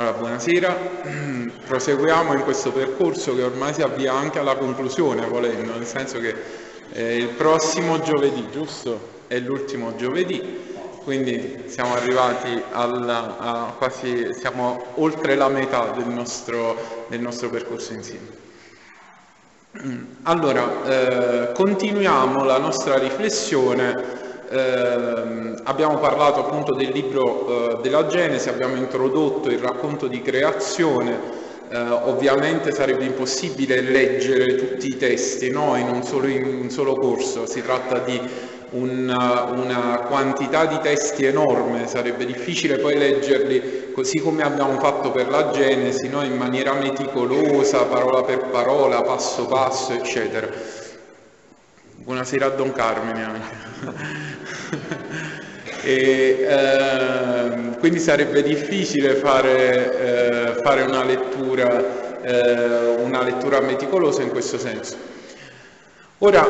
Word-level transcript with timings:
Allora, 0.00 0.16
buonasera, 0.16 0.76
proseguiamo 1.68 2.32
in 2.32 2.40
questo 2.40 2.72
percorso 2.72 3.34
che 3.34 3.42
ormai 3.42 3.74
si 3.74 3.82
avvia 3.82 4.14
anche 4.14 4.38
alla 4.38 4.56
conclusione, 4.56 5.26
volendo, 5.26 5.74
nel 5.74 5.84
senso 5.84 6.18
che 6.18 6.34
eh, 6.92 7.18
il 7.18 7.28
prossimo 7.28 8.00
giovedì, 8.00 8.48
giusto? 8.50 8.98
È 9.26 9.38
l'ultimo 9.38 9.96
giovedì, 9.96 10.40
quindi 11.04 11.64
siamo 11.66 11.92
arrivati 11.92 12.62
alla, 12.72 13.36
a 13.36 13.74
quasi, 13.76 14.32
siamo 14.32 14.82
oltre 14.94 15.34
la 15.34 15.48
metà 15.48 15.90
del 15.90 16.08
nostro, 16.08 17.04
del 17.08 17.20
nostro 17.20 17.50
percorso 17.50 17.92
insieme. 17.92 18.38
Allora, 20.22 20.82
eh, 20.82 21.52
continuiamo 21.52 22.42
la 22.44 22.56
nostra 22.56 22.96
riflessione 22.96 24.29
eh, 24.50 25.54
abbiamo 25.62 25.98
parlato 25.98 26.40
appunto 26.40 26.74
del 26.74 26.90
libro 26.90 27.78
eh, 27.78 27.82
della 27.82 28.06
Genesi, 28.06 28.48
abbiamo 28.48 28.74
introdotto 28.76 29.48
il 29.48 29.58
racconto 29.58 30.08
di 30.08 30.20
creazione, 30.20 31.18
eh, 31.70 31.78
ovviamente 31.78 32.72
sarebbe 32.72 33.04
impossibile 33.04 33.80
leggere 33.80 34.56
tutti 34.56 34.88
i 34.88 34.96
testi 34.96 35.50
no? 35.50 35.76
in, 35.76 35.88
un 35.88 36.02
solo, 36.02 36.26
in, 36.26 36.44
un 36.62 36.68
solo, 36.68 36.94
corso, 36.94 37.46
si 37.46 37.62
tratta 37.62 37.98
di 37.98 38.20
una, 38.70 39.44
una 39.44 40.04
quantità 40.08 40.66
di 40.66 40.78
testi 40.80 41.24
enorme, 41.24 41.86
sarebbe 41.86 42.26
difficile 42.26 42.78
poi 42.78 42.98
leggerli 42.98 43.92
così 43.92 44.18
come 44.18 44.42
abbiamo 44.42 44.80
fatto 44.80 45.12
per 45.12 45.28
la 45.28 45.50
Genesi, 45.50 46.08
no? 46.08 46.24
in 46.24 46.36
maniera 46.36 46.72
meticolosa, 46.72 47.84
parola 47.84 48.22
per 48.22 48.46
parola, 48.50 49.02
passo 49.02 49.46
passo, 49.46 49.92
eccetera. 49.92 50.79
Buonasera 52.02 52.46
a 52.46 52.48
Don 52.48 52.72
Carmine 52.72 53.22
anche. 53.22 53.56
e, 55.84 56.46
ehm, 56.48 57.78
quindi 57.78 57.98
sarebbe 57.98 58.42
difficile 58.42 59.16
fare, 59.16 60.54
eh, 60.56 60.62
fare 60.62 60.80
una, 60.80 61.04
lettura, 61.04 62.22
eh, 62.22 63.02
una 63.02 63.22
lettura 63.22 63.60
meticolosa 63.60 64.22
in 64.22 64.30
questo 64.30 64.58
senso. 64.58 64.96
Ora, 66.22 66.42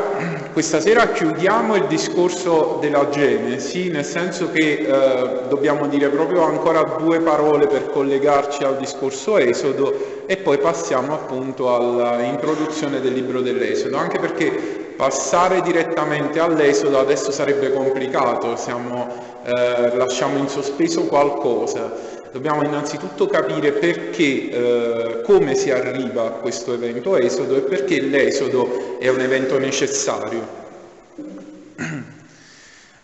questa 0.53 0.79
sera 0.79 1.09
chiudiamo 1.11 1.75
il 1.75 1.85
discorso 1.87 2.77
della 2.79 3.09
Genesi, 3.09 3.89
nel 3.89 4.05
senso 4.05 4.51
che 4.51 4.77
eh, 4.79 5.47
dobbiamo 5.49 5.87
dire 5.87 6.07
proprio 6.07 6.43
ancora 6.43 6.95
due 6.97 7.19
parole 7.19 7.67
per 7.67 7.89
collegarci 7.89 8.63
al 8.63 8.77
discorso 8.77 9.37
Esodo 9.37 10.23
e 10.27 10.37
poi 10.37 10.59
passiamo 10.59 11.13
appunto 11.13 11.75
all'introduzione 11.75 13.01
del 13.01 13.11
libro 13.11 13.41
dell'Esodo, 13.41 13.97
anche 13.97 14.17
perché 14.17 14.90
passare 15.01 15.63
direttamente 15.63 16.39
all'Esodo 16.39 16.99
adesso 16.99 17.31
sarebbe 17.31 17.73
complicato, 17.73 18.55
siamo, 18.55 19.07
eh, 19.43 19.95
lasciamo 19.95 20.37
in 20.37 20.47
sospeso 20.47 21.05
qualcosa. 21.05 21.91
Dobbiamo 22.31 22.61
innanzitutto 22.63 23.25
capire 23.25 23.71
perché, 23.71 24.51
eh, 24.51 25.21
come 25.23 25.55
si 25.55 25.71
arriva 25.71 26.25
a 26.25 26.29
questo 26.29 26.75
evento 26.75 27.17
esodo 27.17 27.55
e 27.55 27.61
perché 27.61 27.99
l'esodo 27.99 28.99
è 28.99 29.07
un 29.07 29.21
evento 29.21 29.57
necessario. 29.57 30.47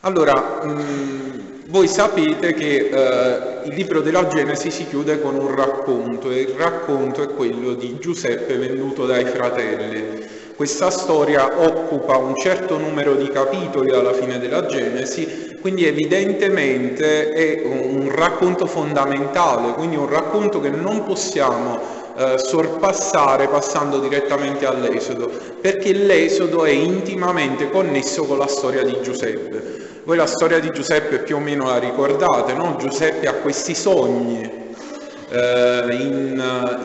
Allora, 0.02 0.62
mh, 0.64 0.70
mm, 0.70 1.40
voi 1.70 1.88
sapete 1.88 2.54
che 2.54 2.76
eh, 2.76 3.68
il 3.68 3.74
libro 3.74 4.02
della 4.02 4.28
Genesi 4.28 4.70
si 4.70 4.86
chiude 4.86 5.20
con 5.20 5.34
un 5.34 5.56
racconto 5.56 6.30
e 6.30 6.42
il 6.42 6.54
racconto 6.56 7.24
è 7.24 7.34
quello 7.34 7.74
di 7.74 7.98
Giuseppe 7.98 8.56
venduto 8.56 9.08
dai 9.08 9.26
fratelli. 9.26 10.37
Questa 10.58 10.90
storia 10.90 11.62
occupa 11.64 12.18
un 12.18 12.36
certo 12.36 12.80
numero 12.80 13.14
di 13.14 13.30
capitoli 13.30 13.92
alla 13.92 14.12
fine 14.12 14.40
della 14.40 14.66
Genesi, 14.66 15.56
quindi 15.62 15.86
evidentemente 15.86 17.32
è 17.32 17.62
un 17.64 18.10
racconto 18.12 18.66
fondamentale, 18.66 19.74
quindi 19.74 19.98
un 19.98 20.10
racconto 20.10 20.60
che 20.60 20.72
non 20.72 21.04
possiamo 21.04 21.80
eh, 22.18 22.40
sorpassare 22.40 23.48
passando 23.50 24.00
direttamente 24.00 24.66
all'Esodo, 24.66 25.30
perché 25.62 25.94
l'Esodo 25.94 26.66
è 26.66 26.72
intimamente 26.72 27.70
connesso 27.70 28.24
con 28.24 28.40
la 28.40 28.48
storia 28.48 28.82
di 28.82 28.98
Giuseppe. 29.04 30.02
Voi 30.06 30.18
la 30.18 30.26
storia 30.26 30.60
di 30.60 30.72
Giuseppe 30.72 31.20
più 31.20 31.36
o 31.36 31.40
meno 31.40 31.66
la 31.66 31.78
ricordate, 31.78 32.54
no? 32.54 32.78
Giuseppe 32.80 33.28
ha 33.28 33.34
questi 33.34 33.76
sogni, 33.76 34.42
eh, 35.30 35.86
in, 35.92 36.44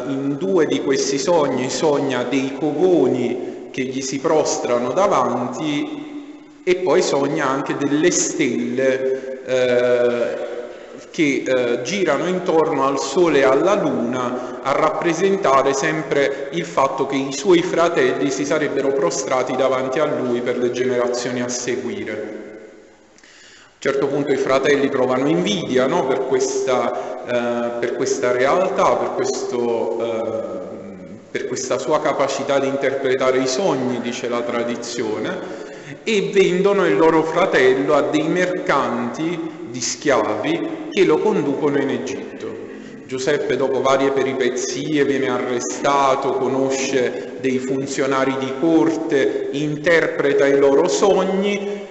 in, 0.08 0.36
due 0.36 0.66
di 0.66 0.82
questi 0.82 1.16
sogni 1.16 1.70
sogna 1.70 2.22
dei 2.24 2.54
covoni 2.58 3.51
che 3.72 3.82
gli 3.82 4.02
si 4.02 4.20
prostrano 4.20 4.92
davanti 4.92 6.60
e 6.62 6.76
poi 6.76 7.02
sogna 7.02 7.48
anche 7.48 7.76
delle 7.76 8.12
stelle 8.12 9.44
eh, 9.44 10.50
che 11.10 11.42
eh, 11.44 11.82
girano 11.82 12.26
intorno 12.26 12.86
al 12.86 12.98
Sole 12.98 13.40
e 13.40 13.44
alla 13.44 13.74
Luna 13.74 14.60
a 14.62 14.72
rappresentare 14.72 15.74
sempre 15.74 16.48
il 16.52 16.64
fatto 16.64 17.06
che 17.06 17.16
i 17.16 17.32
suoi 17.32 17.62
fratelli 17.62 18.30
si 18.30 18.44
sarebbero 18.44 18.92
prostrati 18.92 19.56
davanti 19.56 19.98
a 19.98 20.06
lui 20.06 20.40
per 20.40 20.56
le 20.56 20.70
generazioni 20.70 21.42
a 21.42 21.48
seguire. 21.48 22.12
A 22.12 23.88
un 23.88 23.90
certo 23.90 24.06
punto 24.06 24.32
i 24.32 24.36
fratelli 24.36 24.88
provano 24.88 25.28
invidia 25.28 25.86
no? 25.86 26.06
per, 26.06 26.26
questa, 26.26 27.26
eh, 27.26 27.78
per, 27.80 27.96
questa, 27.96 28.30
realtà, 28.30 28.94
per 28.94 29.14
questo 29.14 29.98
eh, 30.00 30.71
per 31.32 31.46
questa 31.46 31.78
sua 31.78 32.02
capacità 32.02 32.58
di 32.58 32.68
interpretare 32.68 33.38
i 33.38 33.46
sogni, 33.46 34.02
dice 34.02 34.28
la 34.28 34.42
tradizione, 34.42 35.70
e 36.04 36.30
vendono 36.30 36.86
il 36.86 36.98
loro 36.98 37.22
fratello 37.22 37.94
a 37.94 38.02
dei 38.02 38.28
mercanti 38.28 39.50
di 39.70 39.80
schiavi 39.80 40.88
che 40.90 41.04
lo 41.04 41.16
conducono 41.18 41.78
in 41.78 41.88
Egitto. 41.88 42.50
Giuseppe 43.06 43.56
dopo 43.56 43.80
varie 43.80 44.10
peripezie 44.10 45.06
viene 45.06 45.30
arrestato, 45.30 46.34
conosce 46.34 47.36
dei 47.40 47.58
funzionari 47.58 48.36
di 48.38 48.52
corte, 48.60 49.48
interpreta 49.52 50.46
i 50.46 50.58
loro 50.58 50.86
sogni 50.86 51.81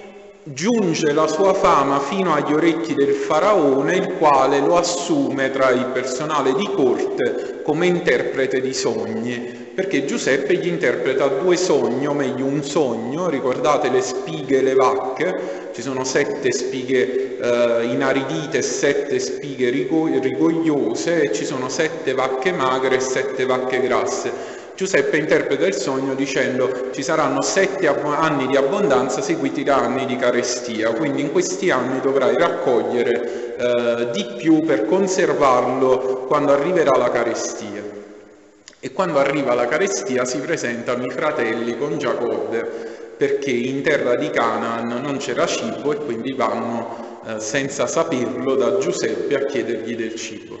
giunge 0.44 1.12
la 1.12 1.28
sua 1.28 1.54
fama 1.54 2.00
fino 2.00 2.34
agli 2.34 2.52
orecchi 2.52 2.94
del 2.94 3.14
faraone, 3.14 3.96
il 3.96 4.12
quale 4.18 4.58
lo 4.58 4.76
assume 4.76 5.50
tra 5.50 5.70
il 5.70 5.86
personale 5.86 6.52
di 6.54 6.68
corte 6.74 7.60
come 7.62 7.86
interprete 7.86 8.60
di 8.60 8.74
sogni. 8.74 9.60
perché 9.74 10.04
Giuseppe 10.04 10.56
gli 10.56 10.66
interpreta 10.66 11.28
due 11.28 11.56
sogni, 11.56 12.06
o 12.06 12.12
meglio 12.12 12.44
un 12.44 12.62
sogno, 12.62 13.30
ricordate 13.30 13.88
le 13.88 14.02
spighe 14.02 14.58
e 14.58 14.62
le 14.62 14.74
vacche, 14.74 15.70
ci 15.72 15.80
sono 15.80 16.04
sette 16.04 16.52
spighe 16.52 17.38
eh, 17.38 17.84
inaridite 17.86 18.58
e 18.58 18.62
sette 18.62 19.18
spighe 19.18 19.70
rigogliose 19.70 21.22
e 21.22 21.32
ci 21.32 21.46
sono 21.46 21.70
sette 21.70 22.12
vacche 22.12 22.52
magre 22.52 22.96
e 22.96 23.00
sette 23.00 23.46
vacche 23.46 23.80
grasse. 23.80 24.61
Giuseppe 24.74 25.18
interpreta 25.18 25.66
il 25.66 25.74
sogno 25.74 26.14
dicendo 26.14 26.90
ci 26.92 27.02
saranno 27.02 27.42
sette 27.42 27.86
anni 27.86 28.46
di 28.46 28.56
abbondanza 28.56 29.20
seguiti 29.20 29.62
da 29.62 29.76
anni 29.76 30.06
di 30.06 30.16
carestia, 30.16 30.92
quindi 30.92 31.20
in 31.20 31.30
questi 31.30 31.70
anni 31.70 32.00
dovrai 32.00 32.36
raccogliere 32.36 33.56
eh, 33.56 34.10
di 34.12 34.26
più 34.36 34.64
per 34.64 34.86
conservarlo 34.86 36.24
quando 36.26 36.52
arriverà 36.52 36.96
la 36.96 37.10
carestia. 37.10 38.00
E 38.80 38.92
quando 38.92 39.18
arriva 39.18 39.54
la 39.54 39.66
carestia 39.66 40.24
si 40.24 40.38
presentano 40.38 41.04
i 41.04 41.10
fratelli 41.10 41.76
con 41.78 41.98
Giacobbe 41.98 43.00
perché 43.16 43.52
in 43.52 43.82
terra 43.82 44.16
di 44.16 44.30
Canaan 44.30 45.00
non 45.00 45.18
c'era 45.18 45.46
cibo 45.46 45.92
e 45.92 45.96
quindi 45.96 46.32
vanno 46.32 47.20
eh, 47.24 47.38
senza 47.38 47.86
saperlo 47.86 48.56
da 48.56 48.78
Giuseppe 48.78 49.36
a 49.36 49.44
chiedergli 49.44 49.94
del 49.94 50.16
cibo. 50.16 50.58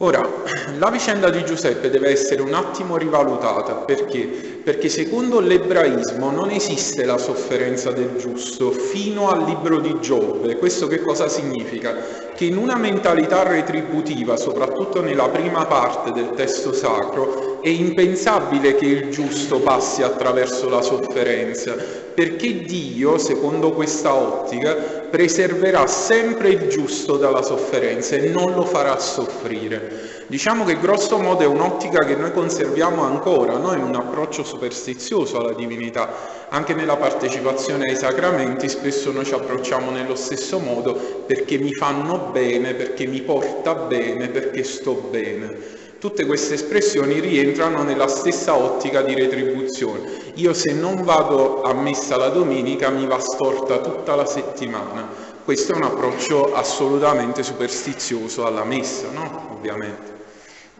Ora, 0.00 0.28
la 0.76 0.90
vicenda 0.90 1.30
di 1.30 1.42
Giuseppe 1.42 1.88
deve 1.88 2.10
essere 2.10 2.42
un 2.42 2.52
attimo 2.52 2.98
rivalutata 2.98 3.76
perché? 3.76 4.26
Perché 4.62 4.90
secondo 4.90 5.40
l'ebraismo 5.40 6.30
non 6.30 6.50
esiste 6.50 7.06
la 7.06 7.16
sofferenza 7.16 7.92
del 7.92 8.16
giusto 8.18 8.72
fino 8.72 9.30
al 9.30 9.44
libro 9.44 9.80
di 9.80 9.96
Giobbe. 9.98 10.56
Questo 10.56 10.86
che 10.86 11.00
cosa 11.00 11.28
significa? 11.28 12.26
che 12.36 12.44
in 12.44 12.58
una 12.58 12.76
mentalità 12.76 13.42
retributiva, 13.44 14.36
soprattutto 14.36 15.00
nella 15.00 15.28
prima 15.30 15.64
parte 15.64 16.12
del 16.12 16.32
testo 16.36 16.72
sacro, 16.72 17.62
è 17.62 17.68
impensabile 17.68 18.74
che 18.74 18.84
il 18.84 19.08
giusto 19.08 19.58
passi 19.60 20.02
attraverso 20.02 20.68
la 20.68 20.82
sofferenza, 20.82 21.74
perché 22.14 22.60
Dio, 22.60 23.16
secondo 23.16 23.72
questa 23.72 24.14
ottica, 24.14 25.05
preserverà 25.16 25.86
sempre 25.86 26.50
il 26.50 26.68
giusto 26.68 27.16
dalla 27.16 27.40
sofferenza 27.40 28.16
e 28.16 28.28
non 28.28 28.52
lo 28.52 28.66
farà 28.66 28.98
soffrire. 28.98 30.24
Diciamo 30.26 30.62
che 30.64 30.78
grosso 30.78 31.16
modo 31.16 31.42
è 31.42 31.46
un'ottica 31.46 32.04
che 32.04 32.16
noi 32.16 32.32
conserviamo 32.32 33.02
ancora, 33.02 33.56
no? 33.56 33.72
in 33.72 33.82
un 33.82 33.94
approccio 33.94 34.44
superstizioso 34.44 35.38
alla 35.38 35.54
divinità. 35.54 36.46
Anche 36.50 36.74
nella 36.74 36.96
partecipazione 36.96 37.88
ai 37.88 37.96
sacramenti 37.96 38.68
spesso 38.68 39.10
noi 39.10 39.24
ci 39.24 39.32
approcciamo 39.32 39.90
nello 39.90 40.16
stesso 40.16 40.58
modo 40.58 40.92
perché 41.24 41.56
mi 41.56 41.72
fanno 41.72 42.28
bene, 42.30 42.74
perché 42.74 43.06
mi 43.06 43.22
porta 43.22 43.74
bene, 43.74 44.28
perché 44.28 44.64
sto 44.64 45.08
bene. 45.10 45.75
Tutte 45.98 46.26
queste 46.26 46.54
espressioni 46.54 47.20
rientrano 47.20 47.82
nella 47.82 48.06
stessa 48.06 48.54
ottica 48.54 49.00
di 49.00 49.14
retribuzione. 49.14 50.10
Io 50.34 50.52
se 50.52 50.74
non 50.74 51.02
vado 51.02 51.62
a 51.62 51.72
messa 51.72 52.18
la 52.18 52.28
domenica 52.28 52.90
mi 52.90 53.06
va 53.06 53.18
storta 53.18 53.78
tutta 53.78 54.14
la 54.14 54.26
settimana. 54.26 55.08
Questo 55.42 55.72
è 55.72 55.76
un 55.76 55.84
approccio 55.84 56.54
assolutamente 56.54 57.42
superstizioso 57.42 58.44
alla 58.44 58.64
messa, 58.64 59.08
no? 59.10 59.52
Ovviamente. 59.56 60.14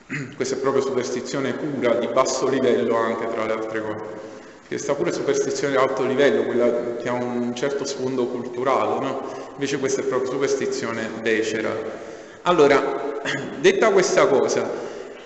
Questa 0.37 0.57
è 0.57 0.59
proprio 0.59 0.83
superstizione 0.83 1.53
pura, 1.55 1.95
di 1.95 2.09
basso 2.09 2.47
livello 2.49 2.97
anche 2.97 3.27
tra 3.33 3.47
le 3.47 3.53
altre 3.53 3.81
cose. 3.81 4.25
Che 4.69 4.77
sta 4.77 4.95
pure 4.95 5.13
superstizione 5.13 5.73
di 5.73 5.79
alto 5.79 6.05
livello, 6.05 6.43
quella 6.43 6.97
che 6.97 7.09
ha 7.09 7.15
un 7.15 7.55
certo 7.55 7.87
sfondo 7.87 8.27
culturale, 8.27 9.01
no? 9.01 9.23
Invece 9.55 9.79
questa 9.79 10.03
è 10.03 10.05
proprio 10.05 10.31
superstizione 10.31 11.09
becera. 11.23 11.71
Allora, 12.43 13.23
detta 13.61 13.91
questa 13.93 14.27
cosa, 14.27 14.69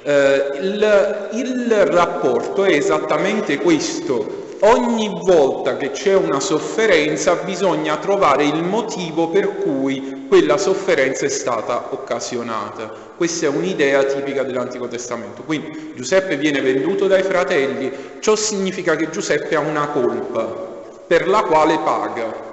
eh, 0.03 0.51
il, 0.61 1.29
il 1.33 1.87
rapporto 1.87 2.65
è 2.65 2.73
esattamente 2.73 3.59
questo. 3.59 4.39
Ogni 4.63 5.09
volta 5.09 5.79
che 5.79 5.91
c'è 5.91 6.15
una 6.15 6.39
sofferenza 6.39 7.37
bisogna 7.37 7.97
trovare 7.97 8.45
il 8.45 8.63
motivo 8.63 9.29
per 9.29 9.57
cui 9.57 10.27
quella 10.29 10.59
sofferenza 10.59 11.25
è 11.25 11.31
stata 11.31 11.89
occasionata. 11.91 12.93
Questa 13.17 13.47
è 13.47 13.49
un'idea 13.49 14.05
tipica 14.05 14.43
dell'Antico 14.43 14.87
Testamento. 14.87 15.43
Quindi 15.45 15.93
Giuseppe 15.97 16.37
viene 16.37 16.61
venduto 16.61 17.07
dai 17.07 17.23
fratelli, 17.23 17.91
ciò 18.21 18.37
significa 18.37 18.97
che 18.97 19.09
Giuseppe 19.09 19.57
ha 19.57 19.61
una 19.61 19.89
colpa 19.89 20.69
per 21.07 21.27
la 21.27 21.43
quale 21.43 21.79
paga 21.79 22.50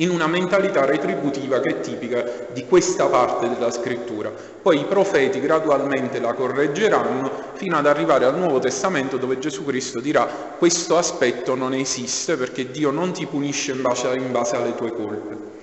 in 0.00 0.10
una 0.10 0.26
mentalità 0.26 0.84
retributiva 0.84 1.60
che 1.60 1.68
è 1.68 1.80
tipica 1.80 2.24
di 2.52 2.64
questa 2.66 3.06
parte 3.06 3.48
della 3.48 3.70
scrittura. 3.70 4.30
Poi 4.30 4.80
i 4.80 4.84
profeti 4.84 5.40
gradualmente 5.40 6.20
la 6.20 6.32
correggeranno 6.32 7.30
fino 7.54 7.76
ad 7.76 7.86
arrivare 7.86 8.24
al 8.24 8.38
Nuovo 8.38 8.58
Testamento 8.58 9.18
dove 9.18 9.38
Gesù 9.38 9.64
Cristo 9.64 10.00
dirà 10.00 10.24
questo 10.58 10.96
aspetto 10.96 11.54
non 11.54 11.74
esiste 11.74 12.36
perché 12.36 12.70
Dio 12.70 12.90
non 12.90 13.12
ti 13.12 13.26
punisce 13.26 13.72
in 13.72 13.82
base, 13.82 14.08
in 14.14 14.32
base 14.32 14.56
alle 14.56 14.74
tue 14.74 14.92
colpe. 14.92 15.58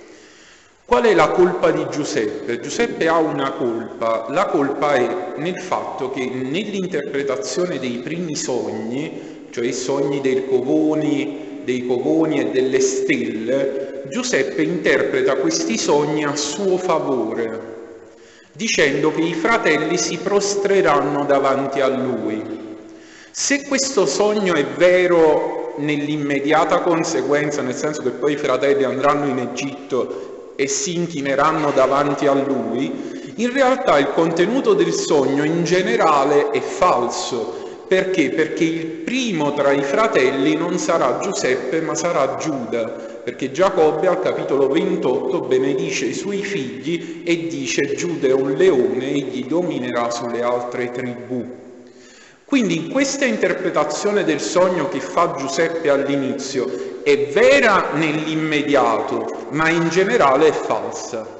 Qual 0.84 1.02
è 1.02 1.14
la 1.14 1.28
colpa 1.28 1.70
di 1.70 1.84
Giuseppe? 1.90 2.60
Giuseppe 2.60 3.08
ha 3.08 3.18
una 3.18 3.52
colpa, 3.52 4.26
la 4.30 4.46
colpa 4.46 4.94
è 4.94 5.34
nel 5.36 5.58
fatto 5.60 6.10
che 6.10 6.24
nell'interpretazione 6.24 7.78
dei 7.78 7.98
primi 7.98 8.34
sogni, 8.34 9.46
cioè 9.50 9.66
i 9.66 9.74
sogni 9.74 10.22
dei 10.22 10.46
covoni, 10.46 11.60
dei 11.64 11.84
covoni 11.86 12.40
e 12.40 12.50
delle 12.50 12.80
stelle, 12.80 13.87
Giuseppe 14.08 14.62
interpreta 14.62 15.36
questi 15.36 15.78
sogni 15.78 16.24
a 16.24 16.34
suo 16.36 16.76
favore, 16.78 17.76
dicendo 18.52 19.12
che 19.12 19.20
i 19.20 19.34
fratelli 19.34 19.96
si 19.96 20.18
prostreranno 20.18 21.24
davanti 21.24 21.80
a 21.80 21.88
lui. 21.88 22.76
Se 23.30 23.66
questo 23.66 24.06
sogno 24.06 24.54
è 24.54 24.64
vero 24.64 25.74
nell'immediata 25.78 26.80
conseguenza, 26.80 27.62
nel 27.62 27.74
senso 27.74 28.02
che 28.02 28.10
poi 28.10 28.32
i 28.32 28.36
fratelli 28.36 28.84
andranno 28.84 29.26
in 29.26 29.38
Egitto 29.38 30.52
e 30.56 30.66
si 30.66 30.96
inchineranno 30.96 31.70
davanti 31.70 32.26
a 32.26 32.32
lui, 32.32 33.32
in 33.36 33.52
realtà 33.52 33.98
il 33.98 34.10
contenuto 34.12 34.74
del 34.74 34.92
sogno 34.92 35.44
in 35.44 35.62
generale 35.64 36.50
è 36.50 36.60
falso. 36.60 37.66
Perché? 37.86 38.30
Perché 38.30 38.64
il 38.64 38.86
primo 38.86 39.54
tra 39.54 39.70
i 39.70 39.82
fratelli 39.82 40.56
non 40.56 40.78
sarà 40.78 41.18
Giuseppe 41.20 41.80
ma 41.80 41.94
sarà 41.94 42.36
Giuda, 42.36 43.17
perché 43.28 43.52
Giacobbe 43.52 44.06
al 44.06 44.20
capitolo 44.20 44.68
28 44.68 45.40
benedice 45.42 46.06
i 46.06 46.14
suoi 46.14 46.42
figli 46.42 47.20
e 47.26 47.46
dice 47.46 47.94
Giuda 47.94 48.28
è 48.28 48.32
un 48.32 48.52
leone, 48.52 49.10
egli 49.10 49.44
dominerà 49.44 50.08
sulle 50.08 50.42
altre 50.42 50.90
tribù. 50.90 51.46
Quindi 52.46 52.76
in 52.76 52.90
questa 52.90 53.26
interpretazione 53.26 54.24
del 54.24 54.40
sogno 54.40 54.88
che 54.88 55.00
fa 55.00 55.34
Giuseppe 55.36 55.90
all'inizio 55.90 57.02
è 57.02 57.28
vera 57.30 57.90
nell'immediato, 57.92 59.48
ma 59.50 59.68
in 59.68 59.90
generale 59.90 60.46
è 60.48 60.52
falsa. 60.52 61.37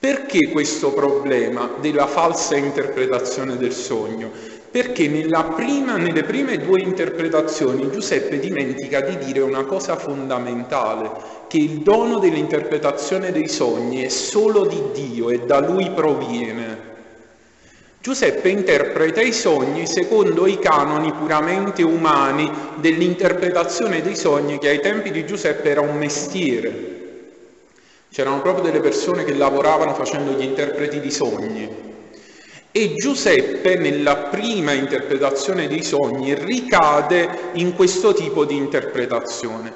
Perché 0.00 0.48
questo 0.48 0.94
problema 0.94 1.72
della 1.78 2.06
falsa 2.06 2.56
interpretazione 2.56 3.58
del 3.58 3.74
sogno? 3.74 4.30
Perché 4.70 5.10
prima, 5.54 5.98
nelle 5.98 6.22
prime 6.22 6.56
due 6.56 6.80
interpretazioni 6.80 7.90
Giuseppe 7.90 8.38
dimentica 8.38 9.02
di 9.02 9.18
dire 9.18 9.40
una 9.40 9.64
cosa 9.64 9.96
fondamentale, 9.96 11.10
che 11.48 11.58
il 11.58 11.80
dono 11.80 12.18
dell'interpretazione 12.18 13.30
dei 13.30 13.46
sogni 13.46 14.02
è 14.02 14.08
solo 14.08 14.64
di 14.64 14.82
Dio 14.94 15.28
e 15.28 15.40
da 15.40 15.60
lui 15.60 15.90
proviene. 15.90 16.88
Giuseppe 18.00 18.48
interpreta 18.48 19.20
i 19.20 19.34
sogni 19.34 19.86
secondo 19.86 20.46
i 20.46 20.58
canoni 20.58 21.12
puramente 21.12 21.82
umani 21.82 22.50
dell'interpretazione 22.76 24.00
dei 24.00 24.16
sogni 24.16 24.56
che 24.56 24.70
ai 24.70 24.80
tempi 24.80 25.10
di 25.10 25.26
Giuseppe 25.26 25.68
era 25.68 25.82
un 25.82 25.98
mestiere. 25.98 26.89
C'erano 28.12 28.40
proprio 28.40 28.64
delle 28.64 28.80
persone 28.80 29.22
che 29.22 29.34
lavoravano 29.34 29.94
facendo 29.94 30.32
gli 30.32 30.42
interpreti 30.42 30.98
di 30.98 31.12
sogni. 31.12 31.68
E 32.72 32.94
Giuseppe 32.94 33.76
nella 33.76 34.16
prima 34.16 34.72
interpretazione 34.72 35.68
dei 35.68 35.84
sogni 35.84 36.34
ricade 36.34 37.50
in 37.52 37.74
questo 37.74 38.12
tipo 38.12 38.44
di 38.44 38.56
interpretazione. 38.56 39.72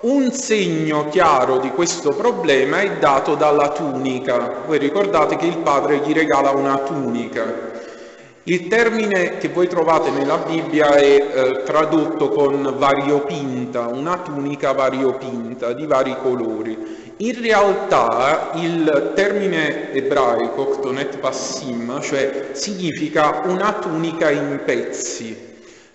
Un 0.00 0.30
segno 0.30 1.08
chiaro 1.10 1.58
di 1.58 1.70
questo 1.70 2.10
problema 2.10 2.80
è 2.80 2.92
dato 2.98 3.34
dalla 3.34 3.70
tunica. 3.72 4.62
Voi 4.66 4.78
ricordate 4.78 5.36
che 5.36 5.46
il 5.46 5.58
padre 5.58 5.98
gli 5.98 6.12
regala 6.14 6.52
una 6.52 6.78
tunica. 6.78 7.74
Il 8.44 8.68
termine 8.68 9.38
che 9.38 9.48
voi 9.48 9.66
trovate 9.66 10.10
nella 10.10 10.36
Bibbia 10.36 10.94
è 10.94 11.04
eh, 11.04 11.62
tradotto 11.64 12.28
con 12.28 12.76
variopinta, 12.78 13.88
una 13.88 14.18
tunica 14.18 14.72
variopinta 14.72 15.72
di 15.72 15.84
vari 15.84 16.16
colori. 16.22 17.05
In 17.18 17.40
realtà 17.40 18.50
il 18.56 19.12
termine 19.14 19.90
ebraico, 19.94 20.66
ktonet 20.66 21.16
passim, 21.16 21.98
cioè 22.02 22.50
significa 22.52 23.40
una 23.46 23.72
tunica 23.72 24.30
in 24.30 24.60
pezzi. 24.62 25.34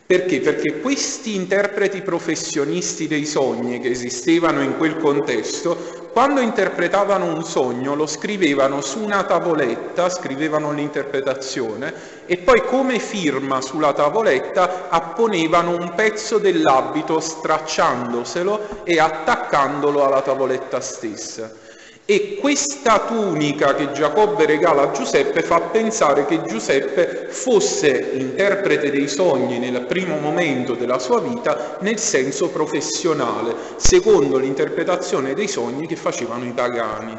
Perché? 0.03 0.39
Perché 0.39 0.79
questi 0.79 1.35
interpreti 1.35 2.01
professionisti 2.01 3.07
dei 3.07 3.25
sogni 3.25 3.79
che 3.79 3.91
esistevano 3.91 4.61
in 4.63 4.77
quel 4.77 4.97
contesto 4.97 6.00
quando 6.11 6.41
interpretavano 6.41 7.25
un 7.33 7.41
sogno 7.43 7.95
lo 7.95 8.05
scrivevano 8.05 8.81
su 8.81 9.01
una 9.01 9.23
tavoletta, 9.23 10.09
scrivevano 10.09 10.73
l'interpretazione 10.73 11.93
e 12.25 12.37
poi 12.37 12.65
come 12.65 12.99
firma 12.99 13.61
sulla 13.61 13.93
tavoletta 13.93 14.89
apponevano 14.89 15.71
un 15.71 15.93
pezzo 15.95 16.37
dell'abito 16.37 17.21
stracciandoselo 17.21 18.83
e 18.83 18.99
attaccandolo 18.99 20.05
alla 20.05 20.21
tavoletta 20.21 20.81
stessa. 20.81 21.49
E 22.05 22.37
questa 22.41 22.99
tunica 23.01 23.75
che 23.75 23.91
Giacobbe 23.91 24.45
regala 24.45 24.81
a 24.83 24.91
Giuseppe 24.91 25.43
fa 25.43 25.61
pensare 25.61 26.25
che 26.25 26.43
Giuseppe 26.43 27.27
fosse 27.29 28.11
interprete 28.15 28.89
dei 28.89 29.07
sogni 29.07 29.59
nel 29.59 29.81
primo 29.81 30.17
momento 30.17 30.73
della 30.73 30.97
sua 30.97 31.19
vita 31.19 31.77
nel 31.81 31.99
senso 31.99 32.49
professionale, 32.49 33.55
secondo 33.75 34.39
l'interpretazione 34.39 35.35
dei 35.35 35.47
sogni 35.47 35.85
che 35.85 35.95
facevano 35.95 36.43
i 36.43 36.51
pagani. 36.51 37.17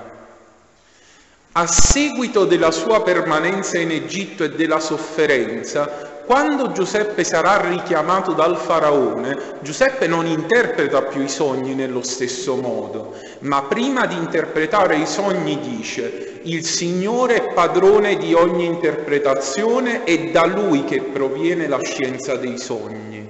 A 1.52 1.66
seguito 1.66 2.44
della 2.44 2.70
sua 2.70 3.02
permanenza 3.02 3.78
in 3.78 3.92
Egitto 3.92 4.42
e 4.42 4.50
della 4.50 4.80
sofferenza, 4.80 6.11
quando 6.32 6.72
Giuseppe 6.72 7.24
sarà 7.24 7.60
richiamato 7.68 8.32
dal 8.32 8.56
faraone, 8.56 9.36
Giuseppe 9.60 10.06
non 10.06 10.24
interpreta 10.24 11.02
più 11.02 11.20
i 11.20 11.28
sogni 11.28 11.74
nello 11.74 12.02
stesso 12.02 12.56
modo, 12.56 13.12
ma 13.40 13.64
prima 13.64 14.06
di 14.06 14.16
interpretare 14.16 14.96
i 14.96 15.06
sogni 15.06 15.60
dice 15.60 16.40
il 16.44 16.64
Signore 16.64 17.34
è 17.34 17.52
padrone 17.52 18.16
di 18.16 18.32
ogni 18.32 18.64
interpretazione 18.64 20.04
e 20.04 20.30
da 20.30 20.46
lui 20.46 20.84
che 20.84 21.02
proviene 21.02 21.68
la 21.68 21.80
scienza 21.82 22.34
dei 22.36 22.56
sogni 22.56 23.21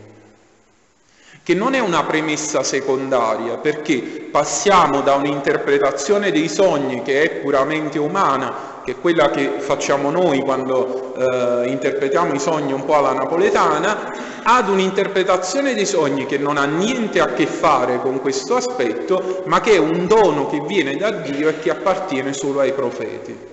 che 1.43 1.55
non 1.55 1.75
è 1.75 1.81
una 1.81 2.05
premessa 2.05 2.63
secondaria, 2.63 3.57
perché 3.57 4.29
passiamo 4.31 5.01
da 5.01 5.15
un'interpretazione 5.15 6.31
dei 6.31 6.49
sogni 6.49 7.03
che 7.03 7.23
è 7.23 7.31
puramente 7.41 7.99
umana 7.99 8.73
che 8.85 8.93
è 8.93 9.01
quella 9.01 9.31
che 9.31 9.55
facciamo 9.59 10.11
noi 10.11 10.41
quando 10.41 11.15
eh, 11.15 11.69
interpretiamo 11.69 12.35
i 12.35 12.39
sogni 12.39 12.73
un 12.73 12.85
po' 12.85 12.97
alla 12.97 13.13
napoletana, 13.13 14.43
ad 14.43 14.69
un'interpretazione 14.69 15.75
dei 15.75 15.87
sogni 15.87 16.27
che 16.27 16.39
non 16.39 16.57
ha 16.57 16.65
niente 16.65 17.21
a 17.21 17.33
che 17.33 17.47
fare 17.47 18.01
con 18.01 18.21
questo 18.21 18.57
aspetto, 18.57 19.43
ma 19.47 19.61
che 19.61 19.75
è 19.75 19.79
un 19.79 20.07
dono 20.07 20.49
che 20.49 20.61
viene 20.67 20.97
da 20.97 21.11
Dio 21.11 21.49
e 21.49 21.59
che 21.61 21.71
appartiene 21.71 22.33
solo 22.33 22.61
ai 22.61 22.73
profeti. 22.73 23.51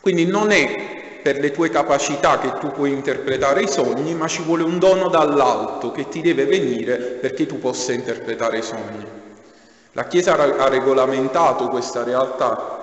Quindi 0.00 0.26
non 0.26 0.52
è 0.52 1.04
per 1.26 1.40
le 1.40 1.50
tue 1.50 1.70
capacità 1.70 2.38
che 2.38 2.52
tu 2.60 2.70
puoi 2.70 2.92
interpretare 2.92 3.62
i 3.62 3.68
sogni, 3.68 4.14
ma 4.14 4.28
ci 4.28 4.42
vuole 4.42 4.62
un 4.62 4.78
dono 4.78 5.08
dall'alto 5.08 5.90
che 5.90 6.08
ti 6.08 6.20
deve 6.20 6.44
venire 6.44 6.98
perché 6.98 7.46
tu 7.46 7.58
possa 7.58 7.92
interpretare 7.92 8.58
i 8.58 8.62
sogni. 8.62 9.04
La 9.90 10.06
Chiesa 10.06 10.36
ha 10.38 10.68
regolamentato 10.68 11.66
questa 11.66 12.04
realtà 12.04 12.74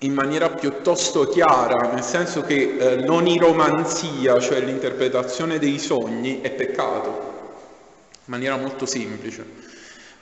in 0.00 0.12
maniera 0.12 0.50
piuttosto 0.50 1.26
chiara, 1.28 1.92
nel 1.92 2.02
senso 2.02 2.42
che 2.42 2.76
eh, 2.76 3.06
l'oniromanzia, 3.06 4.38
cioè 4.38 4.60
l'interpretazione 4.60 5.58
dei 5.58 5.78
sogni, 5.78 6.42
è 6.42 6.50
peccato, 6.50 7.08
in 8.10 8.24
maniera 8.26 8.58
molto 8.58 8.84
semplice, 8.84 9.42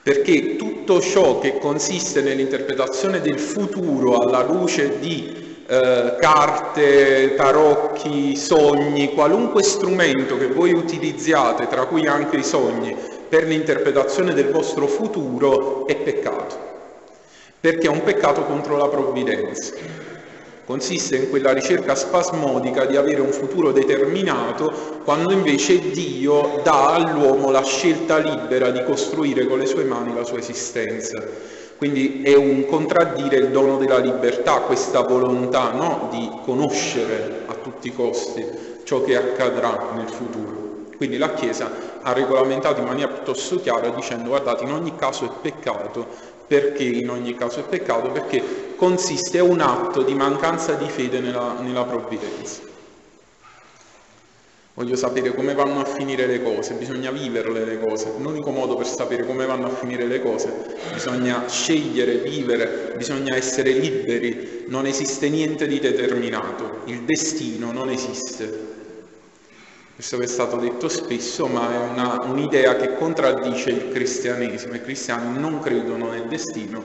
perché 0.01 0.55
tutto 0.55 1.01
ciò 1.01 1.41
che 1.41 1.59
consiste 1.59 2.23
nell'interpretazione 2.23 3.21
del 3.21 3.41
futuro 3.41 4.19
alla 4.19 4.45
luce 4.45 5.01
di 5.01 5.50
eh, 5.71 6.17
carte, 6.19 7.35
tarocchi, 7.37 8.35
sogni, 8.35 9.15
qualunque 9.15 9.63
strumento 9.63 10.37
che 10.37 10.49
voi 10.49 10.73
utilizziate, 10.73 11.69
tra 11.69 11.87
cui 11.87 12.07
anche 12.07 12.39
i 12.39 12.45
sogni, 12.45 12.97
per 13.29 13.45
l'interpretazione 13.45 14.35
del 14.35 14.51
vostro 14.51 14.89
futuro, 14.89 15.87
è 15.87 15.95
peccato 15.95 16.69
perché 17.61 17.89
è 17.89 17.91
un 17.91 18.03
peccato 18.03 18.45
contro 18.45 18.77
la 18.79 18.89
provvidenza. 18.89 19.75
Consiste 20.65 21.17
in 21.17 21.31
quella 21.31 21.53
ricerca 21.53 21.95
spasmodica 21.95 22.87
di 22.87 22.97
avere 22.97 23.21
un 23.21 23.33
futuro 23.33 23.71
determinato, 23.71 25.01
quando 25.05 25.33
invece 25.33 25.91
Dio 25.91 26.61
dà 26.63 26.95
all'uomo 26.95 27.51
la 27.51 27.63
scelta 27.63 28.17
libera 28.17 28.71
di 28.71 28.83
costruire 28.85 29.47
con 29.47 29.59
le 29.59 29.67
sue 29.67 29.85
mani 29.85 30.15
la 30.15 30.25
sua 30.25 30.39
esistenza. 30.39 31.23
Quindi 31.81 32.21
è 32.21 32.37
un 32.37 32.67
contraddire 32.67 33.37
il 33.39 33.49
dono 33.49 33.79
della 33.79 33.97
libertà, 33.97 34.57
questa 34.61 35.01
volontà 35.01 35.71
no? 35.73 36.09
di 36.11 36.31
conoscere 36.45 37.45
a 37.47 37.55
tutti 37.55 37.89
i 37.89 37.95
costi 37.95 38.45
ciò 38.85 39.03
che 39.03 39.17
accadrà 39.17 39.89
nel 39.95 40.11
futuro. 40.11 40.89
Quindi 40.99 41.17
la 41.17 41.33
Chiesa 41.33 41.71
ha 42.03 42.13
regolamentato 42.13 42.83
in 42.83 42.87
maniera 42.87 43.11
piuttosto 43.11 43.61
chiara 43.61 43.89
dicendo 43.89 44.29
guardate 44.29 44.65
in 44.65 44.73
ogni 44.73 44.95
caso 44.95 45.25
è 45.25 45.31
peccato 45.41 46.07
perché 46.47 46.83
in 46.83 47.09
ogni 47.09 47.35
caso 47.35 47.61
è 47.61 47.63
peccato? 47.63 48.11
Perché 48.11 48.75
consiste, 48.77 49.41
un 49.41 49.61
atto 49.61 50.03
di 50.03 50.13
mancanza 50.13 50.75
di 50.75 50.87
fede 50.87 51.21
nella, 51.21 51.55
nella 51.61 51.85
provvidenza. 51.85 52.70
Voglio 54.81 54.97
sapere 54.97 55.35
come 55.35 55.53
vanno 55.53 55.81
a 55.81 55.85
finire 55.85 56.25
le 56.25 56.43
cose, 56.43 56.73
bisogna 56.73 57.11
viverle 57.11 57.67
le 57.67 57.79
cose. 57.79 58.15
L'unico 58.19 58.51
modo 58.51 58.77
per 58.77 58.87
sapere 58.87 59.27
come 59.27 59.45
vanno 59.45 59.67
a 59.67 59.75
finire 59.75 60.07
le 60.07 60.23
cose, 60.23 60.51
bisogna 60.91 61.47
scegliere, 61.47 62.21
vivere, 62.21 62.95
bisogna 62.97 63.37
essere 63.37 63.73
liberi. 63.73 64.65
Non 64.69 64.87
esiste 64.87 65.29
niente 65.29 65.67
di 65.67 65.81
determinato, 65.81 66.81
il 66.87 67.03
destino 67.03 67.73
non 67.73 67.91
esiste. 67.91 68.69
Questo 69.97 70.19
è 70.19 70.27
stato 70.27 70.57
detto 70.57 70.89
spesso, 70.89 71.47
ma 71.47 71.75
è 71.75 71.77
una, 71.77 72.19
un'idea 72.23 72.77
che 72.77 72.95
contraddice 72.95 73.69
il 73.69 73.91
cristianesimo. 73.91 74.77
I 74.77 74.81
cristiani 74.81 75.39
non 75.39 75.59
credono 75.61 76.09
nel 76.09 76.25
destino 76.27 76.83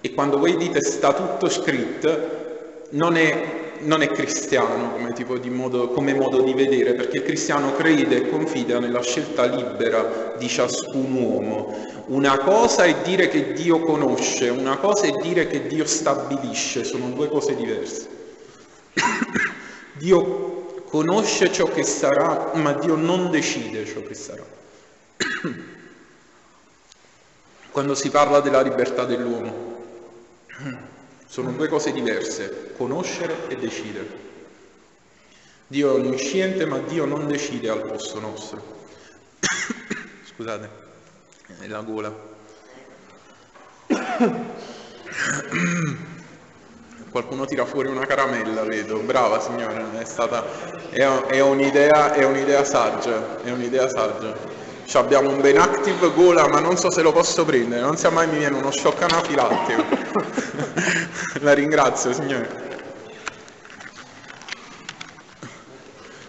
e 0.00 0.14
quando 0.14 0.38
voi 0.38 0.56
dite 0.56 0.80
sta 0.80 1.12
tutto 1.12 1.50
scritto, 1.50 2.84
non 2.92 3.14
è, 3.18 3.65
non 3.80 4.02
è 4.02 4.08
cristiano 4.08 4.92
come, 4.92 5.12
di 5.40 5.50
modo, 5.50 5.88
come 5.88 6.14
modo 6.14 6.40
di 6.42 6.52
vedere, 6.54 6.94
perché 6.94 7.18
il 7.18 7.22
cristiano 7.22 7.74
crede 7.74 8.16
e 8.16 8.28
confida 8.28 8.78
nella 8.78 9.02
scelta 9.02 9.44
libera 9.46 10.34
di 10.38 10.48
ciascun 10.48 11.12
uomo. 11.12 12.04
Una 12.06 12.38
cosa 12.38 12.84
è 12.84 13.02
dire 13.02 13.28
che 13.28 13.52
Dio 13.52 13.80
conosce, 13.80 14.48
una 14.48 14.76
cosa 14.76 15.06
è 15.06 15.12
dire 15.22 15.46
che 15.46 15.66
Dio 15.66 15.86
stabilisce, 15.86 16.84
sono 16.84 17.08
due 17.10 17.28
cose 17.28 17.56
diverse. 17.56 18.08
Dio 19.94 20.82
conosce 20.88 21.52
ciò 21.52 21.66
che 21.66 21.82
sarà, 21.82 22.52
ma 22.54 22.72
Dio 22.74 22.94
non 22.94 23.30
decide 23.30 23.84
ciò 23.84 24.02
che 24.02 24.14
sarà. 24.14 24.44
Quando 27.70 27.94
si 27.94 28.08
parla 28.08 28.40
della 28.40 28.62
libertà 28.62 29.04
dell'uomo, 29.04 29.74
sono 31.26 31.52
due 31.52 31.68
cose 31.68 31.92
diverse, 31.92 32.72
conoscere 32.76 33.48
e 33.48 33.56
decidere. 33.56 34.24
Dio 35.66 35.90
è 35.90 35.94
onnisciente, 35.98 36.64
ma 36.64 36.78
Dio 36.78 37.04
non 37.06 37.26
decide 37.26 37.68
al 37.68 37.82
posto 37.82 38.20
nostro. 38.20 38.62
Scusate, 40.24 40.70
è 41.60 41.66
la 41.66 41.80
gola. 41.80 42.14
Qualcuno 47.10 47.46
tira 47.46 47.64
fuori 47.64 47.88
una 47.88 48.06
caramella, 48.06 48.62
vedo. 48.62 49.00
Brava 49.00 49.40
signora, 49.40 49.98
è 49.98 50.04
stata... 50.04 50.44
È, 50.90 51.02
è, 51.02 51.40
un'idea, 51.40 52.12
è 52.12 52.24
un'idea 52.24 52.62
saggia, 52.62 53.42
è 53.42 53.50
un'idea 53.50 53.88
saggia. 53.88 54.55
Ci 54.86 54.96
abbiamo 54.96 55.30
un 55.30 55.40
Ben 55.40 55.58
Active 55.58 56.12
gola, 56.12 56.46
ma 56.46 56.60
non 56.60 56.76
so 56.76 56.92
se 56.92 57.02
lo 57.02 57.10
posso 57.10 57.44
prendere, 57.44 57.80
non 57.80 57.96
sia 57.96 58.08
mai 58.10 58.28
mi 58.28 58.38
viene 58.38 58.56
uno 58.56 58.70
shock 58.70 59.02
anafilattico. 59.02 59.84
La 61.42 61.52
ringrazio, 61.54 62.12
signore. 62.12 62.64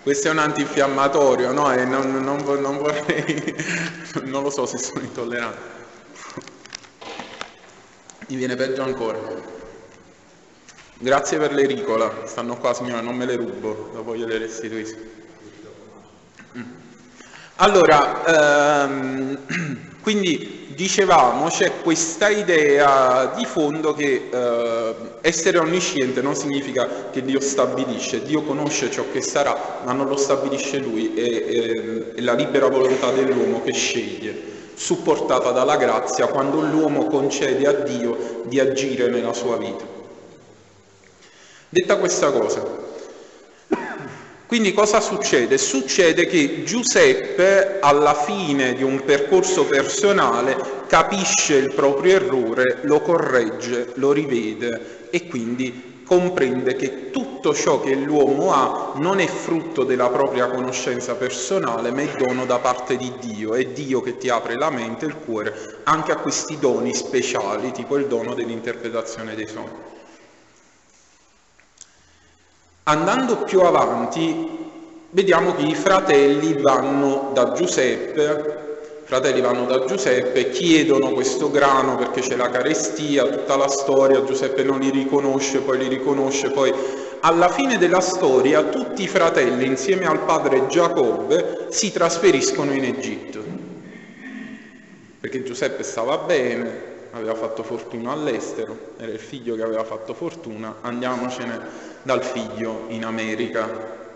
Questo 0.01 0.29
è 0.29 0.31
un 0.31 0.39
antinfiammatorio, 0.39 1.51
no? 1.51 1.71
E 1.71 1.85
non, 1.85 2.23
non, 2.23 2.41
non 2.59 2.77
vorrei... 2.77 3.55
non 4.23 4.41
lo 4.41 4.49
so 4.49 4.65
se 4.65 4.79
sono 4.79 5.01
intollerante. 5.01 5.59
Mi 8.29 8.37
viene 8.37 8.55
peggio 8.55 8.81
ancora. 8.81 9.19
Grazie 10.95 11.37
per 11.37 11.53
l'ericola, 11.53 12.25
stanno 12.25 12.57
qua 12.57 12.73
signora, 12.73 13.01
non 13.01 13.15
me 13.15 13.25
le 13.25 13.35
rubo, 13.35 13.91
dopo 13.93 14.15
gliele 14.15 14.39
restituisco. 14.39 14.97
Mm. 16.57 16.86
Allora, 17.59 18.83
ehm, 18.85 19.37
quindi 20.01 20.67
dicevamo, 20.75 21.47
c'è 21.47 21.81
questa 21.81 22.29
idea 22.29 23.33
di 23.35 23.45
fondo 23.45 23.95
che 23.95 24.29
eh, 24.31 24.95
essere 25.21 25.57
onnisciente 25.57 26.21
non 26.21 26.35
significa 26.35 27.09
che 27.09 27.23
Dio 27.23 27.39
stabilisce, 27.39 28.21
Dio 28.21 28.43
conosce 28.43 28.91
ciò 28.91 29.05
che 29.11 29.21
sarà, 29.21 29.81
ma 29.83 29.91
non 29.91 30.07
lo 30.07 30.17
stabilisce 30.17 30.77
Lui, 30.77 31.15
è, 31.15 31.21
è, 31.21 32.13
è 32.13 32.21
la 32.21 32.33
libera 32.33 32.67
volontà 32.67 33.09
dell'uomo 33.09 33.63
che 33.63 33.73
sceglie, 33.73 34.39
supportata 34.75 35.49
dalla 35.49 35.77
grazia 35.77 36.27
quando 36.27 36.59
l'uomo 36.59 37.07
concede 37.07 37.65
a 37.65 37.73
Dio 37.73 38.43
di 38.45 38.59
agire 38.59 39.09
nella 39.09 39.33
sua 39.33 39.57
vita. 39.57 39.83
Detta 41.69 41.97
questa 41.97 42.31
cosa, 42.31 42.63
Quindi 44.47 44.73
cosa 44.73 45.01
succede? 45.01 45.57
Succede 45.57 46.25
che 46.25 46.63
Giuseppe 46.63 47.79
alla 47.81 48.13
fine 48.13 48.75
di 48.75 48.83
un 48.83 49.03
percorso 49.03 49.65
personale 49.65 50.55
capisce 50.87 51.55
il 51.55 51.73
proprio 51.73 52.15
errore, 52.15 52.79
lo 52.83 53.01
corregge, 53.01 53.91
lo 53.95 54.13
rivede 54.13 55.09
e 55.09 55.27
quindi 55.27 56.01
comprende 56.05 56.77
che 56.77 57.11
tutto 57.11 57.53
ciò 57.53 57.81
che 57.81 57.93
l'uomo 57.93 58.53
ha 58.53 58.93
non 58.95 59.19
è 59.19 59.27
frutto 59.27 59.83
della 59.83 60.07
propria 60.07 60.47
conoscenza 60.47 61.15
personale, 61.15 61.91
ma 61.91 62.03
è 62.03 62.15
dono 62.17 62.45
da 62.45 62.59
parte 62.59 62.95
di 62.95 63.11
Dio. 63.19 63.53
È 63.53 63.65
Dio 63.65 63.99
che 63.99 64.15
ti 64.15 64.29
apre 64.29 64.55
la 64.55 64.69
mente 64.69 65.03
e 65.03 65.09
il 65.09 65.17
cuore 65.17 65.81
anche 65.83 66.13
a 66.13 66.17
questi 66.17 66.57
doni 66.57 66.93
speciali, 66.93 67.73
tipo 67.73 67.97
il 67.97 68.05
dono 68.05 68.33
dell'interpretazione 68.33 69.35
dei 69.35 69.47
sogni. 69.47 69.96
Andando 72.89 73.39
più 73.39 73.59
avanti, 73.59 74.47
vediamo 75.09 75.53
che 75.55 75.63
i 75.63 75.75
fratelli 75.75 76.53
vanno 76.53 77.31
da 77.33 77.51
Giuseppe, 77.51 78.77
fratelli 79.03 79.41
vanno 79.41 79.65
da 79.65 79.83
Giuseppe, 79.83 80.51
chiedono 80.51 81.09
questo 81.09 81.51
grano 81.51 81.97
perché 81.97 82.21
c'è 82.21 82.37
la 82.37 82.49
carestia, 82.49 83.25
tutta 83.25 83.57
la 83.57 83.67
storia, 83.67 84.23
Giuseppe 84.23 84.63
non 84.63 84.79
li 84.79 84.89
riconosce, 84.89 85.59
poi 85.59 85.79
li 85.79 85.89
riconosce, 85.89 86.49
poi 86.51 86.73
alla 87.19 87.49
fine 87.49 87.77
della 87.77 87.99
storia 87.99 88.63
tutti 88.63 89.03
i 89.03 89.09
fratelli 89.09 89.65
insieme 89.65 90.05
al 90.05 90.21
padre 90.21 90.67
Giacobbe 90.67 91.65
si 91.67 91.91
trasferiscono 91.91 92.71
in 92.71 92.85
Egitto, 92.85 93.43
perché 95.19 95.43
Giuseppe 95.43 95.83
stava 95.83 96.19
bene, 96.19 96.86
aveva 97.11 97.35
fatto 97.35 97.63
fortuna 97.63 98.11
all'estero, 98.11 98.93
era 98.97 99.11
il 99.11 99.19
figlio 99.19 99.55
che 99.55 99.63
aveva 99.63 99.83
fatto 99.83 100.13
fortuna, 100.13 100.75
andiamocene 100.81 101.59
dal 102.03 102.23
figlio 102.23 102.85
in 102.89 103.05
America, 103.05 103.65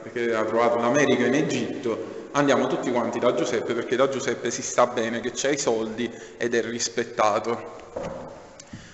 perché 0.01 0.33
ha 0.33 0.43
trovato 0.43 0.79
l'America 0.79 1.25
in 1.25 1.35
Egitto, 1.35 2.19
andiamo 2.31 2.67
tutti 2.67 2.91
quanti 2.91 3.19
da 3.19 3.33
Giuseppe 3.33 3.73
perché 3.73 3.95
da 3.95 4.09
Giuseppe 4.09 4.51
si 4.51 4.61
sta 4.61 4.87
bene, 4.87 5.19
che 5.19 5.31
c'ha 5.33 5.49
i 5.49 5.57
soldi 5.57 6.09
ed 6.37 6.55
è 6.55 6.61
rispettato. 6.61 7.79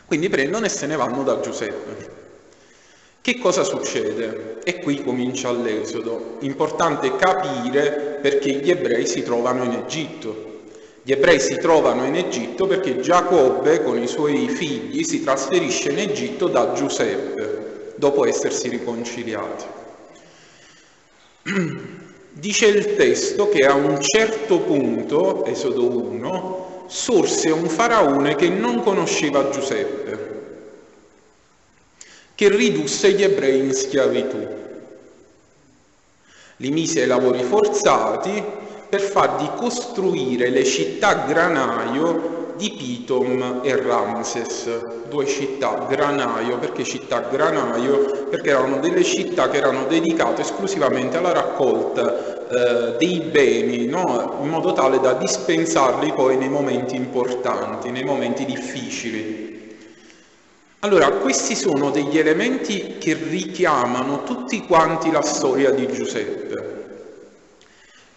Quindi 0.05 0.29
prendono 0.29 0.65
e 0.65 0.69
se 0.69 0.85
ne 0.87 0.95
vanno 0.95 1.23
da 1.23 1.39
Giuseppe. 1.39 2.15
Che 3.21 3.39
cosa 3.39 3.63
succede? 3.63 4.59
E 4.63 4.79
qui 4.79 5.03
comincia 5.03 5.51
l'esodo. 5.51 6.37
Importante 6.39 7.13
capire 7.17 8.19
perché 8.21 8.51
gli 8.53 8.69
ebrei 8.69 9.05
si 9.05 9.21
trovano 9.21 9.63
in 9.65 9.73
Egitto. 9.73 10.46
Gli 11.07 11.13
ebrei 11.13 11.39
si 11.39 11.55
trovano 11.55 12.03
in 12.03 12.15
Egitto 12.15 12.67
perché 12.67 12.99
Giacobbe 12.99 13.81
con 13.81 13.97
i 13.97 14.07
suoi 14.07 14.49
figli 14.49 15.05
si 15.05 15.23
trasferisce 15.23 15.91
in 15.91 15.99
Egitto 15.99 16.49
da 16.49 16.73
Giuseppe, 16.73 17.93
dopo 17.95 18.25
essersi 18.25 18.67
riconciliati. 18.67 19.65
Dice 22.31 22.65
il 22.65 22.97
testo 22.97 23.47
che 23.47 23.65
a 23.65 23.73
un 23.73 24.01
certo 24.01 24.59
punto, 24.59 25.45
Esodo 25.45 25.89
1, 25.89 26.87
sorse 26.87 27.51
un 27.51 27.69
faraone 27.69 28.35
che 28.35 28.49
non 28.49 28.81
conosceva 28.81 29.49
Giuseppe, 29.49 30.41
che 32.35 32.49
ridusse 32.49 33.13
gli 33.13 33.23
ebrei 33.23 33.59
in 33.59 33.73
schiavitù. 33.73 34.45
Li 36.57 36.69
mise 36.69 37.03
ai 37.03 37.07
lavori 37.07 37.43
forzati 37.43 38.65
per 38.89 39.01
fargli 39.01 39.49
costruire 39.55 40.49
le 40.49 40.63
città 40.63 41.25
granaio 41.27 42.53
di 42.57 42.71
Pitom 42.71 43.59
e 43.63 43.75
Ramses, 43.75 45.05
due 45.09 45.25
città 45.27 45.85
granaio, 45.87 46.57
perché 46.57 46.83
città 46.83 47.19
granaio? 47.19 48.27
Perché 48.29 48.49
erano 48.49 48.79
delle 48.79 49.03
città 49.03 49.49
che 49.49 49.57
erano 49.57 49.85
dedicate 49.85 50.41
esclusivamente 50.41 51.17
alla 51.17 51.33
raccolta 51.33 52.47
eh, 52.49 52.95
dei 52.97 53.19
beni, 53.19 53.85
no? 53.85 54.39
in 54.41 54.49
modo 54.49 54.73
tale 54.73 54.99
da 54.99 55.13
dispensarli 55.13 56.13
poi 56.13 56.37
nei 56.37 56.49
momenti 56.49 56.95
importanti, 56.95 57.91
nei 57.91 58.03
momenti 58.03 58.43
difficili. 58.43 59.55
Allora, 60.79 61.09
questi 61.11 61.55
sono 61.55 61.91
degli 61.91 62.17
elementi 62.17 62.97
che 62.97 63.13
richiamano 63.13 64.23
tutti 64.23 64.65
quanti 64.65 65.11
la 65.11 65.21
storia 65.21 65.71
di 65.71 65.87
Giuseppe. 65.91 66.76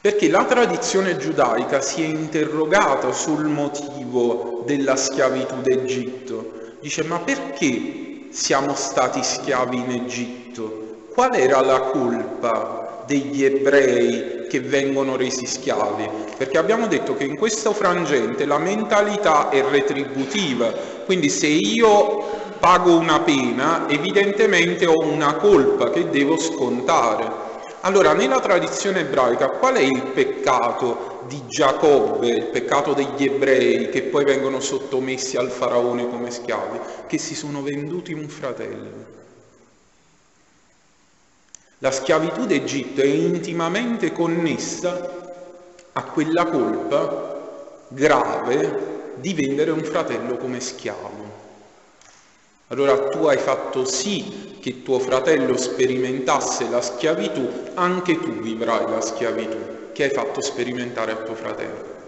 Perché 0.03 0.31
la 0.31 0.45
tradizione 0.45 1.19
giudaica 1.19 1.83
si 1.83 2.03
è 2.03 2.07
interrogata 2.07 3.13
sul 3.13 3.45
motivo 3.45 4.63
della 4.65 4.97
schiavitù 4.97 5.57
d'Egitto. 5.61 6.53
Dice, 6.81 7.05
ma 7.05 7.19
perché 7.19 8.29
siamo 8.31 8.75
stati 8.75 9.23
schiavi 9.23 9.77
in 9.77 9.91
Egitto? 9.91 11.05
Qual 11.13 11.35
era 11.35 11.61
la 11.61 11.81
colpa 11.81 13.05
degli 13.07 13.45
ebrei 13.45 14.47
che 14.49 14.61
vengono 14.61 15.17
resi 15.17 15.45
schiavi? 15.45 16.09
Perché 16.35 16.57
abbiamo 16.57 16.87
detto 16.87 17.15
che 17.15 17.25
in 17.25 17.37
questo 17.37 17.75
frangente 17.75 18.47
la 18.47 18.57
mentalità 18.57 19.51
è 19.51 19.63
retributiva, 19.63 20.73
quindi 21.05 21.29
se 21.29 21.49
io 21.49 22.25
pago 22.59 22.97
una 22.97 23.21
pena, 23.21 23.87
evidentemente 23.87 24.87
ho 24.87 24.97
una 25.05 25.35
colpa 25.35 25.91
che 25.91 26.09
devo 26.09 26.39
scontare. 26.39 27.49
Allora, 27.83 28.13
nella 28.13 28.41
tradizione 28.41 29.01
ebraica, 29.01 29.49
qual 29.49 29.77
è 29.77 29.81
il 29.81 30.03
peccato 30.13 31.25
di 31.27 31.47
Giacobbe, 31.47 32.29
il 32.29 32.47
peccato 32.47 32.93
degli 32.93 33.25
ebrei 33.25 33.89
che 33.89 34.03
poi 34.03 34.25
vengono 34.25 34.61
sottomessi 34.61 35.39
al 35.39 35.49
faraone 35.49 36.07
come 36.11 36.31
schiavi? 36.31 36.79
Che 37.07 37.17
si 37.17 37.35
sono 37.35 37.63
venduti 37.63 38.13
un 38.13 38.29
fratello. 38.29 39.19
La 41.79 41.91
schiavitù 41.91 42.45
d'Egitto 42.45 43.01
è 43.01 43.07
intimamente 43.07 44.13
connessa 44.13 45.19
a 45.95 46.05
quella 46.05 46.45
colpa 46.45 47.39
grave 47.89 49.15
di 49.15 49.33
vendere 49.33 49.71
un 49.71 49.83
fratello 49.83 50.37
come 50.37 50.61
schiavo. 50.61 51.30
Allora 52.73 53.09
tu 53.09 53.27
hai 53.27 53.37
fatto 53.37 53.85
sì 53.85 54.57
che 54.61 54.83
tuo 54.83 55.01
fratello 55.01 55.57
sperimentasse 55.57 56.69
la 56.69 56.81
schiavitù, 56.81 57.71
anche 57.75 58.17
tu 58.21 58.31
vivrai 58.41 58.89
la 58.89 59.01
schiavitù. 59.01 59.59
Che 59.93 60.05
hai 60.05 60.11
fatto 60.11 60.41
sperimentare 60.41 61.11
a 61.11 61.17
tuo 61.17 61.35
fratello. 61.35 61.99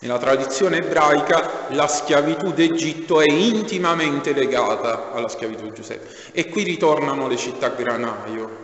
Nella 0.00 0.18
tradizione 0.18 0.78
ebraica 0.78 1.68
la 1.70 1.86
schiavitù 1.86 2.52
d'Egitto 2.52 3.22
è 3.22 3.30
intimamente 3.30 4.34
legata 4.34 5.10
alla 5.12 5.28
schiavitù 5.28 5.62
di 5.62 5.72
Giuseppe. 5.72 6.32
E 6.32 6.50
qui 6.50 6.64
ritornano 6.64 7.26
le 7.26 7.36
città 7.36 7.68
granaio, 7.68 8.61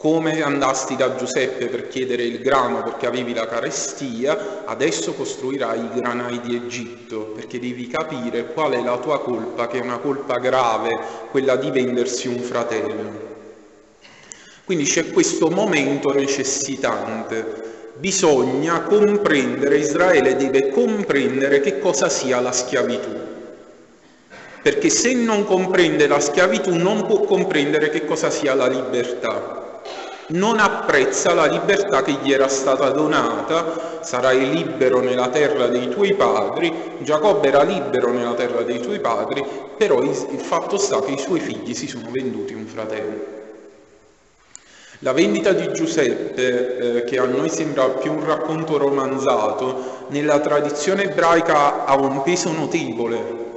come 0.00 0.40
andasti 0.40 0.96
da 0.96 1.14
Giuseppe 1.14 1.66
per 1.66 1.88
chiedere 1.88 2.22
il 2.22 2.40
grano 2.40 2.82
perché 2.82 3.06
avevi 3.06 3.34
la 3.34 3.46
carestia, 3.46 4.62
adesso 4.64 5.12
costruirai 5.12 5.78
i 5.78 5.90
granai 5.92 6.40
di 6.40 6.56
Egitto, 6.56 7.32
perché 7.34 7.58
devi 7.60 7.86
capire 7.86 8.46
qual 8.54 8.72
è 8.72 8.82
la 8.82 8.96
tua 8.96 9.20
colpa, 9.20 9.66
che 9.66 9.78
è 9.78 9.82
una 9.82 9.98
colpa 9.98 10.38
grave, 10.38 10.98
quella 11.30 11.56
di 11.56 11.70
vendersi 11.70 12.28
un 12.28 12.38
fratello. 12.38 13.28
Quindi 14.64 14.84
c'è 14.84 15.10
questo 15.10 15.50
momento 15.50 16.14
necessitante. 16.14 17.92
Bisogna 17.98 18.80
comprendere, 18.80 19.76
Israele 19.76 20.34
deve 20.34 20.70
comprendere 20.70 21.60
che 21.60 21.78
cosa 21.78 22.08
sia 22.08 22.40
la 22.40 22.52
schiavitù. 22.52 23.10
Perché 24.62 24.88
se 24.88 25.12
non 25.12 25.44
comprende 25.44 26.06
la 26.06 26.20
schiavitù 26.20 26.74
non 26.74 27.06
può 27.06 27.20
comprendere 27.20 27.90
che 27.90 28.06
cosa 28.06 28.30
sia 28.30 28.54
la 28.54 28.66
libertà 28.66 29.68
non 30.30 30.58
apprezza 30.58 31.34
la 31.34 31.46
libertà 31.46 32.02
che 32.02 32.18
gli 32.22 32.32
era 32.32 32.48
stata 32.48 32.90
donata, 32.90 34.02
sarai 34.02 34.50
libero 34.50 35.00
nella 35.00 35.28
terra 35.28 35.66
dei 35.66 35.88
tuoi 35.88 36.14
padri, 36.14 36.72
Giacobbe 37.00 37.48
era 37.48 37.62
libero 37.62 38.12
nella 38.12 38.34
terra 38.34 38.62
dei 38.62 38.80
tuoi 38.80 39.00
padri, 39.00 39.44
però 39.76 40.02
il 40.02 40.14
fatto 40.14 40.76
sta 40.76 41.00
che 41.00 41.12
i 41.12 41.18
suoi 41.18 41.40
figli 41.40 41.74
si 41.74 41.88
sono 41.88 42.08
venduti 42.10 42.54
un 42.54 42.66
fratello. 42.66 43.38
La 45.02 45.12
vendita 45.12 45.52
di 45.52 45.72
Giuseppe, 45.72 46.76
eh, 46.76 47.04
che 47.04 47.18
a 47.18 47.24
noi 47.24 47.48
sembra 47.48 47.88
più 47.88 48.12
un 48.12 48.24
racconto 48.24 48.76
romanzato, 48.76 50.06
nella 50.08 50.40
tradizione 50.40 51.04
ebraica 51.04 51.86
ha 51.86 51.94
un 51.94 52.22
peso 52.22 52.52
notevole, 52.52 53.49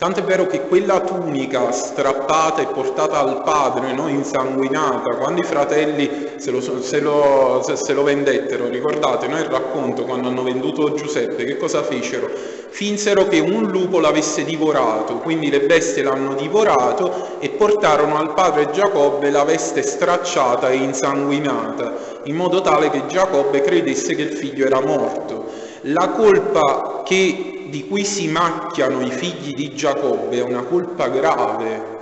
Tanto 0.00 0.20
è 0.20 0.22
vero 0.22 0.46
che 0.46 0.62
quella 0.62 1.00
tunica 1.00 1.70
strappata 1.72 2.62
e 2.62 2.68
portata 2.68 3.18
al 3.18 3.42
padre, 3.42 3.92
no, 3.92 4.08
insanguinata, 4.08 5.16
quando 5.16 5.42
i 5.42 5.44
fratelli 5.44 6.36
se 6.36 6.50
lo, 6.50 6.62
se, 6.62 7.00
lo, 7.00 7.62
se 7.62 7.92
lo, 7.92 8.02
vendettero, 8.02 8.68
ricordate 8.68 9.26
no, 9.26 9.36
il 9.36 9.44
racconto 9.44 10.06
quando 10.06 10.28
hanno 10.28 10.42
venduto 10.42 10.94
Giuseppe, 10.94 11.44
che 11.44 11.58
cosa 11.58 11.82
fecero? 11.82 12.30
Finsero 12.70 13.28
che 13.28 13.40
un 13.40 13.64
lupo 13.64 14.00
l'avesse 14.00 14.42
divorato, 14.42 15.16
quindi 15.16 15.50
le 15.50 15.60
bestie 15.60 16.02
l'hanno 16.02 16.32
divorato 16.32 17.36
e 17.38 17.50
portarono 17.50 18.16
al 18.16 18.32
padre 18.32 18.70
Giacobbe 18.70 19.28
la 19.28 19.44
veste 19.44 19.82
stracciata 19.82 20.70
e 20.70 20.76
insanguinata, 20.76 22.20
in 22.24 22.36
modo 22.36 22.62
tale 22.62 22.88
che 22.88 23.04
Giacobbe 23.06 23.60
credesse 23.60 24.14
che 24.14 24.22
il 24.22 24.32
figlio 24.32 24.64
era 24.64 24.80
morto. 24.80 25.68
La 25.82 26.08
colpa 26.08 27.02
che 27.04 27.49
di 27.70 27.88
cui 27.88 28.04
si 28.04 28.28
macchiano 28.28 29.00
i 29.00 29.10
figli 29.10 29.54
di 29.54 29.74
Giacobbe 29.74 30.36
è 30.36 30.42
una 30.42 30.64
colpa 30.64 31.08
grave, 31.08 31.98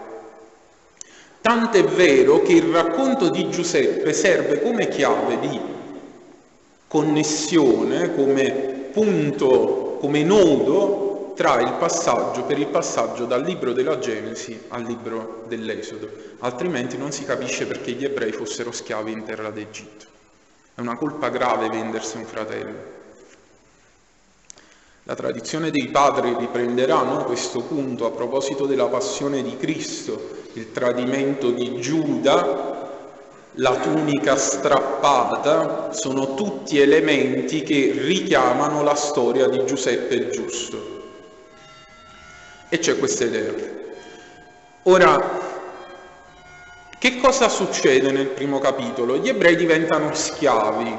Tant'è 1.40 1.84
vero 1.84 2.42
che 2.42 2.52
il 2.52 2.72
racconto 2.72 3.30
di 3.30 3.48
Giuseppe 3.48 4.12
serve 4.12 4.60
come 4.60 4.88
chiave 4.88 5.38
di 5.38 5.58
connessione, 6.86 8.14
come 8.14 8.50
punto, 8.92 9.96
come 10.00 10.24
nodo 10.24 11.32
tra 11.36 11.60
il 11.60 11.74
passaggio, 11.78 12.42
per 12.42 12.58
il 12.58 12.66
passaggio 12.66 13.24
dal 13.24 13.42
libro 13.42 13.72
della 13.72 13.98
Genesi 13.98 14.64
al 14.68 14.82
libro 14.82 15.44
dell'Esodo, 15.46 16.10
altrimenti 16.40 16.98
non 16.98 17.12
si 17.12 17.24
capisce 17.24 17.66
perché 17.66 17.92
gli 17.92 18.04
ebrei 18.04 18.32
fossero 18.32 18.72
schiavi 18.72 19.12
in 19.12 19.24
terra 19.24 19.50
d'Egitto. 19.50 20.06
È 20.74 20.80
una 20.80 20.96
colpa 20.96 21.28
grave 21.28 21.70
vendersi 21.70 22.16
un 22.16 22.24
fratello. 22.24 22.97
La 25.08 25.14
tradizione 25.14 25.70
dei 25.70 25.88
padri 25.88 26.36
riprenderà 26.38 27.00
no, 27.00 27.24
questo 27.24 27.62
punto 27.62 28.04
a 28.04 28.10
proposito 28.10 28.66
della 28.66 28.88
passione 28.88 29.42
di 29.42 29.56
Cristo, 29.56 30.42
il 30.52 30.70
tradimento 30.70 31.50
di 31.50 31.80
Giuda, 31.80 32.90
la 33.52 33.74
tunica 33.76 34.36
strappata, 34.36 35.94
sono 35.94 36.34
tutti 36.34 36.78
elementi 36.78 37.62
che 37.62 37.94
richiamano 37.96 38.82
la 38.82 38.94
storia 38.94 39.48
di 39.48 39.64
Giuseppe 39.64 40.28
Giusto. 40.28 41.00
E 42.68 42.78
c'è 42.78 42.98
questa 42.98 43.24
idea. 43.24 43.54
Ora, 44.82 45.40
che 46.98 47.16
cosa 47.16 47.48
succede 47.48 48.10
nel 48.10 48.26
primo 48.26 48.58
capitolo? 48.58 49.16
Gli 49.16 49.30
ebrei 49.30 49.56
diventano 49.56 50.14
schiavi 50.14 50.96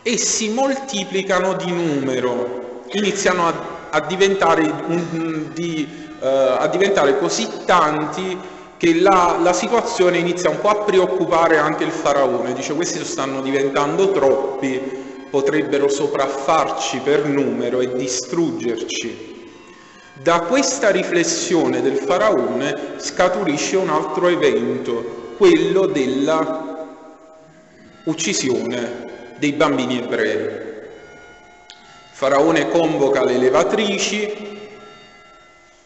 e 0.00 0.16
si 0.16 0.48
moltiplicano 0.48 1.52
di 1.56 1.70
numero, 1.70 2.67
iniziano 2.92 3.46
a, 3.46 3.54
a, 3.90 4.00
diventare, 4.00 4.62
un, 4.62 5.50
di, 5.52 5.88
uh, 6.20 6.24
a 6.58 6.66
diventare 6.68 7.18
così 7.18 7.48
tanti 7.64 8.38
che 8.76 9.00
la, 9.00 9.38
la, 9.42 9.52
situazione 9.52 10.18
inizia 10.18 10.50
un 10.50 10.60
po' 10.60 10.68
a 10.68 10.84
preoccupare 10.84 11.58
anche 11.58 11.84
il 11.84 11.90
faraone, 11.90 12.52
dice 12.52 12.74
questi 12.74 13.04
stanno 13.04 13.40
diventando 13.42 14.12
troppi, 14.12 14.80
potrebbero 15.30 15.88
sopraffarci 15.88 17.00
per 17.00 17.26
numero 17.26 17.80
e 17.80 17.92
distruggerci. 17.94 19.36
Da 20.14 20.40
questa 20.40 20.90
riflessione 20.90 21.82
del 21.82 21.96
faraone 21.96 22.94
scaturisce 22.96 23.76
un 23.76 23.90
altro 23.90 24.28
evento, 24.28 25.34
quello 25.36 25.86
della 25.86 26.86
uccisione 28.04 29.34
dei 29.38 29.52
bambini 29.52 29.98
ebrei. 29.98 30.67
Faraone 32.18 32.68
convoca 32.68 33.22
le 33.22 33.38
levatrici, 33.38 34.58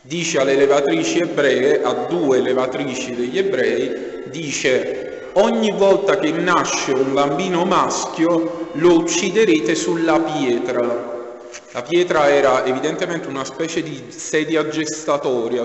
dice 0.00 0.40
alle 0.40 0.54
levatrici 0.54 1.18
ebree, 1.18 1.82
a 1.82 1.92
due 2.08 2.40
levatrici 2.40 3.14
degli 3.14 3.36
ebrei, 3.36 4.22
dice 4.30 5.28
ogni 5.34 5.72
volta 5.72 6.18
che 6.18 6.30
nasce 6.30 6.92
un 6.92 7.12
bambino 7.12 7.66
maschio 7.66 8.70
lo 8.72 8.94
ucciderete 8.94 9.74
sulla 9.74 10.20
pietra. 10.20 11.40
La 11.72 11.82
pietra 11.82 12.30
era 12.30 12.64
evidentemente 12.64 13.28
una 13.28 13.44
specie 13.44 13.82
di 13.82 14.02
sedia 14.08 14.66
gestatoria 14.68 15.64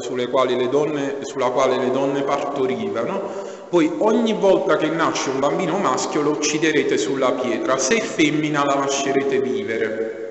donne, 0.70 1.16
sulla 1.22 1.50
quale 1.50 1.78
le 1.78 1.92
donne 1.92 2.24
partorivano. 2.24 3.22
Poi 3.70 3.90
ogni 4.00 4.34
volta 4.34 4.76
che 4.76 4.90
nasce 4.90 5.30
un 5.30 5.40
bambino 5.40 5.78
maschio 5.78 6.22
lo 6.22 6.32
ucciderete 6.32 6.98
sulla 6.98 7.32
pietra, 7.32 7.78
se 7.78 8.02
femmina 8.02 8.66
la 8.66 8.76
lascerete 8.76 9.40
vivere 9.40 10.26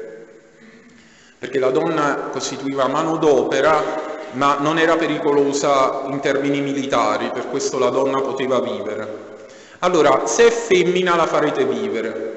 perché 1.39 1.59
la 1.59 1.71
donna 1.71 2.29
costituiva 2.33 2.89
manodopera 2.89 4.15
ma 4.33 4.59
non 4.61 4.79
era 4.79 4.97
pericolosa 4.97 6.05
in 6.09 6.21
termini 6.21 6.61
militari, 6.61 7.31
per 7.33 7.49
questo 7.49 7.79
la 7.79 7.89
donna 7.89 8.21
poteva 8.21 8.61
vivere. 8.61 9.25
Allora, 9.81 10.27
se 10.27 10.47
è 10.47 10.51
femmina 10.51 11.17
la 11.17 11.27
farete 11.27 11.65
vivere. 11.65 12.35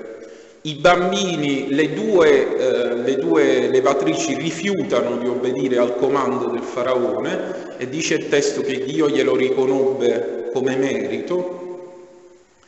I 0.62 0.74
bambini, 0.76 1.74
le 1.74 1.94
due, 1.94 2.58
eh, 2.58 2.96
le 2.96 3.16
due 3.16 3.70
levatrici 3.70 4.36
rifiutano 4.36 5.18
di 5.18 5.28
obbedire 5.28 5.78
al 5.78 5.96
comando 5.96 6.48
del 6.48 6.62
faraone 6.62 7.78
e 7.78 7.88
dice 7.88 8.16
il 8.16 8.28
testo 8.28 8.62
che 8.62 8.84
Dio 8.84 9.10
glielo 9.10 9.36
riconobbe 9.36 10.50
come 10.54 10.76
merito. 10.76 11.58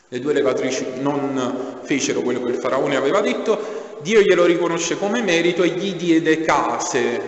Le 0.08 0.20
due 0.20 0.34
levatrici 0.34 0.86
non 1.02 1.80
fecero 1.84 2.22
quello 2.22 2.44
che 2.44 2.52
il 2.52 2.58
faraone 2.58 2.96
aveva 2.96 3.20
detto 3.20 3.81
Dio 4.02 4.22
glielo 4.22 4.46
riconosce 4.46 4.98
come 4.98 5.22
merito 5.22 5.62
e 5.62 5.70
gli 5.70 5.94
diede 5.94 6.42
case 6.42 7.22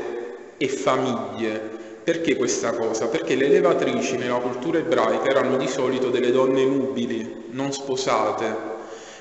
e 0.58 0.68
famiglie. 0.68 1.82
Perché 2.04 2.36
questa 2.36 2.72
cosa? 2.72 3.08
Perché 3.08 3.36
le 3.36 3.48
levatrici 3.48 4.18
nella 4.18 4.38
cultura 4.38 4.80
ebraica 4.80 5.30
erano 5.30 5.56
di 5.56 5.68
solito 5.68 6.10
delle 6.10 6.32
donne 6.32 6.66
nubili, 6.66 7.46
non 7.52 7.72
sposate, 7.72 8.72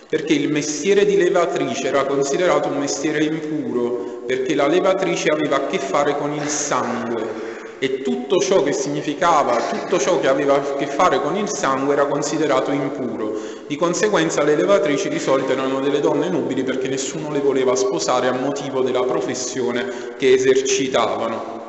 perché 0.08 0.32
il 0.32 0.50
mestiere 0.50 1.04
di 1.04 1.16
levatrice 1.16 1.88
era 1.88 2.04
considerato 2.04 2.68
un 2.68 2.78
mestiere 2.78 3.22
impuro, 3.22 4.22
perché 4.26 4.54
la 4.54 4.66
levatrice 4.66 5.28
aveva 5.28 5.56
a 5.56 5.66
che 5.66 5.78
fare 5.78 6.16
con 6.16 6.32
il 6.32 6.48
sangue 6.48 7.50
e 7.78 8.02
tutto 8.02 8.38
ciò 8.38 8.62
che 8.62 8.72
significava, 8.72 9.56
tutto 9.56 9.98
ciò 9.98 10.20
che 10.20 10.28
aveva 10.28 10.54
a 10.54 10.74
che 10.74 10.86
fare 10.86 11.20
con 11.20 11.36
il 11.36 11.48
sangue 11.48 11.94
era 11.94 12.06
considerato 12.06 12.72
impuro. 12.72 13.36
Di 13.72 13.78
conseguenza 13.78 14.42
le 14.42 14.54
levatrici 14.54 15.08
di 15.08 15.18
solito 15.18 15.52
erano 15.52 15.80
delle 15.80 16.00
donne 16.00 16.28
nubili 16.28 16.62
perché 16.62 16.88
nessuno 16.88 17.30
le 17.32 17.40
voleva 17.40 17.74
sposare 17.74 18.28
a 18.28 18.32
motivo 18.32 18.82
della 18.82 19.02
professione 19.04 20.14
che 20.18 20.34
esercitavano. 20.34 21.60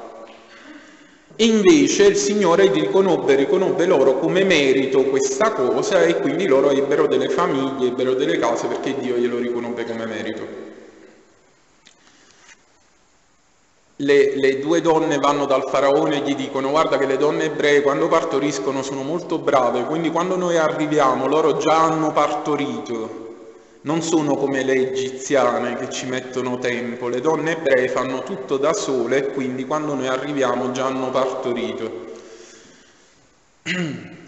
Invece 1.38 2.04
il 2.08 2.18
Signore 2.18 2.70
riconobbe, 2.70 3.36
riconobbe 3.36 3.86
loro 3.86 4.20
come 4.20 4.44
merito 4.44 5.04
questa 5.04 5.54
cosa 5.54 6.04
e 6.04 6.20
quindi 6.20 6.46
loro 6.46 6.72
ebbero 6.72 7.08
delle 7.08 7.30
famiglie, 7.30 7.88
ebbero 7.88 8.16
delle 8.16 8.38
case 8.38 8.68
perché 8.68 9.00
Dio 9.00 9.16
glielo 9.16 9.38
riconobbe 9.38 9.86
come 9.86 10.06
merito. 10.06 10.63
Le, 13.98 14.36
le, 14.36 14.60
due 14.60 14.82
donne 14.82 15.18
vanno 15.18 15.46
dal 15.46 15.68
faraone 15.68 16.18
e 16.18 16.20
gli 16.28 16.36
dicono 16.36 16.72
guarda 16.72 16.98
che 16.98 17.06
le 17.06 17.18
donne 17.18 17.46
ebree 17.46 17.82
quando 17.82 18.08
partoriscono 18.08 18.82
sono 18.82 19.04
molto 19.04 19.38
brave, 19.38 19.84
quindi 19.84 20.10
quando 20.10 20.36
noi 20.36 20.58
arriviamo 20.58 21.28
loro 21.28 21.58
già 21.58 21.84
hanno 21.84 22.12
partorito, 22.12 23.22
non 23.82 24.02
sono 24.02 24.36
come 24.36 24.64
le 24.64 24.74
egiziane 24.74 25.76
che 25.76 25.92
ci 25.92 26.08
mettono 26.08 26.58
tempo, 26.58 27.08
le 27.08 27.22
donne 27.22 27.52
ebree 27.58 27.88
fanno 27.88 28.24
tutto 28.24 28.58
da 28.58 28.74
sole 28.74 29.18
e 29.18 29.28
quindi 29.34 29.66
quando 29.66 29.94
noi 29.94 30.08
arriviamo 30.08 30.72
già 30.72 30.86
hanno 30.86 31.12
partorito. 31.12 32.12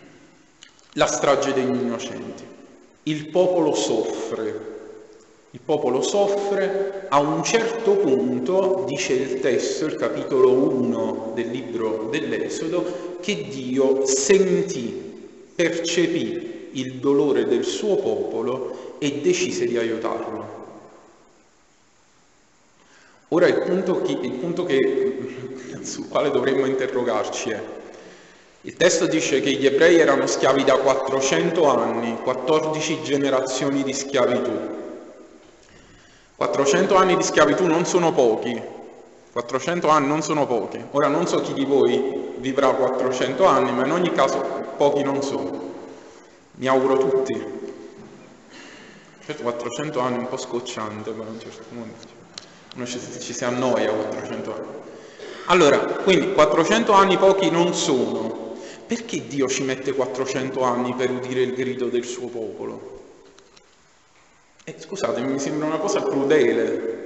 La 0.98 1.08
strage 1.08 1.52
degli 1.52 1.76
innocenti. 1.76 2.44
Il 3.04 3.28
popolo 3.28 3.76
soffre, 3.76 4.75
il 5.56 5.62
popolo 5.64 6.02
soffre, 6.02 7.06
a 7.08 7.20
un 7.20 7.42
certo 7.42 7.94
punto, 7.94 8.84
dice 8.86 9.14
il 9.14 9.40
testo, 9.40 9.86
il 9.86 9.96
capitolo 9.96 10.52
1 10.52 11.32
del 11.34 11.50
libro 11.50 12.10
dell'Esodo, 12.12 13.18
che 13.22 13.48
Dio 13.50 14.06
sentì, 14.06 15.14
percepì 15.56 16.72
il 16.74 16.96
dolore 16.96 17.46
del 17.46 17.64
suo 17.64 17.96
popolo 17.96 18.98
e 19.00 19.22
decise 19.22 19.66
di 19.66 19.78
aiutarlo. 19.78 20.64
Ora 23.30 23.48
il 23.48 23.62
punto, 23.62 24.02
che, 24.02 24.12
il 24.12 24.32
punto 24.34 24.66
che, 24.66 25.18
sul 25.84 26.10
quale 26.10 26.32
dovremmo 26.32 26.66
interrogarci 26.66 27.52
è, 27.52 27.64
il 28.64 28.74
testo 28.76 29.08
dice 29.08 29.40
che 29.40 29.52
gli 29.52 29.66
ebrei 29.66 30.00
erano 30.00 30.28
schiavi 30.28 30.66
da 30.66 30.76
400 30.76 31.66
anni, 31.66 32.18
14 32.22 33.04
generazioni 33.04 33.84
di 33.84 33.94
schiavitù. 33.94 34.84
400 36.36 36.96
anni 36.96 37.16
di 37.16 37.24
schiavitù 37.24 37.66
non 37.66 37.86
sono 37.86 38.12
pochi, 38.12 38.62
400 39.32 39.88
anni 39.88 40.08
non 40.08 40.22
sono 40.22 40.46
pochi. 40.46 40.84
Ora 40.92 41.08
non 41.08 41.28
so 41.28 41.42
chi 41.42 41.54
di 41.54 41.66
voi 41.66 42.34
vivrà 42.38 42.72
400 42.72 43.46
anni, 43.46 43.72
ma 43.72 43.86
in 43.86 43.92
ogni 43.92 44.12
caso 44.12 44.40
pochi 44.78 45.04
non 45.04 45.22
sono. 45.22 45.74
Mi 46.56 46.68
auguro 46.68 46.98
tutti. 46.98 47.54
Certo 49.26 49.44
400 49.44 50.00
anni 50.00 50.16
è 50.16 50.20
un 50.20 50.28
po' 50.28 50.38
scocciante, 50.38 51.12
ma 51.12 51.24
un 51.24 51.40
certo 51.40 51.64
punto 51.70 52.24
uno 52.76 52.86
ci, 52.86 53.00
ci 53.20 53.34
si 53.34 53.44
annoia 53.46 53.92
400 53.92 54.54
anni. 54.54 54.68
Allora, 55.46 55.78
quindi 55.78 56.34
400 56.34 56.92
anni 56.92 57.18
pochi 57.18 57.50
non 57.50 57.74
sono. 57.74 58.54
Perché 58.86 59.26
Dio 59.28 59.48
ci 59.48 59.64
mette 59.64 59.94
400 59.94 60.62
anni 60.62 60.94
per 60.94 61.10
udire 61.10 61.42
il 61.42 61.54
grido 61.54 61.88
del 61.88 62.04
suo 62.04 62.28
popolo? 62.28 62.95
Eh, 64.68 64.76
scusate, 64.80 65.22
mi 65.22 65.38
sembra 65.38 65.68
una 65.68 65.78
cosa 65.78 66.02
crudele. 66.02 67.04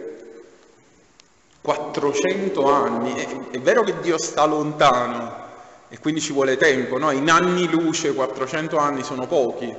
400 1.59 2.71
anni, 2.71 3.13
è, 3.15 3.27
è, 3.51 3.59
vero 3.59 3.83
che 3.83 3.99
Dio 3.99 4.17
sta 4.17 4.45
lontano 4.45 5.47
e 5.89 5.99
quindi 5.99 6.21
ci 6.21 6.31
vuole 6.31 6.55
tempo, 6.55 6.97
no? 6.97 7.11
In 7.11 7.29
anni 7.29 7.69
luce 7.69 8.13
400 8.13 8.77
anni 8.77 9.03
sono 9.03 9.27
pochi, 9.27 9.75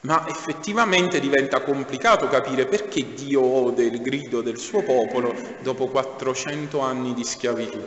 ma 0.00 0.26
effettivamente 0.26 1.20
diventa 1.20 1.60
complicato 1.60 2.28
capire 2.28 2.64
perché 2.64 3.12
Dio 3.12 3.42
ode 3.42 3.84
il 3.84 4.00
grido 4.00 4.40
del 4.40 4.56
suo 4.56 4.82
popolo 4.82 5.34
dopo 5.60 5.88
400 5.88 6.80
anni 6.80 7.12
di 7.12 7.24
schiavitù. 7.24 7.78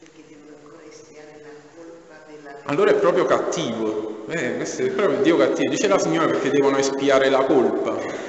Perché 0.00 0.24
devono 0.26 0.56
ancora 0.60 0.82
espiare 0.90 1.40
la 1.40 1.50
colpa 1.76 2.24
della 2.26 2.59
allora 2.70 2.92
è 2.92 2.94
proprio 2.94 3.26
cattivo. 3.26 4.24
Eh, 4.28 4.54
questo 4.56 4.82
è 4.82 4.90
proprio 4.90 5.20
Dio 5.22 5.36
cattivo. 5.36 5.70
Dice 5.70 5.88
la 5.88 5.98
signora 5.98 6.26
perché 6.26 6.50
devono 6.50 6.78
espiare 6.78 7.28
la 7.28 7.44
colpa. 7.44 8.28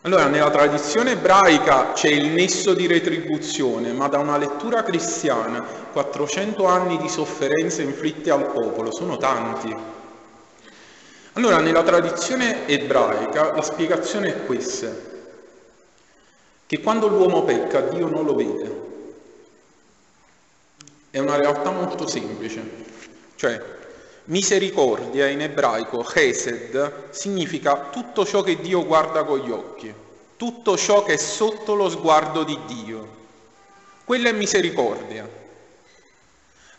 Allora, 0.00 0.26
nella 0.26 0.50
tradizione 0.50 1.12
ebraica 1.12 1.92
c'è 1.92 2.08
il 2.08 2.26
nesso 2.26 2.74
di 2.74 2.86
retribuzione, 2.86 3.92
ma 3.92 4.08
da 4.08 4.18
una 4.18 4.36
lettura 4.36 4.82
cristiana, 4.82 5.64
400 5.92 6.66
anni 6.66 6.98
di 6.98 7.08
sofferenze 7.08 7.82
inflitte 7.82 8.30
al 8.30 8.50
popolo, 8.52 8.92
sono 8.92 9.16
tanti. 9.16 9.74
Allora, 11.34 11.60
nella 11.60 11.82
tradizione 11.84 12.66
ebraica 12.66 13.54
la 13.54 13.62
spiegazione 13.62 14.28
è 14.28 14.44
questa, 14.44 14.90
che 16.66 16.80
quando 16.80 17.06
l'uomo 17.06 17.44
pecca 17.44 17.80
Dio 17.80 18.08
non 18.08 18.24
lo 18.24 18.34
vede. 18.34 18.93
È 21.14 21.20
una 21.20 21.36
realtà 21.36 21.70
molto 21.70 22.08
semplice, 22.08 22.60
cioè 23.36 23.62
misericordia 24.24 25.28
in 25.28 25.42
ebraico, 25.42 26.02
chesed, 26.02 27.10
significa 27.10 27.90
tutto 27.92 28.26
ciò 28.26 28.42
che 28.42 28.60
Dio 28.60 28.84
guarda 28.84 29.22
con 29.22 29.38
gli 29.38 29.50
occhi, 29.52 29.94
tutto 30.36 30.76
ciò 30.76 31.04
che 31.04 31.12
è 31.12 31.16
sotto 31.16 31.74
lo 31.74 31.88
sguardo 31.88 32.42
di 32.42 32.58
Dio. 32.66 33.08
Quella 34.02 34.30
è 34.30 34.32
misericordia. 34.32 35.28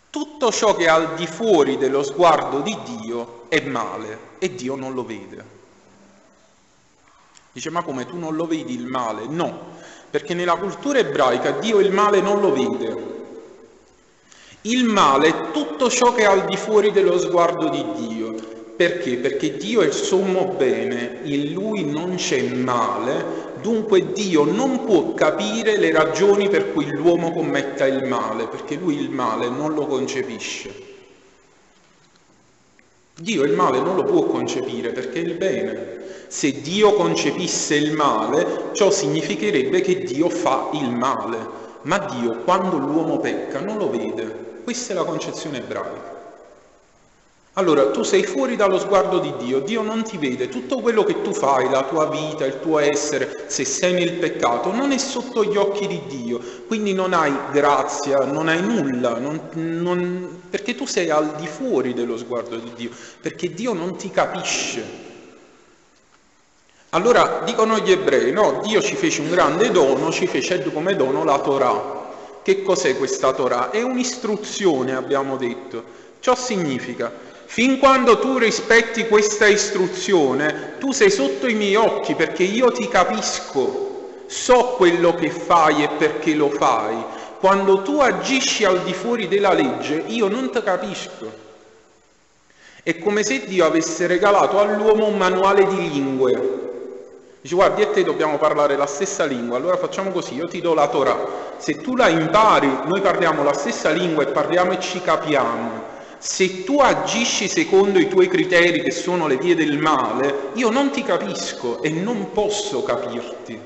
Tutto 0.10 0.52
ciò 0.52 0.76
che 0.76 0.84
è 0.84 0.90
al 0.90 1.14
di 1.14 1.28
fuori 1.28 1.78
dello 1.78 2.04
sguardo 2.04 2.60
di 2.60 2.78
Dio 2.84 3.46
è 3.48 3.62
male 3.62 4.20
e 4.40 4.54
Dio 4.54 4.76
non 4.76 4.94
lo 4.94 5.06
vede. 5.06 5.46
Dice, 7.54 7.70
ma 7.70 7.84
come 7.84 8.06
tu 8.06 8.18
non 8.18 8.36
lo 8.36 8.46
vedi 8.48 8.74
il 8.74 8.86
male? 8.86 9.28
No, 9.28 9.78
perché 10.10 10.34
nella 10.34 10.58
cultura 10.58 11.00
ebraica 11.00 11.52
Dio 11.52 11.80
il 11.80 11.94
male 11.94 12.20
non 12.20 12.42
lo 12.42 12.52
vede, 12.52 13.15
il 14.66 14.86
male 14.86 15.28
è 15.28 15.52
tutto 15.52 15.90
ciò 15.90 16.14
che 16.14 16.24
è 16.24 16.26
al 16.26 16.46
di 16.46 16.58
fuori 16.58 16.92
dello 16.92 17.20
sguardo 17.20 17.70
di 17.70 17.86
Dio. 17.98 18.34
Perché? 18.76 19.18
Perché 19.18 19.58
Dio 19.58 19.82
è 19.82 19.86
il 19.86 19.94
sommo 19.94 20.56
bene, 20.58 21.20
in 21.24 21.54
Lui 21.54 21.86
non 21.86 22.16
c'è 22.16 22.42
male, 22.42 23.54
dunque 23.62 24.12
Dio 24.12 24.44
non 24.44 24.84
può 24.84 25.14
capire 25.14 25.78
le 25.78 25.92
ragioni 25.92 26.50
per 26.50 26.74
cui 26.74 26.90
l'uomo 26.90 27.32
commetta 27.32 27.86
il 27.86 28.08
male, 28.08 28.48
perché 28.48 28.76
Lui 28.76 29.00
il 29.00 29.12
male 29.12 29.50
non 29.50 29.74
lo 29.76 29.86
concepisce. 29.86 30.94
Dio 33.18 33.44
il 33.44 33.54
male 33.54 33.80
non 33.80 33.96
lo 33.96 34.04
può 34.04 34.24
concepire 34.24 34.90
perché 34.90 35.22
è 35.22 35.24
il 35.24 35.36
bene. 35.36 36.04
Se 36.28 36.60
Dio 36.60 36.94
concepisse 36.94 37.76
il 37.76 37.94
male, 37.94 38.72
ciò 38.74 38.90
significherebbe 38.90 39.80
che 39.82 40.00
Dio 40.04 40.28
fa 40.28 40.70
il 40.74 40.90
male, 40.90 41.38
ma 41.84 42.00
Dio 42.00 42.40
quando 42.40 42.78
l'uomo 42.78 43.20
pecca 43.20 43.62
non 43.62 43.78
lo 43.78 43.90
vede, 43.90 44.46
questa 44.66 44.92
è 44.92 44.96
la 44.96 45.04
concezione 45.04 45.60
ebraica. 45.60 46.14
Allora, 47.54 47.90
tu 47.92 48.04
sei 48.04 48.24
fuori 48.24 48.58
dallo 48.58 48.78
sguardo 48.78 49.20
di 49.20 49.34
Dio, 49.38 49.60
Dio 49.60 49.82
non 49.82 50.04
ti 50.04 50.18
vede, 50.18 50.50
tutto 50.50 50.82
quello 50.82 51.06
che 51.06 51.22
tu 51.22 51.34
fai, 51.34 51.70
la 51.70 51.84
tua 51.84 52.08
vita, 52.08 52.46
il 52.46 52.60
tuo 52.60 52.80
essere, 52.80 53.46
se 53.48 53.64
sei 53.64 53.94
nel 53.94 54.14
peccato, 54.16 54.74
non 54.74 54.92
è 54.92 54.98
sotto 54.98 55.46
gli 55.46 55.56
occhi 55.56 55.88
di 55.88 56.02
Dio, 56.06 56.42
quindi 56.68 56.94
non 56.94 57.14
hai 57.14 57.34
grazia, 57.54 58.26
non 58.26 58.50
hai 58.50 58.62
nulla, 58.62 59.20
non, 59.20 59.40
non, 59.54 60.42
perché 60.50 60.76
tu 60.76 60.86
sei 60.86 61.10
al 61.10 61.36
di 61.36 61.48
fuori 61.48 61.94
dello 61.94 62.18
sguardo 62.18 62.58
di 62.58 62.74
Dio, 62.76 62.90
perché 63.22 63.54
Dio 63.54 63.72
non 63.72 63.96
ti 63.96 64.12
capisce. 64.12 65.04
Allora 66.90 67.42
dicono 67.46 67.78
gli 67.78 67.92
ebrei, 67.92 68.34
no, 68.34 68.60
Dio 68.66 68.82
ci 68.82 68.96
fece 68.96 69.22
un 69.22 69.30
grande 69.30 69.72
dono, 69.72 70.12
ci 70.12 70.28
fece 70.28 70.62
come 70.74 70.98
dono 70.98 71.24
la 71.24 71.40
Torah. 71.40 72.05
Che 72.46 72.62
cos'è 72.62 72.96
questa 72.96 73.34
Torah? 73.34 73.72
È 73.72 73.82
un'istruzione, 73.82 74.94
abbiamo 74.94 75.36
detto. 75.36 75.84
Ciò 76.20 76.36
significa, 76.36 77.12
fin 77.46 77.80
quando 77.80 78.20
tu 78.20 78.38
rispetti 78.38 79.08
questa 79.08 79.48
istruzione, 79.48 80.76
tu 80.78 80.92
sei 80.92 81.10
sotto 81.10 81.48
i 81.48 81.56
miei 81.56 81.74
occhi 81.74 82.14
perché 82.14 82.44
io 82.44 82.72
ti 82.72 82.88
capisco, 82.88 84.20
so 84.28 84.76
quello 84.78 85.16
che 85.16 85.32
fai 85.32 85.86
e 85.86 85.90
perché 85.98 86.36
lo 86.36 86.52
fai. 86.52 86.96
Quando 87.40 87.82
tu 87.82 88.00
agisci 88.00 88.64
al 88.64 88.84
di 88.84 88.94
fuori 88.94 89.28
della 89.28 89.54
legge, 89.54 90.04
io 90.06 90.28
non 90.28 90.52
ti 90.52 90.62
capisco. 90.62 91.32
È 92.84 93.00
come 93.00 93.24
se 93.24 93.48
Dio 93.48 93.66
avesse 93.66 94.06
regalato 94.06 94.60
all'uomo 94.60 95.08
un 95.08 95.18
manuale 95.18 95.66
di 95.66 95.90
lingue 95.90 96.65
Dice 97.46 97.58
guardi 97.58 97.84
a 97.84 97.90
te 97.90 98.04
dobbiamo 98.04 98.40
parlare 98.40 98.76
la 98.76 98.88
stessa 98.88 99.24
lingua, 99.24 99.58
allora 99.58 99.78
facciamo 99.78 100.10
così, 100.10 100.34
io 100.34 100.48
ti 100.48 100.62
do 100.62 100.74
la 100.74 100.88
Torah, 100.88 101.54
se 101.58 101.80
tu 101.80 101.96
la 101.96 102.08
impari, 102.08 102.68
noi 102.88 103.02
parliamo 103.02 103.44
la 103.44 103.54
stessa 103.54 103.92
lingua 103.92 104.24
e 104.24 104.32
parliamo 104.32 104.72
e 104.72 104.80
ci 104.80 105.00
capiamo. 105.00 105.84
Se 106.18 106.64
tu 106.64 106.80
agisci 106.80 107.48
secondo 107.48 108.00
i 108.00 108.08
tuoi 108.08 108.30
criteri 108.30 108.82
che 108.82 108.90
sono 108.90 109.28
le 109.28 109.38
vie 109.38 109.54
del 109.54 109.78
male, 109.78 110.54
io 110.54 110.72
non 110.72 110.90
ti 110.90 111.04
capisco 111.04 111.84
e 111.84 111.92
non 111.92 112.32
posso 112.32 112.82
capirti. 112.82 113.60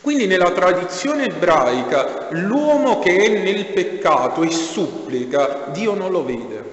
Quindi 0.00 0.26
nella 0.26 0.52
tradizione 0.52 1.26
ebraica 1.26 2.28
l'uomo 2.30 2.98
che 2.98 3.14
è 3.14 3.28
nel 3.42 3.66
peccato 3.66 4.42
e 4.42 4.50
supplica, 4.50 5.66
Dio 5.66 5.92
non 5.92 6.10
lo 6.10 6.24
vede. 6.24 6.65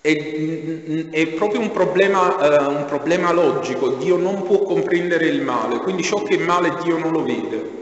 È, 0.00 1.08
è 1.10 1.26
proprio 1.28 1.60
un 1.60 1.72
problema, 1.72 2.36
uh, 2.36 2.70
un 2.70 2.84
problema 2.86 3.32
logico, 3.32 3.88
Dio 3.90 4.16
non 4.16 4.44
può 4.44 4.60
comprendere 4.60 5.26
il 5.26 5.42
male, 5.42 5.78
quindi 5.78 6.04
ciò 6.04 6.22
che 6.22 6.36
è 6.36 6.38
male 6.38 6.76
Dio 6.82 6.98
non 6.98 7.10
lo 7.10 7.24
vede. 7.24 7.76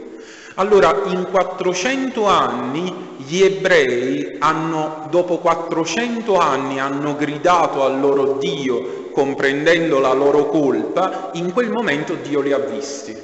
Allora, 0.55 1.03
in 1.05 1.27
400 1.29 2.25
anni 2.25 2.91
gli 3.17 3.43
ebrei 3.43 4.37
hanno, 4.39 5.07
dopo 5.11 5.37
400 5.37 6.35
anni, 6.39 6.79
hanno 6.79 7.15
gridato 7.15 7.83
al 7.83 7.99
loro 7.99 8.37
Dio, 8.39 9.09
comprendendo 9.11 9.99
la 9.99 10.13
loro 10.13 10.47
colpa, 10.47 11.29
in 11.33 11.53
quel 11.53 11.69
momento 11.69 12.15
Dio 12.15 12.41
li 12.41 12.51
ha 12.51 12.57
visti. 12.57 13.15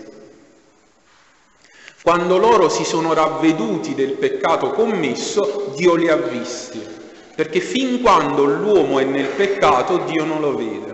Quando 2.03 2.38
loro 2.38 2.69
si 2.69 2.84
sono 2.84 3.13
ravveduti 3.13 3.95
del 3.95 4.12
peccato 4.12 4.69
commesso, 4.69 5.73
Dio 5.75 5.95
li 5.95 6.10
ha 6.10 6.17
visti 6.17 6.92
perché 7.36 7.60
fin 7.60 8.02
quando 8.02 8.43
l'uomo 8.43 9.00
è 9.00 9.04
nel 9.04 9.28
peccato 9.28 10.04
Dio 10.06 10.24
non 10.24 10.41
lo 10.41 10.56
vede. 10.56 10.93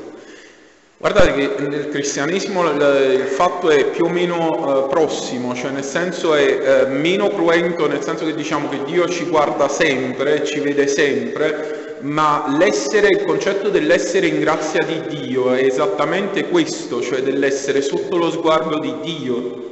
Guardate 0.97 1.31
che 1.33 1.61
nel 1.65 1.87
cristianesimo 1.87 2.69
il 2.69 3.27
fatto 3.29 3.69
è 3.69 3.85
più 3.85 4.05
o 4.05 4.09
meno 4.09 4.85
eh, 4.85 4.89
prossimo, 4.89 5.55
cioè 5.55 5.71
nel 5.71 5.85
senso 5.85 6.35
è 6.35 6.43
eh, 6.43 6.85
meno 6.87 7.29
cruento, 7.29 7.87
nel 7.87 8.03
senso 8.03 8.25
che 8.25 8.35
diciamo 8.35 8.67
che 8.67 8.83
Dio 8.83 9.07
ci 9.07 9.23
guarda 9.23 9.69
sempre, 9.69 10.43
ci 10.43 10.59
vede 10.59 10.87
sempre, 10.87 11.97
ma 12.01 12.45
il 12.49 13.23
concetto 13.25 13.69
dell'essere 13.69 14.27
in 14.27 14.39
grazia 14.39 14.83
di 14.85 15.01
Dio 15.07 15.53
è 15.53 15.63
esattamente 15.63 16.49
questo, 16.49 17.01
cioè 17.01 17.21
dell'essere 17.21 17.81
sotto 17.81 18.17
lo 18.17 18.29
sguardo 18.29 18.79
di 18.79 18.93
Dio 19.01 19.67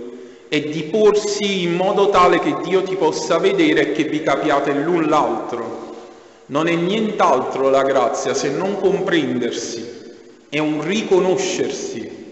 e 0.48 0.70
di 0.70 0.84
porsi 0.84 1.64
in 1.64 1.74
modo 1.76 2.10
tale 2.10 2.40
che 2.40 2.56
Dio 2.64 2.84
ti 2.84 2.96
possa 2.96 3.38
vedere 3.38 3.82
e 3.82 3.92
che 3.92 4.04
vi 4.06 4.24
capiate 4.24 4.72
l'un 4.72 5.08
l'altro. 5.08 5.77
Non 6.48 6.68
è 6.68 6.76
nient'altro 6.76 7.70
la 7.70 7.84
grazia 7.84 8.34
se 8.34 8.50
non 8.50 8.80
comprendersi, 8.80 9.86
è 10.50 10.60
un 10.60 10.84
riconoscersi. 10.84 12.26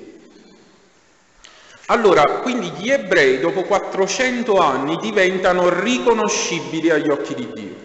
Allora, 1.87 2.39
quindi 2.41 2.71
gli 2.77 2.89
ebrei 2.89 3.39
dopo 3.39 3.63
400 3.63 4.57
anni 4.57 4.97
diventano 4.97 5.69
riconoscibili 5.69 6.89
agli 6.89 7.09
occhi 7.09 7.35
di 7.35 7.49
Dio. 7.53 7.75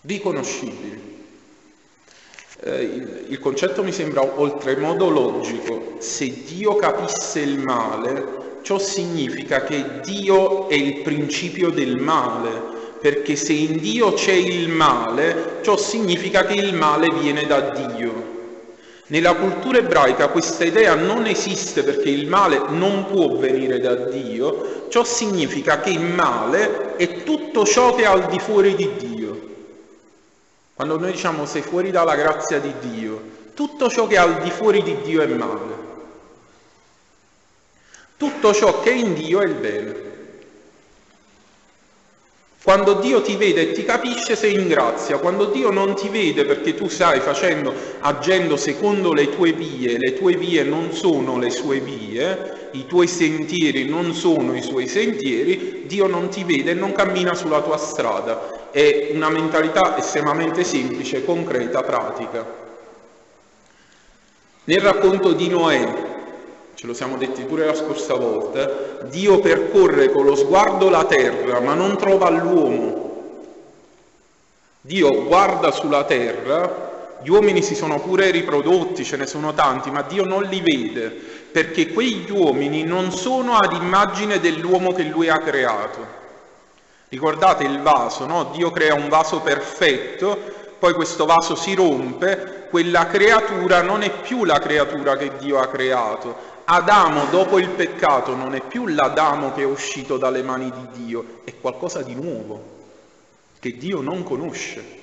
Riconoscibili. 0.00 1.10
Eh, 2.64 2.82
il, 2.82 3.24
il 3.28 3.38
concetto 3.38 3.84
mi 3.84 3.92
sembra 3.92 4.22
oltremodo 4.22 5.10
logico. 5.10 5.96
Se 5.98 6.44
Dio 6.44 6.74
capisse 6.76 7.40
il 7.40 7.58
male, 7.58 8.58
ciò 8.62 8.78
significa 8.78 9.62
che 9.62 10.00
Dio 10.00 10.68
è 10.68 10.74
il 10.74 11.02
principio 11.02 11.70
del 11.70 11.98
male, 11.98 12.71
perché 13.02 13.34
se 13.34 13.52
in 13.52 13.78
Dio 13.78 14.12
c'è 14.12 14.32
il 14.32 14.68
male, 14.68 15.58
ciò 15.62 15.76
significa 15.76 16.46
che 16.46 16.54
il 16.54 16.72
male 16.72 17.10
viene 17.10 17.46
da 17.46 17.58
Dio. 17.58 18.30
Nella 19.08 19.34
cultura 19.34 19.78
ebraica 19.78 20.28
questa 20.28 20.64
idea 20.64 20.94
non 20.94 21.26
esiste 21.26 21.82
perché 21.82 22.08
il 22.10 22.28
male 22.28 22.62
non 22.68 23.06
può 23.06 23.36
venire 23.36 23.80
da 23.80 23.96
Dio, 23.96 24.86
ciò 24.88 25.02
significa 25.02 25.80
che 25.80 25.90
il 25.90 26.00
male 26.00 26.94
è 26.94 27.24
tutto 27.24 27.66
ciò 27.66 27.92
che 27.92 28.02
è 28.02 28.06
al 28.06 28.26
di 28.26 28.38
fuori 28.38 28.76
di 28.76 28.88
Dio. 28.96 29.40
Quando 30.72 30.96
noi 30.96 31.10
diciamo 31.10 31.44
sei 31.44 31.62
fuori 31.62 31.90
dalla 31.90 32.14
grazia 32.14 32.60
di 32.60 32.72
Dio, 32.78 33.20
tutto 33.54 33.90
ciò 33.90 34.06
che 34.06 34.14
è 34.14 34.18
al 34.18 34.40
di 34.40 34.50
fuori 34.50 34.80
di 34.80 34.96
Dio 35.02 35.22
è 35.22 35.26
male. 35.26 35.80
Tutto 38.16 38.54
ciò 38.54 38.80
che 38.80 38.90
è 38.90 38.94
in 38.94 39.14
Dio 39.14 39.40
è 39.40 39.44
il 39.44 39.54
bene. 39.54 40.11
Quando 42.62 42.94
Dio 42.94 43.22
ti 43.22 43.34
vede 43.34 43.62
e 43.62 43.72
ti 43.72 43.84
capisce 43.84 44.36
sei 44.36 44.54
in 44.54 44.68
grazia, 44.68 45.18
quando 45.18 45.46
Dio 45.46 45.72
non 45.72 45.96
ti 45.96 46.08
vede 46.08 46.44
perché 46.44 46.74
tu 46.74 46.86
stai 46.86 47.18
facendo, 47.18 47.74
agendo 47.98 48.56
secondo 48.56 49.12
le 49.12 49.30
tue 49.30 49.52
vie, 49.52 49.98
le 49.98 50.14
tue 50.14 50.36
vie 50.36 50.62
non 50.62 50.92
sono 50.92 51.38
le 51.38 51.50
sue 51.50 51.80
vie, 51.80 52.68
i 52.72 52.86
tuoi 52.86 53.08
sentieri 53.08 53.88
non 53.88 54.14
sono 54.14 54.54
i 54.54 54.62
suoi 54.62 54.86
sentieri, 54.86 55.86
Dio 55.86 56.06
non 56.06 56.28
ti 56.28 56.44
vede 56.44 56.70
e 56.70 56.74
non 56.74 56.92
cammina 56.92 57.34
sulla 57.34 57.62
tua 57.62 57.76
strada. 57.78 58.70
È 58.70 59.10
una 59.12 59.28
mentalità 59.28 59.98
estremamente 59.98 60.62
semplice, 60.62 61.24
concreta, 61.24 61.82
pratica. 61.82 62.46
Nel 64.64 64.80
racconto 64.80 65.32
di 65.32 65.48
Noè, 65.48 66.11
ce 66.82 66.88
lo 66.88 66.94
siamo 66.94 67.16
detti 67.16 67.44
pure 67.44 67.64
la 67.64 67.76
scorsa 67.76 68.14
volta, 68.16 69.04
Dio 69.04 69.38
percorre 69.38 70.10
con 70.10 70.24
lo 70.24 70.34
sguardo 70.34 70.90
la 70.90 71.04
terra 71.04 71.60
ma 71.60 71.74
non 71.74 71.96
trova 71.96 72.28
l'uomo. 72.28 73.10
Dio 74.80 75.22
guarda 75.26 75.70
sulla 75.70 76.02
terra 76.02 77.20
gli 77.22 77.30
uomini 77.30 77.62
si 77.62 77.76
sono 77.76 78.00
pure 78.00 78.32
riprodotti, 78.32 79.04
ce 79.04 79.16
ne 79.16 79.28
sono 79.28 79.54
tanti, 79.54 79.92
ma 79.92 80.02
Dio 80.02 80.24
non 80.24 80.42
li 80.42 80.60
vede, 80.60 81.08
perché 81.52 81.92
quegli 81.92 82.32
uomini 82.32 82.82
non 82.82 83.12
sono 83.12 83.54
ad 83.54 83.74
immagine 83.74 84.40
dell'uomo 84.40 84.92
che 84.92 85.04
lui 85.04 85.28
ha 85.28 85.38
creato. 85.38 86.04
Ricordate 87.10 87.62
il 87.62 87.80
vaso, 87.80 88.26
no? 88.26 88.50
Dio 88.52 88.72
crea 88.72 88.94
un 88.94 89.08
vaso 89.08 89.38
perfetto, 89.38 90.36
poi 90.80 90.94
questo 90.94 91.26
vaso 91.26 91.54
si 91.54 91.76
rompe, 91.76 92.66
quella 92.70 93.06
creatura 93.06 93.82
non 93.82 94.02
è 94.02 94.10
più 94.10 94.44
la 94.44 94.58
creatura 94.58 95.16
che 95.16 95.30
Dio 95.38 95.60
ha 95.60 95.68
creato. 95.68 96.50
Adamo 96.64 97.26
dopo 97.26 97.58
il 97.58 97.68
peccato 97.70 98.34
non 98.34 98.54
è 98.54 98.60
più 98.60 98.86
l'Adamo 98.86 99.52
che 99.52 99.62
è 99.62 99.66
uscito 99.66 100.16
dalle 100.16 100.42
mani 100.42 100.70
di 100.70 101.04
Dio, 101.04 101.40
è 101.44 101.54
qualcosa 101.60 102.02
di 102.02 102.14
nuovo, 102.14 102.80
che 103.58 103.76
Dio 103.76 104.00
non 104.00 104.22
conosce. 104.22 105.00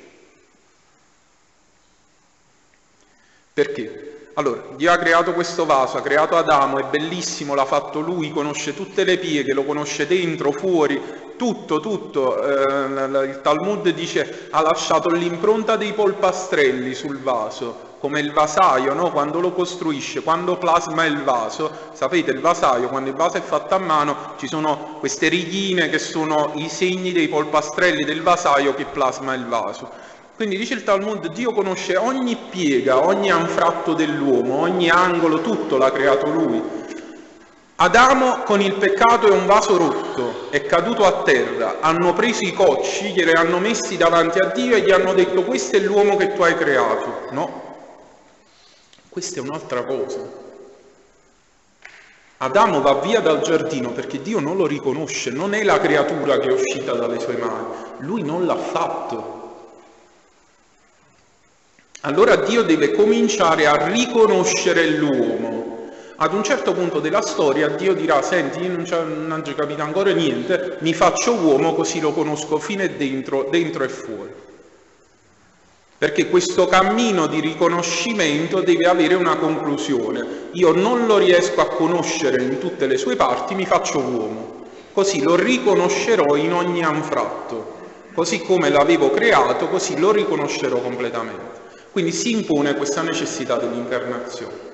Perché? 3.54 4.32
Allora, 4.36 4.62
Dio 4.78 4.89
ha 4.89 4.98
creato 4.98 5.34
questo 5.34 5.65
vaso, 5.65 5.98
ha 5.98 6.02
creato 6.02 6.38
Adamo, 6.38 6.80
è 6.80 6.86
bellissimo, 6.86 7.56
l'ha 7.56 7.65
fatto 7.65 8.00
lui, 8.00 8.32
conosce 8.32 8.74
tutte 8.74 9.04
le 9.04 9.17
pieghe, 9.17 9.54
lo 9.54 9.65
conosce 9.65 10.08
dentro, 10.08 10.54
fuori, 10.54 11.02
tutto, 11.36 11.82
tutto. 11.82 12.41
Eh, 12.41 13.28
il 13.28 13.39
Talmud 13.41 13.89
dice 13.89 14.48
ha 14.50 14.62
lasciato 14.62 15.10
l'impronta 15.10 15.76
dei 15.76 15.91
polpastrelli 15.91 16.93
sul 16.93 17.19
vaso, 17.19 17.88
come 18.00 18.22
il 18.22 18.32
vasaio, 18.32 18.94
no? 18.94 19.12
quando 19.12 19.40
lo 19.40 19.52
costruisce, 19.52 20.24
quando 20.24 20.58
plasma 20.58 21.06
il 21.06 21.22
vaso, 21.24 21.70
sapete 21.92 22.32
il 22.32 22.40
vasaio, 22.40 22.88
quando 22.88 23.10
il 23.10 23.16
vaso 23.16 23.38
è 23.38 23.42
fatto 23.42 23.76
a 23.76 23.80
mano, 23.80 24.36
ci 24.38 24.48
sono 24.48 24.96
queste 25.00 25.28
righine 25.28 25.90
che 25.90 26.00
sono 26.00 26.52
i 26.56 26.70
segni 26.70 27.12
dei 27.12 27.28
polpastrelli 27.28 28.06
del 28.06 28.22
vasaio 28.22 28.74
che 28.74 28.86
plasma 28.86 29.34
il 29.34 29.46
vaso. 29.46 30.08
Quindi 30.36 30.56
dice 30.56 30.74
il 30.74 30.84
Talmud, 30.84 31.28
Dio 31.34 31.52
conosce 31.52 31.98
ogni 31.98 32.38
piega, 32.50 33.06
ogni 33.06 33.30
anfratto 33.30 33.94
dell'uomo, 33.94 34.60
ogni 34.60 34.90
angolo, 34.90 35.42
tutto 35.42 35.78
l'ha 35.78 35.92
creato 35.92 36.30
lui. 36.30 36.64
Adamo 37.82 38.44
con 38.44 38.62
il 38.62 38.76
peccato 38.76 39.28
è 39.28 39.32
un 39.32 39.46
vaso 39.46 39.76
rotto, 39.78 40.48
è 40.50 40.66
caduto 40.66 41.06
a 41.06 41.24
terra, 41.24 41.78
hanno 41.82 42.14
preso 42.14 42.44
i 42.44 42.54
cocci, 42.54 43.12
glieli 43.12 43.34
hanno 43.34 43.60
messi 43.60 43.98
davanti 43.98 44.40
a 44.40 44.48
Dio 44.48 44.78
e 44.78 44.82
gli 44.82 44.92
hanno 44.92 45.14
detto 45.14 45.44
questo 45.44 45.76
è 45.76 45.80
l'uomo 45.80 46.16
che 46.16 46.34
tu 46.34 46.42
hai 46.42 46.56
creato. 46.56 47.28
No, 47.32 47.68
questa 49.10 49.39
è 49.39 49.41
un'altra 49.41 49.84
cosa. 49.84 50.48
Adamo 52.41 52.82
va 52.82 52.93
via 53.02 53.19
dal 53.19 53.41
giardino 53.41 53.91
perché 53.91 54.22
Dio 54.22 54.39
non 54.39 54.56
lo 54.56 54.65
riconosce, 54.65 55.30
non 55.30 55.54
è 55.54 55.63
la 55.63 55.78
creatura 55.78 56.38
che 56.38 56.48
è 56.48 56.54
uscita 56.54 56.93
dalle 56.93 57.19
sue 57.19 57.36
mani, 57.36 57.67
lui 57.98 58.22
non 58.22 58.45
l'ha 58.45 58.56
fatto. 58.56 59.38
Allora 62.02 62.38
Dio 62.38 62.63
deve 62.63 62.91
cominciare 62.91 63.67
a 63.67 63.88
riconoscere 63.88 64.89
l'uomo. 64.91 65.89
Ad 66.15 66.34
un 66.34 66.43
certo 66.43 66.74
punto 66.74 67.02
della 67.02 67.22
storia 67.22 67.67
Dio 67.69 67.93
dirà, 67.93 68.22
senti, 68.22 68.62
io 68.62 68.72
non, 68.72 69.28
non 69.28 69.43
ho 69.45 69.54
capito 69.54 69.82
ancora 69.82 70.12
niente, 70.12 70.78
mi 70.80 70.93
faccio 70.93 71.34
uomo 71.34 71.74
così 71.74 72.00
lo 72.00 72.13
conosco 72.13 72.58
fino 72.58 72.84
e 72.84 72.91
dentro, 72.91 73.48
dentro 73.50 73.84
e 73.84 73.89
fuori. 73.89 74.48
Perché 76.00 76.30
questo 76.30 76.66
cammino 76.66 77.28
di 77.28 77.42
riconoscimento 77.42 78.62
deve 78.62 78.86
avere 78.86 79.16
una 79.16 79.36
conclusione. 79.36 80.48
Io 80.54 80.72
non 80.72 81.06
lo 81.06 81.18
riesco 81.18 81.60
a 81.60 81.68
conoscere 81.68 82.42
in 82.42 82.58
tutte 82.58 82.88
le 82.88 82.96
sue 82.96 83.18
parti, 83.18 83.54
mi 83.54 83.66
faccio 83.66 84.00
uomo. 84.00 84.64
Così 84.94 85.22
lo 85.22 85.36
riconoscerò 85.36 86.38
in 86.38 86.54
ogni 86.54 86.86
anfratto. 86.86 87.76
Così 88.14 88.40
come 88.40 88.70
l'avevo 88.70 89.12
creato, 89.12 89.68
così 89.68 90.00
lo 90.00 90.14
riconoscerò 90.14 90.78
completamente. 90.80 91.60
Quindi 91.92 92.14
si 92.14 92.32
impone 92.32 92.76
questa 92.76 93.02
necessità 93.02 93.58
dell'incarnazione. 93.58 94.68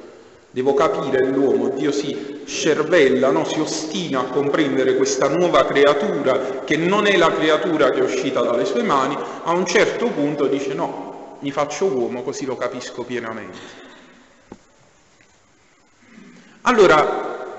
Devo 0.52 0.76
capire 0.76 1.26
l'uomo, 1.26 1.70
Dio 1.70 1.92
si 1.92 2.44
scervella, 2.46 3.32
no? 3.32 3.46
si 3.46 3.60
ostina 3.60 4.20
a 4.20 4.26
comprendere 4.26 4.96
questa 4.96 5.28
nuova 5.28 5.66
creatura 5.66 6.62
che 6.64 6.78
non 6.78 7.08
è 7.08 7.18
la 7.18 7.34
creatura 7.34 7.90
che 7.90 8.00
è 8.00 8.04
uscita 8.04 8.42
dalle 8.42 8.64
sue 8.64 8.84
mani, 8.84 9.18
a 9.44 9.52
un 9.52 9.66
certo 9.66 10.06
punto 10.08 10.46
dice 10.46 10.74
no, 10.74 11.14
mi 11.39 11.52
faccio 11.52 11.86
uomo 11.86 12.24
così 12.24 12.45
lo 12.45 12.56
capisco 12.56 13.04
pienamente. 13.04 13.84
Allora, 16.62 17.56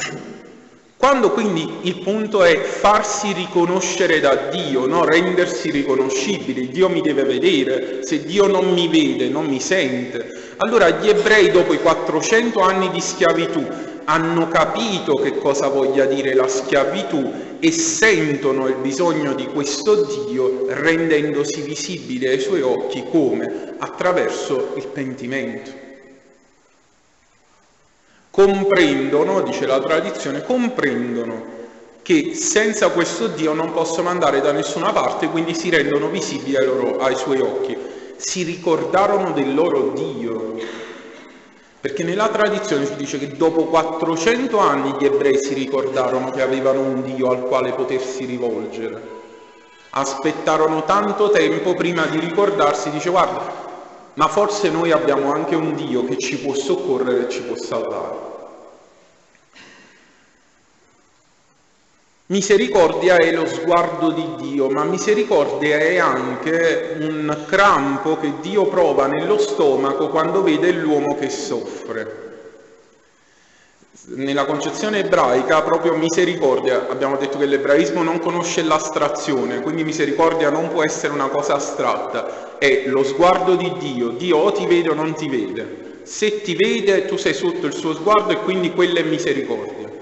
quando 0.96 1.30
quindi 1.30 1.80
il 1.82 2.00
punto 2.00 2.42
è 2.42 2.58
farsi 2.62 3.32
riconoscere 3.32 4.18
da 4.18 4.34
Dio, 4.50 4.86
no? 4.86 5.04
rendersi 5.04 5.70
riconoscibili, 5.70 6.68
Dio 6.68 6.88
mi 6.88 7.00
deve 7.00 7.22
vedere, 7.22 7.98
se 8.02 8.24
Dio 8.24 8.46
non 8.46 8.72
mi 8.72 8.88
vede, 8.88 9.28
non 9.28 9.46
mi 9.46 9.60
sente. 9.60 10.54
Allora 10.56 10.88
gli 10.90 11.08
ebrei 11.08 11.50
dopo 11.50 11.72
i 11.72 11.80
400 11.80 12.60
anni 12.60 12.90
di 12.90 13.00
schiavitù 13.00 13.94
hanno 14.06 14.48
capito 14.48 15.14
che 15.14 15.38
cosa 15.38 15.68
voglia 15.68 16.04
dire 16.06 16.34
la 16.34 16.48
schiavitù 16.48 17.58
e 17.60 17.70
sentono 17.70 18.66
il 18.66 18.76
bisogno 18.76 19.34
di 19.34 19.46
questo 19.46 20.04
Dio 20.04 20.66
rendendosi 20.68 21.60
visibile 21.60 22.30
ai 22.30 22.40
suoi 22.40 22.62
occhi 22.62 23.04
come? 23.10 23.74
Attraverso 23.78 24.72
il 24.76 24.86
pentimento 24.86 25.84
comprendono, 28.36 29.40
dice 29.40 29.64
la 29.64 29.80
tradizione, 29.80 30.44
comprendono 30.44 31.54
che 32.02 32.34
senza 32.34 32.90
questo 32.90 33.28
Dio 33.28 33.54
non 33.54 33.72
possono 33.72 34.10
andare 34.10 34.42
da 34.42 34.52
nessuna 34.52 34.92
parte, 34.92 35.28
quindi 35.28 35.54
si 35.54 35.70
rendono 35.70 36.08
visibili 36.08 36.54
ai, 36.54 36.66
loro, 36.66 36.98
ai 36.98 37.16
suoi 37.16 37.40
occhi. 37.40 37.74
Si 38.16 38.42
ricordarono 38.42 39.32
del 39.32 39.54
loro 39.54 39.92
Dio, 39.94 40.54
perché 41.86 42.02
nella 42.02 42.30
tradizione 42.30 42.84
si 42.84 42.96
dice 42.96 43.16
che 43.16 43.36
dopo 43.36 43.66
400 43.66 44.58
anni 44.58 44.96
gli 44.98 45.04
ebrei 45.04 45.38
si 45.38 45.54
ricordarono 45.54 46.32
che 46.32 46.42
avevano 46.42 46.80
un 46.80 47.04
Dio 47.04 47.30
al 47.30 47.42
quale 47.42 47.74
potersi 47.74 48.24
rivolgere. 48.24 49.00
Aspettarono 49.90 50.82
tanto 50.82 51.30
tempo 51.30 51.74
prima 51.74 52.06
di 52.06 52.18
ricordarsi, 52.18 52.90
dice 52.90 53.10
guarda, 53.10 53.52
ma 54.14 54.26
forse 54.26 54.68
noi 54.68 54.90
abbiamo 54.90 55.30
anche 55.32 55.54
un 55.54 55.76
Dio 55.76 56.04
che 56.04 56.18
ci 56.18 56.40
può 56.40 56.54
soccorrere 56.54 57.28
e 57.28 57.30
ci 57.30 57.42
può 57.42 57.54
salvare. 57.54 58.35
Misericordia 62.28 63.18
è 63.18 63.30
lo 63.30 63.46
sguardo 63.46 64.10
di 64.10 64.26
Dio, 64.38 64.68
ma 64.68 64.82
misericordia 64.82 65.78
è 65.78 65.98
anche 65.98 66.96
un 66.98 67.44
crampo 67.46 68.16
che 68.18 68.32
Dio 68.40 68.66
prova 68.66 69.06
nello 69.06 69.38
stomaco 69.38 70.08
quando 70.08 70.42
vede 70.42 70.72
l'uomo 70.72 71.14
che 71.14 71.30
soffre. 71.30 72.24
Nella 74.06 74.44
concezione 74.44 75.04
ebraica, 75.04 75.62
proprio 75.62 75.94
misericordia, 75.94 76.88
abbiamo 76.88 77.16
detto 77.16 77.38
che 77.38 77.46
l'ebraismo 77.46 78.02
non 78.02 78.18
conosce 78.18 78.64
l'astrazione, 78.64 79.60
quindi 79.60 79.84
misericordia 79.84 80.50
non 80.50 80.70
può 80.70 80.82
essere 80.82 81.12
una 81.12 81.28
cosa 81.28 81.54
astratta, 81.54 82.58
è 82.58 82.86
lo 82.86 83.04
sguardo 83.04 83.54
di 83.54 83.72
Dio, 83.78 84.08
Dio 84.08 84.38
o 84.38 84.50
ti 84.50 84.66
vede 84.66 84.90
o 84.90 84.94
non 84.94 85.14
ti 85.14 85.28
vede. 85.28 86.00
Se 86.02 86.42
ti 86.42 86.56
vede 86.56 87.06
tu 87.06 87.16
sei 87.16 87.34
sotto 87.34 87.66
il 87.66 87.72
suo 87.72 87.94
sguardo 87.94 88.32
e 88.32 88.38
quindi 88.38 88.72
quella 88.72 88.98
è 88.98 89.04
misericordia. 89.04 89.95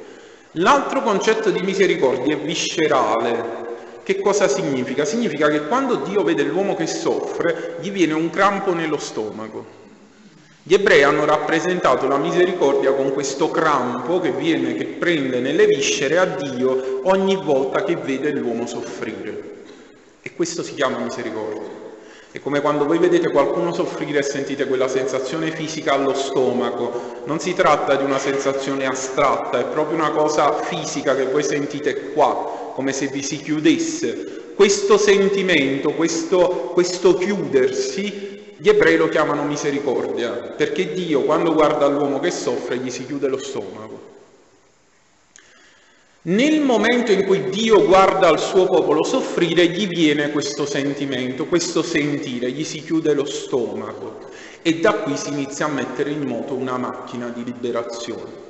L'altro 0.59 1.03
concetto 1.03 1.51
di 1.51 1.63
misericordia 1.63 2.37
è 2.37 2.39
viscerale. 2.39 3.63
Che 4.05 4.21
cosa 4.21 4.47
significa? 4.47 5.05
Significa 5.05 5.49
che 5.49 5.67
quando 5.67 5.97
Dio 5.97 6.23
vede 6.23 6.45
l'uomo 6.45 6.77
che 6.77 6.87
soffre, 6.87 7.79
gli 7.81 7.91
viene 7.91 8.13
un 8.13 8.31
crampo 8.31 8.73
nello 8.73 8.99
stomaco. 8.99 9.83
Gli 10.63 10.75
ebrei 10.75 11.03
hanno 11.03 11.25
rappresentato 11.25 12.07
la 12.07 12.19
misericordia 12.19 12.93
con 12.93 13.13
questo 13.13 13.51
crampo 13.51 14.21
che 14.21 14.31
viene, 14.31 14.75
che 14.75 14.85
prende 14.85 15.41
nelle 15.41 15.67
viscere 15.67 16.19
a 16.19 16.25
Dio 16.25 17.01
ogni 17.03 17.35
volta 17.35 17.83
che 17.83 17.97
vede 17.97 18.31
l'uomo 18.31 18.65
soffrire. 18.67 19.53
E 20.23 20.35
questo 20.37 20.63
si 20.63 20.75
chiama 20.75 20.99
misericordia. 20.99 21.84
È 22.35 22.41
come 22.41 22.61
quando 22.61 22.85
voi 22.85 22.99
vedete 22.99 23.31
qualcuno 23.31 23.73
soffrire 23.73 24.19
e 24.19 24.23
sentite 24.25 24.67
quella 24.67 24.89
sensazione 24.89 25.53
fisica 25.53 25.93
allo 25.93 26.15
stomaco. 26.15 27.23
Non 27.27 27.39
si 27.39 27.55
tratta 27.55 27.95
di 27.95 28.03
una 28.03 28.19
sensazione 28.19 28.87
astratta, 28.87 29.61
è 29.61 29.67
proprio 29.67 29.97
una 29.97 30.11
cosa 30.11 30.53
fisica 30.53 31.15
che 31.15 31.27
voi 31.27 31.45
sentite 31.45 32.11
qua, 32.11 32.73
come 32.75 32.93
se 32.93 33.07
vi 33.07 33.23
si 33.23 33.37
chiudesse. 33.37 34.51
Questo 34.57 34.99
sentimento, 34.99 35.93
questo, 35.93 36.73
questo 36.73 37.15
chiudersi 37.15 38.57
gli 38.57 38.69
ebrei 38.69 38.97
lo 38.97 39.09
chiamano 39.09 39.45
misericordia, 39.45 40.31
perché 40.31 40.93
Dio 40.93 41.21
quando 41.21 41.53
guarda 41.53 41.87
l'uomo 41.87 42.19
che 42.19 42.33
soffre 42.33 42.79
gli 42.79 42.91
si 42.91 43.07
chiude 43.07 43.29
lo 43.29 43.39
stomaco. 43.39 43.94
Nel 46.27 46.63
momento 46.63 47.13
in 47.13 47.27
cui 47.27 47.51
Dio 47.51 47.85
guarda 47.85 48.31
il 48.31 48.39
suo 48.39 48.65
popolo 48.65 49.05
soffrire, 49.05 49.67
gli 49.69 49.87
viene 49.87 50.31
questo 50.31 50.65
sentimento, 50.65 51.45
questo 51.45 51.83
sentire, 51.83 52.51
gli 52.51 52.65
si 52.65 52.83
chiude 52.83 53.13
lo 53.13 53.27
stomaco 53.27 54.31
e 54.63 54.81
da 54.81 54.95
qui 54.95 55.19
si 55.19 55.29
inizia 55.29 55.67
a 55.67 55.69
mettere 55.69 56.09
in 56.13 56.27
moto 56.27 56.55
una 56.55 56.79
macchina 56.79 57.29
di 57.29 57.45
liberazione. 57.45 58.44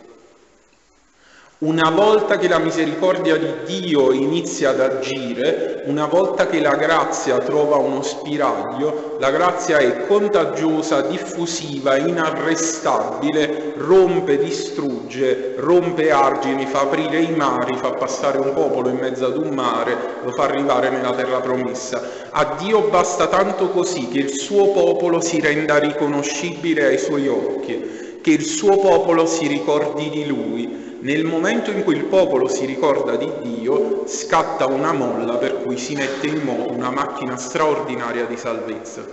Una 1.64 1.88
volta 1.88 2.36
che 2.36 2.46
la 2.46 2.58
misericordia 2.58 3.38
di 3.38 3.80
Dio 3.80 4.12
inizia 4.12 4.68
ad 4.68 4.80
agire, 4.80 5.84
una 5.86 6.04
volta 6.04 6.46
che 6.46 6.60
la 6.60 6.74
grazia 6.74 7.38
trova 7.38 7.76
uno 7.76 8.02
spiraglio, 8.02 9.16
la 9.18 9.30
grazia 9.30 9.78
è 9.78 10.06
contagiosa, 10.06 11.00
diffusiva, 11.00 11.96
inarrestabile, 11.96 13.72
rompe, 13.78 14.36
distrugge, 14.36 15.54
rompe 15.56 16.10
argini, 16.10 16.66
fa 16.66 16.82
aprire 16.82 17.20
i 17.20 17.34
mari, 17.34 17.78
fa 17.78 17.92
passare 17.92 18.36
un 18.36 18.52
popolo 18.52 18.90
in 18.90 18.98
mezzo 18.98 19.24
ad 19.24 19.38
un 19.38 19.54
mare, 19.54 19.96
lo 20.22 20.32
fa 20.32 20.42
arrivare 20.42 20.90
nella 20.90 21.14
terra 21.14 21.40
promessa. 21.40 22.28
A 22.28 22.56
Dio 22.58 22.88
basta 22.90 23.26
tanto 23.28 23.70
così 23.70 24.08
che 24.08 24.18
il 24.18 24.28
suo 24.28 24.68
popolo 24.72 25.22
si 25.22 25.40
renda 25.40 25.78
riconoscibile 25.78 26.84
ai 26.84 26.98
suoi 26.98 27.26
occhi, 27.26 28.18
che 28.20 28.30
il 28.30 28.44
suo 28.44 28.76
popolo 28.76 29.24
si 29.24 29.46
ricordi 29.46 30.10
di 30.10 30.26
lui 30.26 30.83
nel 31.04 31.24
momento 31.24 31.70
in 31.70 31.84
cui 31.84 31.96
il 31.96 32.04
popolo 32.04 32.48
si 32.48 32.64
ricorda 32.64 33.16
di 33.16 33.30
Dio, 33.42 34.04
scatta 34.06 34.66
una 34.66 34.92
molla 34.92 35.36
per 35.36 35.60
cui 35.60 35.76
si 35.76 35.94
mette 35.94 36.26
in 36.26 36.40
moto 36.42 36.72
una 36.72 36.90
macchina 36.90 37.36
straordinaria 37.36 38.24
di 38.24 38.38
salvezza. 38.38 39.04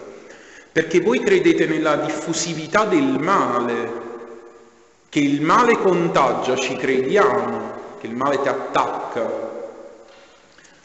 Perché 0.71 1.01
voi 1.01 1.19
credete 1.19 1.65
nella 1.65 1.97
diffusività 1.97 2.85
del 2.85 3.19
male, 3.19 3.91
che 5.09 5.19
il 5.19 5.41
male 5.41 5.77
contagia, 5.79 6.55
ci 6.55 6.77
crediamo, 6.77 7.73
che 7.99 8.07
il 8.07 8.15
male 8.15 8.41
ti 8.41 8.47
attacca. 8.47 9.49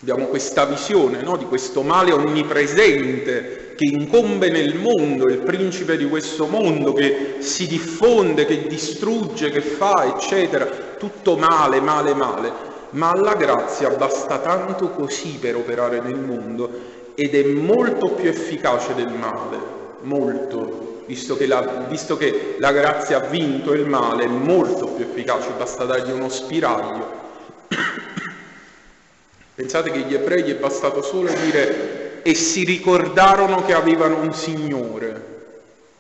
Abbiamo 0.01 0.27
questa 0.27 0.65
visione 0.65 1.23
no? 1.23 1.37
di 1.37 1.45
questo 1.45 1.83
male 1.83 2.11
onnipresente 2.11 3.75
che 3.77 3.85
incombe 3.85 4.51
nel 4.51 4.75
mondo, 4.75 5.29
il 5.29 5.39
principe 5.39 5.97
di 5.97 6.09
questo 6.09 6.47
mondo 6.47 6.93
che 6.93 7.37
si 7.39 7.69
diffonde, 7.69 8.45
che 8.45 8.67
distrugge, 8.67 9.51
che 9.51 9.61
fa, 9.61 10.05
eccetera, 10.17 10.86
tutto 10.99 11.37
male, 11.37 11.81
male, 11.81 12.15
male, 12.15 12.53
ma 12.91 13.11
alla 13.11 13.35
grazia 13.35 13.91
basta 13.91 14.39
tanto 14.39 14.91
così 14.91 15.39
per 15.41 15.57
operare 15.57 16.01
nel 16.01 16.17
mondo 16.17 16.95
ed 17.15 17.35
è 17.35 17.45
molto 17.45 18.11
più 18.11 18.29
efficace 18.29 18.95
del 18.95 19.09
male, 19.09 19.59
molto, 20.03 21.03
visto 21.07 21.37
che 21.37 21.47
la, 21.47 21.61
visto 21.89 22.17
che 22.17 22.57
la 22.59 22.73
grazia 22.73 23.17
ha 23.17 23.27
vinto 23.27 23.73
il 23.73 23.87
male, 23.87 24.25
è 24.25 24.29
molto 24.29 24.89
più 24.89 25.05
efficace, 25.05 25.51
basta 25.57 25.85
dargli 25.85 26.11
uno 26.11 26.29
spiraglio. 26.29 27.25
Pensate 29.55 29.91
che 29.91 30.01
gli 30.01 30.13
ebrei 30.13 30.43
gli 30.43 30.51
è 30.51 30.57
bastato 30.57 31.01
solo 31.01 31.31
dire 31.31 32.23
e 32.23 32.35
si 32.35 32.65
ricordarono 32.65 33.65
che 33.65 33.73
avevano 33.73 34.19
un 34.19 34.35
Signore. 34.35 35.35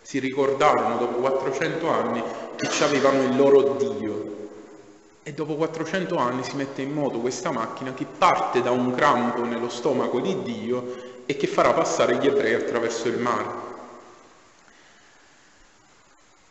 Si 0.03 0.18
ricordarono 0.18 0.99
dopo 0.99 1.18
400 1.20 1.88
anni 1.88 2.22
che 2.57 2.84
avevano 2.84 3.22
il 3.22 3.36
loro 3.36 3.76
Dio. 3.78 4.36
E 5.29 5.33
dopo 5.33 5.57
400 5.57 6.16
anni 6.18 6.45
si 6.45 6.55
mette 6.55 6.83
in 6.83 6.93
moto 6.93 7.18
questa 7.18 7.51
macchina 7.51 7.93
che 7.95 8.07
parte 8.07 8.62
da 8.62 8.70
un 8.70 8.95
crampo 8.95 9.43
nello 9.43 9.68
stomaco 9.68 10.20
di 10.20 10.41
Dio 10.45 11.24
e 11.27 11.37
che 11.37 11.49
farà 11.49 11.72
passare 11.72 12.18
gli 12.18 12.29
ebrei 12.29 12.55
attraverso 12.55 13.09
il 13.09 13.18
mare. 13.18 13.49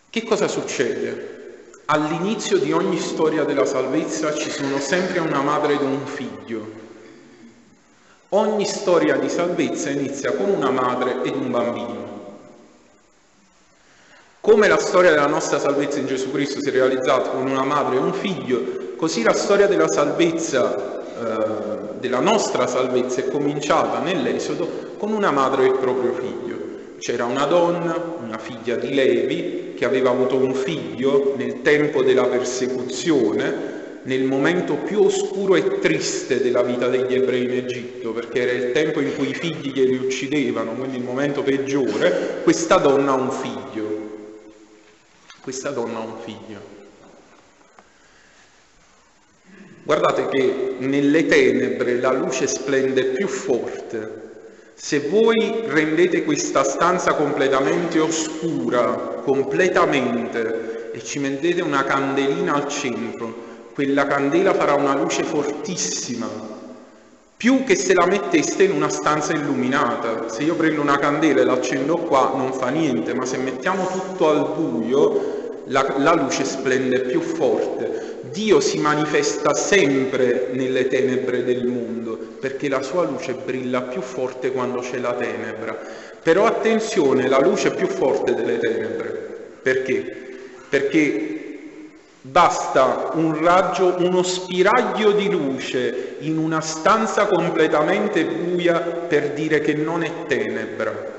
Che 0.10 0.24
cosa 0.26 0.50
succede? 0.50 1.70
All'inizio 1.86 2.58
di 2.58 2.74
ogni 2.74 3.00
storia 3.00 3.46
della 3.46 3.66
salvezza 3.66 4.36
ci 4.36 4.50
sono 4.50 4.78
sempre 4.80 5.20
una 5.20 5.42
madre 5.42 5.76
ed 5.76 5.82
un 5.82 6.06
figlio 6.06 6.84
Ogni 8.30 8.66
storia 8.66 9.16
di 9.16 9.30
salvezza 9.30 9.90
inizia 9.90 10.34
con 10.34 10.50
una 10.50 10.70
madre 10.70 11.24
ed 11.24 11.34
un 11.34 11.50
bambino. 11.50 12.15
Come 14.46 14.68
la 14.68 14.78
storia 14.78 15.10
della 15.10 15.26
nostra 15.26 15.58
salvezza 15.58 15.98
in 15.98 16.06
Gesù 16.06 16.30
Cristo 16.32 16.62
si 16.62 16.70
è 16.70 16.72
realizzata 16.72 17.30
con 17.30 17.48
una 17.48 17.64
madre 17.64 17.96
e 17.96 18.00
un 18.00 18.14
figlio, 18.14 18.94
così 18.96 19.24
la 19.24 19.34
storia 19.34 19.66
della 19.66 19.88
salvezza, 19.88 21.02
eh, 21.02 21.98
della 22.00 22.20
nostra 22.20 22.68
salvezza, 22.68 23.22
è 23.22 23.28
cominciata 23.28 24.02
nell'Esodo 24.02 24.94
con 25.00 25.14
una 25.14 25.32
madre 25.32 25.64
e 25.64 25.70
il 25.70 25.78
proprio 25.80 26.14
figlio. 26.14 26.58
C'era 27.00 27.26
una 27.26 27.46
donna, 27.46 28.00
una 28.24 28.38
figlia 28.38 28.76
di 28.76 28.94
Levi, 28.94 29.74
che 29.76 29.84
aveva 29.84 30.12
avuto 30.12 30.36
un 30.36 30.54
figlio 30.54 31.34
nel 31.36 31.64
tempo 31.64 32.04
della 32.04 32.26
persecuzione, 32.26 33.74
nel 34.04 34.26
momento 34.26 34.76
più 34.76 35.06
oscuro 35.06 35.56
e 35.56 35.80
triste 35.80 36.40
della 36.40 36.62
vita 36.62 36.88
degli 36.88 37.16
ebrei 37.16 37.46
in 37.46 37.52
Egitto, 37.52 38.12
perché 38.12 38.42
era 38.42 38.52
il 38.52 38.72
tempo 38.74 39.02
in 39.02 39.16
cui 39.16 39.30
i 39.30 39.34
figli 39.34 39.72
glieli 39.72 39.96
uccidevano, 39.96 40.74
quindi 40.74 40.98
il 40.98 41.04
momento 41.04 41.42
peggiore, 41.42 42.42
questa 42.44 42.78
donna 42.78 43.14
ha 43.14 43.16
un 43.16 43.32
figlio. 43.32 44.05
Questa 45.46 45.70
donna 45.70 46.00
ha 46.00 46.02
un 46.02 46.18
figlio. 46.24 46.60
Guardate 49.84 50.28
che 50.28 50.78
nelle 50.80 51.28
tenebre 51.28 52.00
la 52.00 52.12
luce 52.12 52.48
splende 52.48 53.04
più 53.04 53.28
forte. 53.28 54.24
Se 54.74 55.02
voi 55.02 55.66
rendete 55.68 56.24
questa 56.24 56.64
stanza 56.64 57.14
completamente 57.14 58.00
oscura, 58.00 59.22
completamente, 59.24 60.92
e 60.92 61.04
ci 61.04 61.20
mettete 61.20 61.62
una 61.62 61.84
candelina 61.84 62.56
al 62.56 62.68
centro, 62.68 63.70
quella 63.76 64.08
candela 64.08 64.52
farà 64.56 64.74
una 64.74 64.96
luce 64.96 65.24
fortissima, 65.24 66.28
più 67.38 67.64
che 67.66 67.76
se 67.76 67.94
la 67.94 68.08
metteste 68.08 68.64
in 68.64 68.72
una 68.72 68.90
stanza 68.90 69.34
illuminata. 69.34 70.28
Se 70.28 70.42
io 70.42 70.56
prendo 70.56 70.82
una 70.82 70.98
candela 70.98 71.42
e 71.42 71.44
l'accendo 71.44 71.98
qua 71.98 72.34
non 72.36 72.52
fa 72.52 72.70
niente, 72.70 73.14
ma 73.14 73.28
se 73.28 73.38
mettiamo 73.38 73.86
tutto 73.86 74.30
al 74.30 74.54
buio 74.56 75.35
la, 75.66 75.96
la 75.98 76.14
luce 76.14 76.44
splende 76.44 77.02
più 77.02 77.22
forte. 77.22 78.20
Dio 78.32 78.60
si 78.60 78.80
manifesta 78.80 79.54
sempre 79.54 80.50
nelle 80.52 80.88
tenebre 80.88 81.44
del 81.44 81.66
mondo, 81.66 82.18
perché 82.40 82.68
la 82.68 82.82
sua 82.82 83.04
luce 83.04 83.34
brilla 83.34 83.84
più 83.84 84.02
forte 84.02 84.52
quando 84.52 84.80
c'è 84.80 84.98
la 84.98 85.14
tenebra. 85.14 85.78
Però 86.22 86.46
attenzione, 86.46 87.28
la 87.28 87.40
luce 87.40 87.72
è 87.72 87.76
più 87.76 87.88
forte 87.88 88.34
delle 88.34 88.58
tenebre. 88.58 89.34
Perché? 89.62 90.16
Perché 90.70 91.36
Basta 92.28 93.12
un 93.14 93.40
raggio, 93.40 93.98
uno 94.00 94.24
spiraglio 94.24 95.12
di 95.12 95.30
luce 95.30 96.16
in 96.22 96.40
una 96.40 96.60
stanza 96.60 97.28
completamente 97.28 98.26
buia 98.26 98.80
per 98.80 99.34
dire 99.34 99.62
che 99.62 99.76
non 99.76 100.02
è 100.02 100.26
tenebra. 100.26 101.15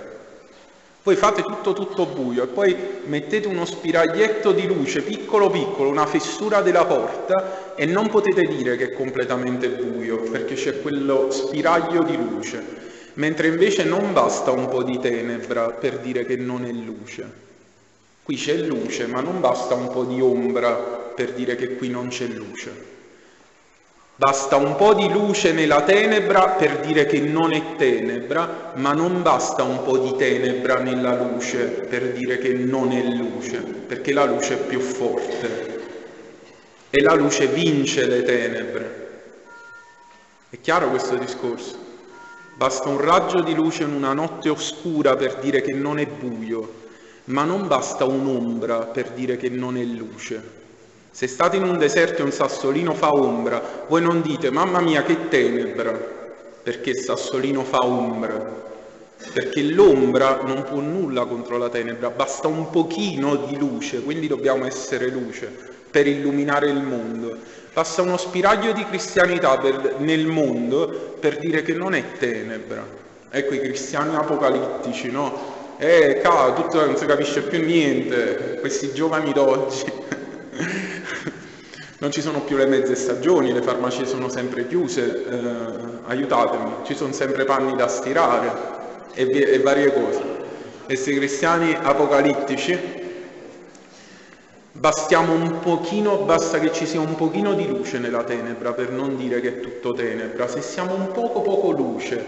Voi 1.07 1.14
fate 1.14 1.42
tutto 1.42 1.72
tutto 1.72 2.04
buio 2.04 2.42
e 2.42 2.46
poi 2.48 2.76
mettete 3.04 3.46
uno 3.46 3.64
spiraglietto 3.64 4.50
di 4.50 4.66
luce 4.66 5.02
piccolo 5.02 5.48
piccolo, 5.50 5.88
una 5.88 6.04
fessura 6.04 6.62
della 6.62 6.84
porta 6.84 7.76
e 7.76 7.86
non 7.86 8.09
potete 8.09 8.40
dire 8.42 8.76
che 8.76 8.86
è 8.86 8.92
completamente 8.92 9.68
buio 9.68 10.22
perché 10.22 10.57
c'è 10.57 10.82
quello 10.82 11.30
spiraglio 11.30 12.02
di 12.02 12.16
luce, 12.16 12.61
mentre 13.14 13.46
invece 13.46 13.84
non 13.84 14.12
basta 14.12 14.50
un 14.50 14.66
po' 14.66 14.82
di 14.82 14.98
tenebra 14.98 15.68
per 15.68 16.00
dire 16.00 16.26
che 16.26 16.34
non 16.34 16.64
è 16.64 16.72
luce. 16.72 17.24
Qui 18.24 18.34
c'è 18.34 18.57
luce, 18.57 19.07
ma 19.07 19.20
non 19.20 19.40
basta 19.40 19.74
un 19.74 19.88
po' 19.92 20.02
di 20.02 20.20
ombra 20.20 20.74
per 20.74 21.34
dire 21.34 21.54
che 21.54 21.76
qui 21.76 21.88
non 21.88 22.09
c'è 22.09 22.26
luce. 22.26 22.95
Basta 24.18 24.56
un 24.56 24.76
po' 24.76 24.94
di 24.94 25.10
luce 25.10 25.52
nella 25.52 25.82
tenebra 25.82 26.48
per 26.48 26.80
dire 26.80 27.04
che 27.04 27.20
non 27.20 27.52
è 27.52 27.76
tenebra, 27.76 28.72
ma 28.76 28.94
non 28.94 29.20
basta 29.20 29.62
un 29.62 29.82
po' 29.82 29.98
di 29.98 30.16
tenebra 30.16 30.78
nella 30.78 31.14
luce 31.14 31.66
per 31.66 32.12
dire 32.12 32.38
che 32.38 32.54
non 32.54 32.92
è 32.92 33.02
luce, 33.02 33.58
perché 33.58 34.14
la 34.14 34.24
luce 34.24 34.54
è 34.54 34.56
più 34.56 34.80
forte 34.80 35.84
e 36.88 37.02
la 37.02 37.12
luce 37.12 37.46
vince 37.46 38.06
le 38.06 38.22
tenebre. 38.22 39.20
È 40.48 40.58
chiaro 40.62 40.88
questo 40.88 41.16
discorso? 41.16 41.76
Basta 42.56 42.88
un 42.88 42.98
raggio 42.98 43.42
di 43.42 43.54
luce 43.54 43.82
in 43.82 43.92
una 43.92 44.14
notte 44.14 44.48
oscura 44.48 45.14
per 45.14 45.34
dire 45.40 45.60
che 45.60 45.74
non 45.74 45.98
è 45.98 46.06
buio, 46.06 46.84
ma 47.24 47.44
non 47.44 47.66
basta 47.66 48.06
un'ombra 48.06 48.78
per 48.78 49.10
dire 49.10 49.36
che 49.36 49.50
non 49.50 49.76
è 49.76 49.82
luce. 49.82 50.64
Se 51.16 51.26
state 51.28 51.56
in 51.56 51.62
un 51.62 51.78
deserto 51.78 52.20
e 52.20 52.24
un 52.24 52.30
sassolino 52.30 52.92
fa 52.92 53.10
ombra, 53.10 53.86
voi 53.88 54.02
non 54.02 54.20
dite 54.20 54.50
mamma 54.50 54.82
mia 54.82 55.02
che 55.02 55.28
tenebra, 55.28 55.98
perché 56.62 56.90
il 56.90 56.98
sassolino 56.98 57.64
fa 57.64 57.86
ombra, 57.86 58.38
perché 59.32 59.62
l'ombra 59.62 60.42
non 60.44 60.64
può 60.64 60.80
nulla 60.80 61.24
contro 61.24 61.56
la 61.56 61.70
tenebra, 61.70 62.10
basta 62.10 62.48
un 62.48 62.68
pochino 62.68 63.34
di 63.46 63.56
luce, 63.56 64.02
quindi 64.02 64.26
dobbiamo 64.26 64.66
essere 64.66 65.08
luce 65.08 65.50
per 65.90 66.06
illuminare 66.06 66.68
il 66.68 66.82
mondo. 66.82 67.34
Basta 67.72 68.02
uno 68.02 68.18
spiraglio 68.18 68.72
di 68.72 68.84
cristianità 68.84 69.56
per, 69.56 69.94
nel 70.00 70.26
mondo 70.26 71.16
per 71.18 71.38
dire 71.38 71.62
che 71.62 71.72
non 71.72 71.94
è 71.94 72.04
tenebra. 72.18 72.86
Ecco 73.30 73.54
i 73.54 73.60
cristiani 73.60 74.14
apocalittici, 74.14 75.10
no? 75.10 75.32
eh, 75.78 76.20
cavolo, 76.22 76.52
tutto 76.60 76.84
non 76.84 76.98
si 76.98 77.06
capisce 77.06 77.40
più 77.40 77.64
niente, 77.64 78.58
questi 78.60 78.92
giovani 78.92 79.32
d'oggi. 79.32 80.04
non 81.99 82.11
ci 82.11 82.20
sono 82.20 82.42
più 82.42 82.57
le 82.57 82.66
mezze 82.66 82.94
stagioni, 82.94 83.53
le 83.53 83.62
farmacie 83.62 84.05
sono 84.05 84.28
sempre 84.28 84.66
chiuse, 84.66 85.24
eh, 85.24 85.38
aiutatemi, 86.07 86.70
ci 86.84 86.94
sono 86.94 87.12
sempre 87.12 87.44
panni 87.44 87.74
da 87.74 87.88
stirare 87.88 88.53
e, 89.14 89.30
e 89.30 89.61
varie 89.61 89.92
cose. 89.92 90.22
Questi 90.84 91.14
cristiani 91.14 91.74
apocalittici 91.74 92.78
bastiamo 94.72 95.32
un 95.32 95.59
pochino, 95.61 96.18
basta 96.18 96.59
che 96.59 96.70
ci 96.70 96.86
sia 96.86 97.01
un 97.01 97.14
pochino 97.14 97.55
di 97.55 97.66
luce 97.66 97.99
nella 97.99 98.24
tenebra 98.24 98.72
per 98.72 98.90
non 98.90 99.16
dire 99.16 99.40
che 99.40 99.49
è 99.49 99.61
tutto 99.61 99.94
tenebra. 99.94 100.47
Se 100.49 100.61
siamo 100.61 100.94
un 100.94 101.11
poco 101.12 101.40
poco 101.40 101.70
luce, 101.70 102.24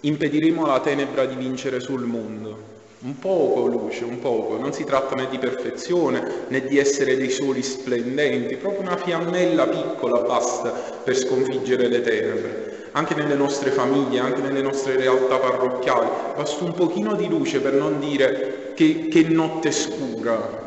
impediremo 0.00 0.64
alla 0.64 0.80
tenebra 0.80 1.24
di 1.24 1.36
vincere 1.36 1.78
sul 1.78 2.02
mondo 2.02 2.67
un 3.00 3.18
poco 3.18 3.66
luce, 3.66 4.04
un 4.04 4.18
poco, 4.18 4.58
non 4.58 4.72
si 4.72 4.84
tratta 4.84 5.14
né 5.14 5.28
di 5.28 5.38
perfezione 5.38 6.46
né 6.48 6.64
di 6.66 6.78
essere 6.78 7.16
dei 7.16 7.30
soli 7.30 7.62
splendenti, 7.62 8.56
proprio 8.56 8.80
una 8.80 8.96
fiammella 8.96 9.68
piccola 9.68 10.20
basta 10.20 10.70
per 10.70 11.16
sconfiggere 11.16 11.86
le 11.86 12.00
tenebre, 12.00 12.88
anche 12.92 13.14
nelle 13.14 13.34
nostre 13.34 13.70
famiglie, 13.70 14.18
anche 14.18 14.40
nelle 14.40 14.62
nostre 14.62 14.96
realtà 14.96 15.36
parrocchiali, 15.38 16.08
basta 16.34 16.64
un 16.64 16.72
pochino 16.72 17.14
di 17.14 17.28
luce 17.28 17.60
per 17.60 17.74
non 17.74 18.00
dire 18.00 18.72
che, 18.74 19.06
che 19.08 19.22
notte 19.22 19.70
scura, 19.70 20.66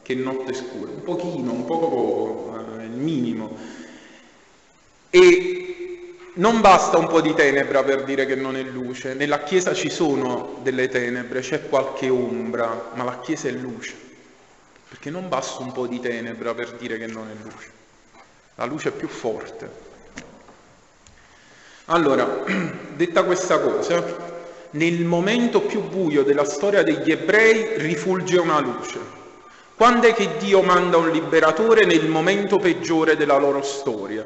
che 0.00 0.14
notte 0.14 0.54
scura, 0.54 0.90
un 0.92 1.02
pochino, 1.02 1.52
un 1.52 1.64
poco 1.66 1.88
poco, 1.88 2.58
eh, 2.78 2.84
il 2.84 2.90
minimo. 2.90 3.54
E 5.10 5.55
non 6.36 6.60
basta 6.60 6.98
un 6.98 7.06
po' 7.06 7.20
di 7.20 7.34
tenebra 7.34 7.82
per 7.82 8.04
dire 8.04 8.26
che 8.26 8.34
non 8.34 8.56
è 8.56 8.62
luce, 8.62 9.14
nella 9.14 9.42
Chiesa 9.42 9.72
ci 9.72 9.88
sono 9.88 10.58
delle 10.62 10.88
tenebre, 10.88 11.40
c'è 11.40 11.68
qualche 11.68 12.08
ombra, 12.08 12.90
ma 12.94 13.04
la 13.04 13.20
Chiesa 13.20 13.48
è 13.48 13.52
luce, 13.52 13.94
perché 14.88 15.08
non 15.10 15.28
basta 15.28 15.62
un 15.62 15.72
po' 15.72 15.86
di 15.86 15.98
tenebra 16.00 16.52
per 16.54 16.72
dire 16.72 16.98
che 16.98 17.06
non 17.06 17.28
è 17.30 17.42
luce, 17.42 17.70
la 18.56 18.64
luce 18.66 18.90
è 18.90 18.92
più 18.92 19.08
forte. 19.08 19.84
Allora, 21.86 22.44
detta 22.94 23.22
questa 23.22 23.58
cosa, 23.60 24.34
nel 24.70 25.04
momento 25.04 25.62
più 25.62 25.80
buio 25.82 26.22
della 26.22 26.44
storia 26.44 26.82
degli 26.82 27.10
ebrei 27.10 27.78
rifulge 27.78 28.38
una 28.38 28.60
luce. 28.60 29.24
Quando 29.74 30.06
è 30.06 30.14
che 30.14 30.36
Dio 30.38 30.62
manda 30.62 30.96
un 30.96 31.10
liberatore 31.10 31.84
nel 31.84 32.08
momento 32.08 32.56
peggiore 32.56 33.16
della 33.16 33.36
loro 33.36 33.62
storia? 33.62 34.24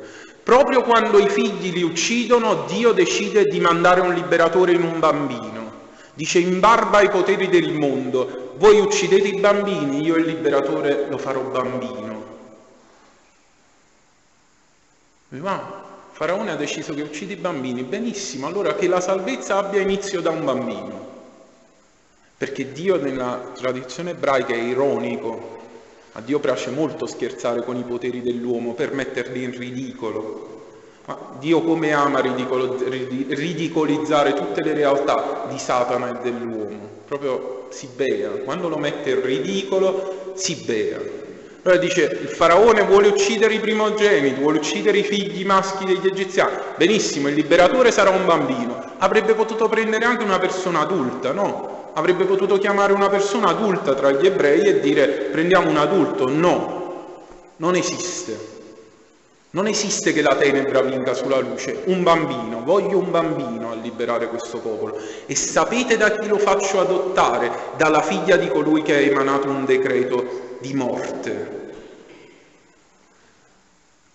Proprio 0.50 0.82
quando 0.82 1.20
i 1.20 1.28
figli 1.28 1.72
li 1.72 1.84
uccidono, 1.84 2.64
Dio 2.64 2.90
decide 2.90 3.44
di 3.44 3.60
mandare 3.60 4.00
un 4.00 4.12
liberatore 4.12 4.72
in 4.72 4.82
un 4.82 4.98
bambino. 4.98 5.70
Dice 6.12 6.40
in 6.40 6.58
barba 6.58 6.98
ai 6.98 7.08
poteri 7.08 7.48
del 7.48 7.72
mondo, 7.72 8.54
voi 8.56 8.80
uccidete 8.80 9.28
i 9.28 9.38
bambini, 9.38 10.02
io 10.02 10.16
il 10.16 10.24
liberatore 10.24 11.06
lo 11.08 11.18
farò 11.18 11.40
bambino. 11.42 12.24
Ma 15.28 15.84
Faraone 16.10 16.50
ha 16.50 16.56
deciso 16.56 16.94
che 16.94 17.02
uccide 17.02 17.34
i 17.34 17.36
bambini, 17.36 17.84
benissimo, 17.84 18.48
allora 18.48 18.74
che 18.74 18.88
la 18.88 19.00
salvezza 19.00 19.56
abbia 19.56 19.80
inizio 19.80 20.20
da 20.20 20.30
un 20.30 20.44
bambino. 20.44 21.08
Perché 22.36 22.72
Dio 22.72 23.00
nella 23.00 23.52
tradizione 23.54 24.10
ebraica 24.10 24.52
è 24.52 24.60
ironico, 24.60 25.59
a 26.20 26.22
Dio 26.22 26.38
piace 26.38 26.70
molto 26.70 27.06
scherzare 27.06 27.64
con 27.64 27.76
i 27.76 27.82
poteri 27.82 28.20
dell'uomo 28.20 28.74
per 28.74 28.92
metterli 28.92 29.42
in 29.42 29.56
ridicolo. 29.56 30.58
Ma 31.06 31.16
Dio 31.38 31.62
come 31.62 31.92
ama 31.92 32.20
ridicolizzare 32.20 34.34
tutte 34.34 34.62
le 34.62 34.74
realtà 34.74 35.46
di 35.48 35.58
Satana 35.58 36.10
e 36.10 36.18
dell'uomo? 36.22 36.88
Proprio 37.06 37.68
si 37.70 37.88
bea. 37.96 38.28
Quando 38.44 38.68
lo 38.68 38.76
mette 38.76 39.08
in 39.10 39.24
ridicolo, 39.24 40.32
si 40.34 40.62
bea. 40.66 40.98
Allora 41.62 41.80
dice, 41.80 42.18
il 42.22 42.28
faraone 42.28 42.84
vuole 42.84 43.08
uccidere 43.08 43.54
i 43.54 43.58
primogeniti, 43.58 44.40
vuole 44.40 44.58
uccidere 44.58 44.98
i 44.98 45.02
figli 45.02 45.42
maschi 45.44 45.86
degli 45.86 46.06
egiziani. 46.06 46.52
Benissimo, 46.76 47.28
il 47.28 47.34
liberatore 47.34 47.90
sarà 47.90 48.10
un 48.10 48.26
bambino. 48.26 48.78
Avrebbe 48.98 49.32
potuto 49.34 49.68
prendere 49.68 50.04
anche 50.04 50.24
una 50.24 50.38
persona 50.38 50.80
adulta, 50.80 51.32
no? 51.32 51.78
Avrebbe 51.94 52.24
potuto 52.24 52.58
chiamare 52.58 52.92
una 52.92 53.08
persona 53.08 53.48
adulta 53.48 53.94
tra 53.94 54.10
gli 54.10 54.26
ebrei 54.26 54.62
e 54.62 54.80
dire 54.80 55.06
prendiamo 55.06 55.68
un 55.68 55.76
adulto. 55.76 56.28
No, 56.28 56.80
non 57.56 57.74
esiste. 57.74 58.58
Non 59.52 59.66
esiste 59.66 60.12
che 60.12 60.22
la 60.22 60.36
tenebra 60.36 60.80
vinca 60.80 61.12
sulla 61.12 61.40
luce. 61.40 61.82
Un 61.86 62.04
bambino, 62.04 62.62
voglio 62.62 62.98
un 62.98 63.10
bambino 63.10 63.72
a 63.72 63.74
liberare 63.74 64.28
questo 64.28 64.58
popolo. 64.58 64.96
E 65.26 65.34
sapete 65.34 65.96
da 65.96 66.12
chi 66.12 66.28
lo 66.28 66.38
faccio 66.38 66.78
adottare? 66.78 67.50
Dalla 67.76 68.00
figlia 68.00 68.36
di 68.36 68.46
colui 68.46 68.82
che 68.82 68.94
ha 68.94 69.00
emanato 69.00 69.48
un 69.48 69.64
decreto 69.64 70.56
di 70.60 70.72
morte. 70.74 71.59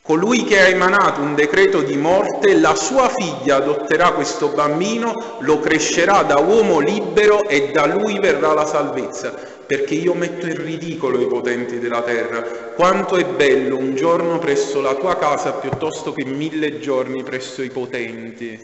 Colui 0.05 0.43
che 0.43 0.59
ha 0.59 0.67
emanato 0.67 1.19
un 1.21 1.33
decreto 1.33 1.81
di 1.81 1.97
morte, 1.97 2.59
la 2.59 2.75
sua 2.75 3.09
figlia 3.09 3.55
adotterà 3.55 4.11
questo 4.11 4.49
bambino, 4.49 5.37
lo 5.39 5.59
crescerà 5.59 6.21
da 6.21 6.37
uomo 6.37 6.77
libero 6.77 7.41
e 7.47 7.71
da 7.71 7.87
lui 7.87 8.19
verrà 8.19 8.53
la 8.53 8.67
salvezza, 8.67 9.33
perché 9.65 9.95
io 9.95 10.13
metto 10.13 10.45
in 10.45 10.63
ridicolo 10.63 11.19
i 11.19 11.25
potenti 11.25 11.79
della 11.79 12.03
terra. 12.03 12.43
Quanto 12.75 13.15
è 13.15 13.25
bello 13.25 13.77
un 13.77 13.95
giorno 13.95 14.37
presso 14.37 14.79
la 14.79 14.93
tua 14.93 15.17
casa 15.17 15.53
piuttosto 15.53 16.13
che 16.13 16.23
mille 16.23 16.77
giorni 16.77 17.23
presso 17.23 17.63
i 17.63 17.71
potenti, 17.71 18.59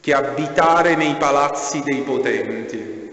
che 0.00 0.14
abitare 0.14 0.94
nei 0.94 1.16
palazzi 1.16 1.82
dei 1.82 2.02
potenti. 2.02 3.07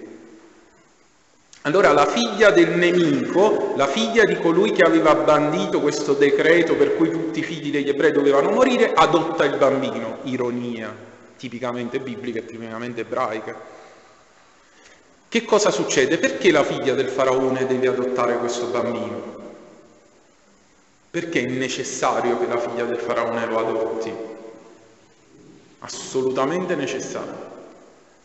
Allora 1.66 1.92
la 1.94 2.06
figlia 2.06 2.52
del 2.52 2.78
nemico, 2.78 3.74
la 3.76 3.88
figlia 3.88 4.24
di 4.24 4.38
colui 4.38 4.72
che 4.72 4.84
aveva 4.84 5.16
bandito 5.16 5.82
questo 5.82 6.14
decreto 6.14 6.76
per 6.76 6.96
cui 6.96 7.10
tutti 7.10 7.40
i 7.40 7.44
figli 7.44 7.72
degli 7.72 7.90
ebrei 7.90 8.12
dovevano 8.12 8.52
morire, 8.52 8.94
adotta 8.94 9.46
il 9.46 9.58
bambino. 9.58 10.20
Ironia, 10.24 10.96
tipicamente 11.36 12.00
biblica 12.00 12.38
e 12.38 12.46
tipicamente 12.46 13.02
ebraica. 13.02 13.60
Che 15.28 15.46
cosa 15.46 15.72
succede? 15.72 16.20
Perché 16.20 16.52
la 16.52 16.64
figlia 16.64 16.94
del 16.94 17.10
faraone 17.10 17.66
deve 17.66 17.88
adottare 17.88 18.38
questo 18.38 18.68
bambino? 18.68 19.34
Perché 21.10 21.42
è 21.42 21.50
necessario 21.50 22.38
che 22.38 22.46
la 22.46 22.60
figlia 22.60 22.84
del 22.84 23.00
faraone 23.00 23.44
lo 23.48 23.58
adotti? 23.58 24.14
Assolutamente 25.80 26.76
necessario. 26.76 27.54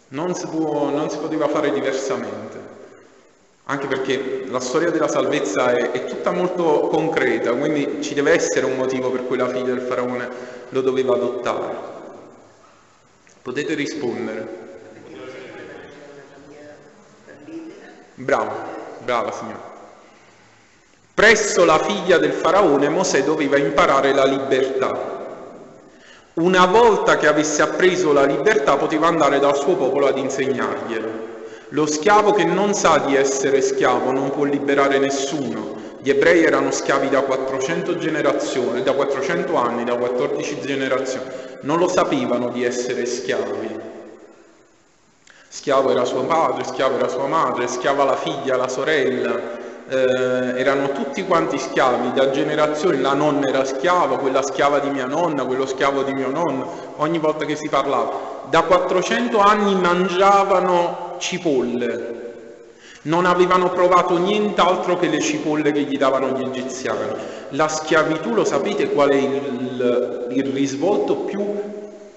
Non 0.08 0.34
si, 0.34 0.46
può, 0.46 0.90
non 0.90 1.08
si 1.08 1.16
poteva 1.16 1.48
fare 1.48 1.72
diversamente 1.72 2.69
anche 3.70 3.86
perché 3.86 4.46
la 4.48 4.58
storia 4.58 4.90
della 4.90 5.06
salvezza 5.06 5.72
è, 5.72 5.92
è, 5.92 6.04
tutta 6.06 6.32
molto 6.32 6.88
concreta, 6.88 7.52
quindi 7.52 8.02
ci 8.02 8.14
deve 8.14 8.32
essere 8.32 8.66
un 8.66 8.76
motivo 8.76 9.12
per 9.12 9.24
cui 9.26 9.36
la 9.36 9.46
figlia 9.46 9.72
del 9.72 9.80
faraone 9.80 10.28
lo 10.70 10.80
doveva 10.80 11.14
adottare. 11.14 11.76
Potete 13.40 13.74
rispondere. 13.74 14.58
Bravo, 18.16 18.52
brava 19.04 19.30
signora. 19.30 19.68
Presso 21.14 21.64
la 21.64 21.78
figlia 21.78 22.18
del 22.18 22.32
faraone 22.32 22.88
Mosè 22.88 23.22
doveva 23.22 23.56
imparare 23.56 24.12
la 24.12 24.24
libertà. 24.24 25.18
Una 26.34 26.66
volta 26.66 27.16
che 27.16 27.28
avesse 27.28 27.62
appreso 27.62 28.12
la 28.12 28.24
libertà 28.24 28.76
poteva 28.76 29.06
andare 29.06 29.38
dal 29.38 29.56
suo 29.56 29.76
popolo 29.76 30.08
ad 30.08 30.18
insegnarglielo. 30.18 31.29
Lo 31.72 31.86
schiavo 31.86 32.32
che 32.32 32.44
non 32.44 32.74
sa 32.74 32.98
di 32.98 33.14
essere 33.14 33.60
schiavo 33.60 34.10
non 34.10 34.30
può 34.30 34.42
liberare 34.42 34.98
nessuno. 34.98 35.78
Gli 36.02 36.10
ebrei 36.10 36.42
erano 36.42 36.72
schiavi 36.72 37.08
da 37.08 37.22
400 37.22 37.96
generazioni, 37.96 38.82
da 38.82 38.92
400 38.92 39.54
anni, 39.54 39.84
da 39.84 39.94
14 39.94 40.60
generazioni. 40.62 41.28
Non 41.60 41.78
lo 41.78 41.86
sapevano 41.86 42.48
di 42.48 42.64
essere 42.64 43.06
schiavi. 43.06 43.78
Schiavo 45.46 45.92
era 45.92 46.04
suo 46.04 46.24
padre, 46.24 46.64
schiavo 46.64 46.96
era 46.96 47.06
sua 47.06 47.28
madre, 47.28 47.68
schiava 47.68 48.02
la 48.02 48.16
figlia, 48.16 48.56
la 48.56 48.68
sorella, 48.68 49.38
eh, 49.88 50.58
erano 50.58 50.90
tutti 50.90 51.24
quanti 51.24 51.56
schiavi, 51.56 52.12
da 52.12 52.30
generazioni 52.30 53.00
la 53.00 53.14
nonna 53.14 53.46
era 53.46 53.64
schiava, 53.64 54.18
quella 54.18 54.42
schiava 54.42 54.80
di 54.80 54.90
mia 54.90 55.06
nonna, 55.06 55.44
quello 55.44 55.66
schiavo 55.66 56.02
di 56.02 56.14
mio 56.14 56.30
nonno, 56.30 56.94
ogni 56.96 57.18
volta 57.18 57.44
che 57.44 57.54
si 57.54 57.68
parlava. 57.68 58.38
Da 58.48 58.62
400 58.62 59.38
anni 59.38 59.74
mangiavano 59.76 61.09
cipolle. 61.20 62.28
Non 63.02 63.24
avevano 63.24 63.70
provato 63.70 64.18
nient'altro 64.18 64.98
che 64.98 65.08
le 65.08 65.20
cipolle 65.20 65.70
che 65.70 65.82
gli 65.82 65.96
davano 65.96 66.36
gli 66.36 66.42
egiziani. 66.42 67.18
La 67.50 67.68
schiavitù, 67.68 68.34
lo 68.34 68.44
sapete 68.44 68.90
qual 68.90 69.10
è 69.10 69.14
il, 69.14 70.26
il 70.32 70.46
risvolto 70.46 71.16
più 71.18 71.40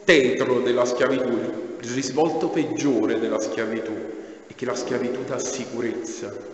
tetro 0.04 0.60
della 0.60 0.86
schiavitù, 0.86 1.40
il 1.80 1.90
risvolto 1.90 2.50
peggiore 2.50 3.20
della 3.20 3.40
schiavitù? 3.40 3.94
È 4.48 4.56
che 4.56 4.66
la 4.66 4.76
schiavitù 4.76 5.24
dà 5.24 5.38
sicurezza. 5.38 6.52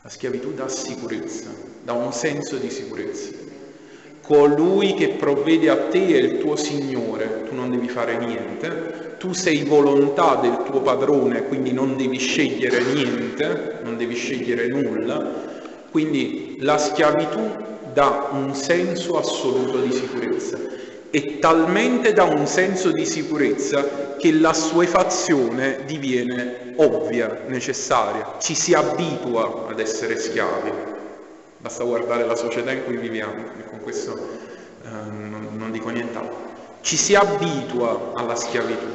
La 0.00 0.08
schiavitù 0.08 0.52
dà 0.52 0.68
sicurezza, 0.68 1.50
dà 1.82 1.92
un 1.92 2.12
senso 2.12 2.56
di 2.56 2.70
sicurezza. 2.70 3.43
Colui 4.24 4.94
che 4.94 5.08
provvede 5.10 5.68
a 5.68 5.76
te 5.76 6.06
è 6.06 6.16
il 6.16 6.38
tuo 6.38 6.56
Signore, 6.56 7.42
tu 7.46 7.54
non 7.54 7.70
devi 7.70 7.90
fare 7.90 8.16
niente, 8.16 9.16
tu 9.18 9.34
sei 9.34 9.64
volontà 9.64 10.36
del 10.36 10.62
tuo 10.64 10.80
padrone, 10.80 11.42
quindi 11.42 11.74
non 11.74 11.94
devi 11.98 12.16
scegliere 12.16 12.82
niente, 12.84 13.80
non 13.82 13.98
devi 13.98 14.14
scegliere 14.14 14.68
nulla, 14.68 15.30
quindi 15.90 16.56
la 16.60 16.78
schiavitù 16.78 17.38
dà 17.92 18.30
un 18.32 18.54
senso 18.54 19.18
assoluto 19.18 19.80
di 19.80 19.92
sicurezza. 19.92 20.58
E 21.10 21.38
talmente 21.38 22.14
dà 22.14 22.24
un 22.24 22.46
senso 22.46 22.92
di 22.92 23.04
sicurezza 23.04 24.16
che 24.16 24.32
la 24.32 24.54
suefazione 24.54 25.80
diviene 25.84 26.72
ovvia, 26.76 27.42
necessaria, 27.46 28.36
ci 28.40 28.54
si 28.54 28.72
abitua 28.72 29.66
ad 29.68 29.78
essere 29.78 30.18
schiavi. 30.18 30.93
Basta 31.64 31.82
guardare 31.82 32.26
la 32.26 32.36
società 32.36 32.72
in 32.72 32.84
cui 32.84 32.98
viviamo 32.98 33.42
e 33.56 33.64
con 33.64 33.80
questo 33.80 34.12
eh, 34.82 34.90
non, 34.90 35.48
non 35.56 35.72
dico 35.72 35.88
nient'altro. 35.88 36.36
Ci 36.82 36.94
si 36.94 37.14
abitua 37.14 38.12
alla 38.14 38.36
schiavitù. 38.36 38.86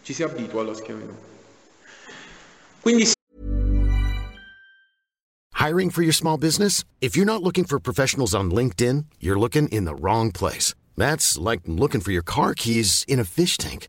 Ci 0.00 0.14
si 0.14 0.22
abitua 0.22 0.62
alla 0.62 0.72
schiavitù. 0.72 1.12
Quindi 2.80 3.12
Hiring 5.52 5.90
for 5.90 6.02
your 6.02 6.14
small 6.14 6.38
business? 6.38 6.84
If 7.02 7.16
you're 7.16 7.30
not 7.30 7.42
looking 7.42 7.66
for 7.66 7.78
professionals 7.78 8.32
on 8.32 8.50
LinkedIn, 8.50 9.04
you're 9.20 9.38
looking 9.38 9.68
in 9.68 9.84
the 9.84 9.94
wrong 9.94 10.32
place. 10.32 10.74
That's 10.96 11.36
like 11.36 11.60
looking 11.66 12.00
for 12.00 12.12
your 12.12 12.24
car 12.24 12.54
keys 12.54 13.04
in 13.06 13.20
a 13.20 13.24
fish 13.24 13.58
tank. 13.58 13.88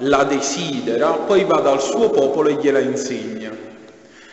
la 0.00 0.24
desidera, 0.24 1.10
poi 1.12 1.44
va 1.44 1.60
dal 1.60 1.80
suo 1.80 2.10
popolo 2.10 2.48
e 2.48 2.54
gliela 2.54 2.78
insegna. 2.78 3.68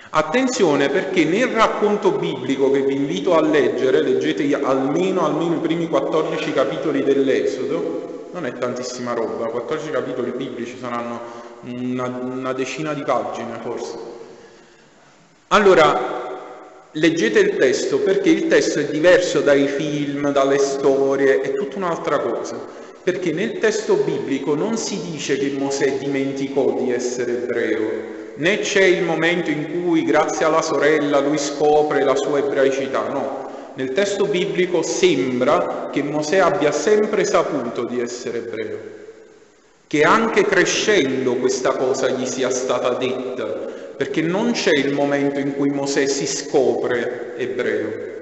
Attenzione 0.09 0.89
perché 0.89 1.25
nel 1.25 1.47
racconto 1.47 2.11
biblico 2.11 2.71
che 2.71 2.81
vi 2.81 2.95
invito 2.95 3.35
a 3.35 3.41
leggere, 3.41 4.01
leggete 4.01 4.53
almeno, 4.55 5.25
almeno 5.25 5.55
i 5.55 5.59
primi 5.59 5.87
14 5.87 6.53
capitoli 6.53 7.03
dell'Esodo, 7.03 8.29
non 8.31 8.45
è 8.45 8.53
tantissima 8.53 9.13
roba, 9.13 9.47
14 9.47 9.89
capitoli 9.89 10.31
biblici 10.31 10.77
saranno 10.79 11.19
una, 11.61 12.05
una 12.05 12.53
decina 12.53 12.93
di 12.93 13.03
pagine 13.03 13.59
forse. 13.61 13.97
Allora, 15.49 16.25
leggete 16.91 17.39
il 17.39 17.57
testo 17.57 17.99
perché 17.99 18.29
il 18.29 18.47
testo 18.47 18.79
è 18.79 18.85
diverso 18.85 19.41
dai 19.41 19.67
film, 19.67 20.31
dalle 20.31 20.57
storie, 20.57 21.41
è 21.41 21.53
tutta 21.53 21.77
un'altra 21.77 22.19
cosa. 22.19 22.85
Perché 23.07 23.31
nel 23.31 23.59
testo 23.59 23.95
biblico 23.95 24.53
non 24.53 24.75
si 24.75 24.99
dice 24.99 25.37
che 25.37 25.55
Mosè 25.57 25.97
dimenticò 25.97 26.73
di 26.77 26.91
essere 26.91 27.43
ebreo, 27.43 27.91
né 28.35 28.59
c'è 28.59 28.83
il 28.83 29.01
momento 29.03 29.49
in 29.49 29.81
cui 29.81 30.03
grazie 30.03 30.43
alla 30.43 30.61
sorella 30.61 31.21
lui 31.21 31.37
scopre 31.37 32.03
la 32.03 32.17
sua 32.17 32.39
ebraicità, 32.39 33.07
no. 33.07 33.49
Nel 33.75 33.93
testo 33.93 34.25
biblico 34.25 34.81
sembra 34.81 35.87
che 35.89 36.03
Mosè 36.03 36.39
abbia 36.39 36.73
sempre 36.73 37.23
saputo 37.23 37.85
di 37.85 38.01
essere 38.01 38.39
ebreo, 38.39 38.77
che 39.87 40.03
anche 40.03 40.43
crescendo 40.43 41.35
questa 41.35 41.77
cosa 41.77 42.09
gli 42.09 42.25
sia 42.25 42.49
stata 42.49 42.89
detta, 42.95 43.45
perché 43.95 44.21
non 44.21 44.51
c'è 44.51 44.75
il 44.75 44.91
momento 44.91 45.39
in 45.39 45.55
cui 45.55 45.69
Mosè 45.69 46.05
si 46.07 46.27
scopre 46.27 47.35
ebreo. 47.37 48.16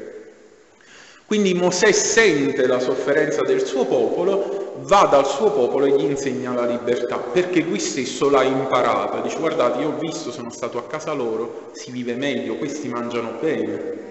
Quindi 1.28 1.56
Mosè 1.56 1.92
sente 1.92 2.68
la 2.68 2.80
sofferenza 2.80 3.42
del 3.42 3.66
suo 3.66 3.86
popolo, 3.86 4.76
va 4.82 5.08
dal 5.10 5.26
suo 5.26 5.52
popolo 5.52 5.86
e 5.86 5.96
gli 5.96 6.04
insegna 6.04 6.54
la 6.54 6.66
libertà, 6.66 7.18
perché 7.18 7.62
lui 7.62 7.80
stesso 7.80 8.30
l'ha 8.30 8.44
imparata. 8.44 9.22
Dice 9.22 9.40
guardate, 9.40 9.82
io 9.82 9.90
ho 9.90 9.98
visto, 9.98 10.32
sono 10.32 10.52
stato 10.52 10.78
a 10.78 10.84
casa 10.84 11.14
loro, 11.14 11.72
si 11.72 11.90
vive 11.90 12.14
meglio, 12.14 12.58
questi 12.58 12.90
mangiano 12.90 13.38
bene. 13.40 14.04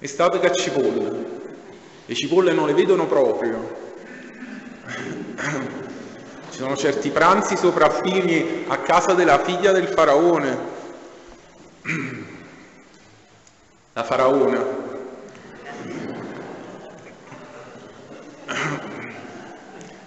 Estate 0.00 0.40
che 0.40 0.52
cipolle, 0.52 1.24
le 2.06 2.14
cipolle 2.14 2.52
non 2.52 2.66
le 2.66 2.74
vedono 2.74 3.06
proprio. 3.06 3.82
Ci 6.50 6.58
sono 6.58 6.76
certi 6.76 7.10
pranzi 7.10 7.56
sopraffini 7.56 8.64
a 8.66 8.78
casa 8.78 9.14
della 9.14 9.38
figlia 9.38 9.70
del 9.70 9.86
faraone, 9.86 10.58
la 13.92 14.02
faraona. 14.02 14.83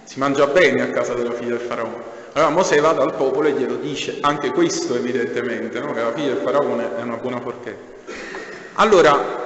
Si 0.03 0.19
mangia 0.19 0.47
bene 0.47 0.81
a 0.81 0.89
casa 0.89 1.13
della 1.13 1.33
figlia 1.33 1.57
del 1.57 1.67
faraone. 1.67 2.15
Allora 2.33 2.51
Mosè 2.51 2.79
va 2.79 2.93
dal 2.93 3.15
popolo 3.15 3.47
e 3.47 3.53
glielo 3.53 3.75
dice, 3.75 4.17
anche 4.21 4.51
questo 4.51 4.95
evidentemente, 4.95 5.79
no? 5.79 5.93
che 5.93 6.01
la 6.01 6.13
figlia 6.13 6.33
del 6.33 6.43
faraone 6.43 6.97
è 6.97 7.01
una 7.01 7.17
buona 7.17 7.39
porchetta. 7.39 8.13
Allora, 8.73 9.45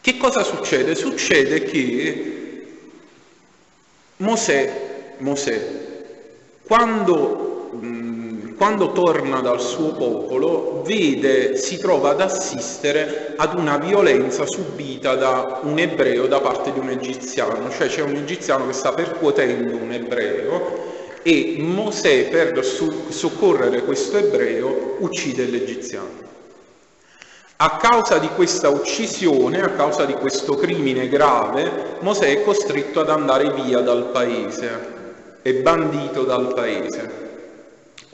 che 0.00 0.16
cosa 0.16 0.42
succede? 0.42 0.94
Succede 0.94 1.62
che 1.62 2.66
Mosè, 4.16 5.14
Mosè 5.18 5.80
quando, 6.72 7.70
mh, 7.78 7.86
quando, 8.62 8.92
torna 8.92 9.40
dal 9.40 9.60
suo 9.60 9.90
popolo, 9.90 10.82
vede, 10.86 11.56
si 11.56 11.78
trova 11.78 12.10
ad 12.10 12.20
assistere 12.20 13.34
ad 13.36 13.58
una 13.58 13.76
violenza 13.76 14.46
subita 14.46 15.16
da 15.16 15.58
un 15.64 15.80
ebreo 15.80 16.28
da 16.28 16.38
parte 16.38 16.72
di 16.72 16.78
un 16.78 16.88
egiziano, 16.88 17.68
cioè 17.70 17.88
c'è 17.88 18.02
un 18.02 18.14
egiziano 18.14 18.68
che 18.68 18.72
sta 18.72 18.92
percuotendo 18.92 19.74
un 19.74 19.90
ebreo 19.90 21.18
e 21.24 21.56
Mosè 21.58 22.28
per 22.28 22.64
soccorrere 22.64 23.82
questo 23.82 24.18
ebreo 24.18 24.94
uccide 25.00 25.44
l'egiziano. 25.46 26.20
A 27.56 27.78
causa 27.78 28.18
di 28.18 28.28
questa 28.28 28.68
uccisione, 28.68 29.60
a 29.60 29.70
causa 29.70 30.04
di 30.04 30.12
questo 30.12 30.54
crimine 30.54 31.08
grave, 31.08 31.96
Mosè 31.98 32.30
è 32.30 32.44
costretto 32.44 33.00
ad 33.00 33.10
andare 33.10 33.52
via 33.54 33.80
dal 33.80 34.10
paese, 34.12 34.70
è 35.42 35.52
bandito 35.52 36.22
dal 36.22 36.54
paese. 36.54 37.21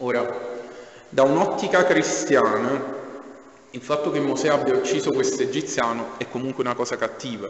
Ora, 0.01 0.25
da 1.09 1.25
un'ottica 1.25 1.85
cristiana, 1.85 2.97
il 3.71 3.81
fatto 3.81 4.13
che 4.13 4.21
Mosè 4.21 4.49
abbia 4.49 4.75
ucciso 4.75 5.11
questo 5.11 5.43
egiziano 5.43 6.11
è 6.19 6.29
comunque 6.29 6.63
una 6.63 6.77
cosa 6.77 6.97
cattiva. 6.97 7.49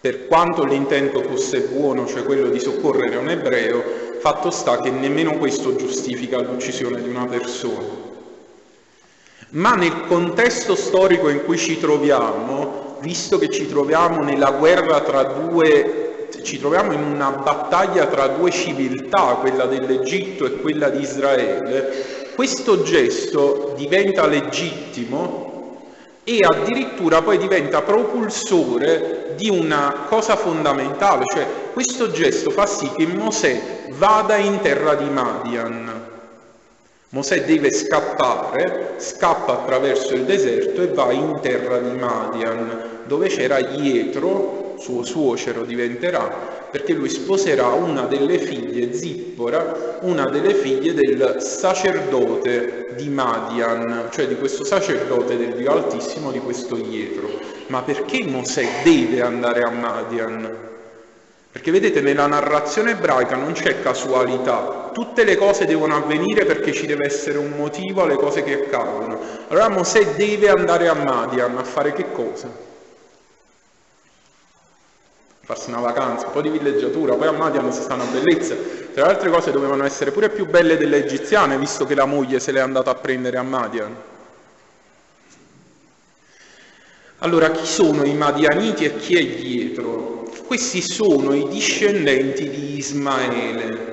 Per 0.00 0.28
quanto 0.28 0.62
l'intento 0.62 1.22
fosse 1.22 1.62
buono, 1.62 2.06
cioè 2.06 2.22
quello 2.22 2.50
di 2.50 2.60
soccorrere 2.60 3.16
un 3.16 3.28
ebreo, 3.30 3.82
fatto 4.20 4.52
sta 4.52 4.80
che 4.80 4.90
nemmeno 4.90 5.38
questo 5.38 5.74
giustifica 5.74 6.38
l'uccisione 6.40 7.02
di 7.02 7.08
una 7.08 7.26
persona. 7.26 8.06
Ma 9.50 9.74
nel 9.74 10.06
contesto 10.06 10.76
storico 10.76 11.30
in 11.30 11.44
cui 11.44 11.58
ci 11.58 11.80
troviamo, 11.80 12.98
visto 13.00 13.38
che 13.38 13.50
ci 13.50 13.66
troviamo 13.66 14.22
nella 14.22 14.52
guerra 14.52 15.00
tra 15.00 15.24
due, 15.24 16.07
ci 16.42 16.58
troviamo 16.58 16.92
in 16.92 17.02
una 17.02 17.30
battaglia 17.30 18.06
tra 18.06 18.28
due 18.28 18.50
civiltà, 18.50 19.36
quella 19.40 19.66
dell'Egitto 19.66 20.46
e 20.46 20.60
quella 20.60 20.88
di 20.88 21.00
Israele, 21.00 22.16
questo 22.34 22.82
gesto 22.82 23.74
diventa 23.76 24.26
legittimo 24.26 25.48
e 26.22 26.40
addirittura 26.42 27.22
poi 27.22 27.38
diventa 27.38 27.82
propulsore 27.82 29.32
di 29.34 29.48
una 29.48 30.04
cosa 30.08 30.36
fondamentale, 30.36 31.24
cioè 31.24 31.46
questo 31.72 32.10
gesto 32.10 32.50
fa 32.50 32.66
sì 32.66 32.90
che 32.94 33.06
Mosè 33.06 33.60
vada 33.92 34.36
in 34.36 34.60
terra 34.60 34.94
di 34.94 35.08
Madian. 35.08 36.06
Mosè 37.10 37.44
deve 37.44 37.72
scappare, 37.72 38.96
scappa 38.98 39.52
attraverso 39.52 40.12
il 40.14 40.24
deserto 40.24 40.82
e 40.82 40.88
va 40.88 41.10
in 41.10 41.38
terra 41.40 41.78
di 41.78 41.96
Madian, 41.96 43.02
dove 43.06 43.28
c'era 43.28 43.58
Ietro, 43.58 44.67
suo 44.78 45.02
suocero 45.02 45.64
diventerà, 45.64 46.66
perché 46.70 46.92
lui 46.92 47.08
sposerà 47.08 47.68
una 47.68 48.02
delle 48.02 48.38
figlie, 48.38 48.92
Zippora, 48.92 49.98
una 50.02 50.28
delle 50.28 50.54
figlie 50.54 50.94
del 50.94 51.36
sacerdote 51.40 52.94
di 52.96 53.08
Madian, 53.08 54.08
cioè 54.10 54.26
di 54.26 54.36
questo 54.36 54.64
sacerdote 54.64 55.36
del 55.36 55.54
Dio 55.54 55.72
Altissimo, 55.72 56.30
di 56.30 56.40
questo 56.40 56.76
Ietro. 56.76 57.28
Ma 57.68 57.82
perché 57.82 58.24
Mosè 58.24 58.66
deve 58.82 59.20
andare 59.22 59.62
a 59.62 59.70
Madian? 59.70 60.66
Perché 61.50 61.70
vedete, 61.70 62.00
nella 62.00 62.26
narrazione 62.26 62.92
ebraica 62.92 63.34
non 63.34 63.52
c'è 63.52 63.80
casualità, 63.80 64.90
tutte 64.92 65.24
le 65.24 65.36
cose 65.36 65.64
devono 65.64 65.96
avvenire 65.96 66.44
perché 66.44 66.72
ci 66.72 66.86
deve 66.86 67.06
essere 67.06 67.38
un 67.38 67.52
motivo 67.56 68.02
alle 68.02 68.16
cose 68.16 68.42
che 68.44 68.64
accadono. 68.64 69.18
Allora 69.48 69.68
Mosè 69.68 70.14
deve 70.14 70.50
andare 70.50 70.88
a 70.88 70.94
Madian 70.94 71.56
a 71.56 71.64
fare 71.64 71.92
che 71.94 72.12
cosa? 72.12 72.67
Farsi 75.48 75.70
una 75.70 75.80
vacanza, 75.80 76.26
un 76.26 76.32
po' 76.32 76.42
di 76.42 76.50
villeggiatura, 76.50 77.14
poi 77.14 77.26
a 77.26 77.32
Madian 77.32 77.72
si 77.72 77.80
sta 77.80 77.94
una 77.94 78.04
bellezza. 78.04 78.54
Tra 78.92 79.06
le 79.06 79.12
altre 79.12 79.30
cose 79.30 79.50
dovevano 79.50 79.82
essere 79.82 80.10
pure 80.10 80.28
più 80.28 80.44
belle 80.44 80.76
delle 80.76 80.98
egiziane, 80.98 81.56
visto 81.56 81.86
che 81.86 81.94
la 81.94 82.04
moglie 82.04 82.38
se 82.38 82.52
l'è 82.52 82.60
andata 82.60 82.90
a 82.90 82.94
prendere 82.94 83.38
a 83.38 83.42
Madian. 83.42 83.96
Allora, 87.20 87.50
chi 87.50 87.64
sono 87.64 88.04
i 88.04 88.12
Madianiti 88.12 88.84
e 88.84 88.96
chi 88.98 89.16
è 89.16 89.24
dietro? 89.40 90.30
Questi 90.46 90.82
sono 90.82 91.32
i 91.32 91.48
discendenti 91.48 92.50
di 92.50 92.76
Ismaele. 92.76 93.86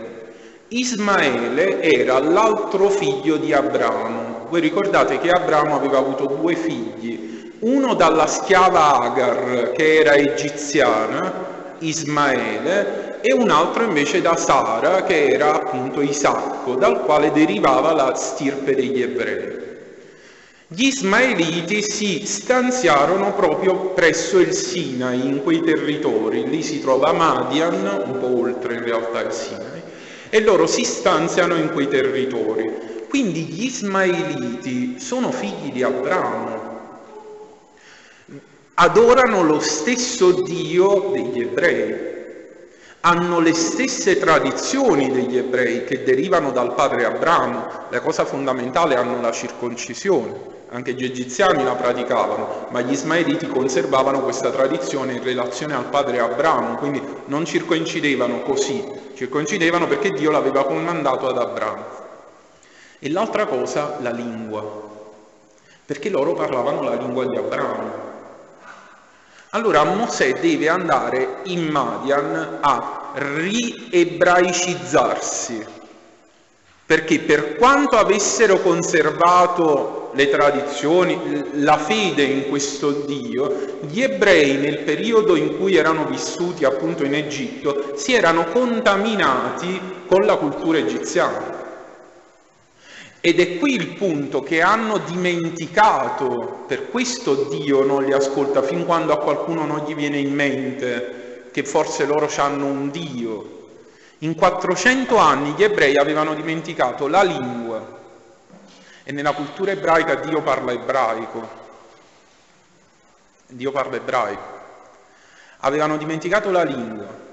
Ismaele 0.68 1.82
era 1.82 2.20
l'altro 2.20 2.90
figlio 2.90 3.38
di 3.38 3.54
Abramo. 3.54 4.48
Voi 4.50 4.60
ricordate 4.60 5.20
che 5.20 5.30
Abramo 5.30 5.74
aveva 5.78 6.00
avuto 6.00 6.26
due 6.26 6.54
figli, 6.56 7.25
uno 7.60 7.94
dalla 7.94 8.28
schiava 8.28 9.00
Agar 9.00 9.72
che 9.72 10.00
era 10.00 10.16
egiziana, 10.16 11.76
Ismaele, 11.80 13.20
e 13.22 13.34
un 13.34 13.50
altro 13.50 13.84
invece 13.84 14.22
da 14.22 14.36
Sara 14.36 15.04
che 15.04 15.30
era 15.30 15.56
appunto 15.56 16.02
Isacco, 16.02 16.76
dal 16.76 17.02
quale 17.02 17.32
derivava 17.32 17.92
la 17.94 18.14
stirpe 18.14 18.76
degli 18.76 19.02
ebrei. 19.02 19.64
Gli 20.68 20.88
ismaeliti 20.88 21.82
si 21.84 22.26
stanziarono 22.26 23.34
proprio 23.34 23.76
presso 23.90 24.40
il 24.40 24.52
Sinai, 24.52 25.26
in 25.26 25.44
quei 25.44 25.62
territori, 25.62 26.48
lì 26.48 26.64
si 26.64 26.82
trova 26.82 27.14
Madian, 27.14 28.04
un 28.06 28.20
po' 28.20 28.42
oltre 28.42 28.76
in 28.76 28.84
realtà 28.84 29.22
il 29.22 29.32
Sinai, 29.32 29.82
e 30.30 30.42
loro 30.42 30.66
si 30.66 30.84
stanziano 30.84 31.56
in 31.56 31.72
quei 31.72 31.88
territori. 31.88 32.70
Quindi 33.08 33.42
gli 33.42 33.66
ismaeliti 33.66 35.00
sono 35.00 35.32
figli 35.32 35.72
di 35.72 35.84
Abramo, 35.84 36.75
adorano 38.76 39.42
lo 39.44 39.60
stesso 39.60 40.32
Dio 40.42 41.12
degli 41.14 41.42
ebrei, 41.42 42.14
hanno 43.02 43.40
le 43.40 43.54
stesse 43.54 44.18
tradizioni 44.18 45.12
degli 45.12 45.38
ebrei 45.38 45.86
che 45.86 46.04
derivano 46.04 46.52
dal 46.52 46.74
padre 46.74 47.06
Abramo, 47.06 47.68
la 47.90 48.02
cosa 48.02 48.26
fondamentale 48.26 48.96
hanno 48.96 49.22
la 49.22 49.32
circoncisione, 49.32 50.54
anche 50.72 50.94
gli 50.94 51.06
egiziani 51.06 51.64
la 51.64 51.76
praticavano, 51.76 52.68
ma 52.70 52.82
gli 52.82 52.92
ismaeliti 52.92 53.48
conservavano 53.48 54.22
questa 54.22 54.50
tradizione 54.50 55.14
in 55.14 55.24
relazione 55.24 55.74
al 55.74 55.86
padre 55.86 56.20
Abramo, 56.20 56.76
quindi 56.76 57.02
non 57.26 57.46
circoncidevano 57.46 58.42
così, 58.42 58.84
circoncidevano 59.14 59.88
perché 59.88 60.10
Dio 60.10 60.32
l'aveva 60.32 60.66
comandato 60.66 61.28
ad 61.30 61.38
Abramo. 61.38 61.84
E 63.00 63.10
l'altra 63.10 63.46
cosa, 63.46 64.00
la 64.02 64.10
lingua, 64.10 64.64
perché 65.86 66.10
loro 66.10 66.34
parlavano 66.34 66.82
la 66.82 66.96
lingua 66.96 67.26
di 67.26 67.38
Abramo, 67.38 68.14
allora 69.56 69.84
Mosè 69.86 70.34
deve 70.42 70.68
andare 70.68 71.38
in 71.44 71.68
Madian 71.68 72.58
a 72.60 73.14
riebraicizzarsi, 73.14 75.66
perché 76.86 77.20
per 77.20 77.56
quanto 77.56 77.96
avessero 77.96 78.60
conservato 78.60 80.12
le 80.14 80.30
tradizioni, 80.30 81.52
la 81.54 81.78
fede 81.78 82.24
in 82.24 82.50
questo 82.50 82.92
Dio, 82.92 83.78
gli 83.88 84.02
ebrei 84.02 84.58
nel 84.58 84.80
periodo 84.80 85.38
in 85.38 85.58
cui 85.58 85.78
erano 85.78 86.04
vissuti 86.06 86.66
appunto 86.66 87.06
in 87.06 87.14
Egitto 87.14 87.94
si 87.96 88.14
erano 88.14 88.44
contaminati 88.48 89.80
con 90.06 90.26
la 90.26 90.36
cultura 90.36 90.80
egiziana. 90.80 91.55
Ed 93.26 93.40
è 93.40 93.58
qui 93.58 93.74
il 93.74 93.96
punto 93.96 94.44
che 94.44 94.62
hanno 94.62 95.00
dimenticato, 95.00 96.64
per 96.68 96.92
questo 96.92 97.46
Dio 97.46 97.84
non 97.84 98.04
li 98.04 98.14
ascolta, 98.14 98.62
fin 98.62 98.86
quando 98.86 99.14
a 99.14 99.18
qualcuno 99.18 99.66
non 99.66 99.84
gli 99.84 99.96
viene 99.96 100.20
in 100.20 100.32
mente 100.32 101.48
che 101.52 101.64
forse 101.64 102.06
loro 102.06 102.30
hanno 102.38 102.68
un 102.68 102.92
Dio. 102.92 103.70
In 104.20 104.36
400 104.36 105.18
anni 105.18 105.54
gli 105.54 105.64
ebrei 105.64 105.98
avevano 105.98 106.36
dimenticato 106.36 107.08
la 107.08 107.24
lingua 107.24 108.00
e 109.04 109.12
nella 109.12 109.32
cultura 109.32 109.72
ebraica 109.72 110.14
Dio 110.18 110.44
parla 110.44 110.74
ebraico. 110.74 111.50
Dio 113.48 113.72
parla 113.72 113.96
ebraico. 113.96 114.60
Avevano 115.62 115.98
dimenticato 115.98 116.52
la 116.52 116.64
lingua 116.64 117.25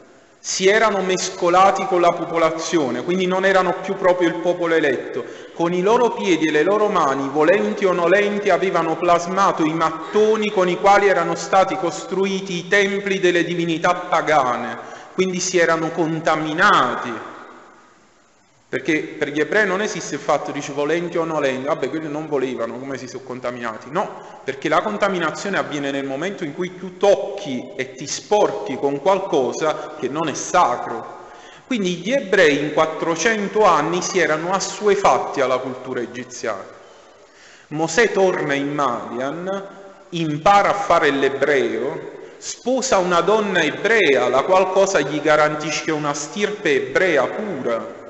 si 0.44 0.66
erano 0.66 1.02
mescolati 1.02 1.86
con 1.86 2.00
la 2.00 2.10
popolazione, 2.10 3.04
quindi 3.04 3.26
non 3.26 3.44
erano 3.44 3.76
più 3.80 3.94
proprio 3.94 4.26
il 4.26 4.34
popolo 4.34 4.74
eletto. 4.74 5.24
Con 5.54 5.72
i 5.72 5.82
loro 5.82 6.10
piedi 6.10 6.48
e 6.48 6.50
le 6.50 6.64
loro 6.64 6.88
mani, 6.88 7.28
volenti 7.32 7.84
o 7.84 7.92
nolenti, 7.92 8.50
avevano 8.50 8.96
plasmato 8.96 9.62
i 9.62 9.72
mattoni 9.72 10.50
con 10.50 10.68
i 10.68 10.80
quali 10.80 11.06
erano 11.06 11.36
stati 11.36 11.76
costruiti 11.76 12.54
i 12.56 12.66
templi 12.66 13.20
delle 13.20 13.44
divinità 13.44 13.94
pagane, 13.94 14.76
quindi 15.14 15.38
si 15.38 15.58
erano 15.58 15.90
contaminati 15.90 17.12
perché 18.72 19.02
per 19.02 19.28
gli 19.28 19.38
ebrei 19.38 19.66
non 19.66 19.82
esiste 19.82 20.14
il 20.14 20.20
fatto, 20.22 20.50
dice 20.50 20.72
volenti 20.72 21.18
o 21.18 21.24
nolenti, 21.24 21.66
vabbè 21.66 21.90
quelli 21.90 22.08
non 22.08 22.26
volevano, 22.26 22.78
come 22.78 22.96
si 22.96 23.06
sono 23.06 23.22
contaminati? 23.22 23.90
No, 23.90 24.40
perché 24.44 24.70
la 24.70 24.80
contaminazione 24.80 25.58
avviene 25.58 25.90
nel 25.90 26.06
momento 26.06 26.42
in 26.42 26.54
cui 26.54 26.78
tu 26.78 26.96
tocchi 26.96 27.72
e 27.76 27.92
ti 27.92 28.06
sporchi 28.06 28.76
con 28.76 29.02
qualcosa 29.02 29.96
che 30.00 30.08
non 30.08 30.26
è 30.26 30.32
sacro. 30.32 31.18
Quindi 31.66 31.96
gli 31.96 32.12
ebrei 32.12 32.60
in 32.60 32.72
400 32.72 33.62
anni 33.62 34.00
si 34.00 34.18
erano 34.20 34.52
assuefatti 34.52 35.42
alla 35.42 35.58
cultura 35.58 36.00
egiziana. 36.00 36.64
Mosè 37.68 38.10
torna 38.10 38.54
in 38.54 38.72
Madian, 38.72 39.66
impara 40.08 40.70
a 40.70 40.72
fare 40.72 41.10
l'ebreo, 41.10 42.10
sposa 42.38 42.96
una 42.96 43.20
donna 43.20 43.60
ebrea, 43.60 44.28
la 44.28 44.44
qual 44.44 44.70
cosa 44.70 44.98
gli 45.00 45.20
garantisce 45.20 45.90
una 45.90 46.14
stirpe 46.14 46.86
ebrea 46.86 47.26
pura 47.26 48.00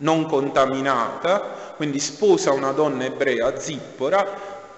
non 0.00 0.26
contaminata, 0.26 1.74
quindi 1.76 1.98
sposa 1.98 2.52
una 2.52 2.72
donna 2.72 3.04
ebrea, 3.04 3.58
Zippora, 3.58 4.26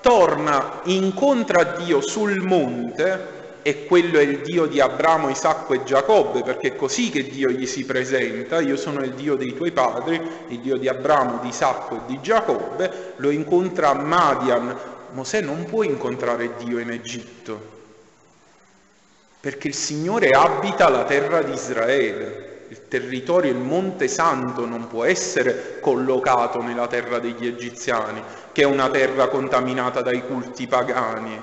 torna, 0.00 0.80
incontra 0.84 1.64
Dio 1.64 2.00
sul 2.00 2.40
monte, 2.40 3.40
e 3.62 3.86
quello 3.86 4.18
è 4.18 4.22
il 4.22 4.40
Dio 4.40 4.66
di 4.66 4.80
Abramo, 4.80 5.28
Isacco 5.28 5.74
e 5.74 5.84
Giacobbe, 5.84 6.42
perché 6.42 6.68
è 6.68 6.76
così 6.76 7.10
che 7.10 7.28
Dio 7.28 7.48
gli 7.48 7.66
si 7.66 7.84
presenta, 7.84 8.60
io 8.60 8.76
sono 8.76 9.02
il 9.02 9.12
Dio 9.12 9.36
dei 9.36 9.54
tuoi 9.54 9.70
padri, 9.70 10.20
il 10.48 10.58
Dio 10.58 10.76
di 10.76 10.88
Abramo, 10.88 11.38
di 11.40 11.48
Isacco 11.48 11.94
e 11.94 12.00
di 12.06 12.20
Giacobbe, 12.20 13.14
lo 13.16 13.30
incontra 13.30 13.90
a 13.90 13.94
Madian. 13.94 14.76
Mosè 15.12 15.40
non 15.40 15.64
può 15.66 15.82
incontrare 15.84 16.56
Dio 16.56 16.78
in 16.78 16.90
Egitto, 16.90 17.60
perché 19.38 19.68
il 19.68 19.74
Signore 19.74 20.30
abita 20.30 20.88
la 20.88 21.04
terra 21.04 21.42
di 21.42 21.52
Israele 21.52 22.51
il 22.72 22.88
territorio, 22.88 23.50
il 23.50 23.58
Monte 23.58 24.08
Santo 24.08 24.64
non 24.64 24.88
può 24.88 25.04
essere 25.04 25.78
collocato 25.80 26.62
nella 26.62 26.86
terra 26.86 27.18
degli 27.18 27.46
egiziani, 27.46 28.22
che 28.50 28.62
è 28.62 28.64
una 28.64 28.88
terra 28.88 29.28
contaminata 29.28 30.00
dai 30.00 30.22
culti 30.26 30.66
pagani. 30.66 31.38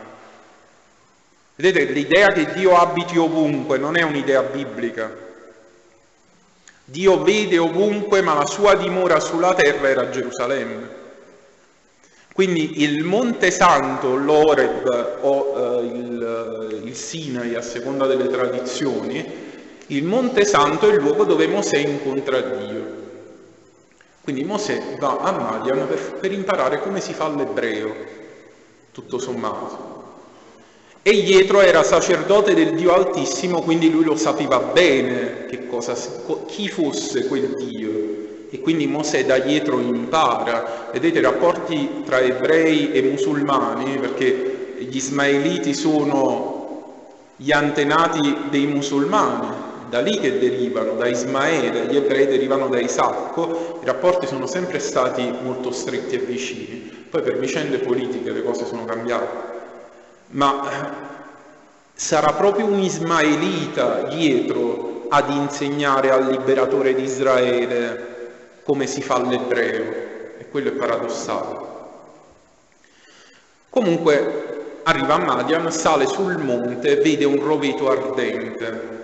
Vedete, 1.55 1.91
l'idea 1.91 2.30
che 2.30 2.51
Dio 2.53 2.75
abiti 2.75 3.15
ovunque 3.19 3.77
non 3.77 3.95
è 3.95 4.01
un'idea 4.01 4.41
biblica. 4.41 5.27
Dio 6.84 7.21
vede 7.21 7.59
ovunque, 7.59 8.21
ma 8.21 8.34
la 8.34 8.47
sua 8.47 8.73
dimora 8.73 9.19
sulla 9.19 9.53
terra 9.53 9.88
era 9.88 10.09
Gerusalemme. 10.09 10.97
Quindi 12.34 12.82
il 12.82 13.03
Monte 13.03 13.51
Santo, 13.51 14.15
l'Oreb 14.15 15.17
o 15.21 15.53
eh, 15.55 15.86
il, 15.86 16.82
il 16.86 16.95
Sinai, 16.95 17.53
a 17.53 17.61
seconda 17.61 18.07
delle 18.07 18.30
tradizioni, 18.30 19.49
il 19.89 20.03
Monte 20.03 20.45
Santo 20.45 20.89
è 20.89 20.93
il 20.93 21.01
luogo 21.01 21.23
dove 21.23 21.47
Mosè 21.47 21.77
incontra 21.77 22.39
Dio. 22.41 22.97
Quindi 24.21 24.43
Mosè 24.43 24.97
va 24.99 25.17
a 25.17 25.31
Madian 25.31 25.87
per, 25.87 26.15
per 26.19 26.31
imparare 26.31 26.79
come 26.81 26.99
si 26.99 27.13
fa 27.13 27.27
l'ebreo, 27.29 27.95
tutto 28.91 29.17
sommato. 29.17 29.97
E 31.01 31.11
Ietro 31.11 31.61
era 31.61 31.81
sacerdote 31.81 32.53
del 32.53 32.75
Dio 32.75 32.93
Altissimo, 32.93 33.61
quindi 33.61 33.89
lui 33.89 34.03
lo 34.03 34.15
sapeva 34.15 34.59
bene 34.59 35.47
cosa, 35.69 35.95
chi 36.45 36.67
fosse 36.67 37.27
quel 37.27 37.53
Dio. 37.55 38.17
E 38.51 38.59
quindi 38.59 38.87
Mosè 38.87 39.25
da 39.25 39.37
Ietro 39.37 39.79
impara. 39.79 40.89
Vedete 40.91 41.19
i 41.19 41.23
rapporti 41.23 42.03
tra 42.03 42.19
ebrei 42.19 42.91
e 42.91 43.01
musulmani, 43.03 43.97
perché 43.97 44.75
gli 44.79 44.95
ismaeliti 44.95 45.73
sono 45.73 46.57
gli 47.35 47.51
antenati 47.51 48.35
dei 48.49 48.65
musulmani, 48.65 49.47
da 49.89 49.99
lì 50.01 50.19
che 50.19 50.39
derivano, 50.39 50.93
da 50.93 51.07
Ismaele, 51.07 51.87
gli 51.87 51.95
ebrei 51.95 52.27
derivano 52.27 52.67
da 52.67 52.79
Isacco, 52.79 53.79
i 53.81 53.85
rapporti 53.85 54.27
sono 54.27 54.45
sempre 54.45 54.79
stati 54.79 55.33
molto 55.41 55.71
stretti 55.71 56.15
e 56.15 56.19
vicini. 56.19 57.07
Poi 57.09 57.21
per 57.21 57.37
vicende 57.39 57.79
politiche 57.79 58.31
le 58.31 58.43
cose 58.43 58.65
sono 58.65 58.85
cambiate. 58.85 59.57
Ma 60.27 60.69
eh, 60.69 60.89
sarà 61.93 62.33
proprio 62.33 62.67
un 62.67 62.79
ismaelita 62.79 64.03
dietro 64.03 65.05
ad 65.09 65.31
insegnare 65.31 66.11
al 66.11 66.27
liberatore 66.27 66.93
di 66.93 67.03
Israele 67.03 68.17
come 68.63 68.85
si 68.85 69.01
fa 69.01 69.19
l'ebreo, 69.19 69.83
e 70.37 70.47
quello 70.51 70.69
è 70.69 70.73
paradossale. 70.73 71.57
Comunque 73.71 74.81
arriva 74.83 75.15
a 75.15 75.17
Madian, 75.17 75.71
sale 75.71 76.05
sul 76.05 76.37
monte, 76.37 76.97
vede 76.97 77.25
un 77.25 77.43
roveto 77.43 77.89
ardente. 77.89 78.99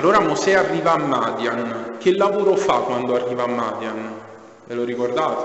Allora 0.00 0.20
Mosè 0.20 0.54
arriva 0.54 0.92
a 0.92 0.96
Madian. 0.96 1.96
Che 1.98 2.16
lavoro 2.16 2.56
fa 2.56 2.76
quando 2.76 3.14
arriva 3.16 3.42
a 3.42 3.48
Madian? 3.48 4.14
Ve 4.64 4.74
lo 4.74 4.84
ricordate? 4.84 5.44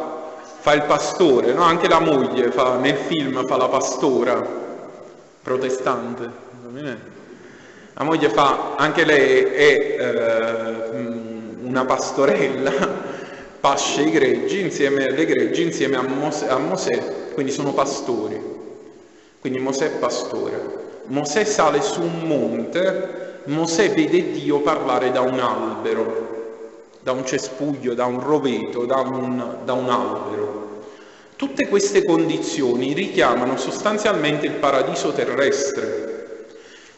Fa 0.61 0.71
il 0.71 0.83
pastore, 0.83 1.51
no? 1.51 1.61
Anche 1.61 1.89
la 1.89 1.99
moglie 1.99 2.51
fa, 2.51 2.77
nel 2.77 2.95
film 2.95 3.45
fa 3.45 3.57
la 3.57 3.67
pastora 3.67 4.41
protestante. 5.41 6.31
La 7.95 8.03
moglie 8.05 8.29
fa, 8.29 8.75
anche 8.77 9.03
lei 9.03 9.43
è 9.43 9.97
eh, 9.99 10.95
una 11.61 11.83
pastorella, 11.83 12.71
pasce 13.59 14.03
i 14.03 14.11
greggi 14.11 14.61
insieme 14.61 15.07
alle 15.07 15.25
greggi 15.25 15.63
insieme 15.63 15.97
a 15.97 16.01
Mosè, 16.01 16.47
a 16.47 16.57
Mosè 16.57 17.33
quindi 17.33 17.51
sono 17.51 17.73
pastori. 17.73 18.41
Quindi 19.41 19.59
Mosè 19.59 19.87
è 19.87 19.97
pastore. 19.97 20.83
Mosè 21.07 21.43
sale 21.43 21.81
su 21.81 22.01
un 22.01 22.21
monte, 22.21 23.25
Mosè 23.45 23.91
vede 23.91 24.31
Dio 24.31 24.61
parlare 24.61 25.11
da 25.11 25.21
un 25.21 25.39
albero, 25.39 26.33
da 27.01 27.11
un 27.11 27.25
cespuglio, 27.25 27.93
da 27.93 28.05
un 28.05 28.19
roveto, 28.19 28.85
da 28.85 28.97
un, 28.97 29.57
da 29.63 29.73
un 29.73 29.89
albero. 29.89 30.83
Tutte 31.35 31.67
queste 31.67 32.03
condizioni 32.03 32.93
richiamano 32.93 33.57
sostanzialmente 33.57 34.45
il 34.45 34.53
paradiso 34.53 35.11
terrestre, 35.11 36.37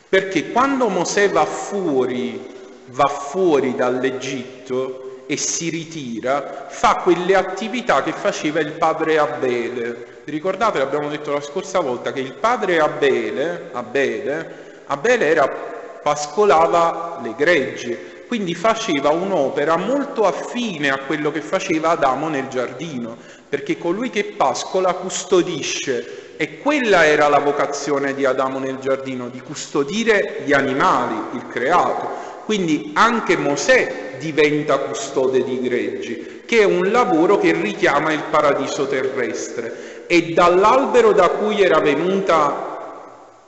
perché 0.08 0.52
quando 0.52 0.88
Mosè 0.88 1.30
va 1.30 1.46
fuori, 1.46 2.56
va 2.88 3.08
fuori 3.08 3.76
dall'Egitto 3.76 5.24
e 5.26 5.36
si 5.36 5.70
ritira, 5.70 6.68
fa 6.70 7.02
quelle 7.04 7.36
attività 7.36 8.02
che 8.04 8.14
faceva 8.14 8.62
il 8.62 8.72
padre 8.74 9.18
Abele, 9.18 10.22
ricordate, 10.24 10.78
l'abbiamo 10.78 11.10
detto 11.10 11.34
la 11.34 11.42
scorsa 11.42 11.82
volta, 11.82 12.14
che 12.14 12.22
il 12.22 12.34
padre 12.34 12.80
Abele, 12.80 13.70
Abele, 13.74 14.66
Abele 14.86 15.26
era, 15.26 15.76
pascolava 16.02 17.20
le 17.22 17.34
greggi, 17.38 17.98
quindi 18.28 18.56
faceva 18.56 19.10
un'opera 19.10 19.78
molto 19.78 20.26
affine 20.26 20.90
a 20.90 21.00
quello 21.00 21.32
che 21.32 21.42
faceva 21.42 21.92
Adamo 21.92 22.28
nel 22.28 22.48
giardino, 22.50 23.16
perché 23.48 23.78
colui 23.78 24.10
che 24.10 24.26
pascola 24.26 24.94
custodisce 24.94 26.36
e 26.36 26.60
quella 26.60 27.06
era 27.06 27.30
la 27.30 27.40
vocazione 27.40 28.14
di 28.14 28.26
Adamo 28.26 28.60
nel 28.60 28.80
giardino, 28.80 29.30
di 29.30 29.42
custodire 29.42 30.42
gli 30.46 30.54
animali, 30.54 31.16
il 31.34 31.48
creato. 31.48 32.26
Quindi 32.46 32.92
anche 32.94 33.38
Mosè 33.38 34.16
diventa 34.20 34.78
custode 34.78 35.44
di 35.44 35.60
greggi, 35.62 36.44
che 36.46 36.60
è 36.60 36.64
un 36.64 36.92
lavoro 36.92 37.38
che 37.38 37.52
richiama 37.52 38.14
il 38.14 38.24
paradiso 38.30 38.88
terrestre 38.88 40.06
e 40.08 40.34
dall'albero 40.34 41.12
da 41.12 41.30
cui 41.30 41.62
era 41.62 41.80
venuta 41.80 42.76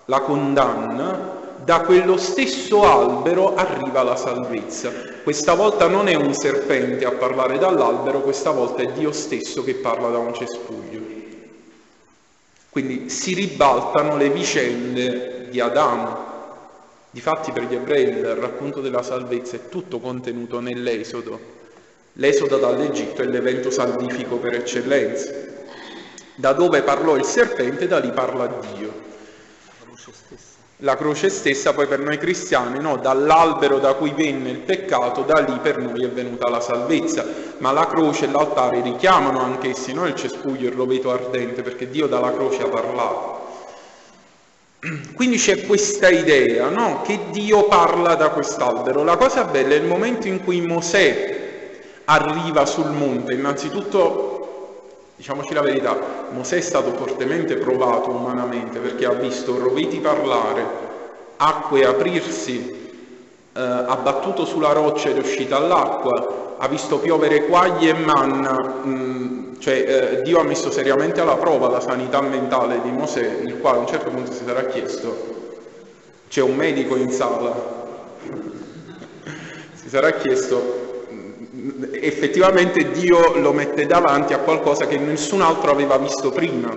la 0.06 0.20
condanna, 0.22 1.38
da 1.70 1.82
quello 1.82 2.18
stesso 2.18 2.82
albero 2.82 3.54
arriva 3.54 4.02
la 4.02 4.16
salvezza. 4.16 4.92
Questa 5.22 5.54
volta 5.54 5.88
non 5.88 6.08
è 6.08 6.16
un 6.16 6.34
serpente 6.34 7.06
a 7.06 7.12
parlare 7.12 7.60
dall'albero, 7.60 8.22
questa 8.22 8.50
volta 8.50 8.82
è 8.82 8.88
Dio 8.88 9.12
stesso 9.12 9.64
che 9.64 9.76
parla 9.76 10.10
da 10.10 10.18
un 10.18 10.34
cespuglio. 10.34 11.00
Quindi 12.72 13.12
si 13.12 13.36
ribaltano 13.36 14.18
le 14.18 14.32
vicende 14.32 15.46
di 15.52 15.60
Adamo. 15.60 16.18
Difatti 17.12 17.52
per 17.52 17.66
gli 17.66 17.76
ebrei 17.76 18.18
il 18.18 18.34
racconto 18.34 18.82
della 18.82 19.04
salvezza 19.04 19.58
è 19.58 19.70
tutto 19.70 20.00
contenuto 20.00 20.60
nell'Esodo. 20.60 21.40
L'Esodo 22.14 22.58
dall'Egitto 22.58 23.22
è 23.22 23.26
l'evento 23.26 23.70
salvifico 23.70 24.38
per 24.38 24.56
eccellenza. 24.56 25.32
Da 26.34 26.52
dove 26.54 26.82
parlò 26.82 27.16
il 27.16 27.26
serpente, 27.26 27.86
da 27.86 28.00
lì 28.00 28.10
parla 28.10 28.48
Dio. 28.48 28.88
La 29.68 29.86
croce 29.86 30.12
stessa. 30.12 30.49
La 30.84 30.96
croce 30.96 31.30
stessa 31.30 31.74
poi 31.74 31.88
per 31.88 32.00
noi 32.00 32.18
cristiani, 32.18 32.80
no? 32.80 32.96
dall'albero 32.96 33.80
da 33.80 33.96
cui 33.96 34.12
venne 34.12 34.50
il 34.50 34.60
peccato, 34.60 35.24
da 35.24 35.42
lì 35.42 35.60
per 35.62 35.78
noi 35.78 36.06
è 36.06 36.10
venuta 36.10 36.48
la 36.48 36.62
salvezza. 36.62 37.26
Ma 37.58 37.74
la 37.74 37.86
croce 37.86 38.26
e 38.26 38.32
l'altare 38.32 38.80
richiamano 38.82 39.42
anch'essi, 39.42 39.92
no? 39.92 40.08
il 40.08 40.16
cespuglio, 40.16 40.70
il 40.70 40.76
roveto 40.76 41.12
ardente, 41.12 41.64
perché 41.64 41.90
Dio 41.90 42.08
dalla 42.08 42.32
croce 42.32 42.64
ha 42.64 42.70
parlato. 42.70 43.48
Quindi 45.16 45.36
c'è 45.36 45.66
questa 45.66 46.08
idea 46.08 46.70
no? 46.70 47.02
che 47.02 47.20
Dio 47.32 47.66
parla 47.66 48.16
da 48.16 48.30
quest'albero. 48.30 49.04
La 49.04 49.18
cosa 49.18 49.44
bella 49.44 49.74
è 49.74 49.78
il 49.78 49.86
momento 49.86 50.28
in 50.28 50.42
cui 50.46 50.62
Mosè 50.62 51.40
arriva 52.06 52.66
sul 52.66 52.90
monte, 52.92 53.34
innanzitutto 53.34 54.39
Diciamoci 55.20 55.54
la 55.54 55.60
verità, 55.60 55.98
Mosè 56.30 56.56
è 56.56 56.62
stato 56.62 56.94
fortemente 56.94 57.58
provato 57.58 58.10
umanamente 58.10 58.80
perché 58.80 59.06
ha 59.06 59.12
visto 59.12 59.60
roveti 59.60 60.00
parlare, 60.00 60.64
acque 61.36 61.86
aprirsi, 61.86 62.70
eh, 63.52 63.60
ha 63.60 63.98
battuto 63.98 64.46
sulla 64.46 64.72
roccia 64.72 65.10
ed 65.10 65.18
è 65.18 65.20
uscita 65.20 65.58
all'acqua, 65.58 66.56
ha 66.58 66.68
visto 66.70 67.00
piovere 67.00 67.48
quaglie 67.48 67.90
e 67.90 67.94
manna, 67.96 68.54
mh, 68.54 68.90
mm, 68.90 69.60
cioè 69.60 69.74
eh, 69.74 70.22
Dio 70.22 70.40
ha 70.40 70.44
messo 70.44 70.72
seriamente 70.72 71.20
alla 71.20 71.36
prova 71.36 71.68
la 71.68 71.82
sanità 71.82 72.22
mentale 72.22 72.80
di 72.82 72.90
Mosè, 72.90 73.42
il 73.44 73.58
quale 73.60 73.76
a 73.76 73.82
un 73.82 73.88
certo 73.88 74.10
punto 74.12 74.32
si 74.32 74.46
sarà 74.46 74.68
chiesto, 74.68 75.58
c'è 76.30 76.42
un 76.42 76.56
medico 76.56 76.96
in 76.96 77.12
sala, 77.12 77.54
si 79.74 79.90
sarà 79.90 80.12
chiesto 80.12 80.79
effettivamente 81.92 82.92
Dio 82.92 83.36
lo 83.38 83.54
mette 83.54 83.86
davanti 83.86 84.34
a 84.34 84.40
qualcosa 84.40 84.88
che 84.88 84.98
nessun 84.98 85.42
altro 85.42 85.72
aveva 85.72 85.98
visto 85.98 86.32
prima. 86.32 86.76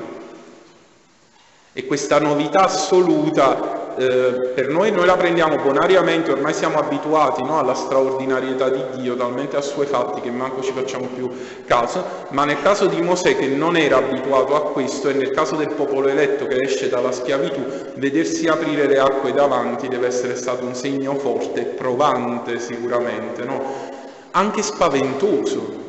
E 1.74 1.87
questa 1.87 2.18
novità 2.18 2.64
assoluta 2.64 3.83
eh, 3.97 4.53
per 4.55 4.68
noi 4.68 4.91
noi 4.91 5.07
la 5.07 5.16
prendiamo 5.16 5.57
bonariamente, 5.57 6.33
ormai 6.33 6.55
siamo 6.55 6.78
abituati 6.78 7.43
no, 7.45 7.59
alla 7.59 7.74
straordinarietà 7.74 8.70
di 8.70 8.83
Dio, 8.97 9.16
talmente 9.16 9.57
assuefatti 9.57 10.20
che 10.20 10.30
manco 10.30 10.62
ci 10.62 10.72
facciamo 10.72 11.07
più 11.07 11.30
caso, 11.66 12.05
ma 12.30 12.45
nel 12.45 12.61
caso 12.62 12.87
di 12.87 13.01
Mosè 13.03 13.37
che 13.37 13.49
non 13.49 13.76
era 13.76 13.99
abituato 13.99 14.55
a 14.55 14.70
questo 14.70 15.09
e 15.09 15.14
nel 15.14 15.30
caso 15.30 15.57
del 15.57 15.72
popolo 15.72 16.09
eletto 16.09 16.47
che 16.47 16.59
esce 16.61 16.89
dalla 16.89 17.12
schiavitù, 17.12 17.62
vedersi 17.97 18.49
aprire 18.49 18.87
le 18.87 18.99
acque 18.99 19.33
davanti 19.33 19.89
deve 19.89 20.07
essere 20.07 20.37
stato 20.37 20.64
un 20.64 20.74
segno 20.74 21.14
forte, 21.16 21.62
provante 21.62 22.59
sicuramente, 22.59 23.45
no? 23.45 24.01
Anche 24.33 24.62
spaventoso, 24.62 25.80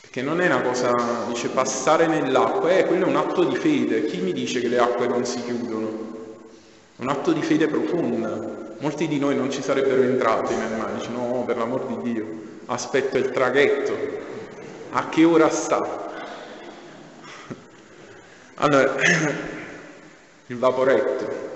perché 0.00 0.22
non 0.22 0.40
è 0.40 0.46
una 0.46 0.62
cosa, 0.62 1.24
dice 1.28 1.48
passare 1.48 2.06
nell'acqua, 2.06 2.70
eh, 2.70 2.86
quello 2.86 3.04
è 3.04 3.08
un 3.08 3.16
atto 3.16 3.44
di 3.44 3.56
fede, 3.56 4.06
chi 4.06 4.18
mi 4.18 4.32
dice 4.32 4.60
che 4.60 4.68
le 4.68 4.78
acque 4.78 5.06
non 5.06 5.24
si 5.24 5.42
chiudono? 5.42 6.06
Un 6.96 7.08
atto 7.08 7.32
di 7.32 7.42
fede 7.42 7.68
profonda, 7.68 8.74
molti 8.78 9.06
di 9.06 9.18
noi 9.18 9.36
non 9.36 9.50
ci 9.50 9.62
sarebbero 9.62 10.02
entrati 10.02 10.54
nel 10.54 10.72
mare, 10.76 10.94
dicono 10.98 11.26
no, 11.26 11.44
per 11.44 11.56
l'amor 11.56 11.86
di 11.86 12.12
Dio, 12.12 12.26
aspetto 12.66 13.16
il 13.16 13.30
traghetto, 13.30 13.96
a 14.90 15.08
che 15.08 15.24
ora 15.24 15.50
sta? 15.50 16.06
Allora, 18.60 18.94
il 20.46 20.58
vaporetto. 20.58 21.46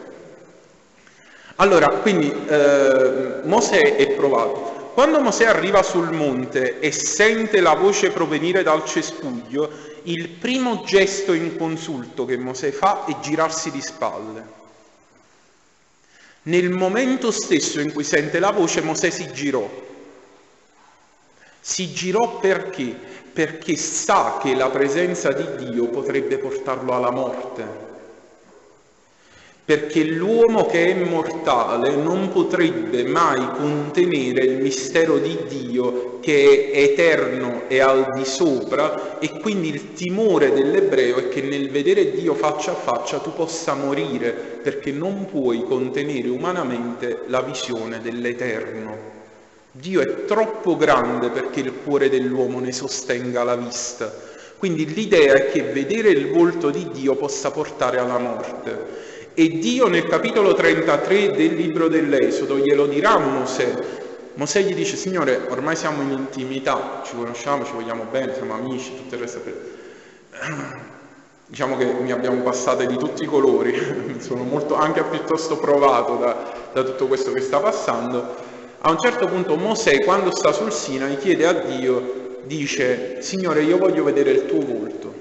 Allora, 1.57 1.89
quindi 1.89 2.33
eh, 2.47 3.41
Mosè 3.43 3.97
è 3.97 4.11
provato. 4.13 4.82
Quando 4.95 5.21
Mosè 5.21 5.47
arriva 5.47 5.83
sul 5.83 6.13
monte 6.13 6.79
e 6.79 6.93
sente 6.93 7.61
la 7.61 7.75
voce 7.75 8.11
provenire 8.11 8.63
dal 8.63 8.85
cespuglio, 8.85 9.71
il 10.03 10.29
primo 10.29 10.83
gesto 10.85 11.33
inconsulto 11.33 12.27
che 12.27 12.37
Mosè 12.37 12.71
fa 12.73 13.07
è 13.07 13.19
girarsi 13.21 13.71
di 13.71 13.81
spalle. 13.81 14.61
Nel 16.43 16.69
momento 16.71 17.31
stesso 17.31 17.81
in 17.81 17.93
cui 17.93 18.05
sente 18.05 18.39
la 18.39 18.51
voce, 18.51 18.83
Mosè 18.83 19.09
si 19.09 19.33
girò. 19.33 19.67
Si 21.59 21.93
girò 21.93 22.39
perché? 22.39 22.95
Perché 23.33 23.77
sa 23.77 24.41
che 24.43 24.55
la 24.55 24.69
presenza 24.69 25.33
di 25.33 25.71
Dio 25.71 25.87
potrebbe 25.87 26.37
portarlo 26.37 26.93
alla 26.95 27.11
morte. 27.11 27.92
Perché 29.65 30.03
l'uomo 30.03 30.67
che 30.67 30.89
è 30.89 30.95
mortale 30.95 31.95
non 31.95 32.31
potrebbe 32.31 33.05
mai 33.05 33.47
contenere 33.57 34.45
il 34.45 34.61
mistero 34.61 35.19
di 35.19 35.39
Dio 35.47 36.19
che 36.19 36.71
è 36.73 36.81
eterno 36.81 37.63
e 37.69 37.79
al 37.79 38.09
di 38.13 38.25
sopra 38.25 39.21
e 39.21 39.39
quindi 39.41 39.69
il 39.69 39.93
timore 39.93 40.53
dell'ebreo 40.53 41.19
è 41.19 41.29
che 41.29 41.43
nel 41.43 41.71
vedere 41.71 42.11
Dio 42.11 42.35
faccia 42.35 42.73
a 42.73 42.75
faccia 42.75 43.19
tu 43.19 43.33
possa 43.33 43.75
morire 43.75 44.33
perché 44.33 44.91
non 44.91 45.27
puoi 45.27 45.63
contenere 45.63 46.29
umanamente 46.29 47.21
la 47.27 47.41
visione 47.41 48.01
dell'eterno. 48.01 49.21
Dio 49.71 50.01
è 50.01 50.25
troppo 50.25 50.77
grande 50.77 51.31
perché 51.31 51.61
il 51.61 51.73
cuore 51.85 52.11
dell'uomo 52.11 52.59
ne 52.59 52.73
sostenga 52.73 53.45
la 53.45 53.57
vista. 53.57 54.13
Quindi 54.59 54.93
l'idea 54.93 55.35
è 55.35 55.51
che 55.51 55.63
vedere 55.63 56.11
il 56.11 56.31
volto 56.31 56.71
di 56.71 56.91
Dio 56.93 57.17
possa 57.17 57.51
portare 57.51 57.99
alla 57.99 58.19
morte. 58.19 59.12
E 59.35 59.49
Dio 59.49 59.89
nel 59.89 60.07
capitolo 60.07 60.53
33 60.53 61.31
del 61.31 61.55
libro 61.55 61.89
dell'Esodo 61.89 62.59
glielo 62.59 62.87
dirà 62.87 63.13
a 63.13 63.19
Mosè. 63.19 63.75
Mosè 64.35 64.61
gli 64.61 64.75
dice, 64.75 64.97
Signore, 64.97 65.41
ormai 65.49 65.75
siamo 65.75 66.03
in 66.03 66.11
intimità, 66.11 67.01
ci 67.05 67.17
conosciamo, 67.17 67.65
ci 67.65 67.73
vogliamo 67.73 68.05
bene, 68.11 68.35
siamo 68.35 68.55
amici, 68.55 68.95
tutto 68.95 69.15
il 69.15 69.21
resto. 69.21 69.41
Diciamo 71.47 71.77
che 71.77 71.85
mi 71.85 72.13
abbiamo 72.13 72.43
passate 72.43 72.87
di 72.87 72.97
tutti 72.97 73.23
i 73.23 73.27
colori, 73.27 73.75
sono 74.21 74.43
molto, 74.43 74.75
anche 74.75 75.03
piuttosto 75.05 75.57
provato 75.57 76.17
da, 76.17 76.53
da 76.73 76.83
tutto 76.83 77.07
questo 77.07 77.33
che 77.33 77.41
sta 77.41 77.59
passando. 77.59 78.35
A 78.81 78.91
un 78.91 78.99
certo 78.99 79.27
punto 79.27 79.57
Mosè, 79.57 79.99
quando 80.05 80.35
sta 80.35 80.53
sul 80.53 80.73
Sinai, 80.73 81.17
chiede 81.17 81.47
a 81.47 81.53
Dio, 81.53 82.41
dice, 82.45 83.23
Signore, 83.23 83.63
io 83.63 83.79
voglio 83.79 84.05
vedere 84.05 84.31
il 84.31 84.47
tuo 84.47 84.61
volto. 84.61 85.12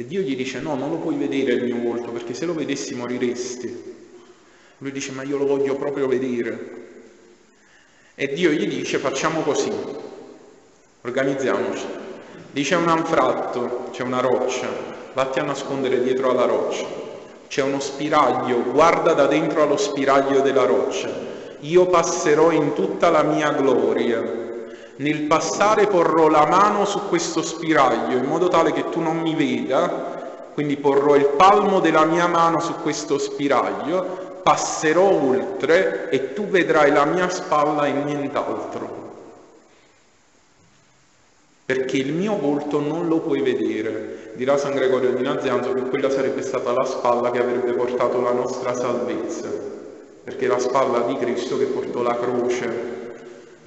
E 0.00 0.06
Dio 0.06 0.22
gli 0.22 0.34
dice 0.34 0.60
no, 0.60 0.76
non 0.76 0.88
lo 0.88 0.96
puoi 0.96 1.16
vedere 1.16 1.52
il 1.52 1.64
mio 1.64 1.82
volto 1.82 2.10
perché 2.10 2.32
se 2.32 2.46
lo 2.46 2.54
vedessi 2.54 2.94
moriresti. 2.94 3.96
Lui 4.78 4.92
dice 4.92 5.12
ma 5.12 5.22
io 5.24 5.36
lo 5.36 5.44
voglio 5.44 5.76
proprio 5.76 6.08
vedere. 6.08 6.88
E 8.14 8.28
Dio 8.28 8.48
gli 8.48 8.66
dice 8.66 8.96
facciamo 8.96 9.42
così, 9.42 9.70
organizziamoci. 11.02 11.84
Dice 12.50 12.76
un 12.76 12.88
anfratto, 12.88 13.90
c'è 13.90 14.02
una 14.02 14.20
roccia, 14.20 14.70
vatti 15.12 15.38
a 15.38 15.42
nascondere 15.42 16.02
dietro 16.02 16.30
alla 16.30 16.46
roccia. 16.46 16.86
C'è 17.46 17.60
uno 17.60 17.78
spiraglio, 17.78 18.62
guarda 18.72 19.12
da 19.12 19.26
dentro 19.26 19.62
allo 19.62 19.76
spiraglio 19.76 20.40
della 20.40 20.64
roccia. 20.64 21.10
Io 21.60 21.86
passerò 21.88 22.52
in 22.52 22.72
tutta 22.72 23.10
la 23.10 23.22
mia 23.22 23.52
gloria 23.52 24.49
nel 25.00 25.22
passare 25.22 25.86
porrò 25.86 26.28
la 26.28 26.46
mano 26.46 26.84
su 26.84 27.08
questo 27.08 27.42
spiraglio 27.42 28.16
in 28.16 28.24
modo 28.24 28.48
tale 28.48 28.72
che 28.72 28.88
tu 28.90 29.00
non 29.00 29.18
mi 29.18 29.34
veda, 29.34 30.50
quindi 30.52 30.76
porrò 30.76 31.16
il 31.16 31.26
palmo 31.36 31.80
della 31.80 32.04
mia 32.04 32.26
mano 32.26 32.60
su 32.60 32.74
questo 32.82 33.16
spiraglio, 33.16 34.40
passerò 34.42 35.10
oltre 35.10 36.10
e 36.10 36.34
tu 36.34 36.46
vedrai 36.46 36.92
la 36.92 37.06
mia 37.06 37.30
spalla 37.30 37.86
e 37.86 37.92
nient'altro. 37.92 38.98
Perché 41.64 41.96
il 41.96 42.12
mio 42.12 42.36
volto 42.36 42.80
non 42.80 43.08
lo 43.08 43.20
puoi 43.20 43.40
vedere. 43.40 44.32
Dirà 44.34 44.58
San 44.58 44.74
Gregorio 44.74 45.12
di 45.12 45.22
Nazianzo 45.22 45.72
che 45.72 45.82
quella 45.82 46.10
sarebbe 46.10 46.42
stata 46.42 46.72
la 46.72 46.84
spalla 46.84 47.30
che 47.30 47.38
avrebbe 47.38 47.72
portato 47.72 48.20
la 48.20 48.32
nostra 48.32 48.74
salvezza, 48.74 49.48
perché 50.24 50.46
la 50.46 50.58
spalla 50.58 51.00
di 51.00 51.16
Cristo 51.16 51.56
che 51.56 51.66
portò 51.66 52.02
la 52.02 52.16
croce 52.16 52.99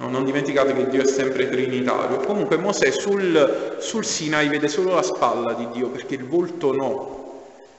No, 0.04 0.10
non 0.10 0.24
dimenticate 0.24 0.74
che 0.74 0.88
Dio 0.88 1.00
è 1.00 1.06
sempre 1.06 1.48
trinitario. 1.48 2.18
Comunque 2.18 2.58
Mosè 2.58 2.90
sul, 2.90 3.76
sul 3.78 4.04
Sinai 4.04 4.48
vede 4.48 4.68
solo 4.68 4.94
la 4.94 5.02
spalla 5.02 5.54
di 5.54 5.66
Dio 5.72 5.88
perché 5.88 6.14
il 6.14 6.26
volto 6.26 6.74
no. 6.74 7.22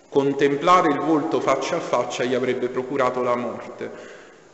Contemplare 0.10 0.90
il 0.90 1.00
volto 1.00 1.40
faccia 1.40 1.76
a 1.76 1.80
faccia 1.80 2.24
gli 2.24 2.34
avrebbe 2.34 2.70
procurato 2.70 3.22
la 3.22 3.36
morte. 3.36 3.92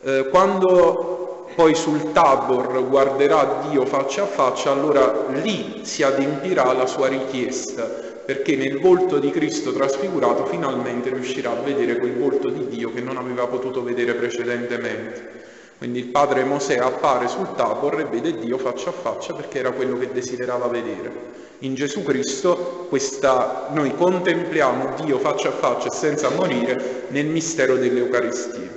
Eh, 0.02 0.28
quando 0.28 1.46
poi 1.54 1.74
sul 1.74 2.12
Tabor 2.12 2.86
guarderà 2.88 3.64
Dio 3.70 3.86
faccia 3.86 4.24
a 4.24 4.26
faccia, 4.26 4.70
allora 4.70 5.28
lì 5.30 5.80
si 5.84 6.02
adempirà 6.02 6.72
la 6.72 6.86
sua 6.86 7.08
richiesta, 7.08 7.84
perché 7.84 8.56
nel 8.56 8.80
volto 8.80 9.18
di 9.18 9.30
Cristo 9.30 9.72
trasfigurato 9.72 10.44
finalmente 10.44 11.10
riuscirà 11.10 11.52
a 11.52 11.62
vedere 11.62 11.96
quel 11.96 12.18
volto 12.18 12.48
di 12.50 12.66
Dio 12.66 12.92
che 12.92 13.00
non 13.00 13.16
aveva 13.16 13.46
potuto 13.46 13.82
vedere 13.82 14.14
precedentemente. 14.14 15.41
Quindi 15.82 15.98
il 15.98 16.06
padre 16.06 16.44
Mosè 16.44 16.76
appare 16.76 17.26
sul 17.26 17.56
Tabor 17.56 17.98
e 17.98 18.04
vede 18.04 18.38
Dio 18.38 18.56
faccia 18.56 18.90
a 18.90 18.92
faccia 18.92 19.34
perché 19.34 19.58
era 19.58 19.72
quello 19.72 19.98
che 19.98 20.12
desiderava 20.12 20.68
vedere. 20.68 21.10
In 21.58 21.74
Gesù 21.74 22.04
Cristo 22.04 22.86
questa, 22.88 23.66
noi 23.72 23.92
contempliamo 23.96 24.94
Dio 25.02 25.18
faccia 25.18 25.48
a 25.48 25.50
faccia 25.50 25.88
e 25.88 25.90
senza 25.90 26.30
morire 26.30 27.06
nel 27.08 27.26
mistero 27.26 27.74
dell'Eucaristia. 27.74 28.70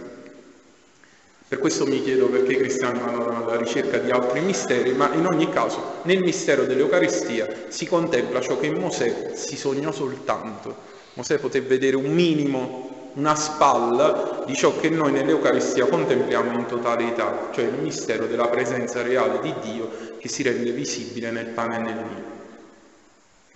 Per 1.47 1.59
questo 1.59 1.85
mi 1.85 2.01
chiedo 2.01 2.25
perché 2.25 2.53
i 2.53 2.57
cristiani 2.57 2.97
vanno 2.97 3.37
alla 3.37 3.57
ricerca 3.57 3.99
di 3.99 4.09
altri 4.09 4.39
misteri, 4.39 4.93
ma 4.93 5.13
in 5.13 5.27
ogni 5.27 5.47
caso 5.49 5.99
nel 6.05 6.23
mistero 6.23 6.63
dell'Eucaristia 6.63 7.47
si 7.67 7.85
contempla 7.85 8.41
ciò 8.41 8.57
che 8.57 8.65
in 8.65 8.79
Mosè 8.79 9.33
si 9.35 9.55
sognò 9.57 9.91
soltanto. 9.91 10.75
Mosè 11.13 11.37
poté 11.37 11.61
vedere 11.61 11.97
un 11.97 12.11
minimo 12.11 12.94
una 13.15 13.35
spalla 13.35 14.43
di 14.45 14.53
ciò 14.55 14.77
che 14.77 14.89
noi 14.89 15.11
nell'Eucaristia 15.11 15.85
contempliamo 15.85 16.51
in 16.57 16.65
totalità, 16.65 17.49
cioè 17.51 17.65
il 17.65 17.79
mistero 17.79 18.25
della 18.25 18.47
presenza 18.47 19.01
reale 19.01 19.39
di 19.39 19.53
Dio 19.61 20.17
che 20.19 20.27
si 20.27 20.43
rende 20.43 20.71
visibile 20.71 21.31
nel 21.31 21.47
pane 21.47 21.75
e 21.75 21.79
nel 21.79 21.93
vino. 21.93 22.33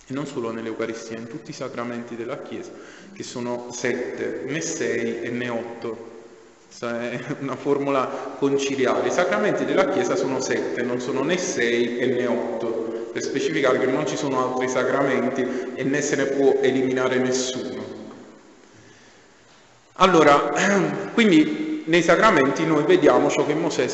E 0.08 0.14
non 0.14 0.26
solo 0.26 0.52
nell'Eucaristia, 0.52 1.18
in 1.18 1.28
tutti 1.28 1.52
i 1.52 1.54
sacramenti 1.54 2.16
della 2.16 2.42
Chiesa, 2.42 2.72
che 3.14 3.24
sono 3.24 3.68
sette, 3.72 4.44
né 4.46 4.62
sei 4.62 5.22
e 5.22 5.30
né 5.30 5.50
otto. 5.50 6.08
È 6.80 7.20
una 7.40 7.56
formula 7.56 8.36
conciliare. 8.38 9.08
I 9.08 9.12
sacramenti 9.12 9.66
della 9.66 9.90
Chiesa 9.90 10.16
sono 10.16 10.40
sette, 10.40 10.84
non 10.84 11.02
sono 11.02 11.22
né 11.24 11.38
sei 11.38 11.98
e 11.98 12.06
né 12.08 12.28
otto, 12.28 13.10
per 13.12 13.22
specificare 13.22 13.78
che 13.80 13.88
non 13.88 14.08
ci 14.08 14.16
sono 14.16 14.42
altri 14.42 14.70
sacramenti 14.70 15.74
e 15.76 15.84
né 15.84 16.02
se 16.02 16.16
ne 16.16 16.26
può 16.26 16.60
eliminare 16.62 17.18
nessuno. 17.18 17.89
Allora, 20.02 20.54
quindi 21.14 21.84
nei 21.86 22.02
sacramenti 22.02 22.66
noi 22.66 22.84
vediamo 22.84 23.30
ciò 23.30 23.46
che 23.46 23.54
Mosè 23.54 23.90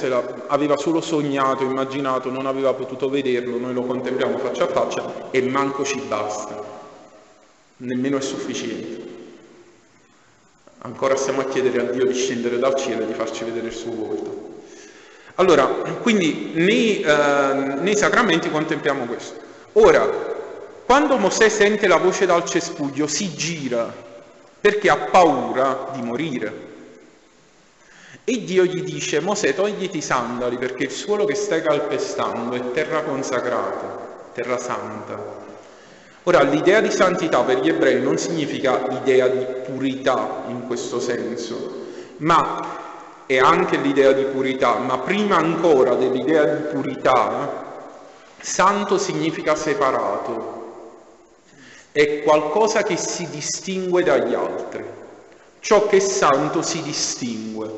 aveva 0.48 0.78
solo 0.78 1.02
sognato, 1.02 1.64
immaginato, 1.64 2.30
non 2.30 2.46
aveva 2.46 2.74
potuto 2.74 3.10
vederlo, 3.10 3.58
noi 3.58 3.74
lo 3.74 3.84
contempliamo 3.84 4.38
faccia 4.38 4.66
a 4.66 4.68
faccia 4.68 5.32
e 5.32 5.42
manco 5.42 5.84
ci 5.84 6.00
basta, 6.08 6.64
nemmeno 7.78 8.18
è 8.18 8.22
sufficiente. 8.22 9.14
Ancora 10.80 11.16
stiamo 11.16 11.42
a 11.42 11.46
chiedere 11.46 11.80
a 11.80 11.92
Dio 11.92 12.06
di 12.06 12.14
scendere 12.14 12.60
dal 12.60 12.76
cielo 12.76 13.02
e 13.02 13.08
di 13.08 13.14
farci 13.14 13.44
vedere 13.44 13.68
il 13.68 13.74
suo 13.74 13.92
volto. 13.92 14.54
Allora, 15.36 15.66
quindi 16.02 16.52
nei, 16.54 17.02
eh, 17.02 17.54
nei 17.80 17.96
sacramenti 17.96 18.52
contempliamo 18.52 19.06
questo. 19.06 19.40
Ora, 19.74 20.08
quando 20.86 21.18
Mosè 21.18 21.50
sente 21.50 21.88
la 21.88 21.98
voce 21.98 22.28
dal 22.28 22.46
cespuglio, 22.46 23.08
si 23.08 23.34
gira 23.34 24.04
perché 24.66 24.90
ha 24.90 24.98
paura 24.98 25.92
di 25.94 26.02
morire. 26.02 26.52
E 28.24 28.44
Dio 28.44 28.64
gli 28.64 28.82
dice, 28.82 29.20
Mosè 29.20 29.54
togliti 29.54 29.98
i 29.98 30.02
sandali 30.02 30.58
perché 30.58 30.86
il 30.86 30.90
suolo 30.90 31.26
che 31.26 31.36
stai 31.36 31.62
calpestando 31.62 32.56
è 32.56 32.72
terra 32.72 33.04
consacrata, 33.04 34.32
terra 34.34 34.58
santa. 34.58 35.20
Ora, 36.24 36.42
l'idea 36.42 36.82
di 36.82 36.90
santità 36.90 37.44
per 37.44 37.60
gli 37.60 37.70
ebrei 37.70 38.02
non 38.02 38.18
significa 38.18 38.88
idea 38.90 39.28
di 39.28 39.46
purità 39.68 40.46
in 40.48 40.66
questo 40.66 41.00
senso, 41.00 41.86
ma 42.18 43.24
è 43.28 43.38
anche 43.38 43.78
l'idea 43.78 44.14
di 44.14 44.24
purità, 44.24 44.80
ma 44.80 44.98
prima 44.98 45.36
ancora 45.38 45.94
dell'idea 45.94 46.44
di 46.44 46.74
purità, 46.74 47.66
santo 48.40 48.98
significa 48.98 49.54
separato, 49.54 50.55
è 51.96 52.24
qualcosa 52.24 52.84
che 52.84 52.98
si 52.98 53.26
distingue 53.30 54.04
dagli 54.04 54.34
altri. 54.34 54.84
Ciò 55.62 55.88
che 55.88 55.96
è 55.96 56.00
santo 56.02 56.62
si 56.62 56.82
distingue. 56.82 57.72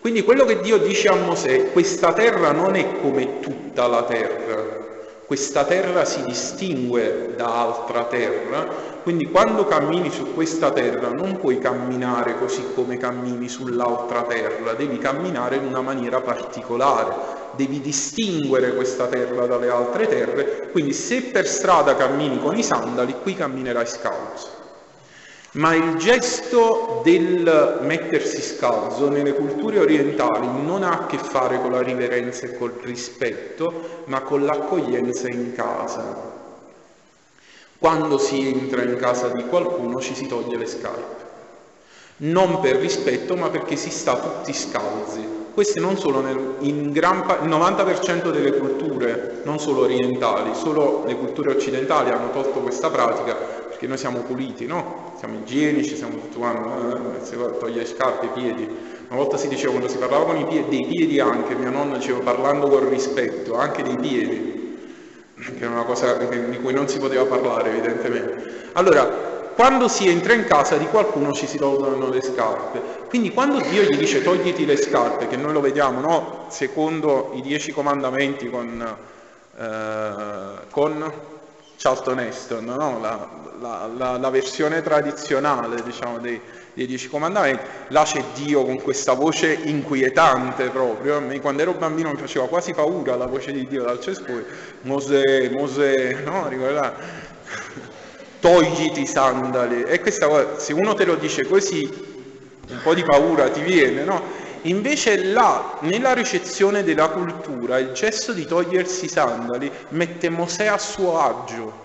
Quindi 0.00 0.22
quello 0.22 0.44
che 0.44 0.60
Dio 0.60 0.78
dice 0.78 1.08
a 1.08 1.16
Mosè, 1.16 1.72
questa 1.72 2.12
terra 2.12 2.52
non 2.52 2.76
è 2.76 3.00
come 3.00 3.40
tutta 3.40 3.88
la 3.88 4.04
terra, 4.04 4.64
questa 5.26 5.64
terra 5.64 6.04
si 6.04 6.22
distingue 6.22 7.34
da 7.36 7.62
altra 7.62 8.04
terra, 8.04 8.64
quindi 9.02 9.28
quando 9.28 9.66
cammini 9.66 10.08
su 10.12 10.34
questa 10.34 10.70
terra 10.70 11.08
non 11.08 11.38
puoi 11.38 11.58
camminare 11.58 12.38
così 12.38 12.64
come 12.76 12.96
cammini 12.96 13.48
sull'altra 13.48 14.22
terra, 14.22 14.74
devi 14.74 14.98
camminare 14.98 15.56
in 15.56 15.66
una 15.66 15.80
maniera 15.80 16.20
particolare, 16.20 17.42
devi 17.56 17.80
distinguere 17.80 18.74
questa 18.74 19.06
terra 19.06 19.46
dalle 19.46 19.68
altre 19.68 20.06
terre, 20.06 20.68
quindi 20.70 20.92
se 20.92 21.22
per 21.22 21.46
strada 21.46 21.96
cammini 21.96 22.38
con 22.40 22.56
i 22.56 22.62
sandali, 22.62 23.14
qui 23.22 23.34
camminerai 23.34 23.86
scalzo. 23.86 24.62
Ma 25.52 25.72
il 25.74 25.94
gesto 25.98 27.00
del 27.04 27.78
mettersi 27.82 28.42
scalzo 28.42 29.08
nelle 29.08 29.34
culture 29.34 29.78
orientali 29.78 30.48
non 30.48 30.82
ha 30.82 31.02
a 31.02 31.06
che 31.06 31.16
fare 31.16 31.60
con 31.60 31.70
la 31.70 31.80
riverenza 31.80 32.46
e 32.46 32.56
col 32.56 32.72
rispetto, 32.82 34.02
ma 34.06 34.22
con 34.22 34.44
l'accoglienza 34.44 35.28
in 35.28 35.52
casa. 35.54 36.32
Quando 37.78 38.18
si 38.18 38.48
entra 38.48 38.82
in 38.82 38.96
casa 38.96 39.28
di 39.28 39.46
qualcuno 39.46 40.00
ci 40.00 40.14
si 40.14 40.26
toglie 40.26 40.56
le 40.56 40.66
scarpe. 40.66 41.22
non 42.16 42.60
per 42.60 42.76
rispetto 42.76 43.36
ma 43.36 43.48
perché 43.50 43.76
si 43.76 43.90
sta 43.90 44.16
tutti 44.16 44.52
scalzi. 44.52 45.33
Queste 45.54 45.78
non 45.78 45.96
solo 45.96 46.20
nel, 46.20 46.56
in 46.60 46.90
gran, 46.90 47.18
il 47.42 47.48
90% 47.48 48.32
delle 48.32 48.58
culture, 48.58 49.40
non 49.44 49.60
solo 49.60 49.82
orientali, 49.82 50.52
solo 50.52 51.04
le 51.06 51.14
culture 51.14 51.52
occidentali 51.52 52.10
hanno 52.10 52.30
tolto 52.32 52.58
questa 52.58 52.90
pratica 52.90 53.34
perché 53.34 53.86
noi 53.86 53.96
siamo 53.96 54.18
puliti, 54.20 54.66
no? 54.66 55.12
Siamo 55.16 55.36
igienici, 55.36 55.94
siamo 55.94 56.14
tutti 56.14 56.38
quanti, 56.38 57.20
eh, 57.20 57.24
si 57.24 57.36
toglie 57.60 57.86
scarpe, 57.86 58.26
i 58.26 58.28
piedi. 58.30 58.68
Una 59.08 59.18
volta 59.20 59.36
si 59.36 59.46
diceva 59.46 59.70
quando 59.70 59.88
si 59.88 59.96
parlava 59.98 60.24
con 60.24 60.38
i 60.38 60.44
piedi, 60.44 60.68
dei 60.76 60.86
piedi 60.86 61.20
anche, 61.20 61.54
mia 61.54 61.70
nonna 61.70 61.98
diceva 61.98 62.18
parlando 62.18 62.68
con 62.68 62.88
rispetto, 62.88 63.56
anche 63.56 63.84
dei 63.84 63.96
piedi, 63.96 64.78
che 65.36 65.64
è 65.64 65.66
una 65.66 65.84
cosa 65.84 66.14
di 66.14 66.58
cui 66.60 66.72
non 66.72 66.88
si 66.88 66.98
poteva 66.98 67.24
parlare 67.26 67.70
evidentemente. 67.70 68.70
Allora, 68.72 69.33
quando 69.54 69.86
si 69.86 70.08
entra 70.08 70.32
in 70.32 70.44
casa 70.44 70.76
di 70.76 70.86
qualcuno 70.86 71.32
ci 71.32 71.46
si 71.46 71.58
tolgono 71.58 72.08
le 72.08 72.22
scarpe. 72.22 72.82
Quindi 73.08 73.32
quando 73.32 73.60
Dio 73.60 73.82
gli 73.82 73.96
dice 73.96 74.22
togliti 74.22 74.66
le 74.66 74.76
scarpe, 74.76 75.28
che 75.28 75.36
noi 75.36 75.52
lo 75.52 75.60
vediamo, 75.60 76.00
no? 76.00 76.46
secondo 76.48 77.30
i 77.34 77.40
dieci 77.40 77.72
comandamenti 77.72 78.50
con, 78.50 78.96
eh, 79.56 80.66
con 80.70 81.12
Charlton 81.76 82.18
Heston, 82.18 82.64
no? 82.64 82.98
la, 83.00 83.28
la, 83.60 83.90
la, 83.96 84.18
la, 84.18 84.30
versione 84.30 84.82
tradizionale 84.82 85.82
diciamo, 85.82 86.18
dei, 86.18 86.40
dei, 86.72 86.86
dieci 86.86 87.08
comandamenti, 87.08 87.62
là 87.88 88.02
c'è 88.02 88.24
Dio 88.34 88.64
con 88.64 88.82
questa 88.82 89.12
voce 89.12 89.52
inquietante 89.52 90.70
proprio, 90.70 91.22
quando 91.40 91.62
ero 91.62 91.74
bambino 91.74 92.10
mi 92.10 92.16
faceva 92.16 92.48
quasi 92.48 92.72
paura 92.72 93.14
la 93.14 93.26
voce 93.26 93.52
di 93.52 93.66
Dio 93.68 93.84
dal 93.84 94.00
cespuglio, 94.00 94.44
Mosè, 94.82 95.50
Mosè, 95.50 96.22
no? 96.24 96.48
Ricordate? 96.48 97.32
Togliti 98.44 99.00
i 99.00 99.06
sandali. 99.06 99.84
E 99.84 100.00
questa 100.00 100.28
cosa, 100.28 100.58
se 100.58 100.74
uno 100.74 100.92
te 100.92 101.06
lo 101.06 101.14
dice 101.14 101.46
così, 101.46 101.90
un 102.68 102.80
po' 102.82 102.92
di 102.92 103.02
paura 103.02 103.48
ti 103.48 103.62
viene, 103.62 104.04
no? 104.04 104.20
Invece 104.62 105.24
là, 105.24 105.78
nella 105.80 106.12
ricezione 106.12 106.84
della 106.84 107.08
cultura, 107.08 107.78
il 107.78 107.92
gesto 107.92 108.32
di 108.32 108.44
togliersi 108.44 109.06
i 109.06 109.08
sandali 109.08 109.70
mette 109.88 110.28
Mosè 110.28 110.66
a 110.66 110.76
suo 110.76 111.18
agio. 111.18 111.83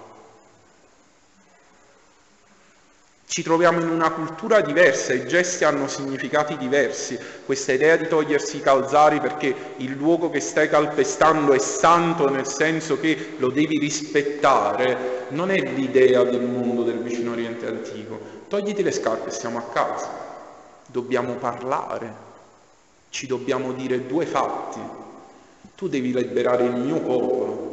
Ci 3.30 3.44
troviamo 3.44 3.80
in 3.80 3.90
una 3.90 4.10
cultura 4.10 4.60
diversa, 4.60 5.14
i 5.14 5.28
gesti 5.28 5.64
hanno 5.64 5.88
significati 5.88 6.58
diversi. 6.58 7.16
Questa 7.46 7.72
idea 7.74 7.96
di 7.96 8.08
togliersi 8.08 8.58
i 8.58 8.62
calzari 8.62 9.20
perché 9.20 9.56
il 9.78 9.92
luogo 9.92 10.32
che 10.32 10.40
stai 10.40 10.68
calpestando 10.68 11.54
è 11.54 11.60
santo 11.60 12.28
nel 12.28 12.48
senso 12.48 13.00
che 13.00 13.36
lo 13.38 13.52
devi 13.52 13.78
rispettare, 13.78 15.28
non 15.30 15.52
è 15.52 15.62
l'idea 15.62 16.24
del 16.24 16.42
mondo 16.42 16.82
del 16.82 16.98
vicino 16.98 17.34
Oriente 17.34 17.68
antico. 17.68 18.20
Togliti 18.48 18.82
le 18.82 18.92
scarpe, 18.92 19.30
stiamo 19.30 19.60
a 19.60 19.64
casa. 19.72 20.10
Dobbiamo 20.88 21.34
parlare, 21.34 22.12
ci 23.10 23.28
dobbiamo 23.28 23.74
dire 23.74 24.08
due 24.08 24.26
fatti. 24.26 24.80
Tu 25.76 25.88
devi 25.88 26.12
liberare 26.12 26.64
il 26.64 26.78
mio 26.78 27.00
popolo, 27.00 27.69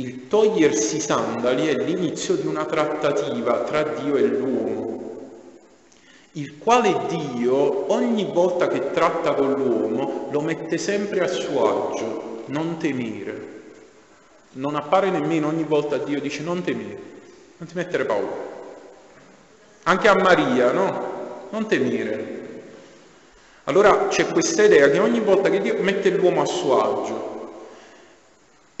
il 0.00 0.28
togliersi 0.28 0.96
i 0.96 1.00
sandali 1.00 1.66
è 1.66 1.74
l'inizio 1.74 2.34
di 2.34 2.46
una 2.46 2.64
trattativa 2.64 3.60
tra 3.60 3.82
Dio 3.82 4.16
e 4.16 4.22
l'uomo, 4.22 5.30
il 6.32 6.56
quale 6.58 6.96
Dio 7.08 7.92
ogni 7.92 8.30
volta 8.32 8.68
che 8.68 8.92
tratta 8.92 9.34
con 9.34 9.52
l'uomo 9.52 10.28
lo 10.30 10.40
mette 10.40 10.78
sempre 10.78 11.20
a 11.20 11.26
suo 11.26 11.90
agio, 11.90 12.42
non 12.46 12.78
temere. 12.78 13.48
Non 14.52 14.74
appare 14.74 15.10
nemmeno 15.10 15.48
ogni 15.48 15.64
volta 15.64 15.98
Dio 15.98 16.20
dice 16.20 16.42
non 16.42 16.62
temere, 16.62 16.98
non 17.58 17.68
ti 17.68 17.74
mettere 17.74 18.04
paura. 18.04 18.48
Anche 19.84 20.08
a 20.08 20.14
Maria, 20.14 20.72
no? 20.72 21.48
Non 21.50 21.66
temere. 21.66 22.38
Allora 23.64 24.08
c'è 24.08 24.26
questa 24.26 24.64
idea 24.64 24.88
che 24.88 24.98
ogni 24.98 25.20
volta 25.20 25.50
che 25.50 25.60
Dio 25.60 25.76
mette 25.82 26.10
l'uomo 26.10 26.42
a 26.42 26.46
suo 26.46 26.80
agio, 26.80 27.29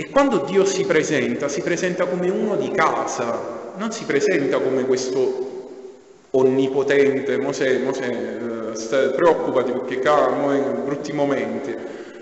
e 0.00 0.08
quando 0.08 0.38
Dio 0.38 0.64
si 0.64 0.86
presenta, 0.86 1.46
si 1.48 1.60
presenta 1.60 2.06
come 2.06 2.30
uno 2.30 2.56
di 2.56 2.70
casa, 2.70 3.74
non 3.76 3.92
si 3.92 4.04
presenta 4.04 4.58
come 4.58 4.86
questo 4.86 6.28
onnipotente, 6.30 7.36
Mosè, 7.36 7.80
Mosè, 7.80 8.08
eh, 8.08 9.08
preoccupati 9.10 9.72
perché 9.72 9.98
camo 9.98 10.54
in 10.54 10.84
brutti 10.86 11.12
momenti. 11.12 11.76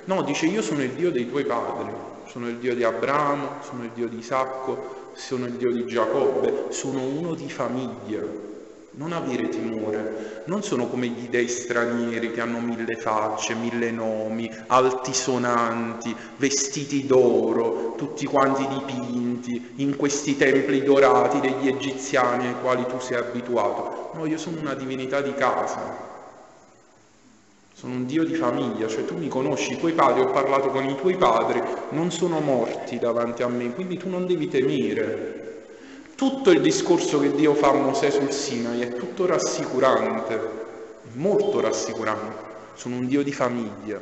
No, 0.06 0.22
dice 0.22 0.46
io 0.46 0.60
sono 0.60 0.82
il 0.82 0.90
Dio 0.90 1.12
dei 1.12 1.28
tuoi 1.28 1.44
padri, 1.44 1.92
sono 2.26 2.48
il 2.48 2.56
Dio 2.56 2.74
di 2.74 2.82
Abramo, 2.82 3.58
sono 3.60 3.84
il 3.84 3.90
Dio 3.94 4.08
di 4.08 4.18
Isacco, 4.18 5.12
sono 5.14 5.46
il 5.46 5.52
Dio 5.52 5.70
di 5.70 5.86
Giacobbe, 5.86 6.64
sono 6.70 7.02
uno 7.02 7.34
di 7.34 7.48
famiglia 7.48 8.22
non 8.98 9.12
avere 9.12 9.48
timore, 9.48 10.42
non 10.46 10.64
sono 10.64 10.88
come 10.88 11.06
gli 11.06 11.28
dei 11.28 11.46
stranieri 11.46 12.32
che 12.32 12.40
hanno 12.40 12.58
mille 12.58 12.96
facce, 12.96 13.54
mille 13.54 13.92
nomi, 13.92 14.52
altisonanti, 14.66 16.14
vestiti 16.36 17.06
d'oro, 17.06 17.94
tutti 17.96 18.26
quanti 18.26 18.66
dipinti 18.66 19.74
in 19.76 19.94
questi 19.94 20.36
templi 20.36 20.82
dorati 20.82 21.38
degli 21.38 21.68
egiziani 21.68 22.48
ai 22.48 22.60
quali 22.60 22.84
tu 22.86 22.98
sei 22.98 23.18
abituato. 23.18 24.10
No, 24.14 24.26
io 24.26 24.36
sono 24.36 24.58
una 24.58 24.74
divinità 24.74 25.20
di 25.20 25.32
casa, 25.34 26.06
sono 27.72 27.92
un 27.94 28.06
Dio 28.06 28.24
di 28.24 28.34
famiglia, 28.34 28.88
cioè 28.88 29.04
tu 29.04 29.16
mi 29.16 29.28
conosci, 29.28 29.74
i 29.74 29.78
tuoi 29.78 29.92
padri, 29.92 30.22
ho 30.22 30.32
parlato 30.32 30.70
con 30.70 30.84
i 30.84 30.96
tuoi 30.96 31.16
padri, 31.16 31.62
non 31.90 32.10
sono 32.10 32.40
morti 32.40 32.98
davanti 32.98 33.44
a 33.44 33.48
me, 33.48 33.72
quindi 33.72 33.96
tu 33.96 34.08
non 34.08 34.26
devi 34.26 34.48
temere. 34.48 35.47
Tutto 36.18 36.50
il 36.50 36.60
discorso 36.60 37.20
che 37.20 37.30
Dio 37.30 37.54
fa 37.54 37.68
a 37.68 37.74
Mosè 37.74 38.10
sul 38.10 38.32
Sinai 38.32 38.80
è 38.80 38.92
tutto 38.92 39.24
rassicurante, 39.24 40.40
molto 41.12 41.60
rassicurante. 41.60 42.42
Sono 42.74 42.96
un 42.96 43.06
Dio 43.06 43.22
di 43.22 43.32
famiglia, 43.32 44.00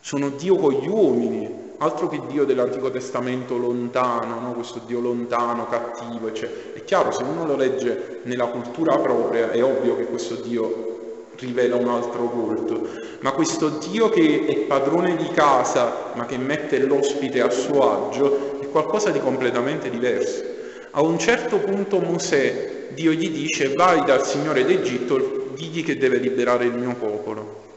sono 0.00 0.28
Dio 0.28 0.56
con 0.56 0.74
gli 0.74 0.86
uomini, 0.86 1.50
altro 1.78 2.08
che 2.08 2.20
Dio 2.28 2.44
dell'Antico 2.44 2.90
Testamento 2.90 3.56
lontano, 3.56 4.38
no? 4.38 4.52
questo 4.52 4.82
Dio 4.84 5.00
lontano, 5.00 5.66
cattivo, 5.66 6.28
eccetera. 6.28 6.76
È 6.76 6.84
chiaro, 6.84 7.10
se 7.10 7.22
uno 7.22 7.46
lo 7.46 7.56
legge 7.56 8.20
nella 8.24 8.48
cultura 8.48 8.98
propria, 8.98 9.50
è 9.50 9.64
ovvio 9.64 9.96
che 9.96 10.04
questo 10.04 10.34
Dio 10.34 11.28
rivela 11.36 11.76
un 11.76 11.88
altro 11.88 12.26
volto, 12.26 12.86
ma 13.20 13.32
questo 13.32 13.78
Dio 13.88 14.10
che 14.10 14.44
è 14.44 14.56
padrone 14.66 15.16
di 15.16 15.28
casa, 15.28 16.12
ma 16.12 16.26
che 16.26 16.36
mette 16.36 16.80
l'ospite 16.80 17.40
a 17.40 17.48
suo 17.48 18.08
agio, 18.08 18.60
è 18.60 18.68
qualcosa 18.68 19.08
di 19.08 19.20
completamente 19.20 19.88
diverso. 19.88 20.58
A 20.92 21.02
un 21.02 21.18
certo 21.18 21.58
punto 21.58 22.00
Mosè, 22.00 22.88
Dio 22.94 23.12
gli 23.12 23.30
dice, 23.30 23.74
vai 23.74 24.04
dal 24.04 24.26
Signore 24.26 24.64
d'Egitto, 24.64 25.50
digli 25.54 25.84
che 25.84 25.96
deve 25.96 26.18
liberare 26.18 26.64
il 26.64 26.74
mio 26.74 26.94
popolo. 26.94 27.68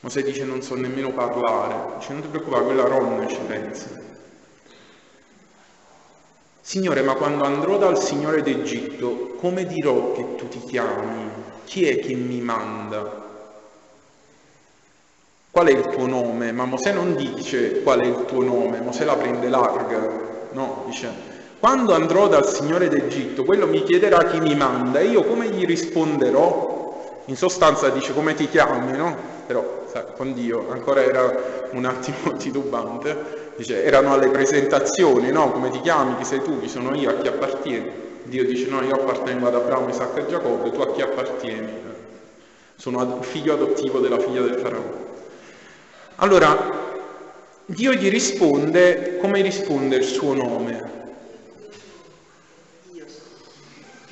Mosè 0.00 0.22
dice, 0.22 0.44
non 0.44 0.60
so 0.60 0.74
nemmeno 0.74 1.12
parlare. 1.12 1.98
Dice, 1.98 2.12
non 2.12 2.22
ti 2.22 2.28
preoccupare, 2.28 2.64
quella 2.64 2.84
Ron 2.84 3.28
ci 3.28 3.38
pensa. 3.46 4.02
Signore, 6.60 7.02
ma 7.02 7.14
quando 7.14 7.44
andrò 7.44 7.78
dal 7.78 7.98
Signore 7.98 8.42
d'Egitto, 8.42 9.34
come 9.36 9.64
dirò 9.64 10.12
che 10.12 10.34
tu 10.34 10.48
ti 10.48 10.60
chiami? 10.64 11.30
Chi 11.64 11.86
è 11.86 12.00
che 12.00 12.14
mi 12.14 12.40
manda? 12.40 13.22
Qual 15.50 15.66
è 15.68 15.70
il 15.70 15.86
tuo 15.86 16.06
nome? 16.06 16.50
Ma 16.50 16.64
Mosè 16.64 16.92
non 16.92 17.14
dice 17.14 17.82
qual 17.82 18.00
è 18.00 18.06
il 18.06 18.24
tuo 18.26 18.42
nome, 18.42 18.80
Mosè 18.80 19.04
la 19.04 19.14
prende 19.14 19.48
larga. 19.48 20.22
No, 20.50 20.84
dice, 20.86 21.33
quando 21.64 21.94
andrò 21.94 22.28
dal 22.28 22.46
Signore 22.46 22.88
d'Egitto, 22.88 23.42
quello 23.42 23.66
mi 23.66 23.82
chiederà 23.84 24.24
chi 24.24 24.38
mi 24.38 24.54
manda 24.54 24.98
e 24.98 25.06
io 25.06 25.22
come 25.22 25.48
gli 25.48 25.64
risponderò? 25.64 27.22
In 27.24 27.38
sostanza 27.38 27.88
dice 27.88 28.12
come 28.12 28.34
ti 28.34 28.50
chiami, 28.50 28.94
no? 28.94 29.16
Però 29.46 29.84
sai, 29.90 30.02
con 30.14 30.34
Dio 30.34 30.70
ancora 30.70 31.02
era 31.02 31.34
un 31.70 31.86
attimo 31.86 32.32
titubante, 32.36 33.52
dice 33.56 33.82
erano 33.82 34.12
alle 34.12 34.28
presentazioni, 34.28 35.32
no? 35.32 35.52
Come 35.52 35.70
ti 35.70 35.80
chiami, 35.80 36.18
chi 36.18 36.26
sei 36.26 36.42
tu, 36.42 36.60
chi 36.60 36.68
sono 36.68 36.94
io, 36.94 37.08
a 37.08 37.14
chi 37.14 37.28
appartieni? 37.28 37.90
Dio 38.24 38.44
dice 38.44 38.68
no, 38.68 38.82
io 38.82 38.96
appartengo 38.96 39.46
ad 39.46 39.54
Abramo, 39.54 39.88
Isacco 39.88 40.18
e 40.18 40.26
Giacobbe, 40.26 40.70
tu 40.70 40.82
a 40.82 40.92
chi 40.92 41.00
appartieni? 41.00 41.72
Sono 42.76 43.22
figlio 43.22 43.54
adottivo 43.54 44.00
della 44.00 44.18
figlia 44.18 44.42
del 44.42 44.58
faraone. 44.58 45.02
Allora, 46.16 46.72
Dio 47.64 47.92
gli 47.94 48.10
risponde 48.10 49.16
come 49.16 49.40
risponde 49.40 49.96
il 49.96 50.04
suo 50.04 50.34
nome. 50.34 51.03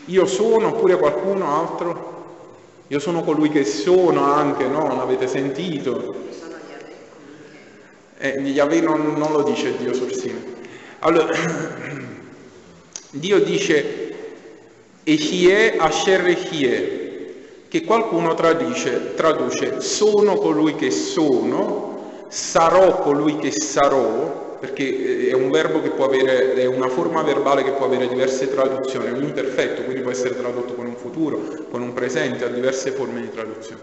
Io 0.07 0.27
sono 0.27 0.69
oppure 0.69 0.99
qualcuno 0.99 1.47
altro? 1.47 2.11
Io 2.89 2.99
sono 2.99 3.23
colui 3.23 3.49
che 3.49 3.65
sono 3.65 4.25
anche, 4.25 4.67
no? 4.67 4.95
L'avete 4.95 5.27
sentito? 5.27 6.15
Eh, 8.19 8.39
Yahweh 8.41 8.81
non, 8.81 9.15
non 9.17 9.33
lo 9.33 9.43
dice 9.43 9.77
Dio 9.77 9.95
sul 9.95 10.13
Sinai. 10.13 10.55
Allora, 11.01 11.33
Dio 13.11 13.41
dice 13.41 14.15
Echie 15.05 15.77
Asher 15.77 16.27
Echie, 16.29 17.03
che 17.69 17.83
qualcuno 17.85 18.35
traduce, 18.35 19.15
traduce 19.15 19.81
sono 19.81 20.35
colui 20.35 20.75
che 20.75 20.91
sono, 20.91 22.27
sarò 22.29 22.99
colui 22.99 23.39
che 23.39 23.51
sarò, 23.51 24.52
perché 24.63 25.27
eh, 25.27 25.29
è 25.31 25.33
un 25.33 25.51
verbo 25.51 25.83
che 25.83 25.91
può 25.91 26.05
avere, 26.05 26.55
è 26.55 26.67
una 26.67 26.89
forma 26.89 27.23
verbale 27.23 27.65
che 27.65 27.73
può 27.73 27.87
avere 27.87 28.07
diverse 28.07 28.49
traduzioni, 28.49 29.07
è 29.07 29.11
un 29.11 29.25
imperfetto, 29.25 29.83
quindi 29.83 30.03
può 30.03 30.13
essere 30.13 30.39
tradotto 30.39 30.75
con 30.75 30.87
un 30.87 30.95
futuro, 30.95 31.67
con 31.69 31.83
un 31.83 31.93
presente, 31.93 32.45
ha 32.45 32.49
diverse 32.49 32.93
forme 32.93 33.23
di 33.23 33.31
traduzione. 33.33 33.83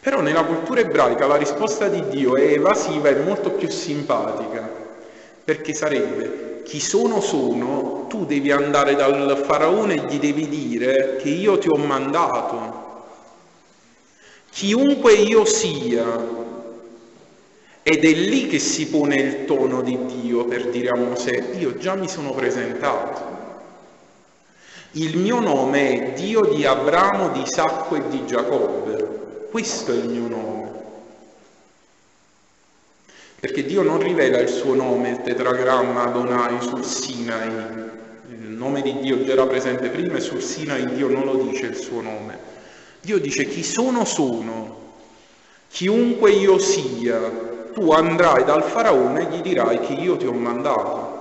Però 0.00 0.20
nella 0.20 0.42
cultura 0.42 0.80
ebraica 0.80 1.28
la 1.28 1.36
risposta 1.36 1.86
di 1.86 2.02
Dio 2.08 2.34
è 2.34 2.54
evasiva 2.54 3.08
e 3.08 3.20
molto 3.22 3.52
più 3.52 3.68
simpatica, 3.70 4.68
perché 5.44 5.74
sarebbe 5.74 6.62
chi 6.64 6.80
sono 6.80 7.20
sono, 7.20 8.06
tu 8.08 8.26
devi 8.26 8.50
andare 8.50 8.96
dal 8.96 9.40
faraone 9.46 9.94
e 9.94 10.06
gli 10.08 10.18
devi 10.18 10.48
dire 10.48 11.18
che 11.22 11.28
io 11.28 11.56
ti 11.58 11.68
ho 11.68 11.76
mandato. 11.76 12.88
Chiunque 14.50 15.12
io 15.12 15.44
sia, 15.44 16.04
ed 17.90 18.04
è 18.04 18.12
lì 18.12 18.46
che 18.46 18.60
si 18.60 18.86
pone 18.86 19.16
il 19.16 19.44
tono 19.46 19.82
di 19.82 19.98
Dio 20.06 20.44
per 20.44 20.68
dire 20.68 20.90
a 20.90 20.94
Mosè, 20.94 21.56
io 21.58 21.76
già 21.76 21.96
mi 21.96 22.08
sono 22.08 22.30
presentato. 22.30 23.38
Il 24.92 25.18
mio 25.18 25.40
nome 25.40 25.90
è 25.90 26.12
Dio 26.12 26.42
di 26.42 26.64
Abramo, 26.64 27.30
di 27.30 27.42
Isacco 27.42 27.96
e 27.96 28.08
di 28.08 28.24
Giacobbe. 28.26 29.48
Questo 29.50 29.90
è 29.90 29.96
il 29.96 30.08
mio 30.08 30.28
nome. 30.28 30.70
Perché 33.40 33.64
Dio 33.64 33.82
non 33.82 33.98
rivela 33.98 34.38
il 34.38 34.48
suo 34.48 34.74
nome, 34.74 35.10
il 35.10 35.22
tetragramma 35.22 36.04
Adonai 36.04 36.60
sul 36.60 36.84
Sinai. 36.84 37.48
Il 38.28 38.50
nome 38.50 38.82
di 38.82 39.00
Dio 39.00 39.24
già 39.24 39.32
era 39.32 39.48
presente 39.48 39.88
prima 39.88 40.16
e 40.16 40.20
sul 40.20 40.42
Sinai 40.42 40.94
Dio 40.94 41.08
non 41.08 41.24
lo 41.24 41.42
dice 41.42 41.66
il 41.66 41.76
suo 41.76 42.00
nome. 42.02 42.38
Dio 43.00 43.18
dice 43.18 43.46
chi 43.46 43.64
sono 43.64 44.04
sono, 44.04 44.94
chiunque 45.68 46.30
io 46.30 46.56
sia, 46.58 47.49
tu 47.80 47.92
andrai 47.92 48.44
dal 48.44 48.62
faraone 48.62 49.22
e 49.22 49.36
gli 49.36 49.40
dirai 49.40 49.80
che 49.80 49.94
io 49.94 50.18
ti 50.18 50.26
ho 50.26 50.32
mandato. 50.32 51.18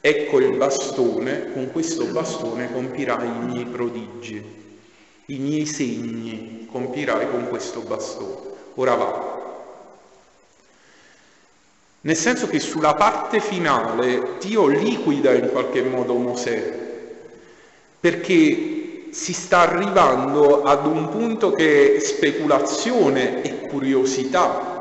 Ecco 0.00 0.40
il 0.40 0.56
bastone, 0.56 1.52
con 1.52 1.70
questo 1.70 2.06
bastone 2.06 2.72
compirai 2.72 3.28
i 3.28 3.46
miei 3.46 3.64
prodigi, 3.64 4.44
i 5.26 5.38
miei 5.38 5.66
segni 5.66 6.66
compirai 6.68 7.30
con 7.30 7.46
questo 7.48 7.80
bastone. 7.80 8.56
Ora 8.74 8.94
va. 8.94 9.36
Nel 12.00 12.16
senso 12.16 12.48
che 12.48 12.58
sulla 12.58 12.94
parte 12.94 13.38
finale 13.38 14.36
Dio 14.40 14.66
liquida 14.66 15.32
in 15.32 15.48
qualche 15.50 15.82
modo 15.82 16.14
Mosè, 16.14 16.76
perché 18.00 19.10
si 19.10 19.32
sta 19.32 19.60
arrivando 19.60 20.64
ad 20.64 20.86
un 20.86 21.08
punto 21.08 21.52
che 21.52 22.00
speculazione 22.00 23.42
e 23.42 23.60
curiosità 23.68 24.77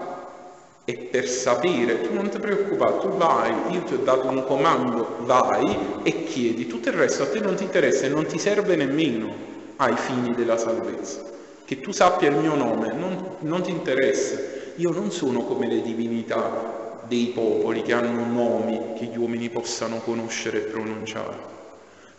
e 0.89 0.95
per 0.95 1.27
sapere, 1.27 1.99
tu 1.99 2.13
non 2.13 2.29
ti 2.29 2.39
preoccupare, 2.39 2.99
tu 2.99 3.09
vai, 3.09 3.53
io 3.71 3.81
ti 3.81 3.95
ho 3.95 3.97
dato 3.97 4.29
un 4.29 4.45
comando, 4.45 5.17
vai 5.23 5.77
e 6.03 6.23
chiedi, 6.23 6.65
tutto 6.65 6.87
il 6.87 6.95
resto 6.95 7.23
a 7.23 7.27
te 7.27 7.41
non 7.41 7.55
ti 7.55 7.65
interessa 7.65 8.05
e 8.05 8.07
non 8.07 8.25
ti 8.25 8.39
serve 8.39 8.77
nemmeno 8.77 9.29
ai 9.75 9.97
fini 9.97 10.33
della 10.33 10.55
salvezza. 10.55 11.25
Che 11.65 11.81
tu 11.81 11.91
sappia 11.91 12.29
il 12.29 12.37
mio 12.37 12.55
nome, 12.55 12.93
non, 12.93 13.35
non 13.39 13.63
ti 13.63 13.69
interessa. 13.69 14.39
Io 14.75 14.91
non 14.91 15.11
sono 15.11 15.41
come 15.41 15.67
le 15.67 15.81
divinità 15.81 17.01
dei 17.05 17.33
popoli 17.35 17.81
che 17.81 17.91
hanno 17.91 18.25
nomi 18.25 18.93
che 18.97 19.07
gli 19.07 19.17
uomini 19.17 19.49
possano 19.49 19.97
conoscere 19.97 20.59
e 20.59 20.69
pronunciare. 20.69 21.35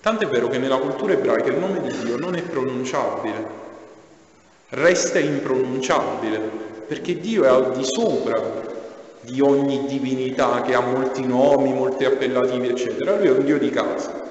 Tanto 0.03 0.25
è 0.25 0.27
vero 0.27 0.49
che 0.49 0.59
nella 0.59 0.77
cultura 0.77 1.15
ebraica 1.15 1.49
il 1.49 1.57
nome 1.57 1.81
di 1.81 2.05
Dio 2.05 2.19
non 2.19 2.35
è 2.35 2.43
pronunciabile, 2.43 3.47
resta 4.69 5.19
impronunciabile, 5.19 6.68
perché 6.89 7.21
Dio 7.21 7.45
è 7.45 7.49
al 7.49 7.73
di 7.73 7.85
sopra 7.85 8.67
di 9.21 9.41
ogni 9.43 9.85
divinità 9.87 10.63
che 10.63 10.75
ha 10.75 10.81
molti 10.81 11.27
nomi, 11.27 11.73
molti 11.73 12.07
appellativi, 12.07 12.69
eccetera. 12.69 13.15
Lui 13.17 13.27
è 13.27 13.31
un 13.31 13.45
Dio 13.45 13.59
di 13.59 13.69
casa. 13.69 14.27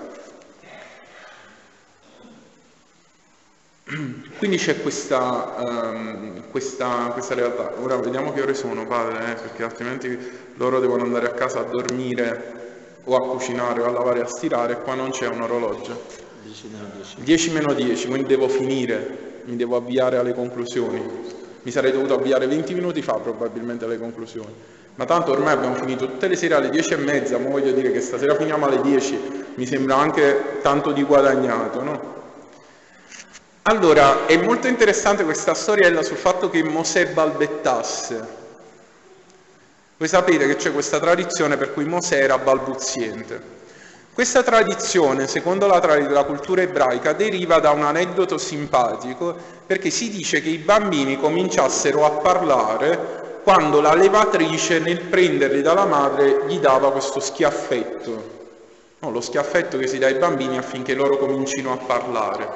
Quindi 4.40 4.58
c'è 4.58 4.82
questa, 4.82 5.56
um, 5.60 6.50
questa, 6.50 7.12
questa, 7.14 7.36
realtà. 7.36 7.74
Ora 7.80 7.96
vediamo 7.98 8.34
che 8.34 8.42
ore 8.42 8.56
sono, 8.56 8.88
padre, 8.88 9.32
eh, 9.32 9.36
perché 9.36 9.64
altrimenti 9.64 10.18
loro 10.56 10.80
devono 10.80 11.04
andare 11.04 11.28
a 11.28 11.34
casa 11.34 11.60
a 11.60 11.64
dormire 11.64 12.56
o 13.04 13.16
a 13.16 13.30
cucinare 13.30 13.82
o 13.82 13.86
a 13.86 13.92
lavare 13.92 14.20
e 14.20 14.24
a 14.24 14.28
stirare 14.28 14.74
e 14.74 14.82
qua 14.82 14.96
non 14.96 15.12
c'è 15.12 15.28
un 15.28 15.42
orologio. 15.42 16.26
10 16.44 16.68
meno 16.72 16.90
10. 16.96 17.16
10 17.22 17.52
meno 17.52 17.74
10, 17.74 18.08
quindi 18.08 18.28
devo 18.28 18.48
finire, 18.48 19.42
mi 19.46 19.56
devo 19.56 19.76
avviare 19.76 20.18
alle 20.18 20.34
conclusioni. 20.34 21.37
Mi 21.68 21.73
sarei 21.73 21.91
dovuto 21.91 22.14
avviare 22.14 22.48
20 22.48 22.73
minuti 22.76 23.02
fa 23.02 23.15
probabilmente 23.15 23.84
alle 23.84 23.99
conclusioni. 23.99 24.53
Ma 24.95 25.03
tanto 25.03 25.31
ormai 25.31 25.52
abbiamo 25.52 25.76
finito 25.76 26.06
tutte 26.06 26.30
le 26.30 26.38
sere 26.38 26.53
alle 26.53 26.69
10 26.69 26.94
e 26.94 26.95
mezza, 26.95 27.38
ma 27.38 27.49
voglio 27.49 27.73
dire 27.73 27.91
che 27.91 27.99
stasera 27.99 28.35
finiamo 28.35 28.68
alle 28.68 28.80
10, 28.80 29.45
mi 29.56 29.65
sembra 29.65 29.98
anche 29.98 30.60
tanto 30.61 30.94
di 30.94 31.03
guadagnato, 31.03 31.84
no? 31.84 32.15
Allora, 33.64 34.27
è 34.27 34.38
molto 34.38 34.68
interessante 34.68 35.26
questa 35.26 35.53
storiella 35.53 36.03
sul 36.03 36.15
fatto 36.15 36.49
che 36.49 36.64
Mosè 36.64 37.07
balbettasse. 37.07 38.27
Voi 39.98 40.07
sapete 40.07 40.48
che 40.48 40.56
c'è 40.56 40.72
questa 40.72 41.02
tradizione 41.02 41.57
per 41.57 41.73
cui 41.73 41.84
Mosè 41.84 42.18
era 42.18 42.38
balbuziente. 42.38 43.41
Questa 44.18 44.41
tradizione, 44.41 45.27
secondo 45.27 45.68
la, 45.68 45.80
tra- 45.80 46.10
la, 46.10 46.23
cultura 46.23 46.64
ebraica, 46.64 47.14
deriva 47.14 47.60
da 47.60 47.69
un 47.69 47.84
aneddoto 47.84 48.39
simpatico 48.39 49.35
perché 49.64 49.91
si 49.91 50.10
dice 50.10 50.41
che 50.41 50.49
i 50.49 50.57
bambini 50.57 51.19
cominciassero 51.19 52.03
a 52.03 52.10
parlare 52.10 53.41
quando 53.44 53.80
la 53.80 53.94
levatrice 53.94 54.80
nel 54.80 55.02
prenderli 55.02 55.61
dalla 55.61 55.85
madre 55.85 56.45
gli 56.48 56.57
dava 56.57 56.91
questo 56.91 57.19
schiaffetto, 57.19 58.23
no, 58.98 59.11
lo 59.11 59.22
schiaffetto 59.22 59.77
che 59.77 59.85
si 59.85 59.99
dà 59.99 60.07
ai 60.07 60.15
bambini 60.15 60.57
affinché 60.57 60.95
loro 60.95 61.18
comincino 61.18 61.72
a 61.72 61.77
parlare. 61.77 62.49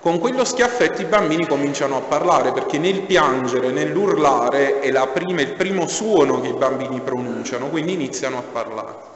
Con 0.00 0.18
quello 0.18 0.44
schiaffetto 0.44 1.00
i 1.00 1.06
bambini 1.06 1.46
cominciano 1.46 1.96
a 1.96 2.00
parlare 2.00 2.52
perché 2.52 2.76
nel 2.76 3.00
piangere, 3.00 3.70
nell'urlare 3.70 4.80
è 4.80 4.92
prima, 5.08 5.40
il 5.40 5.54
primo 5.54 5.86
suono 5.86 6.42
che 6.42 6.48
i 6.48 6.52
bambini 6.52 7.00
pronunciano, 7.00 7.68
quindi 7.68 7.94
iniziano 7.94 8.36
a 8.36 8.42
parlare. 8.42 9.15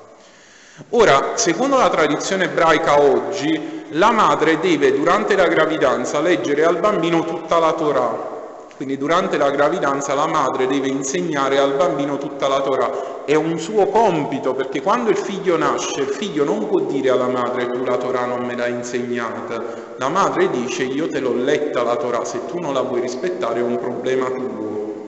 Ora, 0.89 1.37
secondo 1.37 1.77
la 1.77 1.91
tradizione 1.91 2.45
ebraica 2.45 3.01
oggi, 3.01 3.85
la 3.91 4.11
madre 4.11 4.59
deve 4.59 4.93
durante 4.93 5.37
la 5.37 5.47
gravidanza 5.47 6.21
leggere 6.21 6.65
al 6.65 6.79
bambino 6.79 7.25
tutta 7.25 7.59
la 7.59 7.73
Torah. 7.73 8.29
Quindi 8.75 8.97
durante 8.97 9.37
la 9.37 9.51
gravidanza 9.51 10.15
la 10.15 10.27
madre 10.27 10.67
deve 10.67 10.89
insegnare 10.89 11.59
al 11.59 11.75
bambino 11.75 12.17
tutta 12.17 12.49
la 12.49 12.63
Torah. 12.63 13.25
È 13.27 13.35
un 13.35 13.59
suo 13.59 13.87
compito 13.89 14.55
perché 14.55 14.81
quando 14.81 15.11
il 15.11 15.19
figlio 15.19 15.59
nasce, 15.59 16.01
il 16.01 16.09
figlio 16.09 16.45
non 16.45 16.67
può 16.67 16.81
dire 16.81 17.11
alla 17.11 17.29
madre 17.29 17.69
tu 17.69 17.85
la 17.85 17.99
Torah 17.99 18.25
non 18.25 18.47
me 18.47 18.57
l'hai 18.57 18.73
insegnata. 18.73 19.63
La 19.97 20.09
madre 20.09 20.49
dice 20.49 20.85
io 20.85 21.09
te 21.09 21.21
l'ho 21.21 21.35
letta 21.35 21.83
la 21.83 21.97
Torah, 21.97 22.25
se 22.25 22.47
tu 22.47 22.59
non 22.59 22.73
la 22.73 22.81
vuoi 22.81 23.03
rispettare 23.03 23.61
è 23.61 23.63
un 23.63 23.79
problema 23.79 24.31
tuo. 24.31 25.05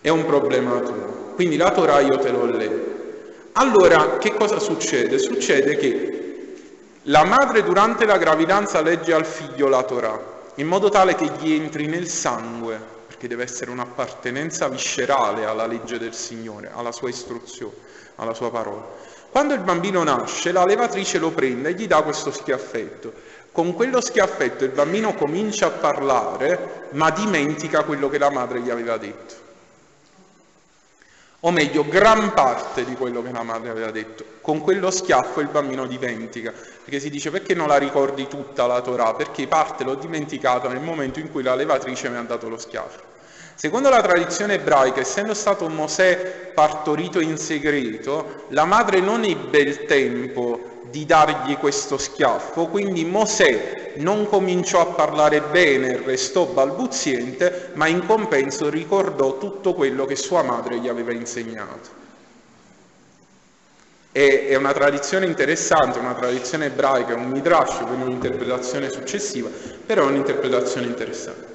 È 0.00 0.08
un 0.08 0.24
problema 0.24 0.78
tuo. 0.78 1.32
Quindi 1.34 1.56
la 1.56 1.72
Torah 1.72 1.98
io 1.98 2.16
te 2.18 2.30
l'ho 2.30 2.44
letta. 2.44 2.95
Allora, 3.58 4.18
che 4.18 4.34
cosa 4.34 4.58
succede? 4.58 5.18
Succede 5.18 5.76
che 5.76 6.56
la 7.04 7.24
madre 7.24 7.62
durante 7.62 8.04
la 8.04 8.18
gravidanza 8.18 8.82
legge 8.82 9.14
al 9.14 9.24
figlio 9.24 9.66
la 9.68 9.82
Torah, 9.82 10.20
in 10.56 10.66
modo 10.66 10.90
tale 10.90 11.14
che 11.14 11.30
gli 11.38 11.54
entri 11.54 11.86
nel 11.86 12.06
sangue, 12.06 12.78
perché 13.06 13.26
deve 13.28 13.44
essere 13.44 13.70
un'appartenenza 13.70 14.68
viscerale 14.68 15.46
alla 15.46 15.64
legge 15.64 15.98
del 15.98 16.12
Signore, 16.12 16.70
alla 16.70 16.92
sua 16.92 17.08
istruzione, 17.08 17.72
alla 18.16 18.34
sua 18.34 18.50
parola. 18.50 18.84
Quando 19.30 19.54
il 19.54 19.60
bambino 19.60 20.02
nasce, 20.02 20.52
la 20.52 20.66
levatrice 20.66 21.16
lo 21.16 21.30
prende 21.30 21.70
e 21.70 21.72
gli 21.72 21.86
dà 21.86 22.02
questo 22.02 22.30
schiaffetto. 22.30 23.10
Con 23.52 23.72
quello 23.72 24.02
schiaffetto 24.02 24.64
il 24.64 24.70
bambino 24.72 25.14
comincia 25.14 25.68
a 25.68 25.70
parlare, 25.70 26.88
ma 26.90 27.10
dimentica 27.10 27.84
quello 27.84 28.10
che 28.10 28.18
la 28.18 28.30
madre 28.30 28.60
gli 28.60 28.68
aveva 28.68 28.98
detto 28.98 29.45
o 31.46 31.52
meglio 31.52 31.86
gran 31.86 32.34
parte 32.34 32.84
di 32.84 32.96
quello 32.96 33.22
che 33.22 33.30
la 33.30 33.44
madre 33.44 33.70
aveva 33.70 33.92
detto. 33.92 34.24
Con 34.40 34.60
quello 34.60 34.90
schiaffo 34.90 35.40
il 35.40 35.46
bambino 35.46 35.86
dimentica, 35.86 36.52
perché 36.52 36.98
si 36.98 37.08
dice 37.08 37.30
perché 37.30 37.54
non 37.54 37.68
la 37.68 37.76
ricordi 37.76 38.26
tutta 38.26 38.66
la 38.66 38.80
Torah? 38.80 39.14
Perché 39.14 39.46
parte 39.46 39.84
l'ho 39.84 39.94
dimenticata 39.94 40.68
nel 40.68 40.80
momento 40.80 41.20
in 41.20 41.30
cui 41.30 41.44
la 41.44 41.54
levatrice 41.54 42.08
mi 42.08 42.16
ha 42.16 42.22
dato 42.22 42.48
lo 42.48 42.58
schiaffo. 42.58 43.14
Secondo 43.54 43.88
la 43.88 44.02
tradizione 44.02 44.54
ebraica, 44.54 45.00
essendo 45.00 45.34
stato 45.34 45.68
Mosè 45.68 46.50
partorito 46.52 47.20
in 47.20 47.38
segreto, 47.38 48.46
la 48.48 48.64
madre 48.64 48.98
non 48.98 49.22
ebbe 49.22 49.58
il 49.58 49.84
tempo 49.84 50.75
di 50.96 51.04
dargli 51.04 51.58
questo 51.58 51.98
schiaffo, 51.98 52.68
quindi 52.68 53.04
Mosè 53.04 53.92
non 53.96 54.26
cominciò 54.26 54.80
a 54.80 54.86
parlare 54.86 55.42
bene, 55.42 56.00
restò 56.02 56.46
balbuziente, 56.46 57.72
ma 57.74 57.86
in 57.86 58.06
compenso 58.06 58.70
ricordò 58.70 59.36
tutto 59.36 59.74
quello 59.74 60.06
che 60.06 60.16
sua 60.16 60.42
madre 60.42 60.78
gli 60.78 60.88
aveva 60.88 61.12
insegnato. 61.12 62.04
È 64.10 64.54
una 64.54 64.72
tradizione 64.72 65.26
interessante, 65.26 65.98
una 65.98 66.14
tradizione 66.14 66.66
ebraica, 66.66 67.14
un 67.14 67.28
midrash, 67.28 67.82
quindi 67.84 68.04
un'interpretazione 68.04 68.88
successiva, 68.88 69.50
però 69.84 70.04
è 70.04 70.06
un'interpretazione 70.06 70.86
interessante. 70.86 71.54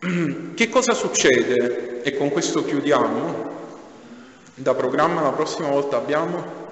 Che 0.54 0.68
cosa 0.68 0.92
succede? 0.92 2.02
E 2.02 2.14
con 2.18 2.28
questo 2.28 2.62
chiudiamo 2.62 3.52
Da 4.56 4.74
programma 4.74 5.22
la 5.22 5.32
prossima 5.32 5.68
volta 5.68 5.96
abbiamo 5.96 6.63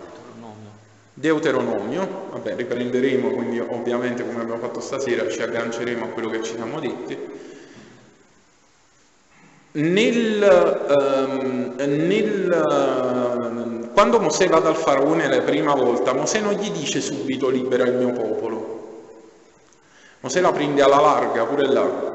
Deuteronomio, 1.15 2.29
vabbè 2.31 2.57
riprenderemo, 2.57 3.33
quindi 3.33 3.59
ovviamente 3.59 4.25
come 4.25 4.41
abbiamo 4.41 4.61
fatto 4.61 4.81
stasera 4.81 5.29
ci 5.29 5.43
agganceremo 5.43 6.05
a 6.05 6.09
quello 6.09 6.31
che 6.31 6.43
ci 6.43 6.55
siamo 6.55 6.81
detti. 6.81 7.19
Nel, 9.73 10.87
um, 10.89 11.75
nel, 11.77 12.51
uh, 12.51 13.93
quando 13.93 14.21
Mosè 14.21 14.49
va 14.49 14.61
dal 14.61 14.77
faraone 14.77 15.29
la 15.29 15.43
prima 15.43 15.75
volta, 15.75 16.15
Mosè 16.15 16.41
non 16.41 16.55
gli 16.55 16.71
dice 16.71 17.01
subito 17.01 17.51
libera 17.51 17.85
il 17.85 17.95
mio 17.95 18.13
popolo. 18.13 18.81
Mosè 20.21 20.41
la 20.41 20.53
prende 20.53 20.83
alla 20.83 21.01
larga 21.01 21.45
pure 21.45 21.67
là. 21.67 22.11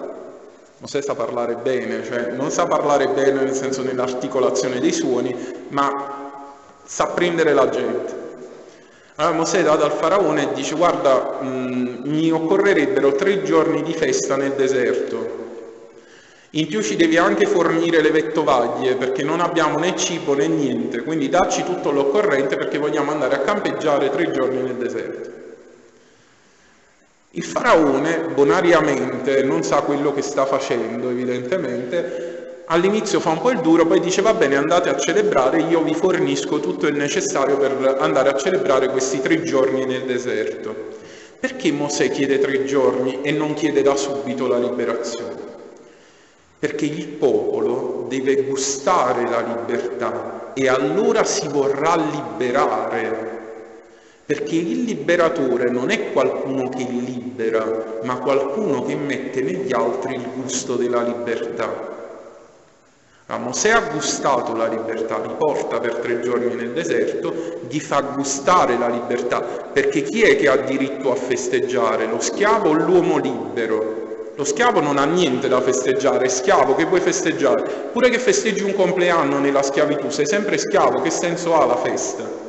Mosè 0.80 1.02
sa 1.02 1.14
parlare 1.14 1.56
bene, 1.56 2.04
cioè 2.04 2.32
non 2.32 2.50
sa 2.50 2.66
parlare 2.66 3.10
bene 3.10 3.44
nel 3.44 3.54
senso 3.54 3.84
nell'articolazione 3.84 4.80
dei 4.80 4.94
suoni, 4.94 5.36
ma 5.70 6.32
sa 6.84 7.08
prendere 7.08 7.54
la 7.54 7.70
gente. 7.70 8.17
Allora 9.20 9.36
Mosè 9.36 9.64
va 9.64 9.76
dal 9.76 9.92
faraone 9.92 10.44
e 10.44 10.54
dice 10.54 10.76
guarda 10.76 11.40
mh, 11.42 11.48
mm, 11.48 11.96
mi 12.04 12.32
occorrerebbero 12.32 13.14
tre 13.14 13.42
giorni 13.42 13.82
di 13.82 13.94
festa 13.94 14.36
nel 14.36 14.54
deserto. 14.54 15.46
In 16.52 16.68
più 16.68 16.84
ci 16.84 16.96
devi 16.96 17.18
anche 17.18 17.48
fornire 17.48 18.02
le 18.02 18.12
vettovaglie 18.12 18.96
perché 18.96 19.24
non 19.24 19.40
abbiamo 19.40 19.80
né 19.80 19.96
cibo 19.96 20.36
né 20.36 20.48
niente, 20.48 21.02
quindi 21.02 21.30
dacci 21.30 21.64
tutto 21.64 21.90
l'occorrente 21.90 22.58
perché 22.58 22.78
vogliamo 22.78 23.10
andare 23.10 23.36
a 23.36 23.40
campeggiare 23.40 24.12
tre 24.12 24.30
giorni 24.30 24.62
nel 24.62 24.76
deserto. 24.76 25.32
Il 27.32 27.44
faraone 27.44 28.20
bonariamente 28.36 29.42
non 29.42 29.64
sa 29.64 29.82
quello 29.82 30.14
che 30.14 30.22
sta 30.22 30.46
facendo 30.46 31.10
evidentemente 31.10 32.27
all'inizio 32.68 33.20
fa 33.20 33.32
un 33.32 33.42
po' 33.42 33.52
il 33.52 33.60
duro, 33.60 33.86
poi 33.86 34.00
dice 34.00 34.22
va 34.22 34.34
bene 34.34 34.56
andate 34.56 34.90
a 34.90 34.98
celebrare, 34.98 35.62
io 35.62 35.82
vi 35.82 35.94
fornisco 35.94 36.60
tutto 36.60 36.88
il 36.88 36.96
necessario 36.96 37.58
per 37.58 37.98
andare 38.00 38.30
a 38.30 38.36
celebrare 38.36 38.90
questi 38.90 39.22
tre 39.22 39.44
giorni 39.44 39.86
nel 39.86 40.04
deserto. 40.04 40.96
Perché 41.40 41.72
Mosè 41.72 42.10
chiede 42.10 42.40
tre 42.40 42.66
giorni 42.66 43.22
e 43.22 43.32
non 43.32 43.54
chiede 43.54 43.82
da 43.84 43.96
subito 43.96 44.48
la 44.48 44.58
liberazione? 44.58 45.46
Perché 46.60 46.86
il 46.86 47.08
popolo 47.08 48.08
deve 48.10 48.44
gustare 48.44 49.30
la 49.30 49.42
libertà 49.42 50.52
e 50.54 50.68
allora 50.68 51.24
si 51.24 51.48
vorrà 51.48 51.96
liberare. 51.96 53.36
Perché 54.26 54.56
il 54.56 54.82
liberatore 54.82 55.70
non 55.70 55.92
è 55.92 56.12
qualcuno 56.12 56.68
che 56.68 56.86
libera, 56.90 58.00
ma 58.04 58.18
qualcuno 58.18 58.84
che 58.84 58.96
mette 58.96 59.42
negli 59.42 59.72
altri 59.72 60.16
il 60.16 60.28
gusto 60.36 60.76
della 60.76 61.04
libertà. 61.04 61.97
A 63.30 63.38
Mosè 63.38 63.72
ha 63.72 63.82
gustato 63.92 64.56
la 64.56 64.68
libertà, 64.68 65.18
li 65.20 65.34
porta 65.38 65.82
per 65.82 65.96
tre 65.96 66.22
giorni 66.22 66.56
nel 66.56 66.72
deserto, 66.72 67.60
gli 67.68 67.78
fa 67.78 68.00
gustare 68.00 68.78
la 68.78 68.88
libertà, 68.88 69.42
perché 69.42 70.02
chi 70.04 70.22
è 70.22 70.38
che 70.38 70.48
ha 70.48 70.56
diritto 70.56 71.12
a 71.12 71.16
festeggiare, 71.16 72.06
lo 72.06 72.22
schiavo 72.22 72.70
o 72.70 72.74
l'uomo 72.74 73.18
libero? 73.18 74.32
Lo 74.34 74.46
schiavo 74.46 74.80
non 74.80 74.98
ha 74.98 75.04
niente 75.04 75.50
da 75.50 75.60
festeggiare, 75.60 76.28
è 76.28 76.30
schiavo, 76.30 76.76
che 76.76 76.86
vuoi 76.86 77.02
festeggiare? 77.02 77.90
Pure 77.92 78.10
che 78.10 78.18
festeggi 78.18 78.64
un 78.64 78.74
compleanno 78.74 79.40
nella 79.40 79.62
schiavitù, 79.62 80.10
sei 80.10 80.26
sempre 80.26 80.58
schiavo, 80.58 81.02
che 81.02 81.10
senso 81.10 81.54
ha 81.60 81.66
la 81.66 81.76
festa? 81.76 82.47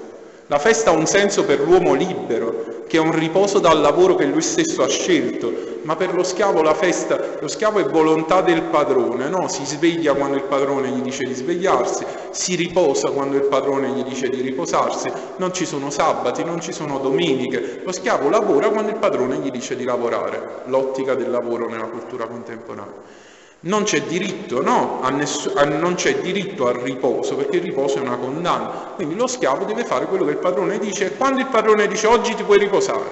La 0.51 0.59
festa 0.59 0.89
ha 0.89 0.95
un 0.95 1.05
senso 1.05 1.45
per 1.45 1.61
l'uomo 1.61 1.93
libero, 1.93 2.85
che 2.87 2.97
è 2.97 3.01
un 3.01 3.15
riposo 3.15 3.59
dal 3.59 3.83
lavoro 3.83 4.15
che 4.15 4.25
lui 4.25 4.41
stesso 4.41 4.83
ha 4.83 4.89
scelto, 4.89 5.53
ma 5.83 5.95
per 5.95 6.15
lo 6.15 6.23
schiavo 6.23 6.63
la 6.63 6.73
festa, 6.73 7.37
lo 7.39 7.49
schiavo 7.49 7.81
è 7.81 7.85
volontà 7.85 8.41
del 8.41 8.63
padrone, 8.63 9.29
no? 9.29 9.47
Si 9.49 9.67
sveglia 9.67 10.15
quando 10.15 10.37
il 10.37 10.45
padrone 10.45 10.89
gli 10.89 11.03
dice 11.03 11.25
di 11.25 11.35
svegliarsi, 11.35 12.07
si 12.31 12.55
riposa 12.55 13.11
quando 13.11 13.37
il 13.37 13.43
padrone 13.43 13.91
gli 13.91 14.03
dice 14.05 14.31
di 14.31 14.41
riposarsi, 14.41 15.13
non 15.37 15.53
ci 15.53 15.67
sono 15.67 15.91
sabati, 15.91 16.43
non 16.43 16.63
ci 16.63 16.73
sono 16.73 16.99
domeniche, 16.99 17.83
lo 17.85 17.93
schiavo 17.93 18.31
lavora 18.31 18.71
quando 18.71 18.91
il 18.91 18.97
padrone 18.97 19.37
gli 19.37 19.51
dice 19.51 19.77
di 19.77 19.85
lavorare, 19.85 20.63
l'ottica 20.65 21.15
del 21.15 21.31
lavoro 21.31 21.69
nella 21.69 21.89
cultura 21.89 22.27
contemporanea. 22.27 23.28
Non 23.61 23.83
c'è 23.83 24.03
diritto, 24.03 24.63
no, 24.63 25.01
a 25.03 25.11
ness- 25.11 25.53
a, 25.55 25.65
non 25.65 25.95
c'è 25.95 26.21
diritto 26.21 26.69
al 26.69 26.77
riposo, 26.77 27.35
perché 27.35 27.57
il 27.57 27.63
riposo 27.63 27.99
è 27.99 28.01
una 28.01 28.17
condanna. 28.17 28.93
Quindi 28.95 29.17
lo 29.17 29.27
schiavo 29.27 29.65
deve 29.65 29.85
fare 29.85 30.07
quello 30.07 30.25
che 30.25 30.31
il 30.33 30.37
padrone 30.37 30.79
dice 30.79 31.07
e 31.07 31.17
quando 31.17 31.41
il 31.41 31.47
padrone 31.47 31.89
dice 31.89 32.07
oggi 32.07 32.37
ti 32.37 32.45
puoi 32.45 32.59
riposare, 32.59 33.11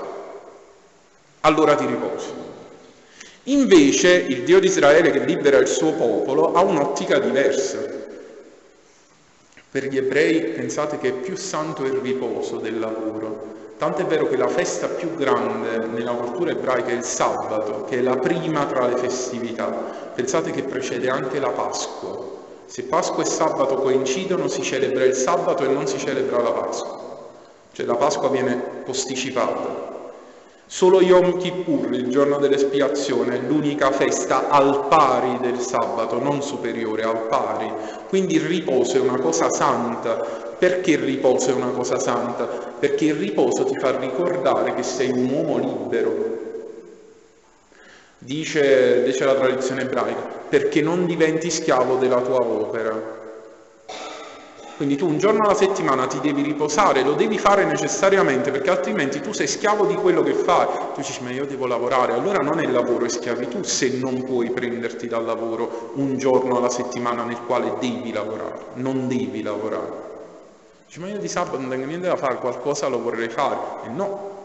allora 1.41 1.75
ti 1.75 1.87
riposi. 1.87 2.29
Invece 3.45 4.13
il 4.13 4.43
Dio 4.43 4.61
di 4.61 4.67
Israele 4.67 5.11
che 5.11 5.21
libera 5.21 5.59
il 5.59 5.69
suo 5.69 5.93
popolo 5.93 6.53
ha 6.53 6.63
un'ottica 6.63 7.19
diversa. 7.19 7.79
Per 9.71 9.85
gli 9.85 9.97
ebrei 9.97 10.43
pensate 10.53 10.99
che 10.99 11.09
è 11.09 11.13
più 11.13 11.37
santo 11.37 11.85
il 11.85 11.95
riposo 11.95 12.57
del 12.59 12.79
lavoro. 12.79 13.55
Tanto 13.79 14.01
è 14.01 14.07
vero 14.07 14.27
che 14.27 14.39
la 14.39 14.49
festa 14.49 14.87
più 14.87 15.15
grande 15.17 15.87
nella 15.87 16.13
cultura 16.13 16.51
ebraica 16.51 16.89
è 16.89 16.95
il 16.95 17.03
sabato, 17.03 17.85
che 17.85 17.99
è 17.99 18.01
la 18.01 18.17
prima 18.17 18.65
tra 18.65 18.87
le 18.87 18.97
festività. 18.97 19.67
Pensate 20.15 20.51
che 20.51 20.63
precede 20.63 21.11
anche 21.11 21.39
la 21.39 21.51
Pasqua. 21.51 22.35
Se 22.65 22.85
Pasqua 22.85 23.23
e 23.23 23.27
sabato 23.27 23.75
coincidono 23.75 24.49
si 24.49 24.63
celebra 24.63 25.05
il 25.05 25.13
sabato 25.13 25.63
e 25.63 25.69
non 25.69 25.87
si 25.87 25.99
celebra 25.99 26.41
la 26.41 26.53
Pasqua. 26.53 27.01
Cioè 27.73 27.85
la 27.85 27.97
Pasqua 27.97 28.31
viene 28.31 28.55
posticipata. 28.85 29.95
Solo 30.65 31.03
Yom 31.03 31.37
Kippur, 31.37 31.93
il 31.93 32.09
giorno 32.09 32.39
dell'espiazione, 32.39 33.37
è 33.37 33.41
l'unica 33.47 33.93
festa 33.93 34.49
al 34.49 34.87
pari 34.89 35.39
del 35.41 35.61
sabato, 35.61 36.19
non 36.19 36.43
superiore, 36.43 37.03
al 37.03 37.27
pari. 37.29 37.71
Quindi 38.09 38.37
il 38.37 38.41
riposo 38.41 38.97
è 38.97 39.01
una 39.01 39.21
cosa 39.21 39.51
santa, 39.51 40.46
perché 40.59 40.93
il 40.93 40.99
riposo 40.99 41.51
è 41.51 41.55
una 41.55 41.71
cosa 41.71 41.99
santa? 41.99 42.45
Perché 42.45 43.07
il 43.07 43.15
riposo 43.15 43.65
ti 43.65 43.79
fa 43.79 43.99
ricordare 43.99 44.75
che 44.75 44.83
sei 44.83 45.11
un 45.11 45.29
uomo 45.31 45.59
libero. 45.59 46.35
Dice, 48.19 49.03
dice 49.05 49.25
la 49.25 49.35
tradizione 49.35 49.83
ebraica, 49.83 50.21
perché 50.49 50.81
non 50.81 51.07
diventi 51.07 51.51
schiavo 51.51 51.97
della 51.97 52.21
tua 52.21 52.41
opera. 52.41 53.15
Quindi 54.77 54.97
tu 54.97 55.07
un 55.07 55.17
giorno 55.17 55.45
alla 55.45 55.55
settimana 55.55 56.07
ti 56.07 56.21
devi 56.21 56.43
riposare, 56.43 57.03
lo 57.03 57.15
devi 57.15 57.39
fare 57.39 57.65
necessariamente 57.65 58.51
perché 58.51 58.69
altrimenti 58.69 59.21
tu 59.21 59.33
sei 59.33 59.47
schiavo 59.47 59.87
di 59.87 59.95
quello 59.95 60.23
che 60.23 60.35
fai. 60.35 60.67
Tu 60.95 61.01
dici 61.01 61.23
ma 61.23 61.31
io 61.31 61.47
devo 61.47 61.67
lavorare, 61.67 62.13
allora 62.13 62.43
non 62.43 62.61
è 62.61 62.67
lavoro, 62.67 63.07
è 63.07 63.09
schiavitù 63.09 63.63
se 63.63 63.97
non 63.99 64.25
puoi 64.25 64.51
prenderti 64.51 65.07
dal 65.07 65.25
lavoro 65.25 65.93
un 65.95 66.19
giorno 66.19 66.59
alla 66.59 66.69
settimana 66.69 67.25
nel 67.25 67.41
quale 67.47 67.75
devi 67.81 68.13
lavorare, 68.13 68.59
non 68.75 69.09
devi 69.09 69.43
lavorare. 69.43 70.16
Dice, 70.87 71.01
ma 71.01 71.09
io 71.09 71.19
di 71.19 71.29
sabato 71.29 71.59
non 71.59 71.69
tengo 71.69 71.87
niente 71.87 72.07
da 72.07 72.17
fare, 72.17 72.37
qualcosa 72.37 72.87
lo 72.89 73.01
vorrei 73.01 73.29
fare. 73.29 73.59
E 73.85 73.89
no, 73.89 74.37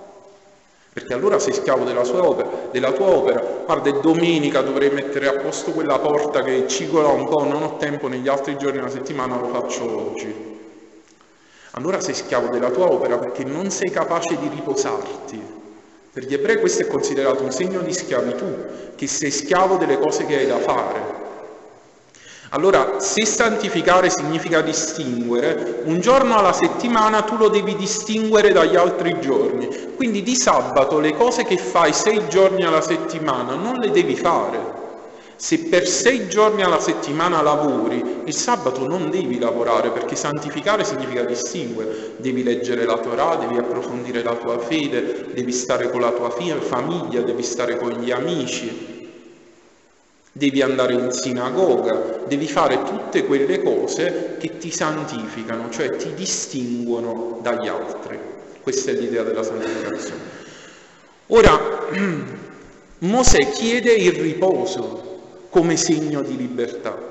perché 0.94 1.14
allora 1.14 1.40
sei 1.40 1.54
schiavo 1.54 1.86
della, 1.86 2.02
opera, 2.02 2.50
della 2.70 2.92
tua 2.92 3.08
opera. 3.08 3.40
Guarda, 3.66 3.90
è 3.90 4.00
domenica 4.02 4.62
dovrei 4.62 4.90
mettere 4.90 5.28
a 5.30 5.40
posto 5.40 5.72
quella 5.72 5.98
porta 6.00 6.44
che 6.44 6.68
cigola 6.68 7.08
un 7.08 7.28
po', 7.28 7.46
non 7.46 7.64
ho 7.64 7.78
tempo 7.78 8.10
negli 8.10 8.28
altri 8.28 8.58
giorni 8.58 8.80
della 8.80 8.90
settimana, 8.90 9.38
lo 9.38 9.48
faccio 9.48 10.12
oggi. 10.12 10.50
Allora 11.72 12.02
sei 12.02 12.14
schiavo 12.14 12.50
della 12.50 12.72
tua 12.72 12.92
opera 12.92 13.18
perché 13.18 13.46
non 13.46 13.70
sei 13.70 13.90
capace 13.90 14.38
di 14.38 14.50
riposarti. 14.50 15.60
Per 16.12 16.26
gli 16.26 16.34
ebrei 16.34 16.60
questo 16.60 16.82
è 16.82 16.88
considerato 16.88 17.42
un 17.44 17.52
segno 17.52 17.80
di 17.80 17.94
schiavitù, 17.94 18.94
che 18.98 19.08
sei 19.08 19.32
schiavo 19.32 19.78
delle 19.78 19.98
cose 19.98 20.26
che 20.26 20.40
hai 20.40 20.48
da 20.48 20.60
fare. 20.60 21.11
Allora, 22.54 23.00
se 23.00 23.26
santificare 23.26 24.10
significa 24.10 24.60
distinguere, 24.60 25.84
un 25.86 26.02
giorno 26.02 26.36
alla 26.36 26.52
settimana 26.52 27.22
tu 27.22 27.38
lo 27.38 27.48
devi 27.48 27.78
distinguere 27.78 28.52
dagli 28.52 28.76
altri 28.76 29.22
giorni. 29.22 29.70
Quindi 29.96 30.22
di 30.22 30.36
sabato 30.36 31.00
le 31.00 31.14
cose 31.16 31.46
che 31.46 31.56
fai 31.56 31.94
sei 31.94 32.28
giorni 32.28 32.66
alla 32.66 32.82
settimana 32.82 33.56
non 33.56 33.76
le 33.76 33.92
devi 33.92 34.18
fare. 34.18 34.80
Se 35.38 35.60
per 35.70 35.88
sei 35.88 36.28
giorni 36.28 36.62
alla 36.62 36.82
settimana 36.82 37.42
lavori, 37.42 38.24
il 38.26 38.34
sabato 38.34 38.86
non 38.86 39.10
devi 39.10 39.40
lavorare 39.40 39.90
perché 39.90 40.18
santificare 40.18 40.84
significa 40.84 41.24
distinguere. 41.24 42.16
Devi 42.18 42.44
leggere 42.44 42.84
la 42.84 42.98
Torah, 42.98 43.38
devi 43.38 43.58
approfondire 43.60 44.24
la 44.24 44.36
tua 44.36 44.60
fede, 44.60 45.30
devi 45.34 45.54
stare 45.54 45.90
con 45.90 46.02
la 46.02 46.12
tua 46.12 46.30
famiglia, 46.30 47.22
devi 47.22 47.44
stare 47.44 47.78
con 47.78 47.92
gli 47.92 48.12
amici, 48.12 48.91
devi 50.32 50.62
andare 50.62 50.94
in 50.94 51.12
sinagoga, 51.12 52.24
devi 52.28 52.48
fare 52.48 52.84
tutte 52.84 53.26
quelle 53.26 53.62
cose 53.62 54.38
che 54.40 54.58
ti 54.58 54.72
santificano, 54.72 55.70
cioè 55.70 55.96
ti 55.98 56.14
distinguono 56.14 57.40
dagli 57.42 57.68
altri. 57.68 58.18
Questa 58.62 58.92
è 58.92 58.94
l'idea 58.94 59.24
della 59.24 59.44
santificazione. 59.44 60.22
Ora, 61.28 61.90
Mosè 63.00 63.50
chiede 63.50 63.94
il 63.94 64.12
riposo 64.12 65.48
come 65.50 65.76
segno 65.76 66.22
di 66.22 66.38
libertà. 66.38 67.11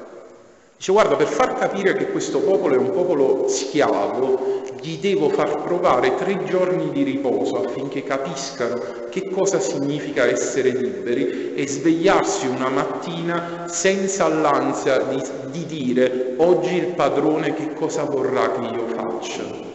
Dice 0.80 0.92
guarda, 0.92 1.14
per 1.14 1.26
far 1.26 1.58
capire 1.58 1.92
che 1.92 2.10
questo 2.10 2.40
popolo 2.40 2.74
è 2.74 2.78
un 2.78 2.90
popolo 2.92 3.48
schiavo, 3.48 4.62
gli 4.80 4.96
devo 4.96 5.28
far 5.28 5.62
provare 5.62 6.14
tre 6.14 6.42
giorni 6.44 6.90
di 6.90 7.02
riposo 7.02 7.62
affinché 7.66 8.02
capiscano 8.02 8.80
che 9.10 9.28
cosa 9.28 9.60
significa 9.60 10.24
essere 10.24 10.70
liberi 10.70 11.52
e 11.52 11.68
svegliarsi 11.68 12.46
una 12.46 12.70
mattina 12.70 13.66
senza 13.68 14.26
l'ansia 14.28 15.00
di, 15.00 15.22
di 15.50 15.66
dire 15.66 16.32
oggi 16.38 16.76
il 16.76 16.94
padrone 16.94 17.52
che 17.52 17.74
cosa 17.74 18.04
vorrà 18.04 18.50
che 18.52 18.74
io 18.74 18.86
faccia. 18.86 19.69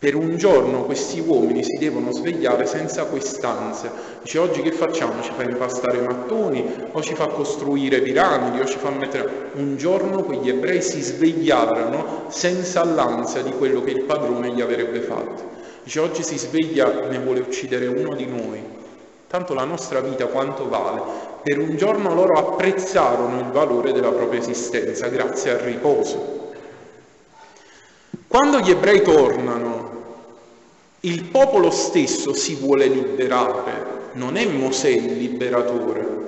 Per 0.00 0.14
un 0.14 0.38
giorno 0.38 0.84
questi 0.84 1.20
uomini 1.20 1.62
si 1.62 1.76
devono 1.76 2.10
svegliare 2.10 2.64
senza 2.64 3.04
quest'ansia. 3.04 3.92
Dice 4.22 4.38
oggi 4.38 4.62
che 4.62 4.72
facciamo? 4.72 5.20
Ci 5.20 5.30
fa 5.36 5.42
impastare 5.42 6.00
mattoni 6.00 6.64
o 6.92 7.02
ci 7.02 7.14
fa 7.14 7.26
costruire 7.26 8.00
piramidi 8.00 8.60
o 8.60 8.64
ci 8.64 8.78
fa 8.78 8.88
mettere... 8.88 9.50
Un 9.56 9.76
giorno 9.76 10.22
quegli 10.22 10.48
ebrei 10.48 10.80
si 10.80 11.02
svegliarono 11.02 12.24
senza 12.28 12.82
l'ansia 12.82 13.42
di 13.42 13.52
quello 13.52 13.82
che 13.82 13.90
il 13.90 14.04
padrone 14.04 14.54
gli 14.54 14.62
avrebbe 14.62 15.00
fatto. 15.00 15.42
Dice 15.84 16.00
oggi 16.00 16.22
si 16.22 16.38
sveglia, 16.38 17.06
ne 17.06 17.18
vuole 17.18 17.40
uccidere 17.40 17.86
uno 17.86 18.14
di 18.14 18.24
noi. 18.24 18.58
Tanto 19.28 19.52
la 19.52 19.64
nostra 19.64 20.00
vita 20.00 20.28
quanto 20.28 20.66
vale? 20.66 21.02
Per 21.42 21.58
un 21.58 21.76
giorno 21.76 22.14
loro 22.14 22.38
apprezzarono 22.38 23.38
il 23.38 23.50
valore 23.52 23.92
della 23.92 24.12
propria 24.12 24.40
esistenza 24.40 25.08
grazie 25.08 25.50
al 25.50 25.58
riposo. 25.58 26.49
Quando 28.30 28.60
gli 28.60 28.70
ebrei 28.70 29.02
tornano 29.02 29.90
il 31.00 31.24
popolo 31.24 31.72
stesso 31.72 32.32
si 32.32 32.54
vuole 32.54 32.86
liberare, 32.86 34.10
non 34.12 34.36
è 34.36 34.46
Mosè 34.46 34.88
il 34.88 35.16
liberatore. 35.16 36.18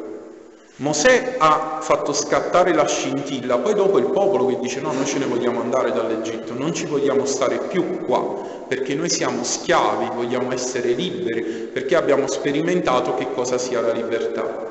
Mosè 0.79 1.37
ha 1.39 1.79
fatto 1.81 2.13
scattare 2.13 2.75
la 2.75 2.89
scintilla, 2.89 3.59
poi 3.59 3.75
dopo 3.75 3.99
il 3.99 4.07
popolo 4.07 4.47
che 4.47 4.59
dice 4.59 4.81
no, 4.81 4.91
noi 4.91 5.07
ce 5.07 5.19
ne 5.19 5.27
vogliamo 5.27 5.61
andare 5.61 5.93
dall'Egitto, 5.93 6.55
non 6.55 6.75
ci 6.75 6.87
vogliamo 6.87 7.25
stare 7.25 7.59
più 7.69 8.05
qua, 8.05 8.21
perché 8.67 8.97
noi 8.97 9.09
siamo 9.09 9.45
schiavi, 9.45 10.11
vogliamo 10.13 10.53
essere 10.53 10.95
liberi, 10.95 11.69
perché 11.73 11.95
abbiamo 11.95 12.27
sperimentato 12.27 13.15
che 13.15 13.29
cosa 13.33 13.59
sia 13.59 13.81
la 13.81 13.93
libertà. 13.93 14.71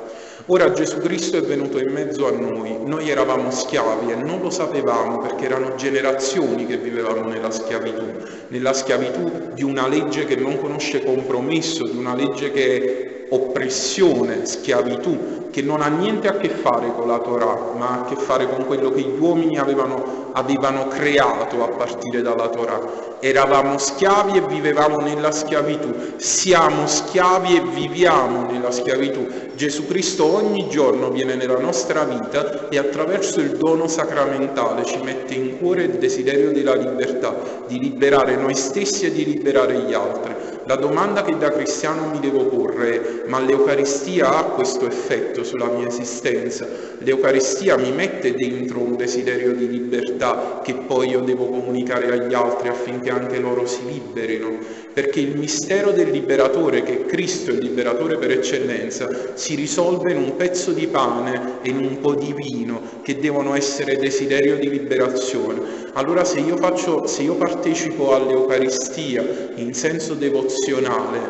Ora 0.53 0.73
Gesù 0.73 0.97
Cristo 0.97 1.37
è 1.37 1.41
venuto 1.41 1.79
in 1.79 1.93
mezzo 1.93 2.27
a 2.27 2.31
noi, 2.31 2.75
noi 2.83 3.09
eravamo 3.09 3.49
schiavi 3.51 4.11
e 4.11 4.15
non 4.15 4.41
lo 4.41 4.49
sapevamo 4.49 5.19
perché 5.19 5.45
erano 5.45 5.75
generazioni 5.75 6.65
che 6.65 6.75
vivevano 6.75 7.25
nella 7.25 7.49
schiavitù, 7.49 8.03
nella 8.49 8.73
schiavitù 8.73 9.31
di 9.53 9.63
una 9.63 9.87
legge 9.87 10.25
che 10.25 10.35
non 10.35 10.59
conosce 10.59 11.05
compromesso, 11.05 11.87
di 11.87 11.95
una 11.95 12.15
legge 12.15 12.51
che 12.51 13.20
oppressione, 13.33 14.45
schiavitù, 14.45 15.49
che 15.51 15.61
non 15.61 15.81
ha 15.81 15.87
niente 15.87 16.27
a 16.27 16.37
che 16.37 16.49
fare 16.49 16.91
con 16.95 17.07
la 17.07 17.19
Torah, 17.19 17.73
ma 17.75 17.89
ha 17.89 18.01
a 18.01 18.05
che 18.05 18.15
fare 18.15 18.47
con 18.49 18.65
quello 18.65 18.89
che 18.91 19.01
gli 19.01 19.19
uomini 19.19 19.57
avevano, 19.57 20.29
avevano 20.31 20.87
creato 20.87 21.63
a 21.63 21.67
partire 21.67 22.21
dalla 22.21 22.47
Torah. 22.49 22.79
Eravamo 23.19 23.77
schiavi 23.77 24.37
e 24.37 24.41
vivevamo 24.41 24.97
nella 24.97 25.31
schiavitù, 25.31 26.15
siamo 26.17 26.87
schiavi 26.87 27.57
e 27.57 27.61
viviamo 27.61 28.49
nella 28.49 28.71
schiavitù. 28.71 29.27
Gesù 29.55 29.85
Cristo 29.85 30.25
ogni 30.25 30.67
giorno 30.69 31.09
viene 31.11 31.35
nella 31.35 31.59
nostra 31.59 32.03
vita 32.03 32.69
e 32.69 32.77
attraverso 32.77 33.39
il 33.41 33.57
dono 33.57 33.87
sacramentale 33.87 34.83
ci 34.85 34.99
mette 35.03 35.35
in 35.35 35.59
cuore 35.59 35.83
il 35.83 35.97
desiderio 35.99 36.51
della 36.51 36.75
libertà, 36.75 37.35
di 37.67 37.77
liberare 37.79 38.35
noi 38.35 38.55
stessi 38.55 39.05
e 39.05 39.11
di 39.11 39.25
liberare 39.25 39.77
gli 39.77 39.93
altri. 39.93 40.50
La 40.65 40.75
domanda 40.75 41.23
che 41.23 41.35
da 41.39 41.49
cristiano 41.49 42.11
mi 42.11 42.19
devo 42.19 42.45
porre 42.45 43.23
è, 43.23 43.27
ma 43.27 43.39
l'Eucaristia 43.39 44.38
ha 44.38 44.43
questo 44.43 44.85
effetto 44.85 45.43
sulla 45.43 45.65
mia 45.65 45.88
esistenza? 45.88 46.67
L'Eucaristia 46.99 47.77
mi 47.77 47.91
mette 47.91 48.35
dentro 48.35 48.79
un 48.79 48.95
desiderio 48.95 49.53
di 49.53 49.67
libertà 49.67 50.61
che 50.63 50.75
poi 50.75 51.09
io 51.09 51.21
devo 51.21 51.47
comunicare 51.47 52.11
agli 52.11 52.35
altri 52.35 52.67
affinché 52.67 53.09
anche 53.09 53.39
loro 53.39 53.65
si 53.65 53.79
liberino? 53.85 54.59
Perché 54.93 55.19
il 55.19 55.35
mistero 55.35 55.91
del 55.91 56.11
liberatore, 56.11 56.83
che 56.83 57.05
Cristo 57.05 57.49
è 57.49 57.53
il 57.53 57.63
liberatore 57.63 58.17
per 58.17 58.29
eccellenza, 58.29 59.09
si 59.33 59.55
risolve 59.55 60.11
in 60.11 60.17
un 60.17 60.35
pezzo 60.35 60.73
di 60.73 60.85
pane 60.85 61.59
e 61.63 61.69
in 61.69 61.77
un 61.77 61.99
po' 62.01 62.13
di 62.13 62.33
vino, 62.33 62.81
che 63.01 63.17
devono 63.17 63.55
essere 63.55 63.97
desiderio 63.97 64.57
di 64.57 64.69
liberazione. 64.69 65.89
Allora 65.93 66.23
se 66.23 66.39
io, 66.39 66.55
faccio, 66.57 67.07
se 67.07 67.23
io 67.23 67.35
partecipo 67.35 68.13
all'Eucaristia 68.13 69.49
in 69.55 69.73
senso 69.73 70.13
devozionale, 70.13 70.49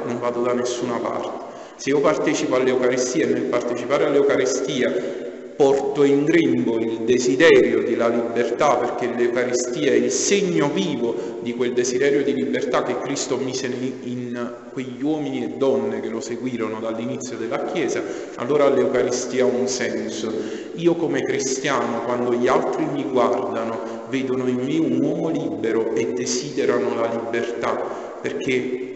non 0.06 0.20
vado 0.20 0.42
da 0.42 0.54
nessuna 0.54 0.98
parte. 0.98 1.50
Se 1.76 1.90
io 1.90 2.00
partecipo 2.00 2.56
all'Eucaristia 2.56 3.26
e 3.26 3.34
nel 3.34 3.44
partecipare 3.44 4.06
all'Eucaristia 4.06 5.30
porto 5.56 6.04
in 6.04 6.24
grembo 6.26 6.80
il 6.80 7.02
desiderio 7.02 7.84
della 7.84 8.08
libertà, 8.08 8.78
perché 8.78 9.14
l'Eucaristia 9.16 9.92
è 9.92 9.96
il 9.96 10.10
segno 10.10 10.70
vivo 10.70 11.40
di 11.42 11.54
quel 11.56 11.74
desiderio 11.74 12.24
di 12.24 12.34
libertà 12.34 12.82
che 12.82 13.00
Cristo 13.00 13.38
mise 13.38 13.68
in 13.68 14.54
quegli 14.74 15.04
uomini 15.04 15.44
e 15.44 15.50
donne 15.58 16.00
che 16.00 16.08
lo 16.08 16.20
seguirono 16.20 16.80
dall'inizio 16.80 17.38
della 17.38 17.66
Chiesa, 17.66 18.02
allora 18.36 18.70
l'Eucaristia 18.70 19.44
ha 19.44 19.48
un 19.48 19.68
senso. 19.68 20.34
Io 20.76 20.96
come 20.96 21.22
cristiano, 21.22 22.02
quando 22.06 22.34
gli 22.34 22.48
altri 22.48 22.86
mi 22.86 23.04
guardano, 23.04 24.08
vedono 24.10 24.48
in 24.48 24.64
me 24.64 24.78
un 24.80 25.00
uomo 25.00 25.30
libero 25.30 25.94
e 25.94 26.14
desiderano 26.14 26.96
la 26.96 27.08
libertà, 27.08 27.74
perché 28.20 28.91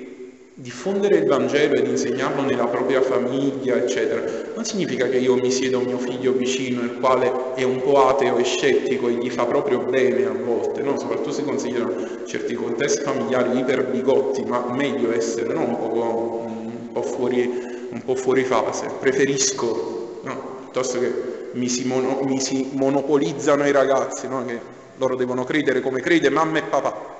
diffondere 0.57 1.17
il 1.17 1.25
Vangelo 1.25 1.73
ed 1.73 1.85
insegnarlo 1.85 2.41
nella 2.41 2.67
propria 2.67 3.01
famiglia, 3.01 3.75
eccetera, 3.75 4.23
non 4.55 4.63
significa 4.63 5.07
che 5.07 5.17
io 5.17 5.35
mi 5.35 5.51
siedo 5.51 5.79
a 5.79 5.83
mio 5.83 5.97
figlio 5.97 6.31
vicino, 6.31 6.81
il 6.81 6.97
quale 6.97 7.53
è 7.55 7.63
un 7.63 7.81
po' 7.81 8.07
ateo 8.07 8.37
e 8.37 8.43
scettico 8.45 9.09
e 9.09 9.15
gli 9.15 9.29
fa 9.29 9.45
proprio 9.45 9.79
bene 9.79 10.25
a 10.25 10.31
volte, 10.31 10.81
no? 10.81 10.97
soprattutto 10.97 11.31
si 11.31 11.43
considerano 11.43 12.25
certi 12.25 12.53
contesti 12.53 13.01
familiari 13.01 13.59
iper 13.59 13.85
bigotti, 13.87 14.43
ma 14.45 14.65
meglio 14.71 15.13
essere 15.13 15.53
no? 15.53 15.61
un, 15.61 15.77
po', 15.77 16.45
un, 16.45 16.91
po 16.93 17.01
fuori, 17.01 17.87
un, 17.89 18.01
po 18.05 18.15
fuori, 18.15 18.45
fase. 18.45 18.87
Preferisco, 18.97 20.19
no? 20.23 20.57
piuttosto 20.61 20.99
che 20.99 21.13
mi 21.51 21.67
si, 21.67 21.85
mono, 21.85 22.21
mi 22.23 22.39
si 22.39 22.69
monopolizzano 22.71 23.67
i 23.67 23.71
ragazzi, 23.73 24.29
no? 24.29 24.45
che 24.45 24.57
loro 24.95 25.17
devono 25.17 25.43
credere 25.43 25.81
come 25.81 25.99
crede 25.99 26.29
mamma 26.29 26.59
e 26.59 26.63
papà 26.63 27.14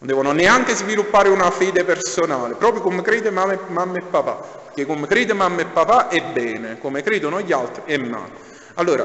non 0.00 0.08
devono 0.08 0.30
neanche 0.30 0.76
sviluppare 0.76 1.28
una 1.28 1.50
fede 1.50 1.82
personale, 1.82 2.54
proprio 2.54 2.82
come 2.82 3.02
crede 3.02 3.30
mamma 3.30 3.54
e, 3.54 3.58
mamma 3.66 3.98
e 3.98 4.02
papà, 4.02 4.38
perché 4.66 4.86
come 4.86 5.08
crede 5.08 5.32
mamma 5.32 5.62
e 5.62 5.66
papà 5.66 6.06
è 6.06 6.22
bene, 6.32 6.78
come 6.78 7.02
credono 7.02 7.40
gli 7.40 7.50
altri 7.50 7.82
è 7.84 7.96
male. 7.96 8.30
Allora, 8.74 9.04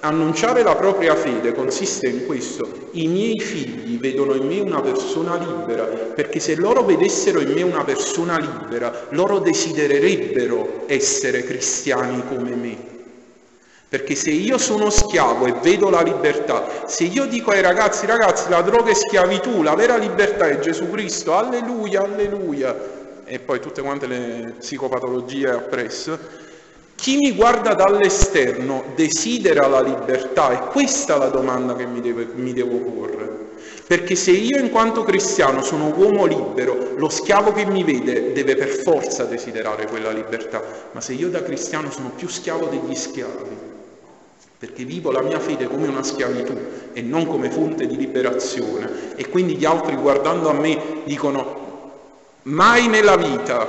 annunciare 0.00 0.64
la 0.64 0.74
propria 0.74 1.14
fede 1.14 1.54
consiste 1.54 2.08
in 2.08 2.26
questo, 2.26 2.88
i 2.92 3.06
miei 3.06 3.38
figli 3.38 4.00
vedono 4.00 4.34
in 4.34 4.48
me 4.48 4.58
una 4.58 4.80
persona 4.80 5.36
libera, 5.36 5.84
perché 5.84 6.40
se 6.40 6.56
loro 6.56 6.82
vedessero 6.82 7.40
in 7.40 7.52
me 7.52 7.62
una 7.62 7.84
persona 7.84 8.36
libera, 8.36 9.06
loro 9.10 9.38
desidererebbero 9.38 10.86
essere 10.86 11.44
cristiani 11.44 12.20
come 12.26 12.54
me. 12.56 12.91
Perché 13.92 14.14
se 14.14 14.30
io 14.30 14.56
sono 14.56 14.88
schiavo 14.88 15.44
e 15.44 15.52
vedo 15.60 15.90
la 15.90 16.00
libertà, 16.00 16.86
se 16.86 17.04
io 17.04 17.26
dico 17.26 17.50
ai 17.50 17.60
ragazzi, 17.60 18.06
ragazzi, 18.06 18.48
la 18.48 18.62
droga 18.62 18.90
è 18.90 18.94
schiavitù, 18.94 19.60
la 19.60 19.74
vera 19.74 19.98
libertà 19.98 20.48
è 20.48 20.60
Gesù 20.60 20.88
Cristo, 20.90 21.36
alleluia, 21.36 22.02
alleluia, 22.02 22.74
e 23.26 23.38
poi 23.38 23.60
tutte 23.60 23.82
quante 23.82 24.06
le 24.06 24.54
psicopatologie 24.58 25.50
appresso, 25.50 26.18
chi 26.94 27.18
mi 27.18 27.32
guarda 27.34 27.74
dall'esterno 27.74 28.82
desidera 28.94 29.66
la 29.66 29.82
libertà, 29.82 30.52
e 30.52 30.70
questa 30.70 31.16
è 31.16 31.18
la 31.18 31.28
domanda 31.28 31.76
che 31.76 31.84
mi, 31.84 32.00
deve, 32.00 32.28
mi 32.34 32.54
devo 32.54 32.78
porre. 32.78 33.50
Perché 33.86 34.14
se 34.14 34.30
io 34.30 34.58
in 34.58 34.70
quanto 34.70 35.02
cristiano 35.02 35.60
sono 35.60 35.92
uomo 35.94 36.24
libero, 36.24 36.94
lo 36.96 37.10
schiavo 37.10 37.52
che 37.52 37.66
mi 37.66 37.84
vede 37.84 38.32
deve 38.32 38.56
per 38.56 38.68
forza 38.68 39.24
desiderare 39.24 39.86
quella 39.86 40.12
libertà, 40.12 40.62
ma 40.92 41.02
se 41.02 41.12
io 41.12 41.28
da 41.28 41.42
cristiano 41.42 41.90
sono 41.90 42.10
più 42.16 42.26
schiavo 42.26 42.68
degli 42.68 42.94
schiavi, 42.94 43.72
perché 44.62 44.84
vivo 44.84 45.10
la 45.10 45.22
mia 45.22 45.40
fede 45.40 45.66
come 45.66 45.88
una 45.88 46.04
schiavitù 46.04 46.56
e 46.92 47.02
non 47.02 47.26
come 47.26 47.50
fonte 47.50 47.84
di 47.88 47.96
liberazione. 47.96 49.16
E 49.16 49.28
quindi 49.28 49.56
gli 49.56 49.64
altri 49.64 49.96
guardando 49.96 50.48
a 50.50 50.52
me 50.52 51.02
dicono 51.02 51.90
mai 52.42 52.86
nella 52.86 53.16
vita 53.16 53.68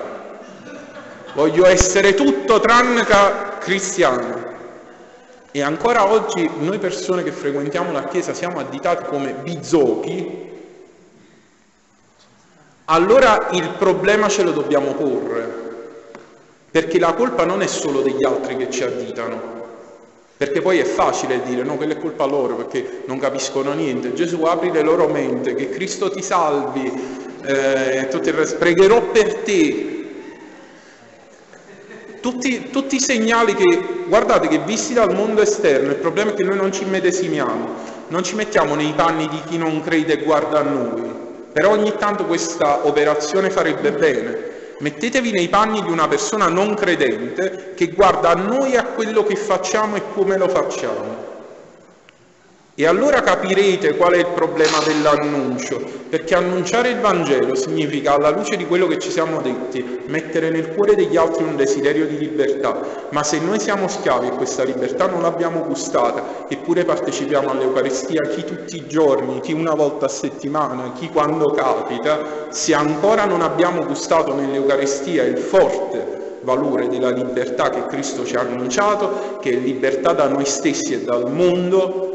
voglio 1.33 1.65
essere 1.65 2.13
tutto 2.13 2.59
tranne 2.59 3.05
che 3.05 3.15
cristiano. 3.57 4.51
E 5.49 5.63
ancora 5.63 6.11
oggi 6.11 6.47
noi 6.59 6.77
persone 6.77 7.23
che 7.23 7.31
frequentiamo 7.31 7.91
la 7.91 8.03
Chiesa 8.03 8.35
siamo 8.35 8.59
additati 8.59 9.05
come 9.05 9.33
bizzochi, 9.33 10.51
allora 12.85 13.47
il 13.53 13.67
problema 13.79 14.29
ce 14.29 14.43
lo 14.43 14.51
dobbiamo 14.51 14.93
porre, 14.93 15.87
perché 16.69 16.99
la 16.99 17.15
colpa 17.15 17.45
non 17.45 17.63
è 17.63 17.67
solo 17.67 18.01
degli 18.01 18.23
altri 18.23 18.57
che 18.57 18.69
ci 18.69 18.83
additano, 18.83 19.62
perché 20.43 20.61
poi 20.61 20.79
è 20.79 20.83
facile 20.83 21.41
dire 21.41 21.63
no, 21.63 21.77
quella 21.77 21.93
è 21.93 21.97
colpa 21.97 22.25
loro 22.25 22.55
perché 22.55 23.03
non 23.05 23.17
capiscono 23.17 23.71
niente. 23.71 24.13
Gesù 24.13 24.43
apri 24.43 24.71
le 24.71 24.81
loro 24.81 25.07
mente, 25.07 25.55
che 25.55 25.69
Cristo 25.69 26.11
ti 26.11 26.21
salvi, 26.21 26.91
eh, 27.45 28.09
il 28.11 28.33
resto. 28.33 28.57
Pregherò 28.57 29.03
per 29.03 29.35
te. 29.35 29.89
tutti, 32.19 32.69
tutti, 32.71 32.95
i 32.95 32.99
segnali 32.99 33.55
che, 33.55 34.03
guardate, 34.07 34.49
che 34.49 34.59
visti 34.59 34.93
dal 34.93 35.13
mondo 35.13 35.41
esterno, 35.41 35.91
il 35.91 35.95
problema 35.95 36.31
è 36.31 36.33
che 36.33 36.43
noi 36.43 36.57
non 36.57 36.73
ci 36.73 36.83
medesimiamo, 36.83 37.67
non 38.09 38.23
ci 38.23 38.35
mettiamo 38.35 38.75
nei 38.75 38.91
panni 38.93 39.29
di 39.29 39.41
chi 39.45 39.57
non 39.57 39.81
crede 39.81 40.19
e 40.19 40.23
guarda 40.23 40.59
a 40.59 40.63
noi, 40.63 41.03
però 41.53 41.71
ogni 41.71 41.93
tanto 41.97 42.25
questa 42.25 42.85
operazione 42.85 43.49
farebbe 43.49 43.93
bene. 43.93 44.52
Mettetevi 44.83 45.31
nei 45.31 45.47
panni 45.47 45.81
di 45.81 45.89
una 45.89 46.09
persona 46.09 46.49
non 46.49 46.73
credente 46.73 47.71
che 47.73 47.87
guarda 47.87 48.31
a 48.31 48.35
noi 48.35 48.75
a 48.75 48.83
quello 48.83 49.23
che 49.23 49.37
facciamo 49.37 49.95
e 49.95 50.01
come 50.13 50.35
lo 50.37 50.49
facciamo. 50.49 51.22
E 52.75 52.87
allora 52.87 53.21
capirete 53.21 53.95
qual 53.95 54.13
è 54.13 54.17
il 54.17 54.29
problema 54.33 54.79
dell'annuncio, 54.83 55.79
perché 56.09 56.33
annunciare 56.33 56.89
il 56.89 56.99
Vangelo 57.01 57.53
significa, 57.53 58.15
alla 58.15 58.31
luce 58.31 58.57
di 58.57 58.65
quello 58.65 58.87
che 58.87 58.97
ci 58.97 59.11
siamo 59.11 59.41
detti, 59.41 59.99
mettere 60.07 60.49
nel 60.49 60.73
cuore 60.73 60.95
degli 60.95 61.15
altri 61.15 61.43
un 61.43 61.55
desiderio 61.55 62.07
di 62.07 62.17
libertà. 62.17 62.75
Ma 63.11 63.21
se 63.21 63.37
noi 63.37 63.59
siamo 63.59 63.87
schiavi 63.87 64.25
e 64.25 64.31
questa 64.31 64.63
libertà 64.63 65.05
non 65.05 65.21
l'abbiamo 65.21 65.63
gustata, 65.67 66.47
eppure 66.47 66.83
partecipiamo 66.83 67.51
all'Eucaristia, 67.51 68.21
chi 68.21 68.43
tutti 68.43 68.77
i 68.77 68.87
giorni, 68.87 69.39
chi 69.41 69.53
una 69.53 69.75
volta 69.75 70.07
a 70.07 70.09
settimana, 70.09 70.93
chi 70.97 71.09
quando 71.09 71.51
capita, 71.51 72.47
se 72.49 72.73
ancora 72.73 73.25
non 73.25 73.43
abbiamo 73.43 73.85
gustato 73.85 74.33
nell'Eucaristia 74.33 75.21
il 75.25 75.37
forte 75.37 76.21
valore 76.41 76.89
della 76.89 77.11
libertà 77.11 77.69
che 77.69 77.85
Cristo 77.85 78.25
ci 78.25 78.35
ha 78.35 78.41
annunciato, 78.41 79.37
che 79.39 79.51
è 79.51 79.53
libertà 79.53 80.13
da 80.13 80.27
noi 80.27 80.45
stessi 80.45 80.93
e 80.93 81.03
dal 81.03 81.31
mondo, 81.31 82.12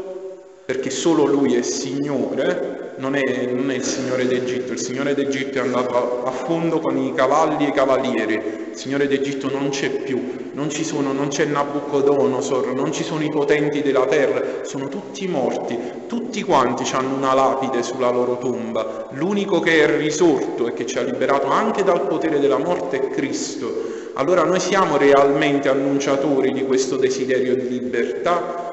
perché 0.69 0.91
solo 0.91 1.25
lui 1.25 1.55
è 1.55 1.63
Signore, 1.63 2.93
non 2.97 3.15
è, 3.15 3.47
non 3.47 3.71
è, 3.71 3.73
il 3.73 3.83
Signore 3.83 4.27
d'Egitto, 4.27 4.73
il 4.73 4.79
Signore 4.79 5.15
d'Egitto 5.15 5.57
è 5.57 5.61
andato 5.61 6.23
a, 6.23 6.29
fondo 6.29 6.77
con 6.77 6.95
i 6.95 7.11
cavalli 7.15 7.65
e 7.65 7.69
i 7.69 7.71
cavalieri, 7.71 8.33
il 8.35 8.77
Signore 8.77 9.07
d'Egitto 9.07 9.49
non 9.49 9.69
c'è 9.69 9.89
più, 9.89 10.51
non, 10.51 10.69
ci 10.69 10.83
sono, 10.83 11.11
non 11.11 11.29
c'è 11.29 11.45
Nabucodonosor, 11.45 12.75
non 12.75 12.91
ci 12.91 13.03
sono 13.03 13.23
i 13.23 13.31
potenti 13.31 13.81
della 13.81 14.05
terra, 14.05 14.63
sono 14.63 14.89
tutti 14.89 15.27
morti, 15.27 15.75
tutti 16.05 16.43
quanti 16.43 16.87
hanno 16.93 17.15
una 17.15 17.33
lapide 17.33 17.81
sulla 17.81 18.11
loro 18.11 18.37
tomba, 18.37 19.07
l'unico 19.13 19.59
che 19.61 19.83
è 19.83 19.97
risorto 19.97 20.67
e 20.67 20.73
che 20.73 20.85
ci 20.85 20.99
ha 20.99 21.01
liberato 21.01 21.47
anche 21.47 21.83
dal 21.83 22.05
potere 22.05 22.39
della 22.39 22.59
morte 22.59 22.99
è 22.99 23.09
Cristo. 23.09 24.11
Allora 24.13 24.43
noi 24.43 24.59
siamo 24.59 24.97
realmente 24.97 25.67
annunciatori 25.67 26.53
di 26.53 26.63
questo 26.63 26.95
desiderio 26.95 27.55
di 27.55 27.69
libertà 27.69 28.68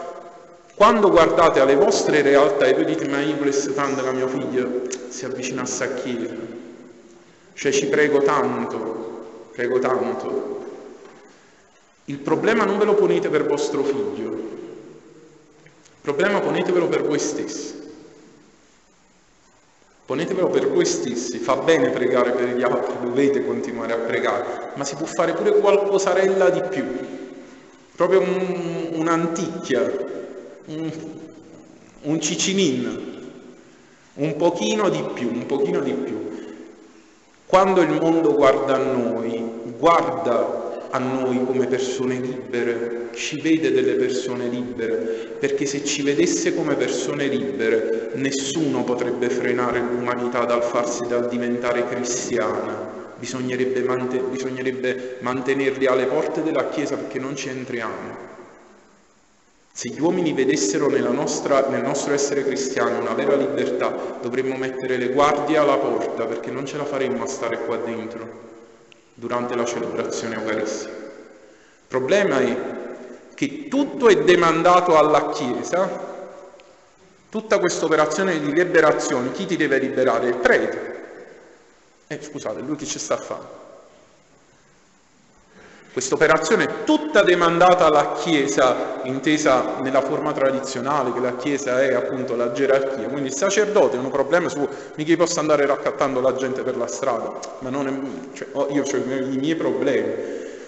quando 0.77 1.09
guardate 1.11 1.59
alle 1.59 1.75
vostre 1.75 2.21
realtà 2.21 2.67
e 2.67 2.75
voi 2.75 2.85
dite 2.85 3.09
ma 3.09 3.19
io 3.23 3.37
volessi 3.37 3.73
tanto 3.73 4.05
che 4.05 4.13
mio 4.13 4.29
figlio 4.29 4.83
si 5.09 5.25
avvicinasse 5.25 5.85
a 5.85 5.95
chiesa, 5.95 6.35
cioè 7.55 7.73
ci 7.73 7.87
prego 7.87 8.21
tanto, 8.21 9.49
prego 9.53 9.79
tanto. 9.79 10.65
Il 12.05 12.19
problema 12.19 12.65
non 12.65 12.77
ve 12.77 12.85
lo 12.85 12.95
ponete 12.95 13.31
per 13.31 13.47
vostro 13.47 13.83
figlio, 13.85 14.33
il 14.33 16.03
problema 16.03 16.41
ponetevelo 16.41 16.89
per 16.89 17.05
voi 17.05 17.19
stessi. 17.19 17.85
Ponetevelo 20.05 20.49
per 20.49 20.71
voi 20.71 20.85
stessi, 20.85 21.39
fa 21.39 21.57
bene 21.57 21.89
pregare 21.89 22.33
per 22.33 22.55
gli 22.55 22.63
altri, 22.63 22.97
dovete 23.01 23.47
continuare 23.47 23.95
a 23.95 23.97
pregare, 23.97 24.73
ma 24.75 24.85
si 24.85 24.95
può 24.95 25.07
fare 25.07 25.33
pure 25.33 25.59
qualcosarella 25.59 26.51
di 26.51 26.63
più, 26.69 26.85
proprio 27.97 28.21
un, 28.21 28.91
un'anticchia, 28.93 30.16
un, 30.67 32.21
cicinin, 32.21 33.25
un 34.15 34.37
pochino 34.37 34.89
di 34.89 35.05
più, 35.15 35.31
un 35.33 35.47
pochino 35.47 35.81
di 35.81 35.93
più. 35.93 36.25
Quando 37.47 37.81
il 37.83 37.93
mondo 38.01 38.35
guarda 38.35 38.75
a 38.75 38.79
noi, 38.79 39.45
guarda 39.79 40.89
a 40.91 40.99
noi 40.99 41.45
come 41.45 41.67
persone 41.67 42.19
libere, 42.19 43.09
ci 43.13 43.41
vede 43.41 43.71
delle 43.71 43.95
persone 43.95 44.49
libere, 44.49 45.37
perché 45.39 45.67
se 45.67 45.85
ci 45.85 46.03
vedesse 46.03 46.55
come 46.55 46.75
persone 46.75 47.29
libere, 47.29 48.11
nessuno 48.15 48.83
potrebbe 48.83 49.31
frenare 49.31 49.81
l'umanità 49.81 50.45
dal 50.45 50.63
farsi, 50.63 51.07
dal 51.07 51.29
diventare 51.29 51.87
cristiana. 51.87 52.95
Bisognerebbe, 53.19 53.81
mant- 53.83 54.21
bisognerebbe 54.25 55.17
mantenerli 55.21 55.87
alle 55.87 56.07
porte 56.07 56.43
della 56.43 56.69
Chiesa 56.69 56.97
perché 56.97 57.19
non 57.19 57.37
ci 57.37 57.49
entriamo. 57.49 58.36
Se 59.77 59.91
gli 59.91 60.01
uomini 60.01 60.33
vedessero 60.33 60.89
nostra, 61.11 61.69
nel 61.69 61.83
nostro 61.83 62.15
essere 62.15 62.43
cristiani 62.43 62.99
una 62.99 63.13
vera 63.13 63.37
libertà, 63.37 64.17
dovremmo 64.23 64.57
mettere 64.57 64.97
le 64.97 65.11
guardie 65.11 65.59
alla 65.59 65.77
porta 65.77 66.25
perché 66.25 66.51
non 66.51 66.65
ce 66.65 66.79
la 66.79 66.87
faremmo 66.87 67.25
a 67.25 67.27
stare 67.27 67.59
qua 67.59 67.77
dentro 67.77 68.27
durante 69.13 69.55
la 69.55 69.67
celebrazione 69.67 70.37
eucaristica. 70.37 70.95
Il 70.95 71.89
problema 71.89 72.41
è 72.41 72.57
che 73.35 73.69
tutto 73.69 74.09
è 74.09 74.17
demandato 74.25 74.97
alla 74.97 75.29
Chiesa, 75.29 75.87
tutta 77.29 77.59
questa 77.59 77.85
operazione 77.85 78.41
di 78.41 78.55
liberazione, 78.55 79.31
chi 79.33 79.45
ti 79.45 79.57
deve 79.57 79.79
liberare? 79.79 80.29
Il 80.29 80.37
prete. 80.37 81.05
Eh, 82.07 82.23
scusate, 82.23 82.61
lui 82.61 82.77
che 82.77 82.87
ci 82.87 82.99
sta 82.99 83.13
a 83.13 83.19
fare? 83.19 83.66
Questa 85.97 86.15
operazione 86.15 86.65
è 86.65 86.85
tutta 86.85 87.23
demandata 87.23 87.87
alla 87.87 88.13
Chiesa, 88.13 89.01
intesa 89.05 89.79
nella 89.81 90.03
forma 90.03 90.31
tradizionale, 90.35 91.11
che 91.11 91.21
la 91.21 91.37
Chiesa 91.37 91.81
è 91.81 91.95
appunto 91.95 92.37
la 92.37 92.53
gerarchia. 92.53 93.09
Quindi 93.09 93.29
il 93.29 93.35
sacerdote 93.35 93.97
è 93.97 93.99
un 93.99 94.11
problema 94.11 94.51
suo, 94.51 94.69
mica 94.97 95.17
posso 95.17 95.41
andare 95.41 95.65
raccattando 95.65 96.21
la 96.21 96.35
gente 96.35 96.61
per 96.61 96.77
la 96.77 96.87
strada, 96.87 97.39
ma 97.61 97.71
non 97.71 97.87
è, 97.89 98.37
cioè, 98.37 98.47
io 98.73 98.83
ho 98.83 98.97
i 98.97 99.39
miei 99.39 99.55
problemi. 99.55 100.13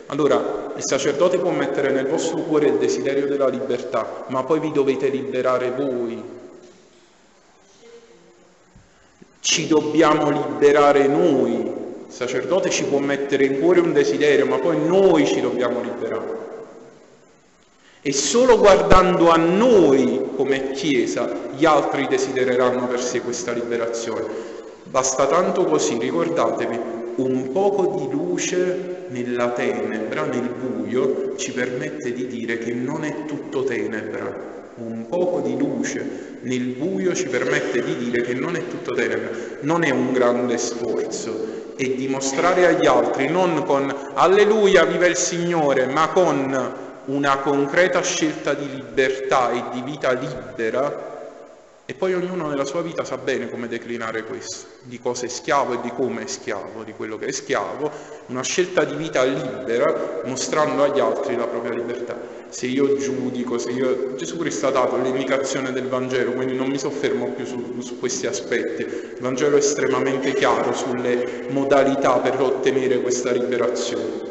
Allora, 0.06 0.72
il 0.74 0.82
sacerdote 0.82 1.36
può 1.36 1.50
mettere 1.50 1.90
nel 1.90 2.06
vostro 2.06 2.38
cuore 2.38 2.68
il 2.68 2.78
desiderio 2.78 3.26
della 3.26 3.48
libertà, 3.48 4.24
ma 4.28 4.42
poi 4.44 4.60
vi 4.60 4.72
dovete 4.72 5.08
liberare 5.08 5.72
voi. 5.72 6.24
Ci 9.40 9.66
dobbiamo 9.66 10.30
liberare 10.30 11.06
noi 11.06 11.87
il 12.08 12.14
sacerdote 12.14 12.70
ci 12.70 12.84
può 12.84 12.98
mettere 13.00 13.44
in 13.44 13.60
cuore 13.60 13.80
un 13.80 13.92
desiderio, 13.92 14.46
ma 14.46 14.56
poi 14.56 14.82
noi 14.82 15.26
ci 15.26 15.42
dobbiamo 15.42 15.82
liberare. 15.82 16.46
E 18.00 18.12
solo 18.12 18.58
guardando 18.58 19.28
a 19.28 19.36
noi 19.36 20.30
come 20.34 20.70
Chiesa 20.70 21.30
gli 21.54 21.66
altri 21.66 22.06
desidereranno 22.08 22.86
per 22.86 23.00
sé 23.00 23.20
questa 23.20 23.52
liberazione. 23.52 24.24
Basta 24.84 25.26
tanto 25.26 25.66
così, 25.66 25.98
ricordatevi, 25.98 26.78
un 27.16 27.52
poco 27.52 27.98
di 27.98 28.10
luce 28.10 29.04
nella 29.08 29.50
tenebra, 29.50 30.24
nel 30.24 30.48
buio, 30.48 31.36
ci 31.36 31.52
permette 31.52 32.14
di 32.14 32.26
dire 32.26 32.56
che 32.56 32.72
non 32.72 33.04
è 33.04 33.26
tutto 33.26 33.64
tenebra. 33.64 34.57
Un 34.80 35.08
poco 35.08 35.40
di 35.40 35.58
luce 35.58 36.38
nel 36.42 36.66
buio 36.66 37.12
ci 37.12 37.26
permette 37.26 37.82
di 37.82 37.96
dire 37.96 38.22
che 38.22 38.32
non 38.32 38.54
è 38.54 38.64
tutto 38.68 38.94
tenebra, 38.94 39.30
non 39.62 39.82
è 39.82 39.90
un 39.90 40.12
grande 40.12 40.56
sforzo, 40.56 41.72
e 41.76 41.96
dimostrare 41.96 42.64
agli 42.66 42.86
altri, 42.86 43.28
non 43.28 43.64
con 43.64 43.92
alleluia, 44.14 44.84
viva 44.84 45.06
il 45.06 45.16
Signore, 45.16 45.86
ma 45.86 46.10
con 46.10 46.72
una 47.06 47.38
concreta 47.38 48.02
scelta 48.02 48.54
di 48.54 48.68
libertà 48.72 49.50
e 49.50 49.64
di 49.72 49.82
vita 49.82 50.12
libera, 50.12 51.17
e 51.90 51.94
poi 51.94 52.12
ognuno 52.12 52.48
nella 52.48 52.66
sua 52.66 52.82
vita 52.82 53.02
sa 53.02 53.16
bene 53.16 53.48
come 53.48 53.66
declinare 53.66 54.22
questo, 54.24 54.66
di 54.82 55.00
cosa 55.00 55.24
è 55.24 55.28
schiavo 55.28 55.72
e 55.72 55.80
di 55.80 55.88
come 55.88 56.24
è 56.24 56.26
schiavo, 56.26 56.82
di 56.82 56.92
quello 56.92 57.16
che 57.16 57.24
è 57.24 57.32
schiavo, 57.32 57.90
una 58.26 58.42
scelta 58.42 58.84
di 58.84 58.94
vita 58.94 59.24
libera 59.24 60.20
mostrando 60.26 60.82
agli 60.82 61.00
altri 61.00 61.34
la 61.34 61.46
propria 61.46 61.72
libertà 61.72 62.38
se 62.50 62.66
io 62.66 62.96
giudico, 62.96 63.58
se 63.58 63.70
io... 63.70 64.14
Gesù 64.16 64.36
Cristo 64.36 64.66
ha 64.66 64.70
dato 64.70 64.96
l'indicazione 64.96 65.72
del 65.72 65.86
Vangelo, 65.88 66.32
quindi 66.32 66.54
non 66.56 66.68
mi 66.68 66.78
soffermo 66.78 67.30
più 67.32 67.44
su, 67.44 67.80
su, 67.80 67.98
questi 67.98 68.26
aspetti. 68.26 68.82
Il 68.82 69.18
Vangelo 69.20 69.56
è 69.56 69.58
estremamente 69.58 70.32
chiaro 70.34 70.74
sulle 70.74 71.46
modalità 71.50 72.18
per 72.18 72.40
ottenere 72.40 73.00
questa 73.00 73.32
liberazione. 73.32 74.27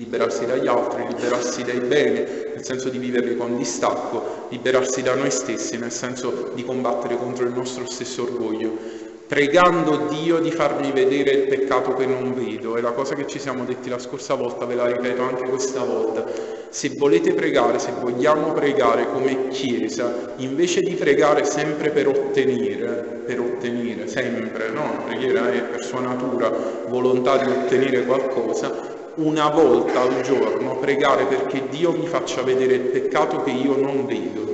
Liberarsi 0.00 0.46
dagli 0.46 0.68
altri, 0.68 1.06
liberarsi 1.08 1.64
dai 1.64 1.80
beni, 1.80 2.24
nel 2.54 2.64
senso 2.64 2.88
di 2.88 2.98
viverli 2.98 3.36
con 3.36 3.56
distacco, 3.56 4.46
liberarsi 4.48 5.02
da 5.02 5.14
noi 5.14 5.30
stessi, 5.30 5.76
nel 5.76 5.90
senso 5.90 6.52
di 6.54 6.64
combattere 6.64 7.16
contro 7.16 7.44
il 7.44 7.52
nostro 7.52 7.84
stesso 7.84 8.22
orgoglio 8.22 9.06
pregando 9.28 10.08
Dio 10.08 10.38
di 10.38 10.50
farmi 10.50 10.90
vedere 10.90 11.32
il 11.32 11.48
peccato 11.48 11.92
che 11.92 12.06
non 12.06 12.32
vedo. 12.32 12.76
È 12.76 12.80
la 12.80 12.92
cosa 12.92 13.14
che 13.14 13.26
ci 13.26 13.38
siamo 13.38 13.64
detti 13.64 13.90
la 13.90 13.98
scorsa 13.98 14.34
volta, 14.34 14.64
ve 14.64 14.74
la 14.74 14.86
ripeto 14.86 15.22
anche 15.22 15.42
questa 15.42 15.82
volta. 15.82 16.24
Se 16.70 16.94
volete 16.96 17.34
pregare, 17.34 17.78
se 17.78 17.92
vogliamo 18.00 18.52
pregare 18.52 19.06
come 19.12 19.48
Chiesa, 19.48 20.32
invece 20.36 20.80
di 20.80 20.94
pregare 20.94 21.44
sempre 21.44 21.90
per 21.90 22.08
ottenere, 22.08 23.22
per 23.26 23.38
ottenere, 23.38 24.08
sempre, 24.08 24.70
no? 24.70 24.94
La 24.96 25.02
preghiera 25.04 25.52
è 25.52 25.60
per 25.60 25.84
sua 25.84 26.00
natura 26.00 26.50
volontà 26.88 27.36
di 27.36 27.50
ottenere 27.50 28.04
qualcosa, 28.04 28.96
una 29.18 29.48
volta 29.48 30.00
al 30.00 30.20
giorno 30.22 30.78
pregare 30.78 31.24
perché 31.26 31.68
Dio 31.68 31.92
mi 31.92 32.06
faccia 32.06 32.42
vedere 32.42 32.74
il 32.74 32.80
peccato 32.80 33.42
che 33.42 33.50
io 33.50 33.76
non 33.76 34.06
vedo 34.06 34.48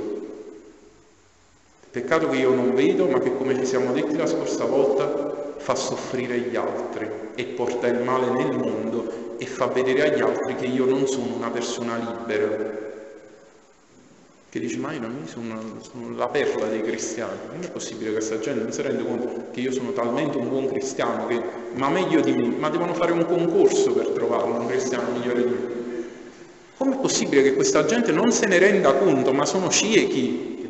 Peccato 1.95 2.27
che 2.27 2.35
io 2.35 2.53
non 2.53 2.75
vedo, 2.75 3.07
ma 3.07 3.19
che 3.19 3.37
come 3.37 3.55
ci 3.55 3.65
siamo 3.65 3.93
detti 3.93 4.17
la 4.17 4.25
scorsa 4.25 4.65
volta, 4.65 5.53
fa 5.55 5.75
soffrire 5.75 6.37
gli 6.39 6.57
altri 6.57 7.09
e 7.35 7.45
porta 7.45 7.87
il 7.87 8.03
male 8.03 8.31
nel 8.31 8.51
mondo 8.51 9.37
e 9.37 9.45
fa 9.45 9.67
vedere 9.67 10.11
agli 10.11 10.19
altri 10.19 10.55
che 10.55 10.65
io 10.65 10.83
non 10.83 11.07
sono 11.07 11.33
una 11.33 11.49
persona 11.49 11.95
libera. 11.95 12.94
Che 14.55 14.61
dici, 14.61 14.77
ma 14.77 14.93
io 14.93 15.01
non 15.01 15.27
sono, 15.27 15.59
sono 15.81 16.15
la 16.15 16.29
perla 16.29 16.67
dei 16.67 16.81
cristiani. 16.81 17.37
Non 17.51 17.61
è 17.61 17.69
possibile 17.69 18.05
che 18.05 18.13
questa 18.13 18.39
gente 18.39 18.63
non 18.63 18.71
si 18.71 18.81
rende 18.83 19.03
conto 19.03 19.47
che 19.51 19.59
io 19.59 19.73
sono 19.73 19.91
talmente 19.91 20.37
un 20.37 20.47
buon 20.47 20.69
cristiano 20.69 21.27
che, 21.27 21.41
ma 21.73 21.89
meglio 21.89 22.21
di 22.21 22.31
me, 22.31 22.55
ma 22.57 22.69
devono 22.69 22.93
fare 22.93 23.11
un 23.11 23.25
concorso 23.25 23.91
per 23.91 24.11
trovarlo, 24.11 24.61
un 24.61 24.67
cristiano 24.67 25.11
migliore 25.11 25.43
di 25.43 25.49
me. 25.49 25.57
Com'è 26.77 26.95
possibile 26.95 27.43
che 27.43 27.53
questa 27.53 27.83
gente 27.83 28.13
non 28.13 28.31
se 28.31 28.47
ne 28.47 28.57
renda 28.57 28.93
conto, 28.93 29.33
ma 29.33 29.43
sono 29.43 29.67
ciechi? 29.67 30.69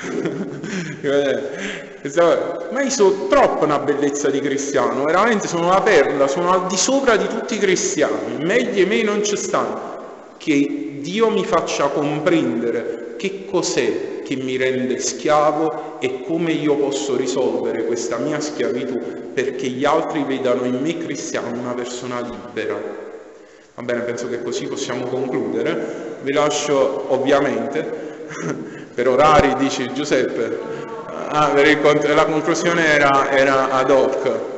ma 2.70 2.82
io 2.82 2.90
sono 2.90 3.28
troppo 3.28 3.64
una 3.64 3.78
bellezza 3.78 4.28
di 4.28 4.40
cristiano, 4.40 5.04
veramente 5.04 5.48
sono 5.48 5.68
una 5.68 5.80
perla, 5.80 6.28
sono 6.28 6.52
al 6.52 6.66
di 6.66 6.76
sopra 6.76 7.16
di 7.16 7.28
tutti 7.28 7.54
i 7.54 7.58
cristiani, 7.58 8.44
meglio 8.44 8.82
e 8.82 8.84
me 8.84 9.02
non 9.02 9.24
ci 9.24 9.38
stanno. 9.38 9.86
Che 10.36 10.87
Dio 11.00 11.30
mi 11.30 11.44
faccia 11.44 11.88
comprendere 11.88 13.14
che 13.16 13.44
cos'è 13.44 14.22
che 14.22 14.36
mi 14.36 14.56
rende 14.56 14.98
schiavo 14.98 15.98
e 16.00 16.22
come 16.22 16.52
io 16.52 16.76
posso 16.76 17.16
risolvere 17.16 17.84
questa 17.84 18.18
mia 18.18 18.40
schiavitù 18.40 19.32
perché 19.32 19.68
gli 19.68 19.84
altri 19.84 20.22
vedano 20.22 20.64
in 20.64 20.78
me 20.80 20.98
cristiano 20.98 21.58
una 21.58 21.72
persona 21.72 22.20
libera. 22.20 22.78
Va 23.74 23.82
bene, 23.82 24.00
penso 24.00 24.28
che 24.28 24.42
così 24.42 24.66
possiamo 24.66 25.06
concludere. 25.06 26.18
Vi 26.22 26.32
lascio 26.32 27.06
ovviamente 27.12 27.80
per 28.94 29.08
orari, 29.08 29.54
dici 29.56 29.90
Giuseppe. 29.92 30.58
Ah, 31.30 31.52
la 31.54 32.24
conclusione 32.24 32.86
era, 32.86 33.30
era 33.30 33.70
ad 33.70 33.90
hoc. 33.90 34.57